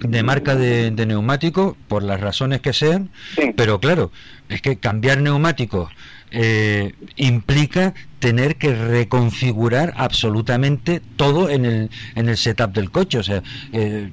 de 0.00 0.22
marca 0.22 0.54
de, 0.54 0.90
neumático 0.90 1.78
por 1.88 2.02
las 2.02 2.20
razones 2.20 2.60
que 2.60 2.74
sean, 2.74 3.08
pero 3.56 3.80
claro, 3.80 4.10
es 4.50 4.60
que 4.60 4.76
cambiar 4.76 5.22
neumáticos 5.22 5.90
eh, 6.36 6.92
implica 7.14 7.94
tener 8.18 8.56
que 8.56 8.74
reconfigurar 8.74 9.92
absolutamente 9.96 11.00
todo 11.16 11.48
en 11.48 11.64
el, 11.64 11.90
en 12.16 12.28
el 12.28 12.36
setup 12.36 12.72
del 12.72 12.90
coche. 12.90 13.18
O 13.18 13.22
sea, 13.22 13.40
eh, 13.72 14.10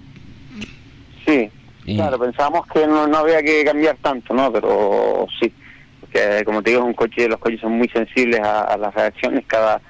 sí, 1.25 1.49
claro, 1.85 2.19
pensábamos 2.19 2.67
que 2.67 2.85
no, 2.85 3.07
no 3.07 3.17
había 3.17 3.41
que 3.41 3.63
cambiar 3.65 3.97
tanto, 4.01 4.35
¿no? 4.35 4.51
Pero 4.51 5.25
sí, 5.39 5.51
porque 5.99 6.43
como 6.45 6.61
te 6.61 6.69
digo, 6.69 6.85
un 6.85 6.93
coche, 6.93 7.27
los 7.27 7.39
coches 7.39 7.59
son 7.59 7.71
muy 7.73 7.89
sensibles 7.89 8.39
a, 8.41 8.77
las 8.77 8.93
reacciones, 8.93 9.43
cada 9.47 9.81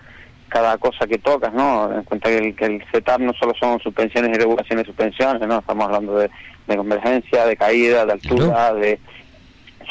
cada 0.47 0.77
cosa 0.77 1.07
que 1.07 1.17
tocas, 1.17 1.53
¿no? 1.53 1.93
En 1.93 2.03
cuenta 2.03 2.29
que 2.29 2.37
el, 2.37 2.55
que 2.55 2.65
el 2.65 2.83
setup 2.91 3.19
no 3.19 3.31
solo 3.33 3.53
son 3.57 3.79
suspensiones 3.79 4.31
y 4.31 4.39
regulaciones 4.39 4.85
de 4.85 4.91
suspensiones, 4.91 5.47
¿no? 5.47 5.59
Estamos 5.59 5.85
hablando 5.85 6.17
de, 6.17 6.29
de 6.67 6.77
convergencia, 6.77 7.45
de 7.45 7.55
caída, 7.55 8.05
de 8.05 8.11
altura, 8.11 8.73
de 8.73 8.99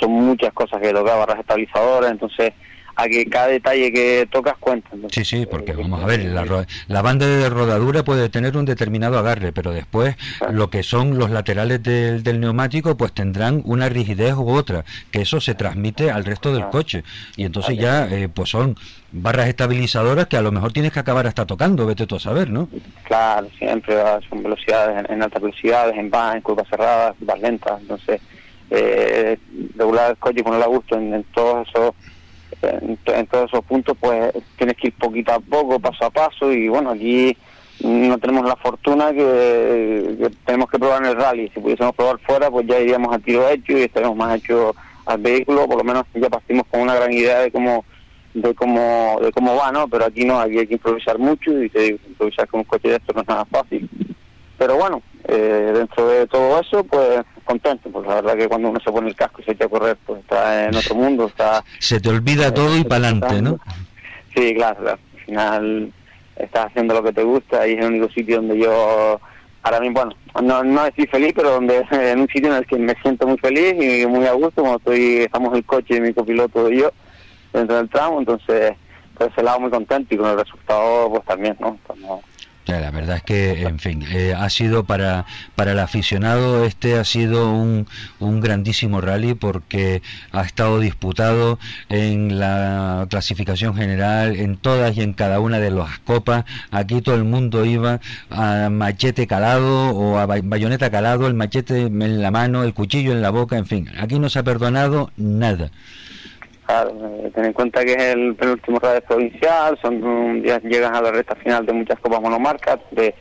son 0.01 0.13
muchas 0.13 0.53
cosas 0.53 0.81
que 0.81 0.93
toca, 0.93 1.15
barras 1.15 1.41
estabilizadoras, 1.41 2.11
entonces 2.11 2.53
a 2.97 3.09
que 3.09 3.25
cada 3.27 3.49
detalle 3.49 3.93
que 3.93 4.29
tocas 4.31 4.57
cuenta. 4.59 4.91
sí, 5.11 5.25
sí, 5.25 5.47
porque 5.51 5.73
vamos 5.73 6.03
a 6.03 6.07
ver, 6.07 6.25
la, 6.25 7.03
banda 7.03 7.27
de 7.27 7.49
rodadura 7.49 8.03
puede 8.05 8.29
tener 8.29 8.57
un 8.57 8.65
determinado 8.65 9.19
agarre, 9.19 9.53
pero 9.53 9.73
después 9.73 10.17
lo 10.51 10.71
que 10.71 10.83
son 10.83 11.19
los 11.19 11.31
laterales 11.31 11.83
del, 11.83 12.41
neumático 12.41 12.97
pues 12.97 13.13
tendrán 13.13 13.63
una 13.65 13.89
rigidez 13.89 14.35
u 14.35 14.51
otra, 14.51 14.85
que 15.11 15.23
eso 15.23 15.41
se 15.41 15.55
transmite 15.55 16.11
al 16.11 16.25
resto 16.25 16.53
del 16.53 16.69
coche 16.69 17.05
y 17.37 17.45
entonces 17.45 17.77
ya 17.79 18.07
eh, 18.07 18.29
pues 18.29 18.51
son 18.51 18.77
barras 19.13 19.49
estabilizadoras 19.49 20.27
que 20.27 20.37
a 20.37 20.43
lo 20.43 20.53
mejor 20.53 20.73
tienes 20.73 20.93
que 20.93 21.01
acabar 21.01 21.27
hasta 21.27 21.47
tocando, 21.47 21.87
vete 21.87 22.07
tú 22.07 22.17
a 22.17 22.21
saber, 22.21 22.51
¿no? 22.51 22.69
Claro, 23.05 23.49
siempre 23.59 23.97
son 24.29 24.43
velocidades 24.43 25.05
en, 25.09 25.23
altas 25.23 25.43
velocidades, 25.43 25.97
en 25.97 26.11
bajas, 26.11 26.37
en 26.37 26.43
curvas 26.43 26.69
cerradas, 26.69 27.17
curvas 27.19 27.41
lentas, 27.41 27.81
entonces 27.81 28.21
eh, 28.71 29.37
regular 29.77 30.13
el 30.13 30.17
coche 30.17 30.45
con 30.45 30.55
el 30.55 30.69
gusto 30.69 30.97
en, 30.97 31.25
todos 31.35 31.69
esos 31.69 31.95
en, 32.63 33.27
todos 33.27 33.49
esos 33.49 33.65
puntos 33.65 33.97
pues 33.99 34.33
tienes 34.57 34.77
que 34.77 34.89
ir 34.89 34.95
poquito 34.95 35.33
a 35.33 35.41
poco 35.41 35.81
paso 35.81 36.05
a 36.05 36.11
paso 36.11 36.53
y 36.53 36.69
bueno 36.69 36.91
aquí 36.91 37.37
no 37.83 38.19
tenemos 38.19 38.45
la 38.45 38.57
fortuna 38.57 39.13
que, 39.13 40.31
tenemos 40.45 40.69
que 40.71 40.79
probar 40.79 41.03
en 41.03 41.11
el 41.11 41.17
rally. 41.17 41.51
Si 41.55 41.61
pudiésemos 41.61 41.95
probar 41.95 42.19
fuera 42.21 42.51
pues 42.51 42.67
ya 42.67 42.79
iríamos 42.79 43.15
a 43.15 43.19
tiro 43.19 43.49
hecho 43.49 43.73
y 43.73 43.83
estaríamos 43.83 44.17
más 44.17 44.37
hechos 44.37 44.75
al 45.07 45.19
vehículo 45.19 45.67
por 45.67 45.79
lo 45.79 45.85
menos 45.85 46.05
ya 46.15 46.29
partimos 46.29 46.67
con 46.71 46.83
una 46.83 46.95
gran 46.95 47.13
idea 47.13 47.41
de 47.41 47.51
cómo 47.51 47.85
de 48.35 48.55
cómo 48.55 49.19
de 49.23 49.33
cómo 49.33 49.57
va 49.57 49.73
no 49.73 49.89
pero 49.89 50.05
aquí 50.05 50.25
no 50.25 50.39
aquí 50.39 50.59
hay 50.59 50.67
que 50.67 50.75
improvisar 50.75 51.19
mucho 51.19 51.63
y 51.63 51.69
te 51.69 51.89
improvisar 51.89 52.47
con 52.47 52.61
un 52.61 52.65
coche 52.65 52.89
de 52.89 52.97
esto 52.97 53.13
no 53.15 53.23
es 53.23 53.29
nada 53.29 53.45
fácil. 53.47 53.89
Pero 54.59 54.77
bueno 54.77 55.03
eh, 55.27 55.73
dentro 55.75 56.07
de 56.09 56.27
todo 56.27 56.61
eso 56.61 56.85
pues 56.85 57.21
contento, 57.51 57.91
porque 57.91 58.09
la 58.09 58.17
verdad 58.17 58.37
que 58.37 58.49
cuando 58.49 58.71
uno 58.71 58.81
se 58.81 58.93
pone 58.93 59.09
el 59.09 59.17
casco 59.17 59.41
y 59.41 59.45
se 59.45 59.53
echa 59.53 59.65
a 59.65 59.69
correr, 59.69 59.97
pues 60.07 60.21
está 60.21 60.69
en 60.69 60.77
otro 60.77 60.95
mundo, 60.95 61.27
está... 61.27 61.65
Se 61.79 62.01
te 62.01 62.09
olvida 62.09 62.49
eh, 62.49 62.53
todo 62.53 62.77
y 62.77 62.85
para 62.85 63.09
adelante, 63.09 63.43
¿no? 63.43 63.59
Sí, 64.35 64.55
claro, 64.55 64.91
al 64.91 65.25
final 65.25 65.93
estás 66.37 66.67
haciendo 66.67 66.95
lo 66.95 67.03
que 67.03 67.13
te 67.13 67.23
gusta 67.23 67.67
y 67.67 67.73
es 67.73 67.81
el 67.81 67.87
único 67.87 68.09
sitio 68.11 68.37
donde 68.37 68.59
yo, 68.59 69.21
ahora 69.63 69.81
mismo, 69.81 70.01
bueno, 70.01 70.17
no, 70.43 70.65
no 70.65 70.87
estoy 70.87 71.07
feliz, 71.07 71.33
pero 71.35 71.51
donde 71.51 71.85
en 71.91 72.21
un 72.21 72.29
sitio 72.29 72.51
en 72.51 72.57
el 72.57 72.67
que 72.67 72.77
me 72.77 72.95
siento 73.03 73.27
muy 73.27 73.39
feliz 73.39 73.75
y 73.75 74.07
muy 74.07 74.27
a 74.27 74.33
gusto, 74.33 74.63
como 74.63 74.77
estoy, 74.77 75.19
estamos 75.19 75.55
el 75.55 75.65
coche, 75.65 76.01
mi 76.01 76.15
copiloto 76.15 76.71
y 76.71 76.81
yo 76.81 76.93
dentro 77.53 77.77
del 77.77 77.89
tramo, 77.89 78.21
entonces 78.21 78.75
por 79.19 79.29
ese 79.29 79.43
lado 79.43 79.61
muy 79.61 79.71
contento 79.71 80.15
y 80.15 80.19
con 80.19 80.31
el 80.31 80.39
resultado 80.39 81.11
pues 81.11 81.25
también, 81.25 81.57
¿no? 81.61 81.77
La 82.67 82.91
verdad 82.91 83.17
es 83.17 83.23
que, 83.23 83.63
en 83.63 83.79
fin, 83.79 84.05
eh, 84.13 84.35
ha 84.37 84.49
sido 84.49 84.85
para, 84.85 85.27
para 85.57 85.73
el 85.73 85.79
aficionado, 85.81 86.65
este 86.65 86.99
ha 86.99 87.05
sido 87.05 87.51
un, 87.51 87.89
un 88.21 88.41
grandísimo 88.41 89.01
rally 89.01 89.35
porque 89.35 90.03
ha 90.31 90.43
estado 90.43 90.79
disputado 90.79 91.59
en 91.89 92.39
la 92.39 93.07
clasificación 93.11 93.75
general, 93.75 94.37
en 94.37 94.57
todas 94.57 94.97
y 94.97 95.03
en 95.03 95.15
cada 95.15 95.41
una 95.41 95.59
de 95.59 95.71
las 95.71 95.99
copas. 96.01 96.45
Aquí 96.71 97.01
todo 97.01 97.17
el 97.17 97.25
mundo 97.25 97.65
iba 97.65 98.01
a 98.31 98.69
machete 98.71 99.27
calado 99.27 99.91
o 99.91 100.19
a 100.19 100.27
bayoneta 100.27 100.91
calado, 100.91 101.27
el 101.27 101.35
machete 101.35 101.87
en 101.87 102.23
la 102.23 102.31
mano, 102.31 102.63
el 102.63 102.75
cuchillo 102.75 103.13
en 103.13 103.23
la 103.23 103.31
boca, 103.31 103.57
en 103.57 103.67
fin, 103.67 103.91
aquí 103.99 104.19
no 104.19 104.29
se 104.29 104.39
ha 104.39 104.43
perdonado 104.45 105.11
nada. 105.17 105.71
Claro, 106.71 106.95
eh, 107.03 107.33
ten 107.35 107.47
en 107.47 107.53
cuenta 107.53 107.85
que 107.85 107.95
es 107.95 108.03
el 108.15 108.37
penúltimo 108.37 108.79
radio 108.79 109.01
provincial, 109.01 109.77
son 109.83 110.41
ya 110.45 110.61
llegas 110.61 110.93
a 110.93 111.03
la 111.03 111.11
recta 111.11 111.35
final 111.35 111.67
de 111.67 111.73
muchas 111.73 111.99
copas 111.99 112.21
monomarcas, 112.21 112.79
de, 112.93 113.13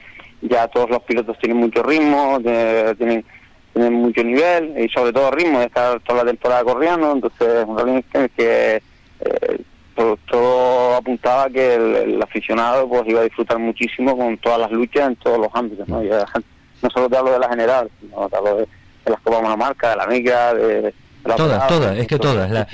ya 0.41 0.67
todos 0.67 0.91
los 0.91 1.01
pilotos 1.01 1.35
tienen 1.39 1.57
mucho 1.57 1.81
ritmo, 1.81 2.39
tienen, 2.43 3.25
tienen 3.73 3.93
mucho 3.93 4.23
nivel 4.23 4.77
y 4.77 4.87
sobre 4.89 5.11
todo 5.13 5.31
ritmo 5.31 5.57
de 5.57 5.65
estar 5.65 5.99
toda 6.01 6.23
la 6.23 6.29
temporada 6.29 6.63
corriendo, 6.63 7.11
entonces 7.11 7.65
un 7.65 8.03
que 8.37 8.83
eh, 9.21 9.61
todo, 9.95 10.95
apuntaba 10.97 11.49
que 11.49 11.73
el, 11.73 12.21
aficionado 12.21 12.87
pues 12.87 13.01
iba 13.07 13.21
a 13.21 13.23
disfrutar 13.23 13.57
muchísimo 13.57 14.15
con 14.15 14.37
todas 14.37 14.59
las 14.59 14.71
luchas 14.71 15.07
en 15.07 15.15
todos 15.15 15.39
los 15.39 15.49
ámbitos, 15.55 15.87
¿no? 15.87 16.03
no 16.83 16.89
solo 16.91 17.09
te 17.09 17.17
hablo 17.17 17.31
de 17.31 17.39
la 17.39 17.49
general, 17.49 17.89
sino 17.99 18.29
te 18.29 18.35
hablo 18.37 18.57
de, 18.57 18.67
las 19.07 19.19
copas 19.21 19.41
monomarcas, 19.41 19.93
de 19.93 19.97
la 19.97 20.05
mica, 20.05 20.53
de 20.53 20.93
todas, 21.23 21.67
todas, 21.67 21.97
es 21.97 22.07
que 22.07 22.17
todas, 22.17 22.49
la, 22.51 22.67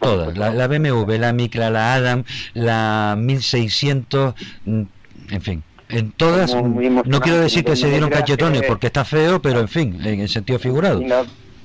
todas, 0.00 0.36
la, 0.36 0.66
BMW, 0.68 1.12
la 1.18 1.32
Micra, 1.32 1.70
la 1.70 1.94
Adam, 1.94 2.24
la 2.54 3.14
1600, 3.18 4.34
mm, 4.64 4.82
en 5.30 5.40
fin. 5.42 5.62
En 5.88 6.12
todas, 6.12 6.54
no 6.54 7.20
quiero 7.20 7.38
decir 7.40 7.64
que 7.64 7.74
se 7.74 7.88
dieron 7.90 8.10
cachetones 8.10 8.62
que- 8.62 8.68
porque 8.68 8.86
está 8.86 9.04
feo, 9.04 9.42
pero 9.42 9.58
en 9.60 9.68
fin, 9.68 9.98
en 10.04 10.20
el 10.20 10.28
sentido 10.28 10.58
figurado. 10.60 11.00
Y 11.02 11.06
no, 11.06 11.22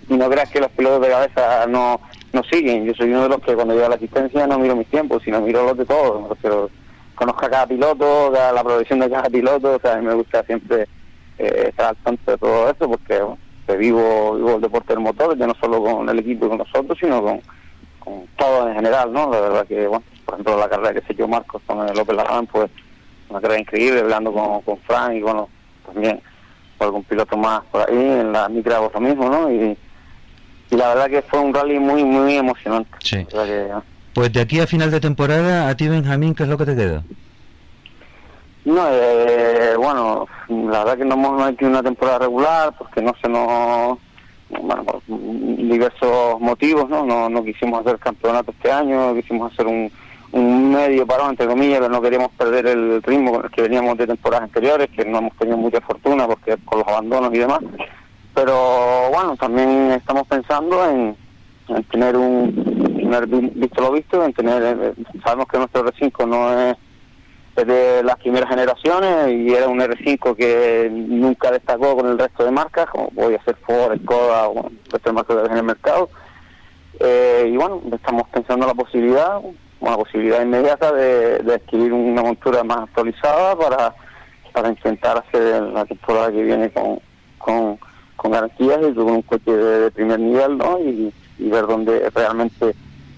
y 0.10 0.14
no 0.18 0.30
creas 0.30 0.50
que 0.50 0.60
los 0.60 0.72
pilotos 0.72 1.02
de 1.02 1.10
cabeza 1.10 1.68
no, 1.68 2.02
no 2.34 2.42
siguen. 2.52 2.86
Yo 2.86 2.94
soy 2.96 3.10
uno 3.12 3.24
de 3.24 3.30
los 3.30 3.40
que 3.42 3.54
cuando 3.54 3.74
llego 3.76 3.86
a 3.86 3.90
la 3.90 3.96
asistencia 3.96 4.48
no 4.48 4.58
miro 4.58 4.76
mis 4.76 4.88
tiempos, 4.88 5.22
sino 5.24 5.42
miro 5.42 5.64
los 5.64 5.78
de 5.78 5.86
todos. 5.86 6.28
Refiero, 6.30 6.70
conozco 7.14 7.46
a 7.46 7.50
cada 7.52 7.68
piloto, 7.68 8.32
cada- 8.34 8.52
la 8.52 8.64
progresión 8.64 9.00
de 9.00 9.10
cada 9.12 9.30
piloto. 9.30 9.76
O 9.76 9.80
sea, 9.80 9.94
a 9.94 9.98
mí 9.98 10.06
me 10.08 10.16
gusta 10.16 10.44
siempre 10.44 10.88
eh, 11.38 11.66
estar 11.70 11.88
al 11.90 11.96
tanto 11.98 12.32
de 12.32 12.38
todo 12.40 12.66
eso 12.72 12.90
porque 12.90 13.20
bueno, 13.20 13.38
que 13.66 13.76
vivo, 13.78 14.36
vivo 14.36 14.56
el 14.56 14.62
deporte 14.62 14.94
del 14.94 15.04
motor, 15.04 15.38
ya 15.38 15.48
no 15.48 15.56
solo 15.60 15.84
con 15.84 16.08
el 16.10 16.20
equipo 16.20 16.46
y 16.46 16.50
con 16.50 16.58
nosotros, 16.60 16.98
sino 17.00 17.22
con, 17.22 17.42
con 18.00 18.28
todo 18.38 18.68
en 18.70 18.76
general, 18.76 19.12
¿no? 19.12 19.32
La 19.32 19.42
verdad 19.42 19.68
que, 19.68 19.88
bueno, 19.88 20.04
por 20.26 20.36
ejemplo, 20.36 20.58
la 20.58 20.70
carrera 20.70 20.94
que 20.94 21.08
se 21.08 21.14
dio 21.14 21.28
Marcos 21.28 21.62
con 21.66 21.88
el 21.88 21.96
López 21.96 22.16
Larrán, 22.16 22.48
pues 22.48 22.70
una 23.30 23.42
carrera 23.42 23.62
increíble, 23.62 24.02
hablando 24.02 24.32
con, 24.32 24.62
con 24.62 24.78
Frank 24.80 25.14
y 25.14 25.22
bueno, 25.22 25.50
también 25.86 26.22
con 26.78 26.88
algún 26.88 27.04
piloto 27.04 27.38
más 27.38 27.64
por 27.72 27.90
ahí, 27.90 27.98
en 27.98 28.32
la 28.32 28.48
micra 28.50 28.80
lo 28.80 29.00
mismo, 29.00 29.30
¿no? 29.30 29.52
Y, 29.52 29.78
y 30.70 30.76
la 30.76 30.90
verdad 30.90 31.10
que 31.10 31.22
fue 31.22 31.40
un 31.40 31.54
rally 31.54 31.80
muy, 31.80 32.04
muy 32.04 32.36
emocionante. 32.36 32.90
Sí. 33.00 33.26
Pues 34.14 34.32
de 34.32 34.42
aquí 34.42 34.60
a 34.60 34.68
final 34.68 34.92
de 34.92 35.00
temporada, 35.00 35.68
a 35.68 35.76
ti 35.76 35.88
Benjamín, 35.88 36.34
¿qué 36.34 36.44
es 36.44 36.50
lo 36.50 36.58
que 36.58 36.66
te 36.66 36.76
queda? 36.76 37.04
No, 38.66 38.84
eh, 38.90 39.76
bueno, 39.78 40.28
la 40.50 40.80
verdad 40.80 40.98
que 40.98 41.06
no 41.06 41.14
hemos 41.16 41.50
hecho 41.52 41.68
una 41.68 41.84
temporada 41.84 42.20
regular 42.20 42.74
porque 42.78 43.02
no 43.02 43.14
se 43.22 43.30
nos, 43.30 44.00
bueno, 44.50 44.84
por 44.84 45.02
diversos 45.08 46.40
motivos, 46.42 46.90
¿no? 46.90 47.06
No, 47.06 47.30
no 47.30 47.44
quisimos 47.44 47.82
hacer 47.82 48.00
campeonato 48.00 48.52
este 48.52 48.72
año, 48.72 49.14
quisimos 49.14 49.54
hacer 49.54 49.68
un, 49.68 49.92
un 50.32 50.72
medio 50.72 51.06
parón, 51.06 51.30
entre 51.32 51.46
comillas, 51.48 51.80
pero 51.80 51.92
no 51.92 52.02
queríamos 52.02 52.32
perder 52.32 52.66
el 52.66 53.04
ritmo 53.04 53.34
con 53.34 53.46
el 53.46 53.52
que 53.52 53.62
veníamos 53.62 53.98
de 53.98 54.08
temporadas 54.08 54.46
anteriores, 54.46 54.90
que 54.96 55.06
no 55.06 55.20
hemos 55.20 55.34
tenido 55.38 55.58
mucha 55.58 55.82
fortuna 55.82 56.26
porque 56.26 56.58
con 56.66 56.80
los 56.80 56.88
abandonos 56.88 57.32
y 57.34 57.38
demás. 57.38 57.60
Pero 58.34 59.10
bueno, 59.14 59.36
también 59.38 59.92
estamos 59.92 60.26
pensando 60.28 60.90
en, 60.90 61.16
en 61.68 61.84
tener 61.86 62.18
un, 62.18 62.96
tener 62.98 63.28
vi- 63.28 63.52
visto 63.56 63.82
lo 63.82 63.92
visto, 63.92 64.26
en 64.26 64.34
tener, 64.34 64.64
eh, 64.64 64.94
sabemos 65.24 65.48
que 65.48 65.58
nuestro 65.60 65.86
R5 65.86 66.28
no 66.28 66.60
es 66.60 66.76
es 67.56 67.68
de 67.68 68.04
las 68.04 68.18
primeras 68.18 68.50
generaciones 68.50 69.30
y 69.30 69.54
era 69.54 69.68
un 69.68 69.80
R5 69.80 70.36
que 70.36 70.90
nunca 70.92 71.52
destacó 71.52 71.96
con 71.96 72.08
el 72.08 72.20
resto 72.20 72.44
de 72.44 72.52
marcas, 72.52 72.88
como 72.88 73.10
voy 73.14 73.36
a 73.36 73.44
ser 73.44 73.56
Ford, 73.66 73.98
Skoda 74.04 74.50
o 74.50 74.68
el 74.68 74.80
resto 74.92 75.10
de 75.10 75.14
marcas 75.14 75.38
que 75.38 75.52
en 75.52 75.58
el 75.58 75.64
mercado. 75.64 76.10
Eh, 77.00 77.50
y 77.52 77.58
bueno, 77.58 77.82
estamos 77.94 78.28
pensando 78.30 78.66
en 78.66 78.70
la 78.76 78.84
posibilidad, 78.84 79.40
una 79.80 79.96
posibilidad 79.96 80.42
inmediata 80.42 80.92
de, 80.92 81.40
de 81.40 81.54
adquirir 81.56 81.94
una 81.94 82.24
montura 82.24 82.64
más 82.64 82.80
actualizada 82.80 83.56
para, 83.56 83.96
para 84.52 84.70
intentar 84.70 85.18
hacer 85.18 85.62
la 85.64 85.86
temporada 85.86 86.32
que 86.32 86.44
viene 86.44 86.70
con, 86.72 87.00
con, 87.38 87.78
con 88.16 88.32
garantías 88.32 88.80
y 88.90 88.94
con 88.94 89.12
un 89.12 89.22
coche 89.22 89.52
de, 89.52 89.92
primer 89.92 90.20
nivel, 90.20 90.58
¿no? 90.58 90.80
Y 90.80 91.14
ver 91.38 91.68
dónde 91.68 92.10
realmente 92.14 92.74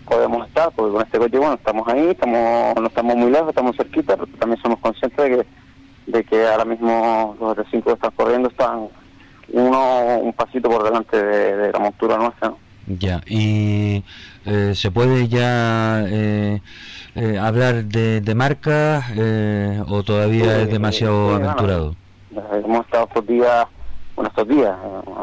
podemos 0.08 0.48
estar, 0.48 0.72
porque 0.72 0.94
con 0.94 1.02
este 1.04 1.18
coche, 1.20 1.38
bueno, 1.38 1.56
estamos 1.56 1.88
ahí, 1.88 2.08
estamos 2.10 2.76
no 2.80 2.88
estamos 2.88 3.16
muy 3.16 3.32
lejos, 3.32 3.50
estamos 3.50 3.76
cerquita, 3.76 4.16
pero 4.16 4.28
también 4.40 4.62
somos 4.62 4.80
conscientes 4.80 5.18
de 5.18 5.30
que, 5.38 6.12
de 6.12 6.24
que 6.24 6.48
ahora 6.48 6.66
mismo 6.66 7.36
los 7.40 7.58
R5 7.58 7.84
que 7.84 7.92
están 7.92 8.12
corriendo 8.16 8.50
están 8.50 8.88
uno 9.50 10.18
un 10.20 10.34
pasito 10.34 10.70
por 10.70 10.84
delante 10.84 11.22
de, 11.22 11.56
de 11.56 11.72
la 11.72 11.80
montura 11.80 12.18
nuestra, 12.18 12.50
¿no? 12.50 12.58
Ya, 12.88 13.22
y 13.28 14.04
eh, 14.46 14.72
se 14.74 14.92
puede 14.92 15.28
ya 15.28 16.06
eh, 16.08 16.62
eh, 17.16 17.38
hablar 17.38 17.84
de, 17.84 18.22
de 18.22 18.36
marcas 18.36 19.06
eh, 19.16 19.82
o 19.90 20.04
todavía 20.04 20.62
es 20.62 20.72
demasiado 20.72 21.32
bueno. 21.32 21.46
aventurado. 21.50 21.96
Eh, 22.32 22.62
hemos 22.64 22.86
estado 22.86 23.08
estos 23.08 23.28
días, 23.28 23.68
bueno, 24.16 24.30
estos 24.30 24.48
días, 24.48 24.74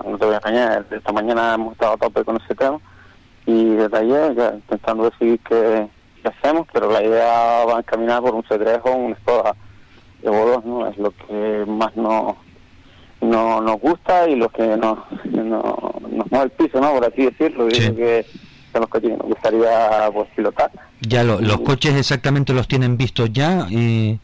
no 0.07 0.19
te 0.19 0.27
voy 0.27 0.35
a 0.35 0.39
engañar, 0.39 0.87
esta 0.91 1.13
mañana 1.13 1.55
hemos 1.55 1.73
estado 1.73 1.95
a 1.95 1.97
tope 1.97 2.25
con 2.25 2.37
ese 2.37 2.55
tema 2.55 2.79
y 3.47 3.77
ayer 3.93 4.35
ya 4.35 4.53
intentando 4.55 5.11
decidir 5.11 5.41
qué, 5.49 5.87
qué 6.23 6.29
hacemos, 6.29 6.67
pero 6.73 6.91
la 6.91 7.03
idea 7.03 7.65
va 7.67 7.77
a 7.77 7.79
encaminar 7.81 8.23
por 8.23 8.35
un 8.35 8.43
C3 8.45 8.81
o 8.85 8.91
un 8.93 9.15
Skoda 9.17 9.55
Evo 10.23 10.47
2, 10.47 10.65
¿no? 10.65 10.87
Es 10.89 10.97
lo 10.97 11.11
que 11.11 11.65
más 11.67 11.95
nos, 11.97 12.37
no, 13.21 13.61
nos 13.61 13.81
gusta 13.81 14.27
y 14.29 14.37
lo 14.37 14.49
que 14.49 14.63
nos, 14.77 14.99
no- 15.25 15.95
nos 16.11 16.31
mueve 16.31 16.45
el 16.47 16.51
piso, 16.53 16.81
¿no? 16.81 16.93
Por 16.95 17.05
así 17.05 17.25
decirlo, 17.27 17.69
y 17.69 17.75
Sí. 17.75 17.89
lo 17.89 17.95
que 17.97 18.27
son 18.73 18.81
los 18.81 18.91
coches 18.91 19.11
que 19.11 19.17
nos 19.19 19.27
gustaría 19.29 20.11
pues 20.13 20.29
pilotar. 20.35 20.71
Ya 21.03 21.23
lo- 21.25 21.41
los 21.41 21.61
coches 21.61 21.95
exactamente 21.95 22.55
los 22.55 22.67
tienen 22.67 22.97
vistos 22.97 23.31
ya 23.33 23.67
y 23.71 24.19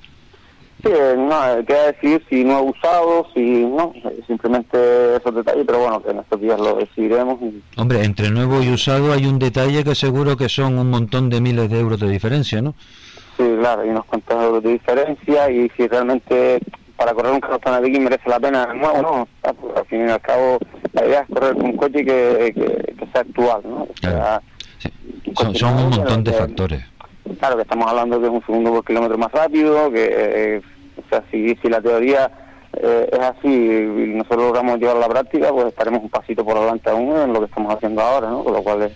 Sí, 0.82 0.88
eh, 0.90 1.14
no, 1.16 1.58
eh, 1.58 1.64
queda 1.64 1.92
decir 1.92 2.24
si 2.28 2.44
no 2.44 2.62
usados, 2.62 3.26
si 3.34 3.64
no, 3.64 3.92
eh, 3.96 4.20
simplemente 4.26 5.16
esos 5.16 5.34
detalles, 5.34 5.64
pero 5.66 5.80
bueno, 5.80 6.02
que 6.02 6.10
en 6.10 6.18
estos 6.18 6.40
días 6.40 6.58
lo 6.58 6.76
decidiremos. 6.76 7.40
Y, 7.42 7.62
Hombre, 7.76 8.02
entre 8.04 8.30
nuevo 8.30 8.62
y 8.62 8.70
usado 8.70 9.12
hay 9.12 9.26
un 9.26 9.38
detalle 9.38 9.84
que 9.84 9.94
seguro 9.94 10.36
que 10.36 10.48
son 10.48 10.78
un 10.78 10.90
montón 10.90 11.28
de 11.28 11.40
miles 11.40 11.68
de 11.68 11.80
euros 11.80 12.00
de 12.00 12.08
diferencia, 12.08 12.62
¿no? 12.62 12.74
sí, 13.36 13.44
claro, 13.58 13.82
hay 13.82 13.88
unos 13.88 14.04
cuantos 14.04 14.42
euros 14.42 14.62
de 14.62 14.72
diferencia 14.72 15.50
y 15.50 15.70
si 15.76 15.88
realmente 15.88 16.60
para 16.96 17.14
correr 17.14 17.32
un 17.32 17.40
carro 17.40 17.58
aquí 17.64 17.98
merece 17.98 18.28
la 18.28 18.38
pena 18.38 18.68
el 18.70 18.78
nuevo, 18.78 19.00
¿no? 19.00 19.28
Ah, 19.42 19.52
pues, 19.58 19.74
al 19.76 19.86
fin 19.86 20.06
y 20.06 20.10
al 20.10 20.20
cabo, 20.20 20.58
la 20.92 21.06
idea 21.06 21.20
es 21.20 21.28
correr 21.34 21.54
con 21.54 21.64
un 21.64 21.76
coche 21.76 22.04
que, 22.04 22.52
que, 22.54 22.94
que 22.94 23.06
sea 23.12 23.22
actual, 23.22 23.62
¿no? 23.64 23.82
O 23.84 23.88
sea, 24.00 24.10
Claro. 24.10 24.42
Sí. 24.78 24.92
un 25.24 25.54
Son, 25.54 25.74
un 25.76 25.90
montón 25.90 26.24
de 26.24 26.32
factores. 26.32 26.84
Claro, 27.38 27.56
que 27.56 27.62
estamos 27.62 27.86
hablando 27.88 28.18
que 28.18 28.26
es 28.26 28.32
un 28.32 28.44
segundo 28.44 28.70
por 28.72 28.84
kilómetro 28.84 29.18
más 29.18 29.30
rápido, 29.30 29.90
que, 29.90 30.10
eh, 30.12 30.62
o 30.96 31.08
sea, 31.08 31.22
si, 31.30 31.54
si 31.56 31.68
la 31.68 31.80
teoría 31.80 32.30
eh, 32.72 33.08
es 33.12 33.18
así 33.18 33.48
y 33.48 34.14
nosotros 34.14 34.44
logramos 34.44 34.78
llevar 34.78 34.96
a 34.96 35.00
la 35.00 35.08
práctica, 35.08 35.52
pues 35.52 35.66
estaremos 35.66 36.02
un 36.02 36.10
pasito 36.10 36.44
por 36.44 36.58
delante 36.58 36.90
aún 36.90 37.16
en 37.16 37.32
lo 37.32 37.40
que 37.40 37.46
estamos 37.46 37.74
haciendo 37.74 38.02
ahora, 38.02 38.30
¿no? 38.30 38.42
Con 38.42 38.52
lo 38.52 38.62
cual 38.62 38.92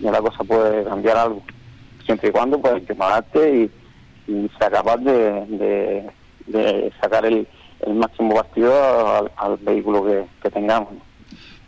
ya 0.00 0.10
la 0.10 0.20
cosa 0.20 0.44
puede 0.44 0.84
cambiar 0.84 1.16
algo, 1.16 1.42
siempre 2.04 2.28
y 2.28 2.32
cuando 2.32 2.60
pues 2.60 2.82
prepararte 2.82 3.54
y, 3.56 3.70
y 4.32 4.50
sea 4.58 4.70
capaz 4.70 4.98
de, 4.98 6.10
de, 6.46 6.92
sacar 7.00 7.24
el, 7.24 7.46
el 7.80 7.94
máximo 7.94 8.34
partido 8.34 8.72
al, 9.16 9.30
al 9.36 9.56
vehículo 9.58 10.04
que, 10.04 10.24
que 10.42 10.50
tengamos. 10.50 10.92
¿no? 10.92 11.11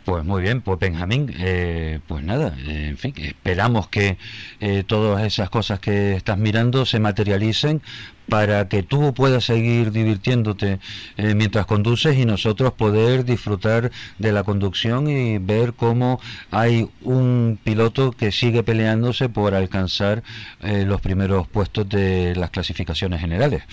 Pues 0.05 0.23
muy 0.23 0.43
bien, 0.43 0.61
pues 0.61 0.79
Benjamín, 0.79 1.33
eh, 1.39 1.99
pues 2.07 2.23
nada, 2.23 2.55
eh, 2.59 2.89
en 2.89 2.97
fin, 2.97 3.13
esperamos 3.17 3.87
que 3.87 4.17
eh, 4.59 4.83
todas 4.85 5.23
esas 5.23 5.49
cosas 5.49 5.79
que 5.79 6.13
estás 6.13 6.37
mirando 6.37 6.85
se 6.85 6.99
materialicen 6.99 7.81
para 8.29 8.67
que 8.67 8.83
tú 8.83 9.13
puedas 9.13 9.45
seguir 9.45 9.91
divirtiéndote 9.91 10.79
eh, 11.17 11.35
mientras 11.35 11.65
conduces 11.65 12.17
y 12.17 12.25
nosotros 12.25 12.73
poder 12.73 13.25
disfrutar 13.25 13.91
de 14.19 14.31
la 14.31 14.43
conducción 14.43 15.07
y 15.09 15.37
ver 15.37 15.73
cómo 15.73 16.19
hay 16.51 16.89
un 17.01 17.59
piloto 17.63 18.11
que 18.11 18.31
sigue 18.31 18.63
peleándose 18.63 19.29
por 19.29 19.53
alcanzar 19.53 20.23
eh, 20.61 20.85
los 20.85 21.01
primeros 21.01 21.47
puestos 21.47 21.87
de 21.89 22.35
las 22.35 22.49
clasificaciones 22.49 23.21
generales. 23.21 23.63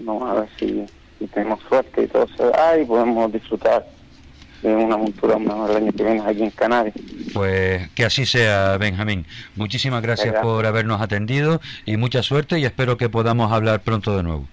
Vamos 0.00 0.28
a 0.28 0.34
ver 0.40 0.48
si, 0.58 0.84
si 1.18 1.26
tenemos 1.28 1.60
suerte 1.68 2.02
y 2.02 2.06
todo 2.08 2.26
se 2.36 2.44
da 2.44 2.78
y 2.78 2.84
podemos 2.84 3.32
disfrutar 3.32 3.86
una 4.68 4.96
montura 4.96 5.38
mejor 5.38 5.70
el 5.70 5.76
año 5.76 5.92
que 5.92 6.02
viene 6.02 6.22
aquí 6.24 6.42
en 6.42 6.50
Canarias. 6.50 6.94
Pues 7.32 7.88
que 7.90 8.04
así 8.04 8.26
sea, 8.26 8.76
Benjamín. 8.78 9.26
Muchísimas 9.56 10.02
gracias 10.02 10.28
Venga. 10.28 10.42
por 10.42 10.66
habernos 10.66 11.00
atendido 11.00 11.60
y 11.84 11.96
mucha 11.96 12.22
suerte 12.22 12.58
y 12.58 12.64
espero 12.64 12.96
que 12.96 13.08
podamos 13.08 13.52
hablar 13.52 13.80
pronto 13.80 14.16
de 14.16 14.22
nuevo. 14.22 14.46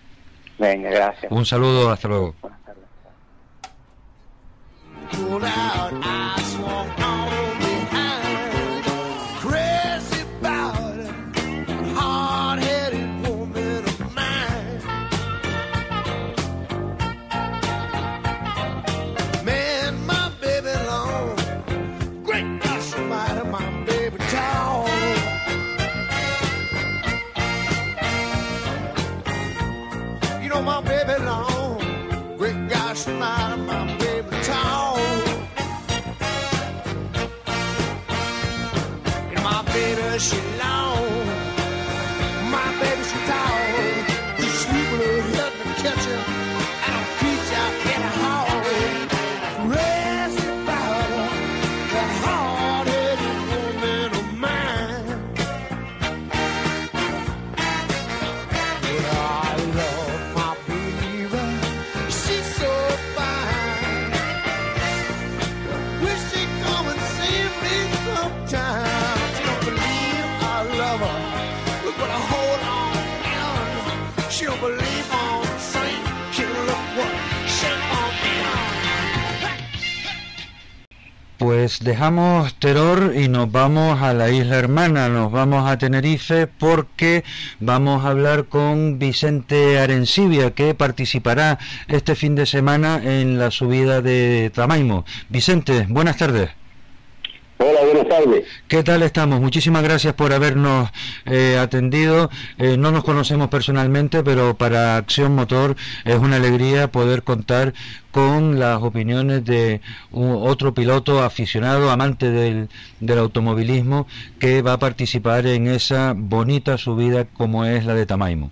Venga, 0.58 0.90
gracias. 0.90 1.32
Un 1.32 1.46
saludo, 1.46 1.92
hasta 1.92 2.08
luego. 2.08 2.36
Buenas 2.42 2.60
tardes. 5.94 6.51
She 40.22 40.51
Pues 81.62 81.80
dejamos 81.80 82.56
Teror 82.56 83.14
y 83.16 83.28
nos 83.28 83.52
vamos 83.52 84.02
a 84.02 84.16
la 84.16 84.32
isla 84.32 84.58
hermana, 84.58 85.10
nos 85.10 85.32
vamos 85.32 85.70
a 85.70 85.78
Tenerife 85.78 86.48
porque 86.48 87.24
vamos 87.60 88.04
a 88.04 88.10
hablar 88.10 88.46
con 88.46 88.98
Vicente 88.98 89.78
Arencibia 89.78 90.56
que 90.56 90.74
participará 90.74 91.60
este 91.88 92.16
fin 92.16 92.34
de 92.34 92.48
semana 92.48 93.00
en 93.04 93.38
la 93.38 93.52
subida 93.52 94.02
de 94.02 94.52
Tamaimo. 94.52 95.06
Vicente, 95.30 95.86
buenas 95.88 96.18
tardes. 96.18 96.61
Hola, 97.64 97.82
buenas 97.86 98.08
tardes. 98.10 98.44
¿Qué 98.68 98.82
tal 98.82 99.04
estamos? 99.04 99.40
Muchísimas 99.40 99.84
gracias 99.84 100.16
por 100.16 100.34
habernos 100.34 100.90
eh, 101.26 101.58
atendido. 101.60 102.32
Eh, 102.58 102.76
no 102.76 102.92
nos 102.92 103.04
conocemos 103.04 103.50
personalmente, 103.50 104.24
pero 104.24 104.56
para 104.56 104.98
Acción 104.98 105.36
Motor 105.36 105.76
es 106.04 106.16
una 106.18 106.38
alegría 106.38 106.92
poder 106.92 107.22
contar 107.22 107.74
con 108.10 108.60
las 108.60 108.82
opiniones 108.82 109.46
de 109.46 109.80
un- 110.12 110.40
otro 110.42 110.74
piloto 110.74 111.22
aficionado, 111.22 111.92
amante 111.92 112.32
del, 112.32 112.68
del 113.00 113.20
automovilismo, 113.20 114.08
que 114.40 114.64
va 114.64 114.74
a 114.74 114.80
participar 114.80 115.46
en 115.46 115.68
esa 115.68 116.14
bonita 116.18 116.80
subida 116.80 117.26
como 117.26 117.64
es 117.66 117.86
la 117.86 117.94
de 117.94 118.08
Tamaimo. 118.08 118.50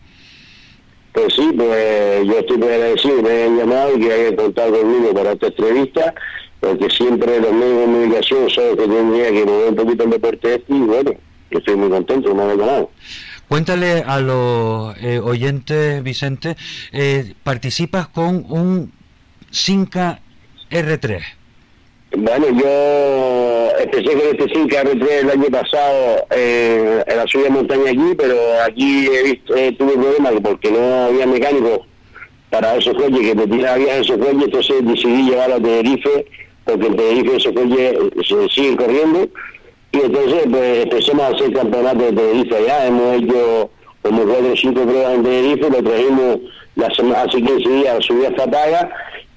Pues 1.13 1.33
sí, 1.35 1.49
pues 1.57 2.27
yo 2.27 2.37
estoy 2.37 2.57
muy 2.57 2.67
agradecido, 2.67 3.23
me 3.23 3.43
han 3.43 3.57
llamado 3.57 3.97
y 3.97 4.01
que 4.01 4.13
hayan 4.13 4.35
contado 4.35 4.79
conmigo 4.79 5.13
para 5.15 5.31
esta 5.31 5.47
entrevista, 5.47 6.13
porque 6.59 6.89
siempre 6.89 7.39
los 7.39 7.53
medios 7.53 7.77
de 7.77 7.85
comunicación 7.85 8.43
los 8.43 8.53
que 8.55 8.75
tendría 8.75 9.31
que 9.31 9.45
mover 9.45 9.69
un 9.69 9.75
poquito 9.75 10.03
el 10.03 10.09
deporte 10.09 10.55
este 10.55 10.73
y 10.73 10.79
bueno, 10.79 11.11
yo 11.51 11.59
estoy 11.59 11.75
muy 11.75 11.89
contento, 11.89 12.35
me 12.35 12.43
han 12.43 12.57
llamado. 12.57 12.91
Cuéntale 13.47 14.03
a 14.05 14.19
los 14.19 14.95
eh, 15.01 15.19
oyentes, 15.19 16.03
Vicente, 16.03 16.55
eh, 16.91 17.33
participas 17.43 18.07
con 18.07 18.45
un 18.49 18.91
Sinca 19.49 20.19
R3. 20.69 21.39
Bueno, 22.17 22.47
yo 22.49 23.69
empecé 23.79 24.13
con 24.13 24.27
este 24.31 24.47
5 24.51 24.67
R3 24.67 25.11
el 25.21 25.29
año 25.29 25.45
pasado 25.51 26.25
eh, 26.31 27.03
en 27.05 27.17
la 27.17 27.27
subida 27.27 27.45
de 27.45 27.49
montaña 27.51 27.91
aquí, 27.91 28.15
pero 28.17 28.35
aquí 28.63 29.07
he 29.07 29.23
visto, 29.23 29.55
eh, 29.55 29.75
tuve 29.77 29.93
problemas 29.93 30.33
porque 30.41 30.71
no 30.71 31.05
había 31.05 31.27
mecánicos 31.27 31.81
para 32.49 32.75
esos 32.77 32.95
coches 32.95 33.19
que 33.19 33.35
me 33.35 33.45
tiraban 33.45 33.83
bien 33.83 34.01
esos 34.01 34.17
coches, 34.17 34.43
entonces 34.43 34.75
decidí 34.85 35.29
llevarlo 35.29 35.55
a 35.55 35.61
Tenerife, 35.61 36.25
porque 36.71 36.87
en 36.87 36.95
Tenerife 36.95 37.35
esos 37.37 37.53
coches 37.53 37.97
se 38.27 38.49
siguen 38.49 38.75
corriendo, 38.77 39.27
y 39.91 39.97
entonces 39.97 40.43
pues 40.49 40.83
empezamos 40.83 41.23
a 41.23 41.27
hacer 41.27 41.53
campeonatos 41.53 42.03
de 42.03 42.13
Tenerife 42.13 42.55
allá, 42.55 42.87
hemos 42.87 43.15
hecho 43.15 43.69
como 44.01 44.23
cuatro 44.23 44.53
o 44.53 44.55
cinco 44.55 44.81
pruebas 44.83 45.13
en 45.15 45.23
Tenerife, 45.23 45.69
lo 45.69 45.83
trajimos 45.83 46.37
la 46.75 46.89
semana, 46.95 47.21
hace 47.23 47.41
15 47.41 47.69
días, 47.69 48.05
subí 48.05 48.25
hasta 48.25 48.49
Paga, 48.49 48.89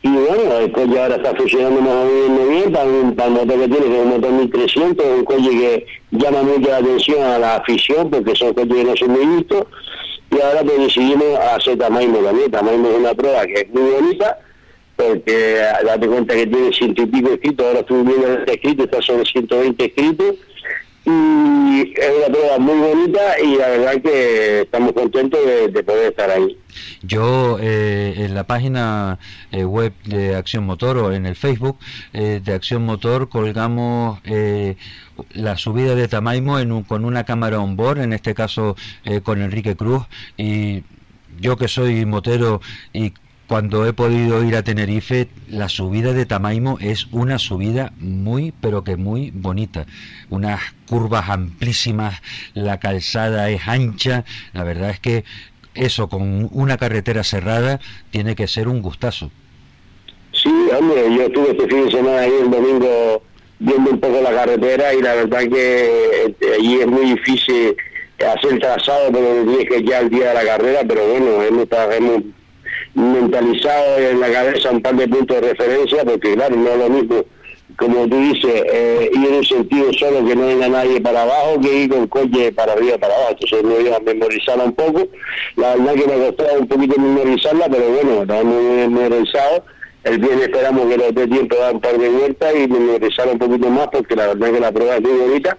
y 0.05 0.09
bueno, 0.09 0.59
el 0.59 0.73
coche 0.73 1.01
ahora 1.01 1.17
está 1.17 1.35
funcionando 1.35 1.81
más 1.81 1.95
o 1.95 2.49
bien 2.49 2.73
para 3.15 3.29
el 3.29 3.33
motor 3.33 3.61
que 3.61 3.69
tiene, 3.69 3.87
que 3.87 3.97
es 3.97 4.03
un 4.03 4.09
motor 4.09 4.33
1300, 4.33 5.07
un 5.07 5.25
coche 5.25 5.51
que 5.51 5.87
llama 6.11 6.43
mucho 6.43 6.71
la 6.71 6.77
atención 6.79 7.23
a 7.23 7.39
la 7.39 7.57
afición, 7.57 8.11
porque 8.11 8.35
son 8.35 8.53
coches 8.53 8.75
que 8.75 8.85
no 8.85 8.97
son 8.97 9.11
muy 9.13 9.27
vistos, 9.37 9.65
y 10.31 10.41
ahora 10.41 10.63
pues 10.65 10.79
decidimos 10.79 11.39
hacer 11.39 11.79
Tamaimo 11.79 12.19
también. 12.19 12.51
Tamaimo 12.51 12.89
es 12.89 12.97
una 12.97 13.15
prueba 13.15 13.47
que 13.47 13.53
es 13.53 13.71
muy 13.71 13.91
bonita, 13.91 14.39
porque 14.97 15.61
date 15.85 16.07
cuenta 16.07 16.35
que 16.35 16.47
tiene 16.47 16.73
ciento 16.73 17.03
y 17.03 17.07
pico 17.07 17.33
escritos, 17.33 17.67
ahora 17.67 17.81
estuve 17.81 18.03
viendo 18.05 18.27
el 18.29 18.49
escrito, 18.49 18.85
está 18.85 19.03
sobre 19.03 19.25
120 19.25 19.85
escritos, 19.85 20.35
y 21.05 21.93
es 21.97 22.11
una 22.17 22.33
prueba 22.33 22.59
muy 22.61 22.79
bonita 22.79 23.41
y 23.41 23.57
la 23.57 23.69
verdad 23.71 24.01
que 24.03 24.61
estamos 24.61 24.93
contentos 24.93 25.45
de, 25.45 25.67
de 25.69 25.83
poder 25.83 26.11
estar 26.11 26.31
ahí. 26.31 26.57
Yo 27.03 27.59
eh, 27.61 28.15
en 28.19 28.35
la 28.37 28.45
página 28.45 29.19
eh, 29.51 29.65
web 29.65 29.93
de 30.05 30.37
Acción 30.37 30.65
Motor 30.65 30.99
o 30.99 31.13
en 31.13 31.27
el 31.27 31.35
Facebook 31.35 31.77
eh, 32.13 32.41
de 32.45 32.55
Acción 32.55 32.85
Motor 32.85 33.29
colgamos 33.29 34.21
eh, 34.25 34.77
la 35.35 35.57
subida 35.57 35.97
de 35.97 36.07
Tamaimo 36.07 36.61
en 36.61 36.71
un- 36.71 36.85
con 36.85 37.05
una 37.05 37.25
cámara 37.25 37.59
on 37.59 37.77
board, 37.77 37.99
en 37.99 38.13
este 38.13 38.33
caso 38.35 38.77
eh, 39.05 39.21
con 39.23 39.43
Enrique 39.43 39.75
Cruz 39.75 40.05
y 40.37 40.85
yo 41.41 41.57
que 41.57 41.67
soy 41.67 42.07
motero 42.07 42.61
y 42.93 43.13
cuando 43.53 43.87
he 43.87 43.93
podido 43.93 44.43
ir 44.43 44.57
a 44.57 44.63
Tenerife, 44.63 45.29
la 45.47 45.69
subida 45.69 46.15
de 46.15 46.25
Tamaimo 46.25 46.79
es 46.81 47.09
una 47.13 47.39
subida 47.39 47.93
muy, 47.99 48.55
pero 48.63 48.83
que 48.83 48.97
muy 48.97 49.31
bonita. 49.31 49.85
Unas 50.31 50.63
curvas 50.89 51.29
amplísimas, 51.29 52.23
la 52.55 52.81
calzada 52.81 53.51
es 53.51 53.69
ancha, 53.69 54.25
la 54.55 54.65
verdad 54.65 54.89
es 54.89 55.01
que 55.01 55.25
eso 55.75 56.09
con 56.09 56.49
una 56.51 56.79
carretera 56.79 57.25
cerrada 57.25 57.79
tiene 58.11 58.37
que 58.37 58.49
ser 58.49 58.69
un 58.69 58.81
gustazo. 58.81 59.31
Sí, 60.33 60.49
hombre, 60.75 61.15
yo 61.15 61.25
estuve 61.25 61.51
este 61.51 61.69
fin 61.69 61.85
de 61.85 61.91
semana 61.91 62.21
ahí 62.21 62.33
el 62.45 62.51
domingo 62.51 63.23
viendo 63.59 63.91
un 63.91 64.01
poco 64.01 64.23
la 64.23 64.31
carretera 64.31 64.95
y 64.95 65.03
la 65.03 65.13
verdad 65.13 65.41
que 65.41 66.25
este, 66.25 66.55
allí 66.55 66.81
es 66.81 66.87
muy 66.87 67.05
difícil 67.05 67.77
hacer 68.19 68.59
trazado 68.61 69.13
porque 69.13 69.43
tienes 69.45 69.69
que 69.69 69.85
ya 69.85 69.99
el 69.99 70.09
día 70.09 70.29
de 70.29 70.35
la 70.37 70.45
carrera, 70.45 70.81
pero 70.89 71.07
bueno, 71.07 71.43
hemos, 71.43 71.69
hemos 71.95 72.23
mentalizado 72.95 73.99
en 73.99 74.21
la 74.21 74.31
cabeza 74.31 74.71
un 74.71 74.83
par 74.83 74.97
de 74.97 75.09
puntos 75.09 75.41
de 75.41 75.49
referencia 75.49 76.05
porque 76.05 76.35
claro, 76.35 76.57
no 76.57 76.69
es 76.69 76.79
lo 76.79 76.89
mismo, 76.91 77.25
como 77.77 78.07
tú 78.09 78.19
dices, 78.19 78.65
eh, 78.73 79.11
ir 79.13 79.29
en 79.29 79.35
un 79.35 79.45
sentido 79.45 79.93
solo 79.95 80.27
que 80.27 80.37
no 80.37 80.47
venga 80.47 80.69
nadie 80.69 81.01
para 81.01 81.23
abajo 81.23 81.61
que 81.61 81.73
ir 81.85 81.91
con 81.91 82.07
coche 82.09 82.53
para 82.53 82.75
arriba 82.75 82.99
para 82.99 83.15
abajo, 83.15 83.31
entonces 83.41 83.63
me 83.65 83.81
iba 83.81 83.97
a 83.97 84.01
memorizarla 84.01 84.65
un 84.65 84.75
poco, 84.75 85.09
la 85.57 85.77
verdad 85.77 85.95
que 85.95 86.07
me 86.07 86.27
costó 86.27 86.45
un 86.59 86.69
poquito 86.69 87.01
memorizarla, 87.01 87.69
pero 87.71 87.89
bueno, 87.89 88.25
la 88.25 88.41
hemos 88.41 88.89
memorizado 88.89 89.65
el 90.05 90.19
viernes 90.19 90.49
esperamos 90.49 90.89
que 90.89 90.99
nos 90.99 91.15
dé 91.15 91.29
tiempo 91.29 91.57
dar 91.57 91.75
un 91.75 91.81
par 91.81 91.97
de 91.97 92.09
vueltas 92.09 92.53
y 92.57 92.67
memorizar 92.67 93.29
un 93.29 93.39
poquito 93.39 93.71
más 93.71 93.89
porque 93.93 94.17
la 94.17 94.29
verdad 94.29 94.53
que 94.53 94.61
la 94.61 94.73
prueba 94.73 94.97
es 94.97 95.03
muy 95.03 95.13
bonita. 95.13 95.57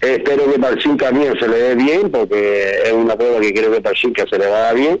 Espero 0.00 0.50
que 0.50 0.58
para 0.58 0.74
el 0.74 0.82
5 0.82 1.12
mío 1.12 1.32
se 1.38 1.48
le 1.48 1.56
dé 1.56 1.74
bien 1.74 2.10
porque 2.10 2.70
es 2.84 2.92
una 2.92 3.16
prueba 3.16 3.40
que 3.40 3.52
creo 3.52 3.72
que 3.72 3.80
para 3.80 3.94
el 3.94 4.00
5 4.00 4.22
se 4.30 4.38
le 4.38 4.46
va 4.46 4.56
a 4.56 4.60
dar 4.60 4.74
bien. 4.76 5.00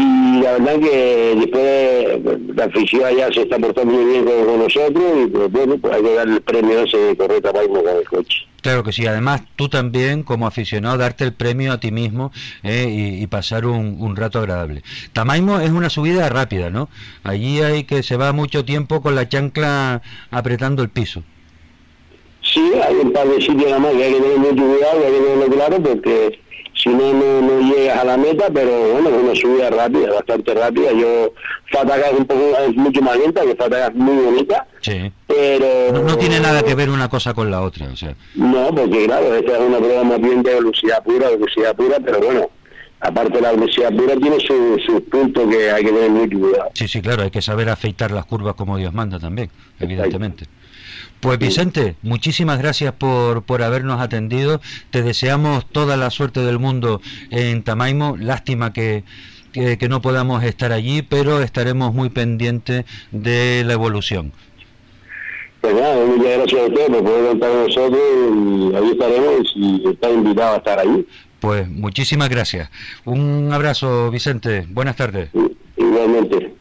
Y 0.00 0.40
la 0.42 0.52
verdad 0.52 0.78
que 0.78 1.34
después 1.36 1.64
de- 1.64 2.54
la 2.54 2.64
afición 2.66 3.04
allá 3.04 3.32
se 3.32 3.42
está 3.42 3.58
portando 3.58 3.92
muy 3.94 4.04
bien 4.04 4.24
con, 4.24 4.46
con 4.46 4.58
nosotros 4.60 5.02
y 5.24 5.26
pues 5.26 5.50
bueno, 5.50 5.76
pues 5.78 5.92
hay 5.94 6.02
que 6.02 6.14
dar 6.14 6.28
el 6.28 6.40
premio 6.40 6.80
ese 6.84 6.96
de 6.96 7.16
correr 7.16 7.42
tapaimo 7.42 7.82
con 7.82 7.96
el 7.96 8.04
coche. 8.08 8.38
Claro 8.62 8.84
que 8.84 8.92
sí, 8.92 9.06
además 9.06 9.42
tú 9.56 9.68
también 9.68 10.22
como 10.22 10.46
aficionado 10.46 10.96
darte 10.98 11.24
el 11.24 11.32
premio 11.32 11.72
a 11.72 11.80
ti 11.80 11.90
mismo 11.90 12.30
eh, 12.62 12.86
y, 13.18 13.22
y 13.22 13.26
pasar 13.26 13.66
un, 13.66 13.96
un 13.98 14.14
rato 14.14 14.38
agradable. 14.38 14.82
Tamaimo 15.12 15.58
es 15.58 15.70
una 15.70 15.90
subida 15.90 16.28
rápida, 16.28 16.70
¿no? 16.70 16.88
Allí 17.24 17.60
hay 17.60 17.82
que 17.84 18.02
se 18.04 18.16
va 18.16 18.32
mucho 18.32 18.64
tiempo 18.64 19.00
con 19.02 19.16
la 19.16 19.28
chancla 19.28 20.02
apretando 20.30 20.82
el 20.84 20.90
piso. 20.90 21.24
Sí, 22.42 22.70
hay 22.86 22.94
un 23.02 23.12
par 23.12 23.26
de 23.28 23.40
sitios 23.40 23.64
nada 23.64 23.78
más 23.80 23.92
que 23.92 24.04
hay 24.04 24.12
que 24.14 24.20
tener 24.20 24.38
mucho 24.38 24.54
cuidado, 24.64 25.06
hay 25.06 25.12
que 25.12 25.18
tenerlo 25.20 25.46
claro 25.54 25.82
porque 25.82 26.40
si 26.82 26.88
no, 26.90 27.12
no, 27.12 27.40
no 27.42 27.60
llegas 27.74 27.98
a 27.98 28.04
la 28.04 28.16
meta, 28.16 28.46
pero 28.52 28.92
bueno, 28.92 29.08
es 29.10 29.16
una 29.22 29.34
subida 29.34 29.70
rápida, 29.70 30.12
bastante 30.12 30.54
rápida. 30.54 30.92
Yo, 30.92 31.32
Fataga 31.72 32.06
es 32.10 32.18
un 32.18 32.24
poco, 32.26 32.56
es 32.68 32.76
mucho 32.76 33.02
más 33.02 33.18
lenta, 33.18 33.42
que 33.42 33.56
Fataga 33.56 33.88
es 33.88 33.94
muy 33.94 34.16
bonita, 34.24 34.66
Sí. 34.80 35.10
pero... 35.26 35.92
No, 35.92 36.02
no 36.02 36.16
tiene 36.18 36.40
nada 36.40 36.62
que 36.62 36.74
ver 36.74 36.88
una 36.90 37.08
cosa 37.08 37.34
con 37.34 37.50
la 37.50 37.62
otra, 37.62 37.86
o 37.92 37.96
sea. 37.96 38.14
No, 38.34 38.68
porque 38.74 39.06
claro, 39.06 39.34
esta 39.34 39.52
es 39.52 39.60
una 39.60 39.78
prueba 39.78 40.04
más 40.04 40.20
bien 40.20 40.42
de 40.42 40.54
velocidad 40.54 41.02
pura, 41.02 41.28
velocidad 41.30 41.74
pura, 41.76 41.96
pero 42.04 42.20
bueno, 42.20 42.50
aparte 43.00 43.34
de 43.34 43.40
la 43.42 43.52
velocidad 43.52 43.90
pura 43.94 44.14
tiene 44.16 44.38
sus 44.40 44.82
su 44.86 45.04
puntos 45.10 45.48
que 45.50 45.70
hay 45.70 45.84
que 45.84 45.90
tener 45.92 46.10
mucho 46.10 46.38
cuidado. 46.38 46.70
Sí, 46.74 46.86
sí, 46.88 47.00
claro, 47.02 47.22
hay 47.24 47.30
que 47.30 47.42
saber 47.42 47.68
afeitar 47.68 48.10
las 48.12 48.24
curvas 48.26 48.54
como 48.54 48.76
Dios 48.76 48.92
manda 48.94 49.18
también, 49.18 49.50
evidentemente. 49.80 50.44
Pues 51.20 51.38
Vicente, 51.38 51.96
muchísimas 52.02 52.58
gracias 52.58 52.92
por, 52.92 53.42
por 53.42 53.62
habernos 53.62 54.00
atendido. 54.00 54.60
Te 54.90 55.02
deseamos 55.02 55.66
toda 55.66 55.96
la 55.96 56.10
suerte 56.10 56.40
del 56.40 56.60
mundo 56.60 57.00
en 57.30 57.64
Tamaimo. 57.64 58.16
Lástima 58.16 58.72
que, 58.72 59.02
que, 59.52 59.78
que 59.78 59.88
no 59.88 60.00
podamos 60.00 60.44
estar 60.44 60.72
allí, 60.72 61.02
pero 61.02 61.42
estaremos 61.42 61.92
muy 61.92 62.08
pendientes 62.08 62.84
de 63.10 63.64
la 63.66 63.72
evolución. 63.72 64.32
Pues 65.60 65.74
nada, 65.74 66.06
muchas 66.06 66.38
gracias 66.38 66.60
a 66.60 66.66
ustedes 66.66 66.88
por 66.88 67.02
poder 67.02 67.28
contar 67.30 67.50
con 67.50 67.66
nosotros 67.66 68.00
y 68.00 68.76
ahí 68.76 68.90
estaremos 68.92 69.52
y 69.56 69.88
está 69.88 70.10
invitado 70.10 70.54
a 70.54 70.56
estar 70.58 70.78
ahí. 70.78 71.06
Pues 71.40 71.68
muchísimas 71.68 72.28
gracias. 72.28 72.70
Un 73.04 73.50
abrazo, 73.52 74.10
Vicente. 74.10 74.66
Buenas 74.68 74.94
tardes. 74.94 75.30
Igualmente. 75.76 76.54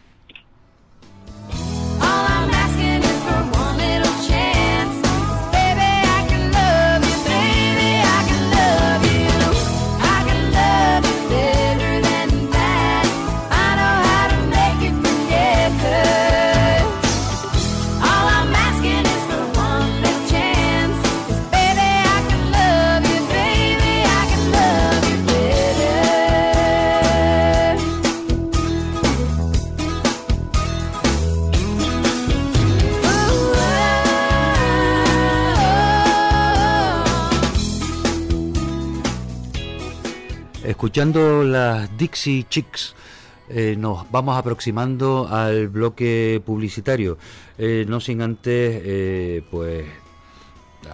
Escuchando 40.88 41.44
las 41.44 41.98
Dixie 41.98 42.46
Chicks, 42.48 42.96
eh, 43.50 43.76
nos 43.78 44.10
vamos 44.10 44.38
aproximando 44.38 45.28
al 45.28 45.68
bloque 45.68 46.42
publicitario. 46.46 47.18
Eh, 47.58 47.84
no 47.90 48.00
sin 48.00 48.22
antes, 48.22 48.82
eh, 48.86 49.44
pues, 49.52 49.86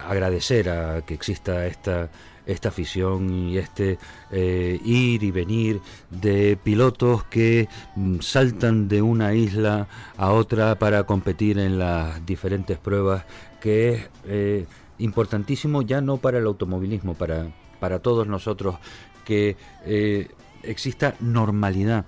agradecer 0.08 0.68
a 0.68 1.02
que 1.02 1.14
exista 1.14 1.64
esta 1.68 2.10
esta 2.44 2.68
afición 2.68 3.30
y 3.30 3.56
este 3.56 3.98
ir 4.32 5.22
y 5.22 5.30
venir 5.30 5.80
de 6.10 6.58
pilotos 6.62 7.24
que 7.24 7.68
mm, 7.96 8.18
saltan 8.20 8.88
de 8.88 9.00
una 9.00 9.32
isla 9.32 9.86
a 10.18 10.32
otra 10.32 10.74
para 10.74 11.04
competir 11.04 11.58
en 11.58 11.78
las 11.78 12.26
diferentes 12.26 12.76
pruebas 12.76 13.24
que 13.60 13.94
es 13.94 14.10
eh, 14.26 14.66
importantísimo 14.98 15.80
ya 15.80 16.02
no 16.02 16.18
para 16.18 16.38
el 16.38 16.46
automovilismo, 16.46 17.14
para, 17.14 17.46
para 17.84 17.98
todos 17.98 18.26
nosotros 18.26 18.76
que 19.26 19.58
eh, 19.84 20.28
exista 20.62 21.16
normalidad 21.20 22.06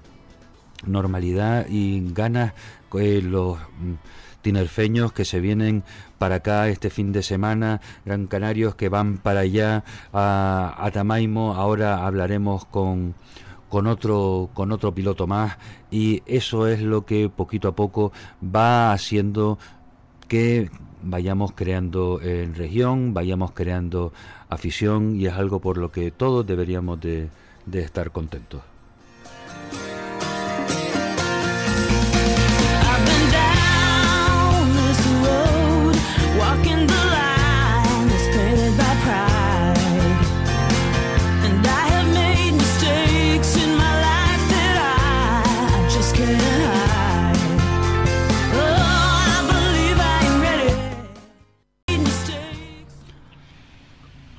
normalidad 0.87 1.67
y 1.69 2.01
ganas 2.15 2.55
eh, 2.99 3.21
los 3.21 3.59
mm, 3.59 3.93
tinerfeños 4.41 5.13
que 5.13 5.27
se 5.27 5.39
vienen 5.39 5.85
para 6.17 6.37
acá 6.37 6.71
este 6.71 6.89
fin 6.89 7.13
de 7.13 7.23
semana, 7.23 7.83
gran 8.07 8.27
canarios 8.27 8.75
que 8.75 8.89
van 8.89 9.19
para 9.19 9.41
allá 9.41 9.85
a, 10.15 10.75
a 10.79 10.91
Tamaimo, 10.93 11.53
ahora 11.53 12.07
hablaremos 12.07 12.65
con 12.65 13.15
con 13.69 13.87
otro 13.87 14.49
con 14.55 14.73
otro 14.73 14.95
piloto 14.95 15.27
más 15.27 15.59
y 15.91 16.23
eso 16.25 16.69
es 16.69 16.81
lo 16.81 17.05
que 17.05 17.29
poquito 17.29 17.69
a 17.69 17.77
poco 17.77 18.13
va 18.43 18.93
haciendo 18.95 19.59
que 20.27 20.71
vayamos 21.03 21.53
creando 21.53 22.21
en 22.23 22.55
región, 22.55 23.15
vayamos 23.15 23.53
creando 23.53 24.13
afición 24.49 25.17
y 25.17 25.27
es 25.27 25.35
algo 25.35 25.61
por 25.61 25.79
lo 25.79 25.91
que 25.91 26.11
todos 26.11 26.47
deberíamos 26.47 27.01
de, 27.01 27.29
de 27.67 27.81
estar 27.81 28.11
contentos. 28.11 28.63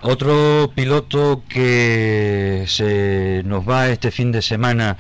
Otro 0.02 0.72
piloto 0.76 1.41
que 1.49 2.65
se 2.68 3.41
nos 3.45 3.68
va 3.68 3.90
este 3.90 4.11
fin 4.11 4.32
de 4.32 4.41
semana 4.44 4.98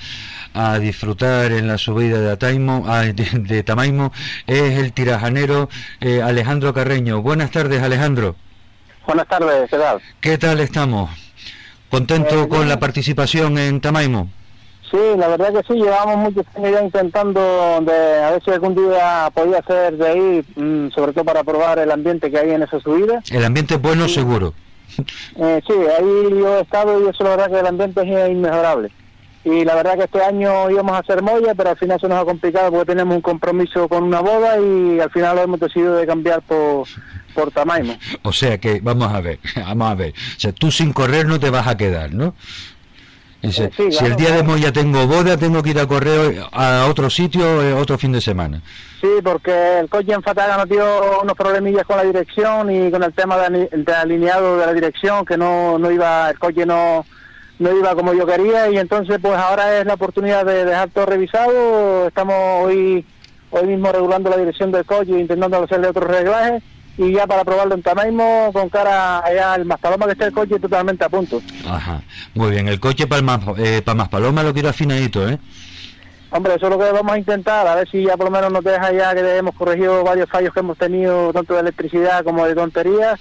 a 0.55 0.79
disfrutar 0.79 1.51
en 1.51 1.67
la 1.67 1.77
subida 1.77 2.19
de, 2.19 2.31
Ataimo, 2.31 2.83
ah, 2.87 3.03
de, 3.03 3.63
Tamaimo 3.63 4.11
es 4.47 4.79
el 4.79 4.93
tirajanero 4.93 5.69
eh, 6.01 6.21
Alejandro 6.23 6.73
Carreño. 6.73 7.21
Buenas 7.21 7.51
tardes, 7.51 7.83
Alejandro. 7.83 8.35
Buenas 9.05 9.27
tardes, 9.27 9.69
¿qué 9.69 9.77
tal? 9.77 10.01
¿Qué 10.19 10.37
tal 10.37 10.59
estamos? 10.59 11.11
¿Contento 11.91 12.43
Eh, 12.43 12.47
con 12.49 12.67
la 12.67 12.79
participación 12.79 13.57
en 13.59 13.79
Tamaimo? 13.79 14.29
Sí, 14.89 14.97
la 15.17 15.27
verdad 15.27 15.53
que 15.53 15.61
sí, 15.67 15.79
llevamos 15.79 16.17
muchos 16.17 16.45
años 16.55 16.71
ya 16.71 16.81
intentando 16.81 17.39
de 17.81 18.23
a 18.23 18.31
ver 18.31 18.43
si 18.43 18.51
algún 18.51 18.73
día 18.73 19.29
podía 19.33 19.61
ser 19.61 19.95
de 19.95 20.07
ahí, 20.07 20.45
mm, 20.55 20.89
sobre 20.89 21.13
todo 21.13 21.25
para 21.25 21.43
probar 21.43 21.77
el 21.77 21.91
ambiente 21.91 22.31
que 22.31 22.39
hay 22.39 22.51
en 22.51 22.63
esa 22.63 22.79
subida. 22.79 23.21
El 23.29 23.45
ambiente 23.45 23.75
es 23.75 23.81
bueno, 23.81 24.07
seguro. 24.07 24.53
Eh, 25.35 25.61
sí, 25.67 25.73
ahí 25.73 26.39
yo 26.39 26.57
he 26.57 26.61
estado 26.61 27.03
y 27.03 27.09
eso 27.09 27.23
la 27.23 27.31
verdad 27.31 27.51
que 27.51 27.59
el 27.59 27.67
ambiente 27.67 28.01
es 28.01 28.31
inmejorable. 28.31 28.91
Y 29.43 29.63
la 29.63 29.75
verdad 29.75 29.95
que 29.95 30.03
este 30.03 30.21
año 30.21 30.69
íbamos 30.69 30.93
a 30.93 30.99
hacer 30.99 31.21
Moya, 31.21 31.55
pero 31.55 31.69
al 31.69 31.77
final 31.77 31.99
se 32.01 32.07
nos 32.09 32.21
ha 32.21 32.25
complicado 32.25 32.69
porque 32.69 32.91
tenemos 32.91 33.15
un 33.15 33.21
compromiso 33.21 33.87
con 33.87 34.03
una 34.03 34.19
boda 34.19 34.59
y 34.59 34.99
al 34.99 35.09
final 35.09 35.37
lo 35.37 35.43
hemos 35.43 35.59
decidido 35.59 35.95
de 35.95 36.05
cambiar 36.05 36.41
por, 36.41 36.85
por 37.33 37.51
Tamaimo. 37.51 37.97
O 38.23 38.33
sea 38.33 38.57
que, 38.57 38.81
vamos 38.81 39.13
a 39.13 39.21
ver, 39.21 39.39
vamos 39.55 39.89
a 39.89 39.95
ver. 39.95 40.11
O 40.11 40.39
sea, 40.39 40.51
tú 40.51 40.69
sin 40.69 40.91
correr 40.91 41.27
no 41.27 41.39
te 41.39 41.49
vas 41.49 41.67
a 41.67 41.77
quedar, 41.77 42.13
¿no? 42.13 42.33
Dice, 43.41 43.65
Eh, 43.65 43.71
sí, 43.77 43.83
si 43.91 43.97
claro, 43.97 44.05
el 44.07 44.15
día 44.15 44.27
de 44.29 44.33
claro. 44.39 44.49
Moya 44.49 44.71
tengo 44.71 45.07
boda, 45.07 45.37
tengo 45.37 45.61
que 45.61 45.69
ir 45.69 45.79
a 45.79 45.87
correr 45.87 46.41
a 46.51 46.87
otro 46.89 47.09
sitio 47.09 47.61
eh, 47.61 47.73
otro 47.73 47.97
fin 47.97 48.11
de 48.11 48.21
semana. 48.21 48.61
Sí, 48.99 49.07
porque 49.23 49.79
el 49.79 49.89
coche 49.89 50.13
en 50.13 50.23
Fataga 50.23 50.57
nos 50.57 50.67
dio 50.67 51.21
unos 51.21 51.35
problemillas 51.37 51.85
con 51.85 51.97
la 51.97 52.03
dirección 52.03 52.71
y 52.71 52.89
con 52.89 53.03
el 53.03 53.13
tema 53.13 53.37
de, 53.37 53.69
alineado 53.93 54.57
de 54.57 54.65
la 54.65 54.73
dirección, 54.73 55.23
que 55.23 55.37
no, 55.37 55.77
no 55.77 55.91
iba, 55.91 56.31
el 56.31 56.39
coche 56.39 56.65
no, 56.65 57.05
no 57.59 57.77
iba 57.77 57.93
como 57.93 58.13
yo 58.13 58.25
quería 58.25 58.69
y 58.71 58.77
entonces 58.77 59.19
pues 59.21 59.37
ahora 59.37 59.79
es 59.79 59.85
la 59.85 59.93
oportunidad 59.93 60.43
de 60.45 60.65
dejar 60.65 60.89
todo 60.89 61.05
revisado. 61.05 62.07
Estamos 62.07 62.35
hoy, 62.65 63.05
hoy 63.51 63.67
mismo 63.67 63.91
regulando 63.91 64.31
la 64.31 64.37
dirección 64.37 64.71
del 64.71 64.85
coche 64.85 65.11
intentando 65.11 65.63
hacerle 65.63 65.89
otros 65.89 66.09
reglajes 66.09 66.63
y 66.97 67.13
ya 67.13 67.27
para 67.27 67.43
probarlo 67.43 67.75
en 67.75 67.83
Tamaimo 67.83 68.49
con 68.51 68.69
cara 68.69 69.19
allá 69.19 69.53
al 69.53 69.65
Mastaloma 69.65 70.05
que 70.07 70.13
está 70.13 70.25
el 70.25 70.33
coche 70.33 70.59
totalmente 70.59 71.05
a 71.05 71.09
punto. 71.09 71.41
Ajá. 71.67 72.01
Muy 72.33 72.51
bien, 72.51 72.67
el 72.67 72.79
coche 72.79 73.07
para 73.07 73.21
eh, 73.57 73.83
Más 73.95 74.09
Paloma 74.09 74.43
lo 74.43 74.53
quiero 74.53 74.69
afinadito, 74.69 75.27
¿eh? 75.27 75.37
Hombre, 76.29 76.55
eso 76.55 76.65
es 76.65 76.71
lo 76.73 76.77
que 76.77 76.91
vamos 76.91 77.13
a 77.13 77.17
intentar, 77.19 77.65
a 77.65 77.75
ver 77.75 77.89
si 77.89 78.03
ya 78.03 78.17
por 78.17 78.25
lo 78.25 78.31
menos 78.31 78.51
nos 78.51 78.63
deja 78.63 78.91
ya 78.91 79.15
que 79.15 79.37
hemos 79.37 79.55
corregido 79.55 80.03
varios 80.03 80.29
fallos 80.29 80.53
que 80.53 80.59
hemos 80.59 80.77
tenido, 80.77 81.31
tanto 81.31 81.53
de 81.53 81.61
electricidad 81.61 82.23
como 82.25 82.45
de 82.45 82.53
tonterías, 82.53 83.17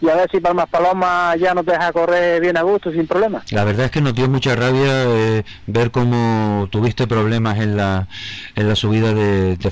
y 0.00 0.08
a 0.08 0.14
ver 0.14 0.30
si 0.30 0.40
Palmas 0.40 0.68
Paloma 0.68 1.34
ya 1.36 1.54
nos 1.54 1.66
deja 1.66 1.92
correr 1.92 2.40
bien 2.40 2.56
a 2.56 2.62
gusto, 2.62 2.90
sin 2.90 3.06
problema. 3.06 3.42
La 3.50 3.64
verdad 3.64 3.86
es 3.86 3.90
que 3.90 4.00
nos 4.00 4.14
dio 4.14 4.28
mucha 4.28 4.56
rabia 4.56 5.04
eh, 5.04 5.42
ver 5.66 5.90
cómo 5.90 6.68
tuviste 6.70 7.06
problemas 7.06 7.58
en 7.58 7.76
la 7.76 8.08
en 8.54 8.68
la 8.68 8.74
subida 8.74 9.12
de, 9.14 9.56
de 9.56 9.70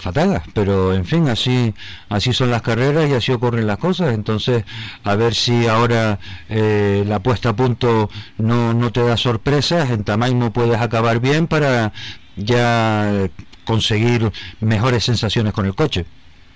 pero 0.55 0.95
en 0.95 1.05
fin, 1.05 1.29
así 1.29 1.75
así 2.09 2.33
son 2.33 2.51
las 2.51 2.63
carreras 2.63 3.09
y 3.09 3.15
así 3.15 3.33
ocurren 3.33 3.67
las 3.67 3.79
cosas. 3.79 4.15
Entonces, 4.15 4.65
a 5.05 5.15
ver 5.17 5.35
si 5.35 5.67
ahora 5.67 6.19
eh, 6.49 7.05
la 7.07 7.21
puesta 7.21 7.51
a 7.51 7.57
punto 7.57 8.11
no, 8.39 8.75
no 8.75 8.93
te 8.93 9.03
da 9.03 9.17
sorpresas, 9.17 9.91
en 9.91 10.05
Tamaimo 10.05 10.53
puedes 10.53 10.81
acabar 10.81 11.21
bien 11.21 11.47
para 11.47 11.93
ya 12.37 13.29
conseguir 13.65 14.33
mejores 14.61 15.05
sensaciones 15.05 15.53
con 15.53 15.67
el 15.67 15.75
coche. 15.75 16.07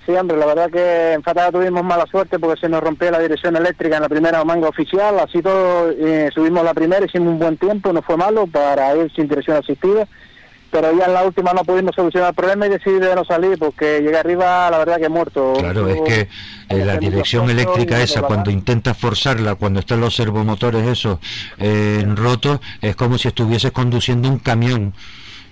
Sí, 0.05 0.11
hombre, 0.11 0.35
la 0.37 0.45
verdad 0.45 0.69
que 0.69 1.13
en 1.13 1.23
Fataga 1.23 1.51
tuvimos 1.51 1.81
mala 1.83 2.05
suerte 2.07 2.37
porque 2.37 2.59
se 2.59 2.67
nos 2.67 2.81
rompió 2.81 3.09
la 3.09 3.19
dirección 3.19 3.55
eléctrica 3.55 3.95
en 3.95 4.01
la 4.01 4.09
primera 4.09 4.43
manga 4.43 4.67
oficial, 4.67 5.17
así 5.19 5.41
todo 5.41 5.91
eh, 5.91 6.29
subimos 6.33 6.63
la 6.65 6.73
primera, 6.73 7.05
hicimos 7.05 7.29
un 7.29 7.39
buen 7.39 7.57
tiempo, 7.57 7.93
no 7.93 8.01
fue 8.01 8.17
malo 8.17 8.45
para 8.45 8.93
ir 8.97 9.09
sin 9.15 9.29
dirección 9.29 9.55
asistida, 9.55 10.05
pero 10.71 10.91
ya 10.97 11.05
en 11.05 11.13
la 11.13 11.23
última 11.23 11.53
no 11.53 11.63
pudimos 11.63 11.95
solucionar 11.95 12.29
el 12.29 12.35
problema 12.35 12.65
y 12.65 12.71
decidí 12.71 12.99
de 12.99 13.15
no 13.15 13.23
salir 13.23 13.57
porque 13.57 14.01
llegué 14.01 14.17
arriba, 14.17 14.69
la 14.69 14.77
verdad 14.79 14.97
que 14.97 15.07
muerto. 15.07 15.53
Claro, 15.57 15.87
es 15.87 16.01
que 16.01 16.27
eh, 16.67 16.83
la 16.83 16.97
dirección 16.97 17.49
eléctrica 17.49 18.01
esa, 18.01 18.23
cuando 18.23 18.51
intentas 18.51 18.97
forzarla, 18.97 19.55
cuando 19.55 19.79
están 19.79 20.01
los 20.01 20.13
servomotores 20.15 20.85
esos 20.85 21.19
eh, 21.59 22.03
rotos, 22.13 22.59
es 22.81 22.97
como 22.97 23.17
si 23.17 23.29
estuvieses 23.29 23.71
conduciendo 23.71 24.27
un 24.27 24.39
camión. 24.39 24.93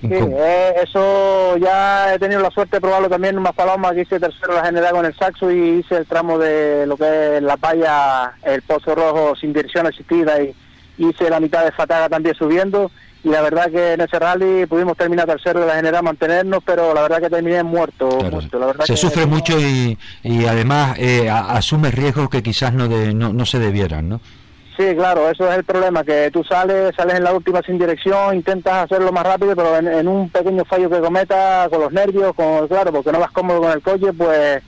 Sí, 0.01 0.09
eh, 0.11 0.73
eso 0.83 1.57
ya 1.57 2.13
he 2.13 2.19
tenido 2.19 2.41
la 2.41 2.49
suerte 2.51 2.77
de 2.77 2.81
probarlo 2.81 3.07
también 3.09 3.35
en 3.35 3.41
más 3.41 3.53
palomas, 3.53 3.93
que 3.93 4.01
hice 4.01 4.19
tercero 4.19 4.55
la 4.55 4.65
general 4.65 4.91
con 4.93 5.05
el 5.05 5.15
saxo 5.15 5.51
y 5.51 5.79
hice 5.79 5.97
el 5.97 6.05
tramo 6.07 6.37
de 6.39 6.85
lo 6.87 6.97
que 6.97 7.37
es 7.37 7.43
la 7.43 7.55
valla, 7.55 8.33
el 8.43 8.61
pozo 8.63 8.95
rojo 8.95 9.35
sin 9.35 9.53
dirección 9.53 9.85
asistida 9.87 10.41
y 10.41 10.53
hice 10.97 11.29
la 11.29 11.39
mitad 11.39 11.63
de 11.65 11.71
Fataga 11.71 12.09
también 12.09 12.35
subiendo 12.35 12.91
y 13.23 13.29
la 13.29 13.41
verdad 13.41 13.69
que 13.69 13.93
en 13.93 14.01
ese 14.01 14.17
rally 14.17 14.65
pudimos 14.65 14.97
terminar 14.97 15.27
tercero 15.27 15.59
de 15.59 15.67
la 15.67 15.75
general, 15.75 16.01
mantenernos, 16.03 16.63
pero 16.65 16.91
la 16.95 17.03
verdad 17.03 17.21
que 17.21 17.29
terminé 17.29 17.61
muerto. 17.61 18.09
Claro, 18.09 18.31
muerto. 18.37 18.57
La 18.59 18.65
verdad 18.65 18.85
se 18.85 18.93
que 18.93 18.97
sufre 18.97 19.27
no- 19.27 19.35
mucho 19.35 19.59
y, 19.59 19.95
y 20.23 20.45
además 20.47 20.95
eh, 20.97 21.29
a- 21.29 21.51
asume 21.53 21.91
riesgos 21.91 22.29
que 22.29 22.41
quizás 22.41 22.73
no, 22.73 22.87
de, 22.87 23.13
no, 23.13 23.31
no 23.31 23.45
se 23.45 23.59
debieran, 23.59 24.09
¿no? 24.09 24.21
Sí, 24.81 24.95
claro, 24.95 25.29
eso 25.29 25.47
es 25.47 25.57
el 25.57 25.63
problema, 25.63 26.03
que 26.03 26.31
tú 26.31 26.43
sales, 26.43 26.95
sales 26.95 27.15
en 27.15 27.23
la 27.23 27.35
última 27.35 27.61
sin 27.61 27.77
dirección, 27.77 28.33
intentas 28.35 28.85
hacerlo 28.85 29.11
más 29.11 29.23
rápido, 29.23 29.55
pero 29.55 29.77
en, 29.77 30.07
un 30.07 30.27
pequeño 30.31 30.65
fallo 30.65 30.89
que 30.89 30.99
cometas 30.99 31.69
con 31.69 31.81
los 31.81 31.91
nervios, 31.91 32.33
con, 32.33 32.67
claro, 32.67 32.91
porque 32.91 33.11
no 33.11 33.19
vas 33.19 33.29
cómodo 33.29 33.61
con 33.61 33.71
el 33.71 33.81
coche, 33.83 34.11
pues 34.11 34.63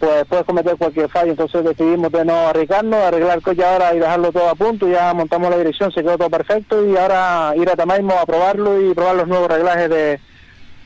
pues 0.00 0.26
puedes 0.28 0.44
cometer 0.44 0.76
cualquier 0.76 1.08
fallo. 1.08 1.30
Entonces 1.30 1.64
decidimos 1.64 2.12
de 2.12 2.26
no 2.26 2.48
arriesgarnos, 2.48 3.00
arreglar 3.00 3.38
el 3.38 3.42
coche 3.42 3.64
ahora 3.64 3.94
y 3.94 4.00
dejarlo 4.00 4.32
todo 4.32 4.50
a 4.50 4.54
punto, 4.54 4.86
ya 4.86 5.14
montamos 5.14 5.48
la 5.48 5.56
dirección, 5.56 5.90
se 5.92 6.02
quedó 6.02 6.18
todo 6.18 6.28
perfecto 6.28 6.84
y 6.84 6.94
ahora 6.98 7.54
ir 7.56 7.70
a 7.70 7.76
Tamaimo 7.76 8.18
a 8.18 8.26
probarlo 8.26 8.78
y 8.78 8.92
probar 8.92 9.16
los 9.16 9.28
nuevos 9.28 9.48
reglajes 9.48 9.88
de, 9.88 10.20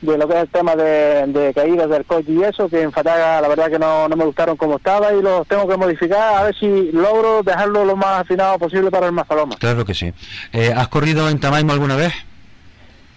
de 0.03 0.17
lo 0.17 0.27
que 0.27 0.33
es 0.35 0.41
el 0.41 0.49
tema 0.49 0.75
de, 0.75 1.25
de 1.27 1.53
caídas 1.53 1.89
del 1.89 2.05
coche 2.05 2.31
y 2.31 2.43
eso, 2.43 2.67
que 2.69 2.81
en 2.81 2.91
Fataga 2.91 3.41
la 3.41 3.47
verdad 3.47 3.69
que 3.69 3.79
no, 3.79 4.07
no 4.07 4.15
me 4.15 4.25
gustaron 4.25 4.57
como 4.57 4.77
estaba 4.77 5.13
y 5.13 5.21
los 5.21 5.47
tengo 5.47 5.67
que 5.67 5.77
modificar 5.77 6.35
a 6.35 6.43
ver 6.43 6.55
si 6.55 6.91
logro 6.91 7.41
dejarlo 7.43 7.85
lo 7.85 7.95
más 7.95 8.21
afinado 8.21 8.59
posible 8.59 8.91
para 8.91 9.07
el 9.07 9.13
Mazaloma. 9.13 9.55
Claro 9.57 9.85
que 9.85 9.93
sí. 9.93 10.13
Eh, 10.51 10.73
¿Has 10.75 10.87
corrido 10.89 11.29
en 11.29 11.39
Tamaimo 11.39 11.71
alguna 11.71 11.95
vez? 11.95 12.13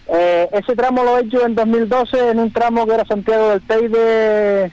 Eh, 0.09 0.49
ese 0.53 0.77
tramo 0.77 1.03
lo 1.03 1.19
he 1.19 1.23
hecho 1.23 1.45
en 1.45 1.55
2012 1.55 2.31
en 2.31 2.39
un 2.39 2.53
tramo 2.53 2.87
que 2.87 2.95
era 2.95 3.05
Santiago 3.05 3.51
del 3.51 3.63
Teide, 3.63 4.71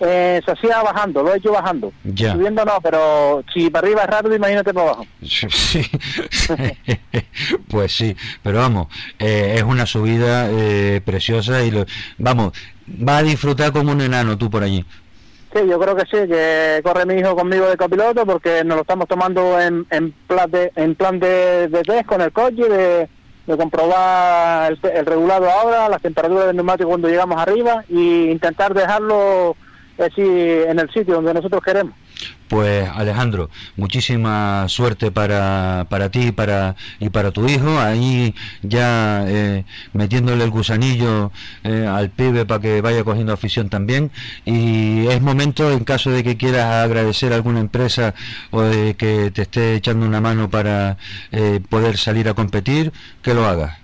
eh, 0.00 0.40
se 0.44 0.50
hacía 0.50 0.82
bajando, 0.82 1.22
lo 1.22 1.34
he 1.34 1.38
hecho 1.38 1.52
bajando. 1.52 1.92
Ya. 2.04 2.32
Subiendo 2.32 2.64
no, 2.64 2.80
pero 2.82 3.44
si 3.52 3.70
para 3.70 3.86
arriba 3.86 4.02
es 4.02 4.10
rápido, 4.10 4.36
imagínate 4.36 4.72
para 4.72 4.86
abajo. 4.88 5.06
Sí, 5.22 5.86
pues 7.68 7.92
sí, 7.92 8.16
pero 8.42 8.58
vamos, 8.58 8.88
eh, 9.18 9.54
es 9.56 9.62
una 9.62 9.86
subida 9.86 10.48
eh, 10.50 11.00
preciosa 11.04 11.62
y 11.62 11.70
lo, 11.70 11.84
vamos, 12.18 12.52
va 12.88 13.18
a 13.18 13.22
disfrutar 13.22 13.72
como 13.72 13.92
un 13.92 14.00
enano 14.00 14.36
tú 14.36 14.50
por 14.50 14.62
allí. 14.62 14.84
Sí, 15.52 15.60
yo 15.68 15.78
creo 15.80 15.96
que 15.96 16.02
sí, 16.02 16.28
que 16.28 16.80
corre 16.82 17.06
mi 17.06 17.14
hijo 17.14 17.34
conmigo 17.34 17.68
de 17.68 17.76
copiloto 17.76 18.24
porque 18.24 18.62
nos 18.64 18.76
lo 18.76 18.82
estamos 18.82 19.08
tomando 19.08 19.60
en, 19.60 19.86
en 19.90 20.12
plan 20.26 20.50
de 20.50 20.72
en 20.76 20.94
plan 20.94 21.18
de, 21.18 21.68
de 21.68 21.82
test 21.82 22.06
con 22.06 22.20
el 22.20 22.32
coche, 22.32 22.68
de, 22.68 23.08
de 23.46 23.56
comprobar 23.56 24.72
el, 24.72 24.78
el 24.92 25.06
regulado 25.06 25.50
ahora, 25.50 25.88
las 25.88 26.02
temperaturas 26.02 26.46
del 26.46 26.56
neumático 26.56 26.88
cuando 26.88 27.08
llegamos 27.08 27.40
arriba 27.40 27.84
y 27.88 28.30
intentar 28.30 28.74
dejarlo 28.74 29.56
así 30.00 30.22
en 30.22 30.78
el 30.78 30.90
sitio 30.90 31.14
donde 31.14 31.34
nosotros 31.34 31.62
queremos. 31.62 31.94
Pues 32.48 32.88
Alejandro, 32.88 33.48
muchísima 33.76 34.68
suerte 34.68 35.12
para, 35.12 35.86
para 35.88 36.10
ti 36.10 36.28
y 36.28 36.32
para, 36.32 36.74
y 36.98 37.08
para 37.08 37.30
tu 37.30 37.48
hijo, 37.48 37.78
ahí 37.78 38.34
ya 38.62 39.24
eh, 39.28 39.64
metiéndole 39.92 40.42
el 40.42 40.50
gusanillo 40.50 41.30
eh, 41.62 41.86
al 41.88 42.10
pibe 42.10 42.46
para 42.46 42.60
que 42.60 42.80
vaya 42.80 43.04
cogiendo 43.04 43.32
afición 43.32 43.70
también. 43.70 44.10
Y 44.44 45.06
es 45.06 45.22
momento, 45.22 45.70
en 45.70 45.84
caso 45.84 46.10
de 46.10 46.24
que 46.24 46.36
quieras 46.36 46.84
agradecer 46.84 47.32
a 47.32 47.36
alguna 47.36 47.60
empresa 47.60 48.14
o 48.50 48.62
de 48.62 48.94
que 48.94 49.30
te 49.30 49.42
esté 49.42 49.76
echando 49.76 50.04
una 50.04 50.20
mano 50.20 50.50
para 50.50 50.96
eh, 51.30 51.60
poder 51.68 51.96
salir 51.98 52.28
a 52.28 52.34
competir, 52.34 52.92
que 53.22 53.32
lo 53.32 53.46
hagas. 53.46 53.79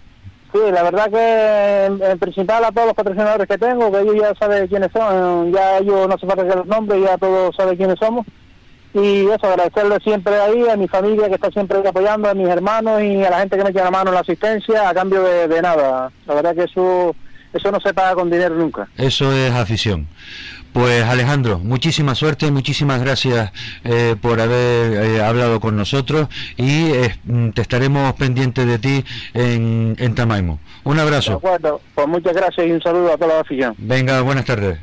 Sí, 0.56 0.72
la 0.72 0.82
verdad 0.82 1.10
que 1.10 2.06
en, 2.10 2.18
principal 2.18 2.64
a 2.64 2.72
todos 2.72 2.86
los 2.86 2.96
patrocinadores 2.96 3.46
que 3.46 3.58
tengo, 3.58 3.92
que 3.92 4.00
ellos 4.00 4.14
ya 4.16 4.34
saben 4.36 4.66
quiénes 4.68 4.90
son, 4.90 5.52
ya 5.52 5.78
ellos 5.78 6.08
no 6.08 6.16
se 6.16 6.26
falta 6.26 6.48
que 6.48 6.56
los 6.56 6.66
nombres, 6.66 7.02
ya 7.02 7.18
todos 7.18 7.54
saben 7.54 7.76
quiénes 7.76 7.98
somos. 7.98 8.26
Y 8.94 9.26
eso, 9.26 9.46
agradecerle 9.46 9.98
siempre 10.02 10.40
ahí 10.40 10.66
a 10.68 10.76
mi 10.76 10.88
familia 10.88 11.28
que 11.28 11.34
está 11.34 11.50
siempre 11.50 11.86
apoyando, 11.86 12.30
a 12.30 12.34
mis 12.34 12.48
hermanos 12.48 13.02
y 13.02 13.22
a 13.22 13.30
la 13.30 13.40
gente 13.40 13.58
que 13.58 13.64
me 13.64 13.70
echa 13.70 13.84
la 13.84 13.90
mano 13.90 14.10
en 14.10 14.14
la 14.14 14.20
asistencia 14.20 14.88
a 14.88 14.94
cambio 14.94 15.22
de, 15.22 15.46
de 15.46 15.60
nada. 15.60 16.10
La 16.26 16.34
verdad 16.34 16.54
que 16.54 16.62
eso, 16.62 17.14
eso 17.52 17.70
no 17.70 17.78
se 17.80 17.92
paga 17.92 18.14
con 18.14 18.30
dinero 18.30 18.54
nunca. 18.54 18.88
Eso 18.96 19.30
es 19.32 19.52
afición. 19.52 20.08
Pues 20.76 21.04
Alejandro, 21.04 21.58
muchísima 21.58 22.14
suerte, 22.14 22.50
muchísimas 22.50 23.00
gracias 23.00 23.50
eh, 23.82 24.14
por 24.20 24.38
haber 24.42 24.92
eh, 25.06 25.22
hablado 25.22 25.58
con 25.58 25.74
nosotros 25.74 26.28
y 26.58 26.90
eh, 26.90 27.16
te 27.54 27.62
estaremos 27.62 28.12
pendientes 28.12 28.66
de 28.66 28.78
ti 28.78 29.02
en, 29.32 29.96
en 29.98 30.14
Tamaimo. 30.14 30.60
Un 30.84 30.96
De 30.96 31.02
abrazo. 31.02 31.32
acuerdo, 31.32 31.80
pues 31.94 32.06
muchas 32.06 32.34
gracias 32.34 32.66
y 32.66 32.72
un 32.72 32.82
saludo 32.82 33.10
a 33.10 33.16
toda 33.16 33.36
la 33.36 33.40
afición. 33.40 33.74
Venga, 33.78 34.20
buenas 34.20 34.44
tardes. 34.44 34.78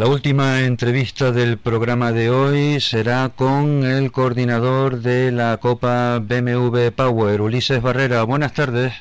La 0.00 0.06
última 0.06 0.60
entrevista 0.62 1.30
del 1.30 1.58
programa 1.58 2.10
de 2.10 2.30
hoy 2.30 2.80
será 2.80 3.28
con 3.36 3.84
el 3.84 4.10
coordinador 4.10 5.02
de 5.02 5.30
la 5.30 5.58
Copa 5.58 6.20
BMW 6.20 6.88
Power, 6.96 7.42
Ulises 7.42 7.82
Barrera. 7.82 8.22
Buenas 8.22 8.54
tardes. 8.54 8.94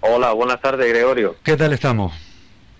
Hola, 0.00 0.32
buenas 0.32 0.58
tardes, 0.62 0.88
Gregorio. 0.88 1.36
¿Qué 1.42 1.58
tal 1.58 1.74
estamos? 1.74 2.14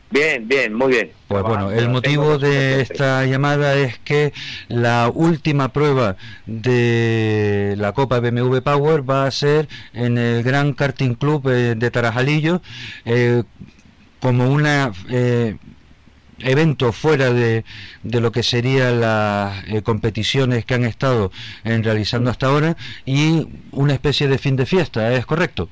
Bien, 0.09 0.49
bien, 0.49 0.73
muy 0.73 0.89
bien. 0.89 1.13
Pues 1.29 1.43
bueno, 1.43 1.71
el 1.71 1.91
motivo 1.91 2.39
de 2.39 2.81
esta 2.81 3.27
llamada 3.27 3.75
es 3.75 3.99
que 3.99 4.33
la 4.69 5.11
última 5.15 5.69
prueba 5.69 6.17
de 6.47 7.75
la 7.77 7.93
Copa 7.93 8.21
BMW 8.21 8.61
Power 8.61 9.09
va 9.09 9.27
a 9.27 9.31
ser 9.31 9.69
en 9.93 10.17
el 10.17 10.43
Gran 10.43 10.73
Karting 10.73 11.15
Club 11.15 11.47
eh, 11.51 11.75
de 11.77 11.91
Tarajalillo 11.91 12.63
eh, 13.05 13.43
como 14.19 14.51
una 14.51 14.93
eh, 15.11 15.57
evento 16.43 16.93
fuera 16.93 17.33
de, 17.33 17.65
de 18.03 18.21
lo 18.21 18.33
que 18.33 18.43
serían 18.43 19.01
las 19.01 19.65
eh, 19.69 19.83
competiciones 19.83 20.65
que 20.65 20.75
han 20.75 20.85
estado 20.85 21.31
en 21.65 21.83
realizando 21.85 22.31
hasta 22.31 22.47
ahora 22.47 22.77
y 23.05 23.47
una 23.73 23.93
especie 23.93 24.29
de 24.29 24.39
fin 24.39 24.57
de 24.57 24.67
fiesta, 24.67 25.13
¿es 25.13 25.27
correcto? 25.27 25.69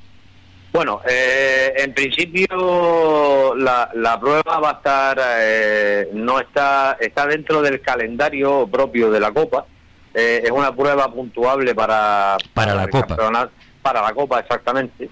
Bueno, 0.71 1.01
eh, 1.09 1.73
en 1.77 1.93
principio 1.93 3.55
la, 3.55 3.89
la 3.95 4.19
prueba 4.19 4.59
va 4.59 4.69
a 4.69 4.73
estar, 4.73 5.19
eh, 5.39 6.09
no 6.13 6.39
está, 6.39 6.97
está 6.99 7.25
dentro 7.25 7.61
del 7.61 7.81
calendario 7.81 8.67
propio 8.67 9.09
de 9.09 9.19
la 9.19 9.31
Copa. 9.31 9.65
Eh, 10.13 10.43
es 10.43 10.51
una 10.51 10.75
prueba 10.75 11.11
puntuable 11.11 11.73
para, 11.73 12.37
Para 12.53 12.75
la 12.75 12.83
el 12.83 12.89
Copa. 12.89 13.17
Para 13.81 14.01
la 14.01 14.13
Copa, 14.13 14.39
exactamente. 14.39 15.09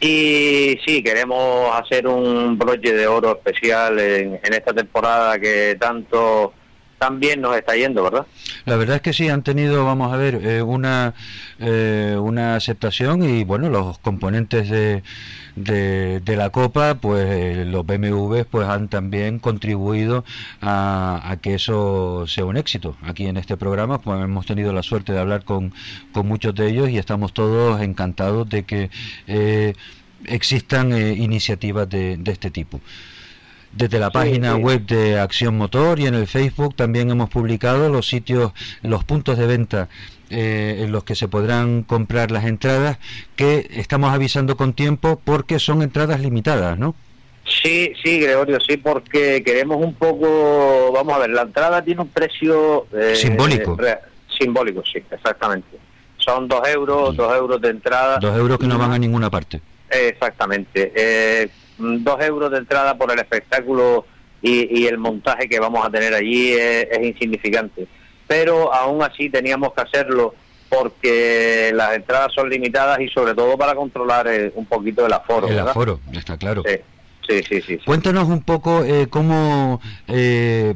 Y 0.00 0.78
sí, 0.86 1.02
queremos 1.02 1.74
hacer 1.74 2.06
un 2.06 2.56
broche 2.56 2.92
de 2.92 3.06
oro 3.06 3.32
especial 3.32 3.98
en, 3.98 4.38
en 4.42 4.54
esta 4.54 4.72
temporada 4.72 5.38
que 5.40 5.76
tanto 5.78 6.52
tan 6.98 7.20
bien 7.20 7.40
nos 7.40 7.56
está 7.56 7.76
yendo, 7.76 8.02
¿verdad? 8.02 8.26
La 8.64 8.76
verdad 8.76 8.96
es 8.96 9.02
que 9.02 9.12
sí, 9.12 9.28
han 9.28 9.42
tenido, 9.42 9.84
vamos 9.84 10.12
a 10.12 10.16
ver, 10.16 10.40
eh, 10.42 10.62
una, 10.62 11.14
eh, 11.58 12.16
una 12.20 12.56
aceptación 12.56 13.22
y 13.22 13.44
bueno, 13.44 13.70
los 13.70 13.98
componentes 13.98 14.68
de, 14.68 15.02
de, 15.54 16.36
la 16.36 16.50
Copa, 16.50 16.96
pues 16.96 17.26
eh, 17.28 17.64
los 17.64 17.86
BMW 17.86 18.42
pues 18.50 18.68
han 18.68 18.88
también 18.88 19.38
contribuido 19.38 20.24
a, 20.60 21.36
que 21.40 21.54
eso 21.54 22.26
sea 22.26 22.44
un 22.44 22.56
éxito. 22.56 22.96
Aquí 23.02 23.26
en 23.26 23.36
este 23.36 23.56
programa 23.56 24.00
pues 24.00 24.20
hemos 24.22 24.46
tenido 24.46 24.72
la 24.72 24.82
suerte 24.82 25.12
de 25.12 25.20
hablar 25.20 25.44
con, 25.44 25.72
con 26.12 26.26
muchos 26.26 26.54
de 26.54 26.68
ellos 26.68 26.90
y 26.90 26.98
estamos 26.98 27.32
todos 27.32 27.80
encantados 27.80 28.48
de 28.48 28.64
que 28.64 28.90
existan 30.26 30.92
iniciativas 30.92 31.88
de 31.88 32.20
este 32.26 32.50
tipo. 32.50 32.80
Desde 33.72 33.98
la 33.98 34.10
página 34.10 34.54
sí. 34.56 34.60
web 34.62 34.86
de 34.86 35.18
Acción 35.20 35.56
Motor 35.56 36.00
y 36.00 36.06
en 36.06 36.14
el 36.14 36.26
Facebook 36.26 36.74
también 36.74 37.10
hemos 37.10 37.28
publicado 37.30 37.88
los 37.88 38.08
sitios, 38.08 38.52
los 38.82 39.04
puntos 39.04 39.36
de 39.38 39.46
venta 39.46 39.88
eh, 40.30 40.80
en 40.80 40.92
los 40.92 41.04
que 41.04 41.14
se 41.14 41.28
podrán 41.28 41.82
comprar 41.82 42.30
las 42.30 42.44
entradas, 42.44 42.98
que 43.36 43.68
estamos 43.72 44.12
avisando 44.12 44.56
con 44.56 44.72
tiempo 44.72 45.20
porque 45.24 45.58
son 45.58 45.82
entradas 45.82 46.20
limitadas, 46.20 46.78
¿no? 46.78 46.94
Sí, 47.62 47.92
sí, 48.04 48.20
Gregorio, 48.20 48.58
sí, 48.60 48.76
porque 48.76 49.42
queremos 49.42 49.78
un 49.82 49.94
poco, 49.94 50.90
vamos 50.92 51.14
a 51.14 51.18
ver, 51.18 51.30
la 51.30 51.42
entrada 51.42 51.82
tiene 51.82 52.02
un 52.02 52.08
precio... 52.08 52.86
eh, 52.92 53.14
Simbólico. 53.16 53.74
re- 53.76 53.98
simbólico, 54.38 54.82
sí, 54.84 55.02
exactamente. 55.10 55.78
Son 56.18 56.46
dos 56.46 56.66
euros, 56.68 57.16
dos 57.16 57.34
euros 57.34 57.60
de 57.60 57.70
entrada. 57.70 58.18
Dos 58.18 58.36
euros 58.36 58.58
que 58.58 58.66
no 58.66 58.76
van 58.78 58.92
a 58.92 58.98
ninguna 58.98 59.30
parte. 59.30 59.60
Exactamente. 59.90 60.92
Eh, 60.94 61.48
mm, 61.48 61.67
dos 61.78 62.20
euros 62.22 62.50
de 62.50 62.58
entrada 62.58 62.96
por 62.96 63.12
el 63.12 63.18
espectáculo 63.18 64.04
y, 64.42 64.80
y 64.80 64.86
el 64.86 64.98
montaje 64.98 65.48
que 65.48 65.58
vamos 65.58 65.84
a 65.86 65.90
tener 65.90 66.14
allí 66.14 66.52
es, 66.52 66.88
es 66.90 67.06
insignificante. 67.06 67.86
Pero 68.26 68.72
aún 68.72 69.02
así 69.02 69.30
teníamos 69.30 69.72
que 69.72 69.82
hacerlo 69.82 70.34
porque 70.68 71.70
las 71.74 71.96
entradas 71.96 72.32
son 72.34 72.50
limitadas 72.50 73.00
y 73.00 73.08
sobre 73.08 73.34
todo 73.34 73.56
para 73.56 73.74
controlar 73.74 74.28
eh, 74.28 74.52
un 74.54 74.66
poquito 74.66 75.06
el 75.06 75.12
aforo. 75.12 75.48
El 75.48 75.54
¿verdad? 75.54 75.70
aforo, 75.70 76.00
está 76.12 76.36
claro. 76.36 76.62
Sí, 76.66 76.76
sí, 77.26 77.42
sí. 77.42 77.62
sí, 77.62 77.78
sí. 77.78 77.84
Cuéntanos 77.86 78.28
un 78.28 78.42
poco 78.42 78.84
eh, 78.84 79.06
cómo 79.08 79.80
eh, 80.06 80.74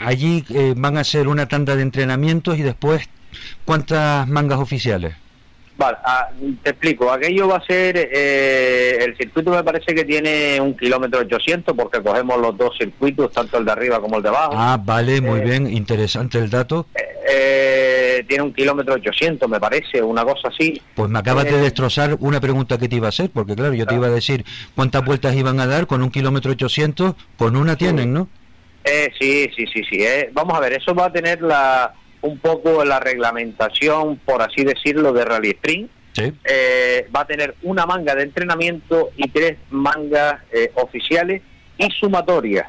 allí 0.00 0.44
eh, 0.50 0.74
van 0.76 0.96
a 0.96 1.04
ser 1.04 1.28
una 1.28 1.46
tanda 1.46 1.76
de 1.76 1.82
entrenamientos 1.82 2.58
y 2.58 2.62
después 2.62 3.08
cuántas 3.64 4.26
mangas 4.28 4.58
oficiales. 4.58 5.14
Vale, 5.80 5.96
ah, 6.04 6.28
te 6.62 6.70
explico. 6.70 7.10
Aquello 7.10 7.48
va 7.48 7.56
a 7.56 7.64
ser, 7.64 7.96
eh, 8.12 8.98
el 9.00 9.16
circuito 9.16 9.50
me 9.50 9.64
parece 9.64 9.94
que 9.94 10.04
tiene 10.04 10.60
un 10.60 10.76
kilómetro 10.76 11.20
800 11.20 11.74
porque 11.74 12.02
cogemos 12.02 12.38
los 12.38 12.54
dos 12.58 12.76
circuitos, 12.76 13.32
tanto 13.32 13.56
el 13.56 13.64
de 13.64 13.72
arriba 13.72 13.98
como 13.98 14.18
el 14.18 14.22
de 14.22 14.28
abajo. 14.28 14.52
Ah, 14.54 14.78
vale, 14.84 15.22
muy 15.22 15.40
Eh, 15.40 15.44
bien, 15.44 15.66
interesante 15.72 16.36
el 16.36 16.50
dato. 16.50 16.84
Eh, 16.94 18.22
tiene 18.28 18.42
un 18.44 18.52
kilómetro 18.52 18.92
800, 18.94 19.48
me 19.48 19.58
parece, 19.58 20.02
una 20.02 20.22
cosa 20.22 20.48
así. 20.48 20.78
Pues 20.94 21.08
me 21.08 21.18
acabas 21.18 21.44
de 21.44 21.52
Eh, 21.56 21.62
destrozar 21.62 22.14
una 22.20 22.40
pregunta 22.42 22.76
que 22.76 22.86
te 22.86 22.96
iba 22.96 23.06
a 23.06 23.08
hacer, 23.08 23.30
porque 23.32 23.56
claro, 23.56 23.72
yo 23.72 23.86
te 23.86 23.94
iba 23.94 24.08
a 24.08 24.10
decir 24.10 24.44
cuántas 24.74 25.02
vueltas 25.02 25.34
iban 25.34 25.60
a 25.60 25.66
dar 25.66 25.86
con 25.86 26.02
un 26.02 26.10
kilómetro 26.10 26.52
800, 26.52 27.14
con 27.38 27.56
una 27.56 27.76
tienen, 27.76 28.12
¿no? 28.12 28.28
Eh, 28.84 29.10
sí, 29.18 29.48
sí, 29.56 29.64
sí, 29.72 29.82
sí. 29.88 29.96
eh. 30.02 30.28
Vamos 30.34 30.54
a 30.56 30.60
ver, 30.60 30.74
eso 30.74 30.94
va 30.94 31.06
a 31.06 31.12
tener 31.12 31.40
la 31.40 31.94
un 32.22 32.38
poco 32.38 32.84
la 32.84 33.00
reglamentación, 33.00 34.16
por 34.24 34.42
así 34.42 34.64
decirlo, 34.64 35.12
de 35.12 35.24
Rally 35.24 35.50
Sprint. 35.50 35.90
Sí. 36.12 36.32
Eh, 36.44 37.08
va 37.14 37.20
a 37.20 37.26
tener 37.26 37.54
una 37.62 37.86
manga 37.86 38.14
de 38.14 38.24
entrenamiento 38.24 39.10
y 39.16 39.28
tres 39.28 39.56
mangas 39.70 40.40
eh, 40.52 40.70
oficiales 40.74 41.40
y 41.78 41.88
sumatorias. 41.92 42.66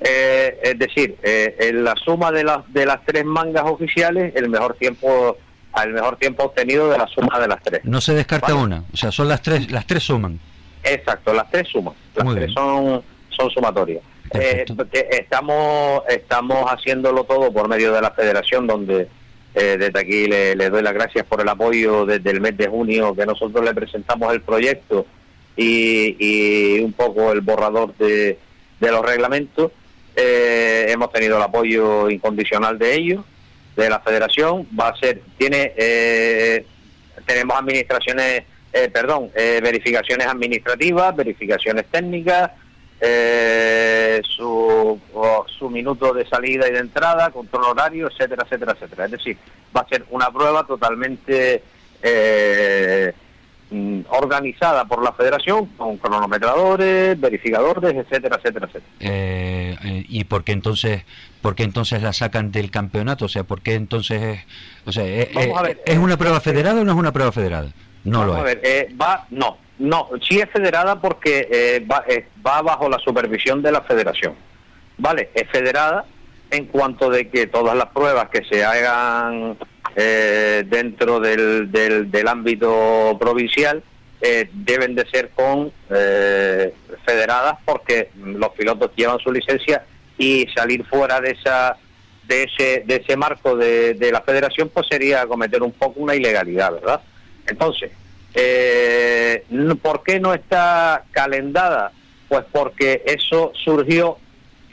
Eh, 0.00 0.58
es 0.62 0.78
decir, 0.78 1.16
eh, 1.22 1.56
en 1.60 1.84
la 1.84 1.94
suma 1.94 2.32
de 2.32 2.42
las 2.44 2.70
de 2.72 2.84
las 2.84 3.04
tres 3.04 3.24
mangas 3.24 3.64
oficiales, 3.64 4.34
el 4.34 4.48
mejor 4.48 4.74
tiempo, 4.74 5.36
el 5.82 5.92
mejor 5.92 6.16
tiempo 6.16 6.44
obtenido 6.44 6.90
de 6.90 6.98
la 6.98 7.06
suma 7.06 7.38
de 7.38 7.48
las 7.48 7.62
tres. 7.62 7.84
No 7.84 8.00
se 8.00 8.14
descarta 8.14 8.48
Vale. 8.52 8.64
una, 8.64 8.84
o 8.92 8.96
sea, 8.96 9.12
son 9.12 9.28
las 9.28 9.40
tres, 9.40 9.70
las 9.70 9.86
tres 9.86 10.02
suman. 10.02 10.40
Exacto, 10.82 11.32
las 11.32 11.50
tres 11.50 11.68
suman, 11.68 11.94
las 12.14 12.24
Muy 12.24 12.34
tres 12.34 12.46
bien. 12.46 12.54
son, 12.56 13.02
son 13.30 13.50
sumatorias. 13.50 14.02
Eh, 14.32 14.64
estamos, 15.10 16.02
estamos 16.08 16.70
haciéndolo 16.70 17.24
todo 17.24 17.52
por 17.52 17.68
medio 17.68 17.92
de 17.92 18.00
la 18.00 18.10
federación, 18.10 18.66
donde 18.66 19.08
eh, 19.54 19.76
desde 19.78 20.00
aquí 20.00 20.26
le, 20.26 20.56
doy 20.70 20.82
las 20.82 20.94
gracias 20.94 21.24
por 21.26 21.40
el 21.40 21.48
apoyo 21.48 22.04
desde 22.04 22.30
el 22.30 22.40
mes 22.40 22.56
de 22.56 22.66
junio 22.66 23.14
que 23.14 23.24
nosotros 23.24 23.64
le 23.64 23.72
presentamos 23.72 24.32
el 24.32 24.40
proyecto 24.40 25.06
y, 25.56 26.16
y 26.18 26.80
un 26.80 26.92
poco 26.92 27.32
el 27.32 27.40
borrador 27.40 27.96
de, 27.96 28.38
los 28.80 29.04
reglamentos. 29.04 29.72
Eh, 30.16 30.86
hemos 30.88 31.12
tenido 31.12 31.36
el 31.36 31.42
apoyo 31.42 32.10
incondicional 32.10 32.78
de 32.78 32.94
ellos, 32.94 33.24
de 33.76 33.88
la 33.88 34.00
federación. 34.00 34.66
Va 34.78 34.88
a 34.88 34.96
ser, 34.96 35.22
tiene, 35.38 35.72
eh, 35.76 36.66
tenemos 37.24 37.56
administraciones, 37.56 38.42
eh, 38.72 38.90
perdón, 38.92 39.30
verificaciones 39.34 40.26
administrativas, 40.26 41.14
verificaciones 41.14 41.86
técnicas, 41.90 42.50
eh, 43.06 44.20
su, 44.24 44.98
su 45.58 45.68
minuto 45.70 46.12
de 46.14 46.26
salida 46.26 46.66
y 46.68 46.72
de 46.72 46.78
entrada, 46.78 47.30
control 47.30 47.64
horario, 47.64 48.08
etcétera, 48.08 48.44
etcétera, 48.44 48.72
etcétera. 48.72 49.04
Es 49.04 49.10
decir, 49.12 49.36
va 49.76 49.82
a 49.82 49.88
ser 49.88 50.04
una 50.10 50.30
prueba 50.30 50.64
totalmente 50.66 51.62
eh, 52.02 53.12
mm, 53.70 54.00
organizada 54.10 54.84
por 54.86 55.02
la 55.02 55.12
federación 55.12 55.66
con 55.76 55.96
cronometradores, 55.98 57.18
verificadores, 57.20 57.94
etcétera, 57.94 58.36
etcétera, 58.36 58.66
etcétera. 58.66 58.92
Eh, 59.00 59.76
eh, 59.84 60.04
y 60.08 60.24
por 60.24 60.44
qué 60.44 60.52
entonces, 60.52 61.02
por 61.42 61.54
qué 61.54 61.64
entonces 61.64 62.02
la 62.02 62.12
sacan 62.12 62.52
del 62.52 62.70
campeonato, 62.70 63.26
o 63.26 63.28
sea, 63.28 63.44
por 63.44 63.60
qué 63.62 63.74
entonces, 63.74 64.38
es- 64.38 64.44
o 64.86 64.92
sea, 64.92 65.04
eh, 65.06 65.30
Vamos 65.34 65.58
a 65.58 65.62
ver, 65.62 65.82
¿es 65.84 65.98
una 65.98 66.16
prueba 66.16 66.40
federada 66.40 66.80
o 66.80 66.84
no 66.84 66.92
es 66.92 66.98
una 66.98 67.12
prueba 67.12 67.32
federada? 67.32 67.68
No 68.04 68.20
Vamos 68.20 68.34
lo 68.34 68.34
a 68.34 68.38
es. 68.40 68.44
ver, 68.44 68.60
eh, 68.64 68.94
va, 69.00 69.26
no, 69.30 69.58
no, 69.78 70.08
sí 70.28 70.38
es 70.40 70.50
federada 70.50 71.00
porque 71.00 71.48
eh, 71.50 71.86
va, 71.90 72.04
eh, 72.06 72.28
va 72.46 72.62
bajo 72.62 72.88
la 72.88 72.98
supervisión 72.98 73.62
de 73.62 73.72
la 73.72 73.82
federación. 73.82 74.34
Vale, 74.98 75.30
es 75.34 75.48
federada 75.50 76.04
en 76.50 76.66
cuanto 76.66 77.10
de 77.10 77.28
que 77.28 77.46
todas 77.46 77.76
las 77.76 77.88
pruebas 77.88 78.28
que 78.28 78.44
se 78.44 78.64
hagan 78.64 79.56
eh, 79.96 80.64
dentro 80.66 81.20
del, 81.20 81.70
del, 81.70 82.10
del 82.10 82.28
ámbito 82.28 83.16
provincial 83.18 83.82
eh, 84.20 84.48
deben 84.52 84.94
de 84.94 85.06
ser 85.10 85.30
con 85.30 85.72
eh, 85.90 86.74
federadas 87.04 87.56
porque 87.64 88.10
los 88.16 88.50
pilotos 88.50 88.92
llevan 88.96 89.18
su 89.18 89.30
licencia 89.30 89.84
y 90.16 90.46
salir 90.54 90.84
fuera 90.86 91.20
de 91.20 91.32
esa 91.32 91.76
de 92.26 92.44
ese 92.44 92.84
de 92.86 92.96
ese 92.96 93.16
marco 93.16 93.56
de, 93.56 93.94
de 93.94 94.10
la 94.10 94.22
federación 94.22 94.70
pues 94.72 94.86
sería 94.88 95.26
cometer 95.26 95.62
un 95.62 95.72
poco 95.72 96.00
una 96.00 96.14
ilegalidad 96.14 96.72
verdad 96.72 97.02
entonces 97.46 97.90
eh, 98.34 99.44
¿por 99.82 100.02
qué 100.02 100.20
no 100.20 100.34
está 100.34 101.04
calendada? 101.10 101.92
pues 102.28 102.44
porque 102.50 103.02
eso 103.06 103.52
surgió 103.64 104.16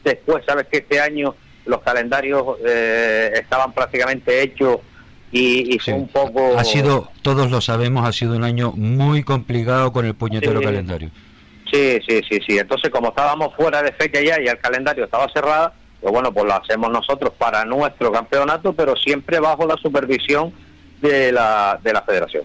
después 0.04 0.44
sabes 0.48 0.68
que 0.68 0.78
este 0.78 1.00
año 1.00 1.36
los 1.66 1.82
calendarios 1.82 2.44
eh, 2.66 3.32
estaban 3.36 3.72
prácticamente 3.74 4.42
hechos 4.42 4.78
y, 5.32 5.76
y 5.76 5.80
fue 5.80 5.94
un 5.94 6.08
poco 6.08 6.58
Ha 6.58 6.64
sido, 6.64 7.10
todos 7.22 7.52
lo 7.52 7.62
sabemos, 7.62 8.08
ha 8.08 8.12
sido 8.12 8.36
un 8.36 8.44
año 8.44 8.72
muy 8.72 9.24
complicado 9.24 9.92
con 9.94 10.06
el 10.06 10.16
puñetero 10.16 10.60
Sí. 10.60 10.66
calendario. 10.66 11.12
Sí, 11.72 12.00
sí, 12.06 12.22
sí, 12.30 12.40
sí. 12.46 12.58
Entonces, 12.58 12.90
como 12.90 13.10
estábamos 13.10 13.56
fuera 13.56 13.82
de 13.82 13.94
fecha 13.94 14.20
ya 14.22 14.42
y 14.42 14.48
el 14.48 14.58
calendario 14.60 15.06
estaba 15.06 15.30
cerrado, 15.32 15.72
pues 16.02 16.12
bueno, 16.12 16.34
pues 16.34 16.46
lo 16.46 16.54
hacemos 16.56 16.90
nosotros 16.92 17.32
para 17.38 17.64
nuestro 17.64 18.12
campeonato, 18.12 18.74
pero 18.74 18.96
siempre 18.98 19.40
bajo 19.40 19.66
la 19.66 19.78
supervisión 19.78 20.52
de 21.02 21.32
la, 21.32 21.80
de 21.82 21.94
la 21.94 22.02
federación. 22.02 22.44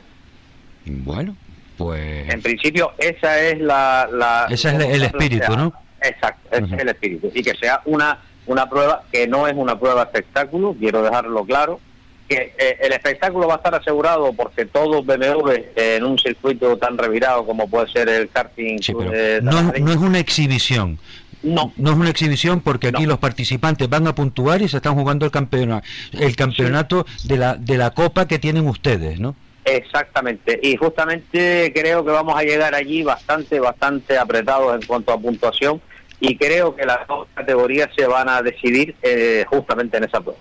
Bueno, 0.87 1.37
pues 1.77 2.33
En 2.33 2.41
principio, 2.43 2.93
esa 2.99 3.41
es 3.41 3.61
la... 3.61 4.09
la 4.13 4.47
Ese 4.49 4.69
es 4.69 4.75
el- 4.75 4.83
el 4.83 5.03
espíritu, 5.03 5.57
¿no? 5.57 5.73
Exacto, 6.01 6.49
ese 6.53 6.75
es 6.75 6.81
el 6.83 6.89
espíritu. 6.89 7.31
Y 7.35 7.43
que 7.43 7.55
sea 7.57 7.81
una, 7.85 8.19
una 8.47 8.69
prueba 8.69 9.03
que 9.11 9.27
no 9.27 9.47
es 9.47 9.55
una 9.57 9.79
prueba 9.79 10.03
espectáculo, 10.05 10.75
quiero 10.79 11.03
dejarlo 11.03 11.45
claro, 11.45 11.81
que 12.29 12.55
eh, 12.59 12.79
el 12.81 12.93
espectáculo 12.93 13.47
va 13.47 13.55
a 13.55 13.57
estar 13.59 13.75
asegurado 13.75 14.33
porque 14.33 14.65
todos 14.67 15.05
BMW 15.07 15.51
en 15.77 16.05
un 16.05 16.19
circuito 16.19 16.77
tan 16.77 16.99
revirado 16.99 17.47
como 17.47 17.69
puede 17.69 17.89
ser 17.93 18.09
el 18.09 18.29
karting 18.29 18.79
sí, 18.83 18.93
pero 18.95 19.43
no, 19.43 19.73
es- 19.73 19.81
no 19.81 19.91
es 19.93 19.97
una 19.99 20.19
exhibición. 20.19 20.99
no, 21.43 21.73
No 21.77 21.91
es 21.93 21.97
una 21.97 22.11
exhibición 22.11 22.61
porque 22.61 22.89
aquí 22.89 23.03
No. 23.05 23.11
los 23.11 23.19
participantes 23.19 23.89
van 23.89 24.07
a 24.09 24.15
puntuar 24.15 24.61
y 24.63 24.69
se 24.69 24.79
están 24.79 24.95
jugando 24.95 25.25
el 25.25 25.31
campeonato, 25.31 25.87
el 26.13 26.35
campeonato 26.35 27.07
de 27.25 27.37
la 27.37 27.55
de 27.57 27.77
la 27.79 27.91
copa 27.91 28.27
que 28.27 28.39
tienen 28.41 28.67
ustedes, 28.67 29.21
¿no? 29.21 29.37
Exactamente, 29.67 30.59
y 30.63 30.77
justamente 30.77 31.73
creo 31.75 32.05
que 32.05 32.13
vamos 32.13 32.39
a 32.39 32.43
llegar 32.45 32.73
allí 32.75 33.03
bastante, 33.03 33.59
bastante 33.61 34.17
apretados 34.17 34.75
en 34.81 34.87
cuanto 34.87 35.13
a 35.13 35.19
puntuación 35.19 35.83
y 36.21 36.37
creo 36.39 36.75
que 36.77 36.87
las 36.87 37.07
dos 37.09 37.27
categorías 37.35 37.91
se 37.97 38.07
van 38.07 38.29
a 38.29 38.41
decidir 38.43 38.95
eh, 39.03 39.45
justamente 39.51 39.97
en 39.99 40.05
esa 40.05 40.21
prueba. 40.21 40.39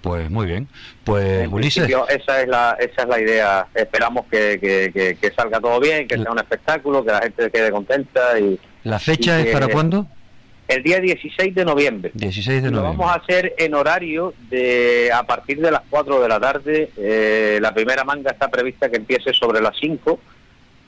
Pues 0.00 0.28
muy 0.30 0.46
bien. 0.46 0.66
Pues 1.04 1.42
En 1.44 1.52
Ulises, 1.52 1.88
esa 2.08 2.40
es 2.42 2.48
la 2.48 2.76
esa 2.80 3.02
es 3.02 3.08
la 3.08 3.20
idea. 3.20 3.66
Esperamos 3.72 4.24
que, 4.28 4.58
que, 4.60 4.90
que- 4.92 5.16
que 5.20 5.30
salga 5.32 5.60
todo 5.60 5.78
bien, 5.78 6.08
que 6.08 6.16
La- 6.16 6.22
sea 6.24 6.32
un 6.32 6.38
espectáculo, 6.40 7.04
que 7.04 7.12
la 7.12 7.20
gente 7.20 7.50
quede 7.52 7.70
contenta. 7.70 8.36
y 8.40 8.58
¿la 8.82 8.98
fecha 8.98 9.38
y 9.40 9.48
es 9.48 9.52
para 9.52 9.68
cuándo? 9.68 10.08
El 10.72 10.82
día 10.82 11.00
16 11.00 11.54
de 11.54 11.64
noviembre. 11.64 12.10
16 12.14 12.62
de 12.62 12.70
Lo 12.70 12.78
noviembre. 12.78 13.04
vamos 13.04 13.14
a 13.14 13.20
hacer 13.22 13.54
en 13.58 13.74
horario 13.74 14.32
de 14.48 15.10
a 15.12 15.22
partir 15.24 15.60
de 15.60 15.70
las 15.70 15.82
4 15.90 16.20
de 16.22 16.28
la 16.28 16.40
tarde. 16.40 16.90
Eh, 16.96 17.58
la 17.60 17.74
primera 17.74 18.04
manga 18.04 18.30
está 18.30 18.48
prevista 18.48 18.88
que 18.88 18.96
empiece 18.96 19.32
sobre 19.34 19.60
las 19.60 19.76
5. 19.78 20.18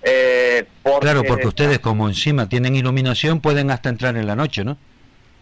Eh, 0.02 0.64
Claro, 1.00 1.22
porque 1.24 1.46
ustedes 1.48 1.78
como 1.80 2.08
encima 2.08 2.48
tienen 2.48 2.76
iluminación 2.76 3.40
pueden 3.40 3.70
hasta 3.70 3.88
entrar 3.90 4.16
en 4.16 4.26
la 4.26 4.36
noche, 4.36 4.64
¿no? 4.64 4.76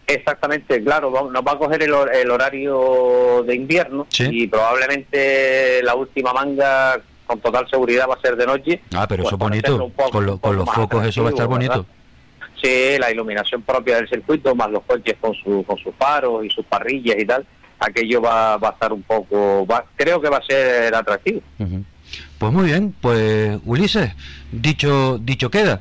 Exactamente, 0.06 0.82
claro, 0.82 1.10
nos 1.31 1.43
va 1.44 1.52
a 1.52 1.59
coger 1.59 1.82
el, 1.85 1.93
el 2.12 2.31
horario 2.31 3.44
de 3.47 3.55
invierno 3.55 4.06
Sí. 4.10 4.28
y 4.31 4.47
probablemente 4.48 5.81
la 5.85 5.94
última 5.94 6.32
manga 6.32 7.01
con 7.27 7.39
total 7.40 7.69
seguridad 7.70 8.06
va 8.10 8.14
a 8.14 8.20
ser 8.20 8.36
de 8.36 8.47
noche. 8.47 8.81
Ah, 8.93 9.06
pero 9.09 9.23
Pues 9.23 9.28
eso 9.32 9.36
es 9.36 9.39
bonito. 9.39 9.89
poco- 9.90 10.10
Con, 10.10 10.27
lo- 10.27 10.39
con 10.39 10.56
los 10.56 10.69
focos 10.69 11.06
eso 11.06 11.23
va 11.23 11.28
a 11.28 11.32
estar 11.32 11.47
bonito. 11.47 11.73
¿verdad? 11.73 11.86
Sí, 12.63 12.97
la 12.99 13.11
iluminación 13.11 13.63
propia 13.63 13.97
del 13.97 14.09
circuito, 14.09 14.55
más 14.55 14.71
los 14.71 14.83
coches 14.85 15.17
con, 15.21 15.35
su, 15.35 15.65
con 15.67 15.77
sus 15.79 15.95
faros 15.97 16.45
y 16.45 16.51
sus 16.51 16.65
parrillas 16.65 17.17
y 17.19 17.25
tal, 17.25 17.45
aquello 17.81 18.21
va, 18.23 18.57
va 18.57 18.69
a 18.69 18.73
estar 18.73 18.93
un 18.93 19.03
poco, 19.03 19.67
va- 19.67 19.85
creo 19.97 20.21
que 20.21 20.29
va 20.29 20.37
a 20.39 20.43
ser 20.43 20.95
atractivo. 20.95 21.41
Ujú. 21.59 21.83
Pues 22.39 22.53
muy 22.53 22.67
bien, 22.67 22.95
pues 23.01 23.59
Ulises, 23.65 24.13
dicho 24.53 25.19
dicho 25.19 25.51
queda. 25.51 25.81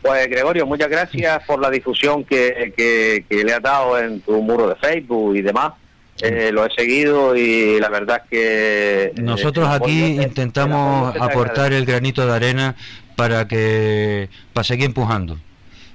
Pues 0.00 0.26
Gregorio, 0.28 0.66
muchas 0.66 0.88
gracias 0.88 1.42
por 1.46 1.60
la 1.60 1.70
difusión 1.70 2.24
que, 2.24 2.72
que, 2.76 3.24
que 3.28 3.44
le 3.44 3.52
has 3.54 3.62
dado 3.62 3.98
en 3.98 4.20
tu 4.20 4.40
muro 4.42 4.68
de 4.68 4.76
Facebook 4.76 5.36
y 5.36 5.42
demás. 5.42 5.74
Eh, 6.20 6.50
lo 6.52 6.64
he 6.66 6.70
seguido 6.70 7.34
y 7.36 7.80
la 7.80 7.88
verdad 7.88 8.22
es 8.24 8.30
que... 8.30 9.02
eh, 9.06 9.12
Nosotros 9.16 9.68
aquí 9.68 10.16
te- 10.16 10.22
intentamos 10.24 11.14
aportar 11.20 11.72
el 11.72 11.84
granito 11.84 12.24
de 12.26 12.32
arena 12.32 12.76
para 13.16 13.48
que 13.48 14.28
para 14.52 14.64
seguir 14.64 14.86
empujando. 14.86 15.38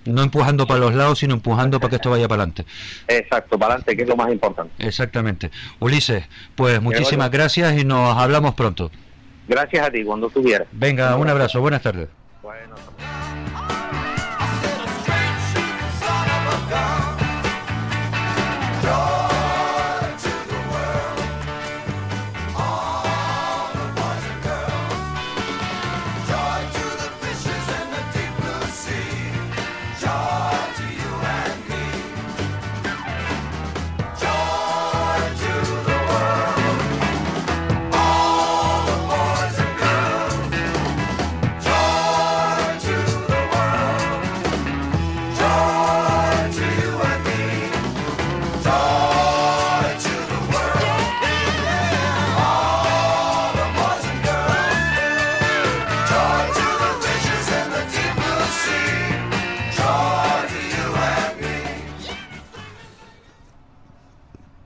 No 0.07 0.23
empujando 0.23 0.65
para 0.67 0.79
los 0.79 0.95
lados, 0.95 1.19
sino 1.19 1.35
empujando 1.35 1.79
para 1.79 1.89
que 1.89 1.95
esto 1.97 2.09
vaya 2.09 2.27
para 2.27 2.43
adelante. 2.43 2.65
Exacto, 3.07 3.57
para 3.59 3.73
adelante, 3.73 3.95
que 3.95 4.03
es 4.03 4.09
lo 4.09 4.15
más 4.15 4.31
importante. 4.31 4.73
Exactamente. 4.79 5.51
Ulises, 5.79 6.25
pues 6.55 6.81
muchísimas 6.81 7.29
gracias 7.29 7.77
y 7.77 7.85
nos 7.85 8.17
hablamos 8.17 8.55
pronto. 8.55 8.91
Gracias 9.47 9.87
a 9.87 9.91
ti, 9.91 10.03
cuando 10.03 10.29
tú 10.29 10.43
quieras. 10.43 10.67
Venga, 10.71 11.15
un 11.15 11.29
abrazo, 11.29 11.61
buenas 11.61 11.81
tardes. 11.81 12.09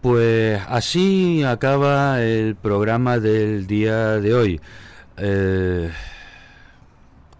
Pues 0.01 0.59
así 0.67 1.43
acaba 1.43 2.23
el 2.23 2.55
programa 2.55 3.19
del 3.19 3.67
día 3.67 4.19
de 4.19 4.33
hoy. 4.33 4.61
Eh, 5.17 5.91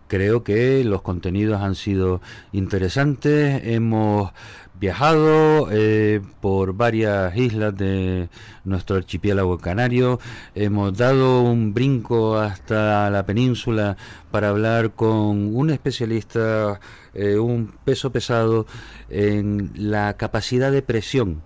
creo 0.07 0.43
que 0.43 0.83
los 0.83 1.01
contenidos 1.01 1.59
han 1.59 1.73
sido 1.73 2.21
interesantes. 2.51 3.63
Hemos 3.65 4.31
viajado 4.79 5.69
eh, 5.71 6.21
por 6.39 6.73
varias 6.73 7.35
islas 7.35 7.75
de 7.75 8.29
nuestro 8.63 8.97
archipiélago 8.97 9.57
canario. 9.57 10.19
Hemos 10.53 10.95
dado 10.95 11.41
un 11.41 11.73
brinco 11.73 12.37
hasta 12.37 13.09
la 13.09 13.25
península 13.25 13.97
para 14.29 14.49
hablar 14.49 14.91
con 14.91 15.55
un 15.55 15.71
especialista, 15.71 16.79
eh, 17.15 17.37
un 17.37 17.73
peso 17.83 18.11
pesado 18.11 18.67
en 19.09 19.71
la 19.73 20.15
capacidad 20.15 20.71
de 20.71 20.83
presión 20.83 21.41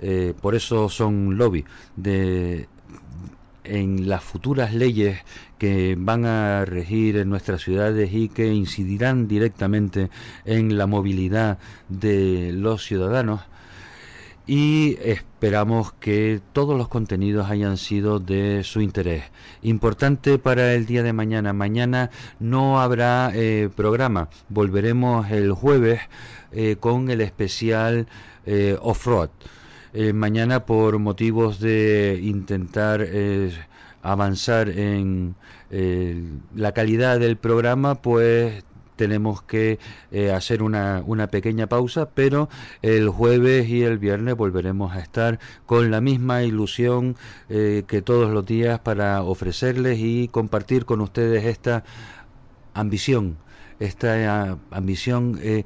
eh, 0.00 0.34
por 0.40 0.54
eso 0.54 0.88
son 0.88 1.36
lobby 1.36 1.64
en 3.64 4.08
las 4.08 4.24
futuras 4.24 4.74
leyes 4.74 5.20
que 5.58 5.96
van 5.98 6.24
a 6.24 6.64
regir 6.64 7.16
en 7.16 7.28
nuestras 7.28 7.62
ciudades 7.62 8.12
y 8.12 8.28
que 8.28 8.52
incidirán 8.52 9.28
directamente 9.28 10.10
en 10.44 10.78
la 10.78 10.86
movilidad 10.86 11.58
de 11.88 12.52
los 12.52 12.84
ciudadanos 12.84 13.42
y 14.46 14.98
esperamos 15.04 15.92
que 15.92 16.40
todos 16.52 16.76
los 16.76 16.88
contenidos 16.88 17.48
hayan 17.50 17.76
sido 17.76 18.18
de 18.18 18.64
su 18.64 18.80
interés. 18.80 19.24
Importante 19.62 20.38
para 20.38 20.74
el 20.74 20.86
día 20.86 21.04
de 21.04 21.12
mañana. 21.12 21.52
Mañana 21.52 22.10
no 22.40 22.80
habrá 22.80 23.30
eh, 23.32 23.68
programa. 23.76 24.28
Volveremos 24.48 25.30
el 25.30 25.52
jueves 25.52 26.00
eh, 26.50 26.76
con 26.80 27.10
el 27.10 27.20
especial 27.20 28.08
off-road. 28.80 29.30
Eh, 29.92 30.12
mañana 30.12 30.66
por 30.66 30.98
motivos 30.98 31.58
de 31.58 32.20
intentar 32.22 33.02
eh, 33.04 33.50
avanzar 34.02 34.68
en 34.68 35.34
eh, 35.70 36.22
la 36.54 36.72
calidad 36.72 37.18
del 37.18 37.36
programa, 37.36 37.96
pues 37.96 38.64
tenemos 38.94 39.42
que 39.42 39.78
eh, 40.12 40.30
hacer 40.30 40.62
una, 40.62 41.02
una 41.06 41.26
pequeña 41.26 41.66
pausa, 41.66 42.10
pero 42.10 42.48
el 42.82 43.08
jueves 43.08 43.68
y 43.68 43.82
el 43.82 43.98
viernes 43.98 44.36
volveremos 44.36 44.92
a 44.94 45.00
estar 45.00 45.40
con 45.66 45.90
la 45.90 46.00
misma 46.00 46.42
ilusión 46.44 47.16
que 47.48 48.02
todos 48.04 48.30
los 48.30 48.44
días 48.46 48.78
para 48.80 49.22
ofrecerles 49.22 49.98
y 49.98 50.28
compartir 50.28 50.84
con 50.84 51.00
ustedes 51.00 51.46
esta 51.46 51.82
ambición, 52.74 53.38
esta 53.78 54.58
ambición 54.70 55.38
eh, 55.42 55.64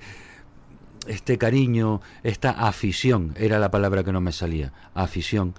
este 1.06 1.38
cariño, 1.38 2.00
esta 2.22 2.50
afición, 2.50 3.34
era 3.38 3.58
la 3.58 3.70
palabra 3.70 4.04
que 4.04 4.12
no 4.12 4.20
me 4.20 4.32
salía, 4.32 4.72
afición, 4.94 5.54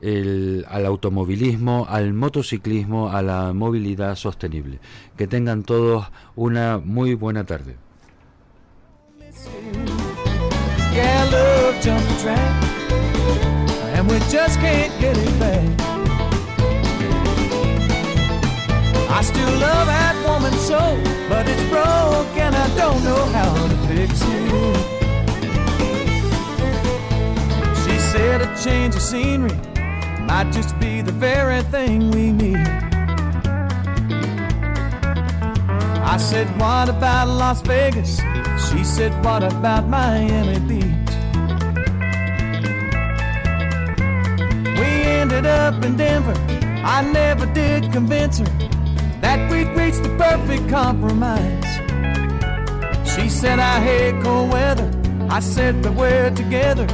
al 0.00 0.86
automovilismo, 0.86 1.86
al 1.88 2.14
motociclismo, 2.14 3.10
a 3.10 3.22
la 3.22 3.52
movilidad 3.52 4.14
sostenible. 4.16 4.78
Que 5.16 5.26
tengan 5.26 5.64
todos 5.64 6.06
una 6.36 6.78
muy 6.78 7.14
buena 7.14 7.44
tarde. 7.44 7.76
I 19.10 19.22
still 19.22 19.50
love 19.58 19.86
that 19.88 20.14
but 21.28 21.48
it's 21.48 21.62
broke 21.70 22.36
and 22.36 22.37
I 22.37 22.37
don't 22.76 23.02
know 23.04 23.24
how 23.36 23.54
to 23.68 23.76
fix 23.88 24.22
you. 24.24 24.98
She 27.82 27.98
said 27.98 28.42
a 28.42 28.48
change 28.62 28.94
of 28.94 29.02
scenery 29.02 29.56
might 30.26 30.52
just 30.52 30.78
be 30.78 31.00
the 31.00 31.12
very 31.12 31.62
thing 31.64 32.10
we 32.10 32.32
need. 32.32 32.68
I 36.14 36.16
said, 36.18 36.48
What 36.60 36.88
about 36.88 37.28
Las 37.28 37.62
Vegas? 37.62 38.20
She 38.68 38.84
said, 38.84 39.12
What 39.24 39.42
about 39.42 39.88
Miami 39.88 40.58
Beach? 40.60 41.10
We 44.78 44.90
ended 45.20 45.46
up 45.46 45.84
in 45.84 45.96
Denver. 45.96 46.34
I 46.84 47.02
never 47.02 47.46
did 47.46 47.92
convince 47.92 48.38
her 48.38 48.46
that 49.20 49.50
we'd 49.50 49.68
reached 49.76 50.02
the 50.02 50.14
perfect 50.16 50.68
compromise. 50.68 51.87
She 53.18 53.28
said, 53.28 53.58
I 53.58 53.80
hate 53.80 54.22
cold 54.22 54.52
weather. 54.52 54.88
I 55.28 55.40
said, 55.40 55.82
But 55.82 55.94
we're 55.94 56.30
together. 56.30 56.86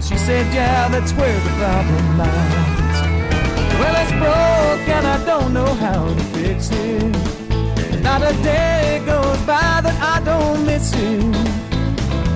She 0.00 0.16
said, 0.18 0.52
Yeah, 0.54 0.88
that's 0.88 1.12
where 1.12 1.40
the 1.40 1.50
problem 1.62 2.18
lies. 2.18 2.74
Well, 3.80 3.94
it's 4.02 4.12
broke 4.12 4.88
and 4.88 5.06
I 5.06 5.24
don't 5.24 5.54
know 5.54 5.72
how 5.74 6.06
to 6.06 6.24
fix 6.34 6.70
it. 6.70 8.02
Not 8.02 8.20
a 8.22 8.34
day 8.42 9.02
goes 9.06 9.38
by 9.46 9.80
that 9.80 9.98
I 10.00 10.22
don't 10.24 10.66
miss 10.66 10.94
you. 10.94 11.32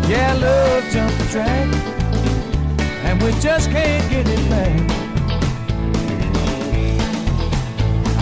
Yeah, 0.08 0.32
love 0.32 0.84
jump 0.90 1.12
the 1.18 1.26
track, 1.30 1.68
and 3.04 3.22
we 3.22 3.30
just 3.40 3.70
can't 3.70 4.10
get 4.10 4.26
it 4.26 4.50
back. 4.50 5.07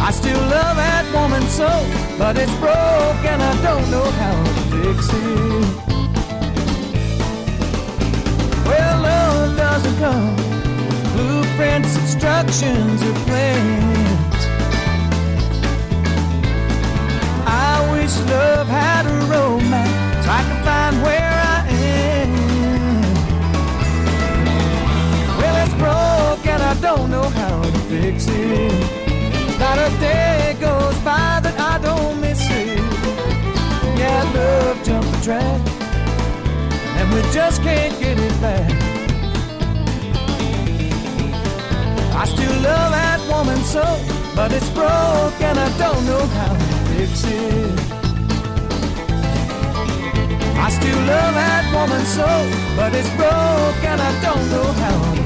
I 0.06 0.12
still 0.12 0.38
love 0.38 0.76
that 0.76 1.04
woman 1.12 1.42
so, 1.48 1.66
but 2.16 2.36
it's 2.36 2.54
broke 2.62 3.24
and 3.26 3.42
I 3.42 3.60
don't 3.60 3.90
know 3.90 4.08
how 4.22 4.36
to 4.46 4.62
fix 4.70 5.08
it. 5.10 5.66
Well, 8.64 9.02
love 9.02 9.56
doesn't 9.56 9.98
come 9.98 10.36
with 10.86 11.12
blueprints, 11.12 11.96
instructions, 11.96 13.02
or 13.02 13.14
plans. 13.26 14.46
I 17.44 17.82
wish 17.90 18.14
love 18.30 18.68
had 18.68 19.06
a 19.06 19.16
romance 19.26 20.24
so 20.24 20.30
I 20.30 20.42
can 20.46 20.58
find 20.62 21.02
where 21.02 21.34
I 21.50 21.66
am. 21.82 22.30
Well, 25.36 25.56
it's 25.66 25.74
broke 25.74 26.46
and 26.46 26.62
I 26.62 26.74
don't 26.80 27.10
know 27.10 27.28
how 27.28 27.60
to 27.60 27.78
fix 27.90 28.28
it. 28.28 28.95
Not 29.58 29.78
a 29.78 29.90
day 29.98 30.56
goes 30.60 30.98
by 30.98 31.40
that 31.40 31.56
I 31.58 31.78
don't 31.78 32.20
miss 32.20 32.40
it. 32.50 32.78
Yeah, 33.98 34.22
love 34.34 34.84
jump 34.84 35.06
the 35.06 35.20
track, 35.24 35.60
and 36.98 37.06
we 37.14 37.22
just 37.32 37.62
can't 37.62 37.98
get 37.98 38.18
it 38.18 38.40
back. 38.42 38.70
I 42.14 42.24
still 42.26 42.56
love 42.60 42.90
that 42.92 43.20
woman 43.32 43.60
so, 43.64 43.84
but 44.34 44.52
it's 44.52 44.68
broke 44.70 45.40
and 45.40 45.58
I 45.58 45.68
don't 45.78 46.04
know 46.04 46.24
how 46.36 46.52
to 46.52 46.68
fix 46.92 47.24
it. 47.24 47.80
I 50.66 50.68
still 50.68 51.00
love 51.12 51.34
that 51.40 51.64
woman 51.72 52.04
so, 52.04 52.28
but 52.76 52.94
it's 52.94 53.08
broke 53.16 53.82
and 53.84 54.00
I 54.00 54.12
don't 54.20 54.50
know 54.50 54.72
how 54.82 55.16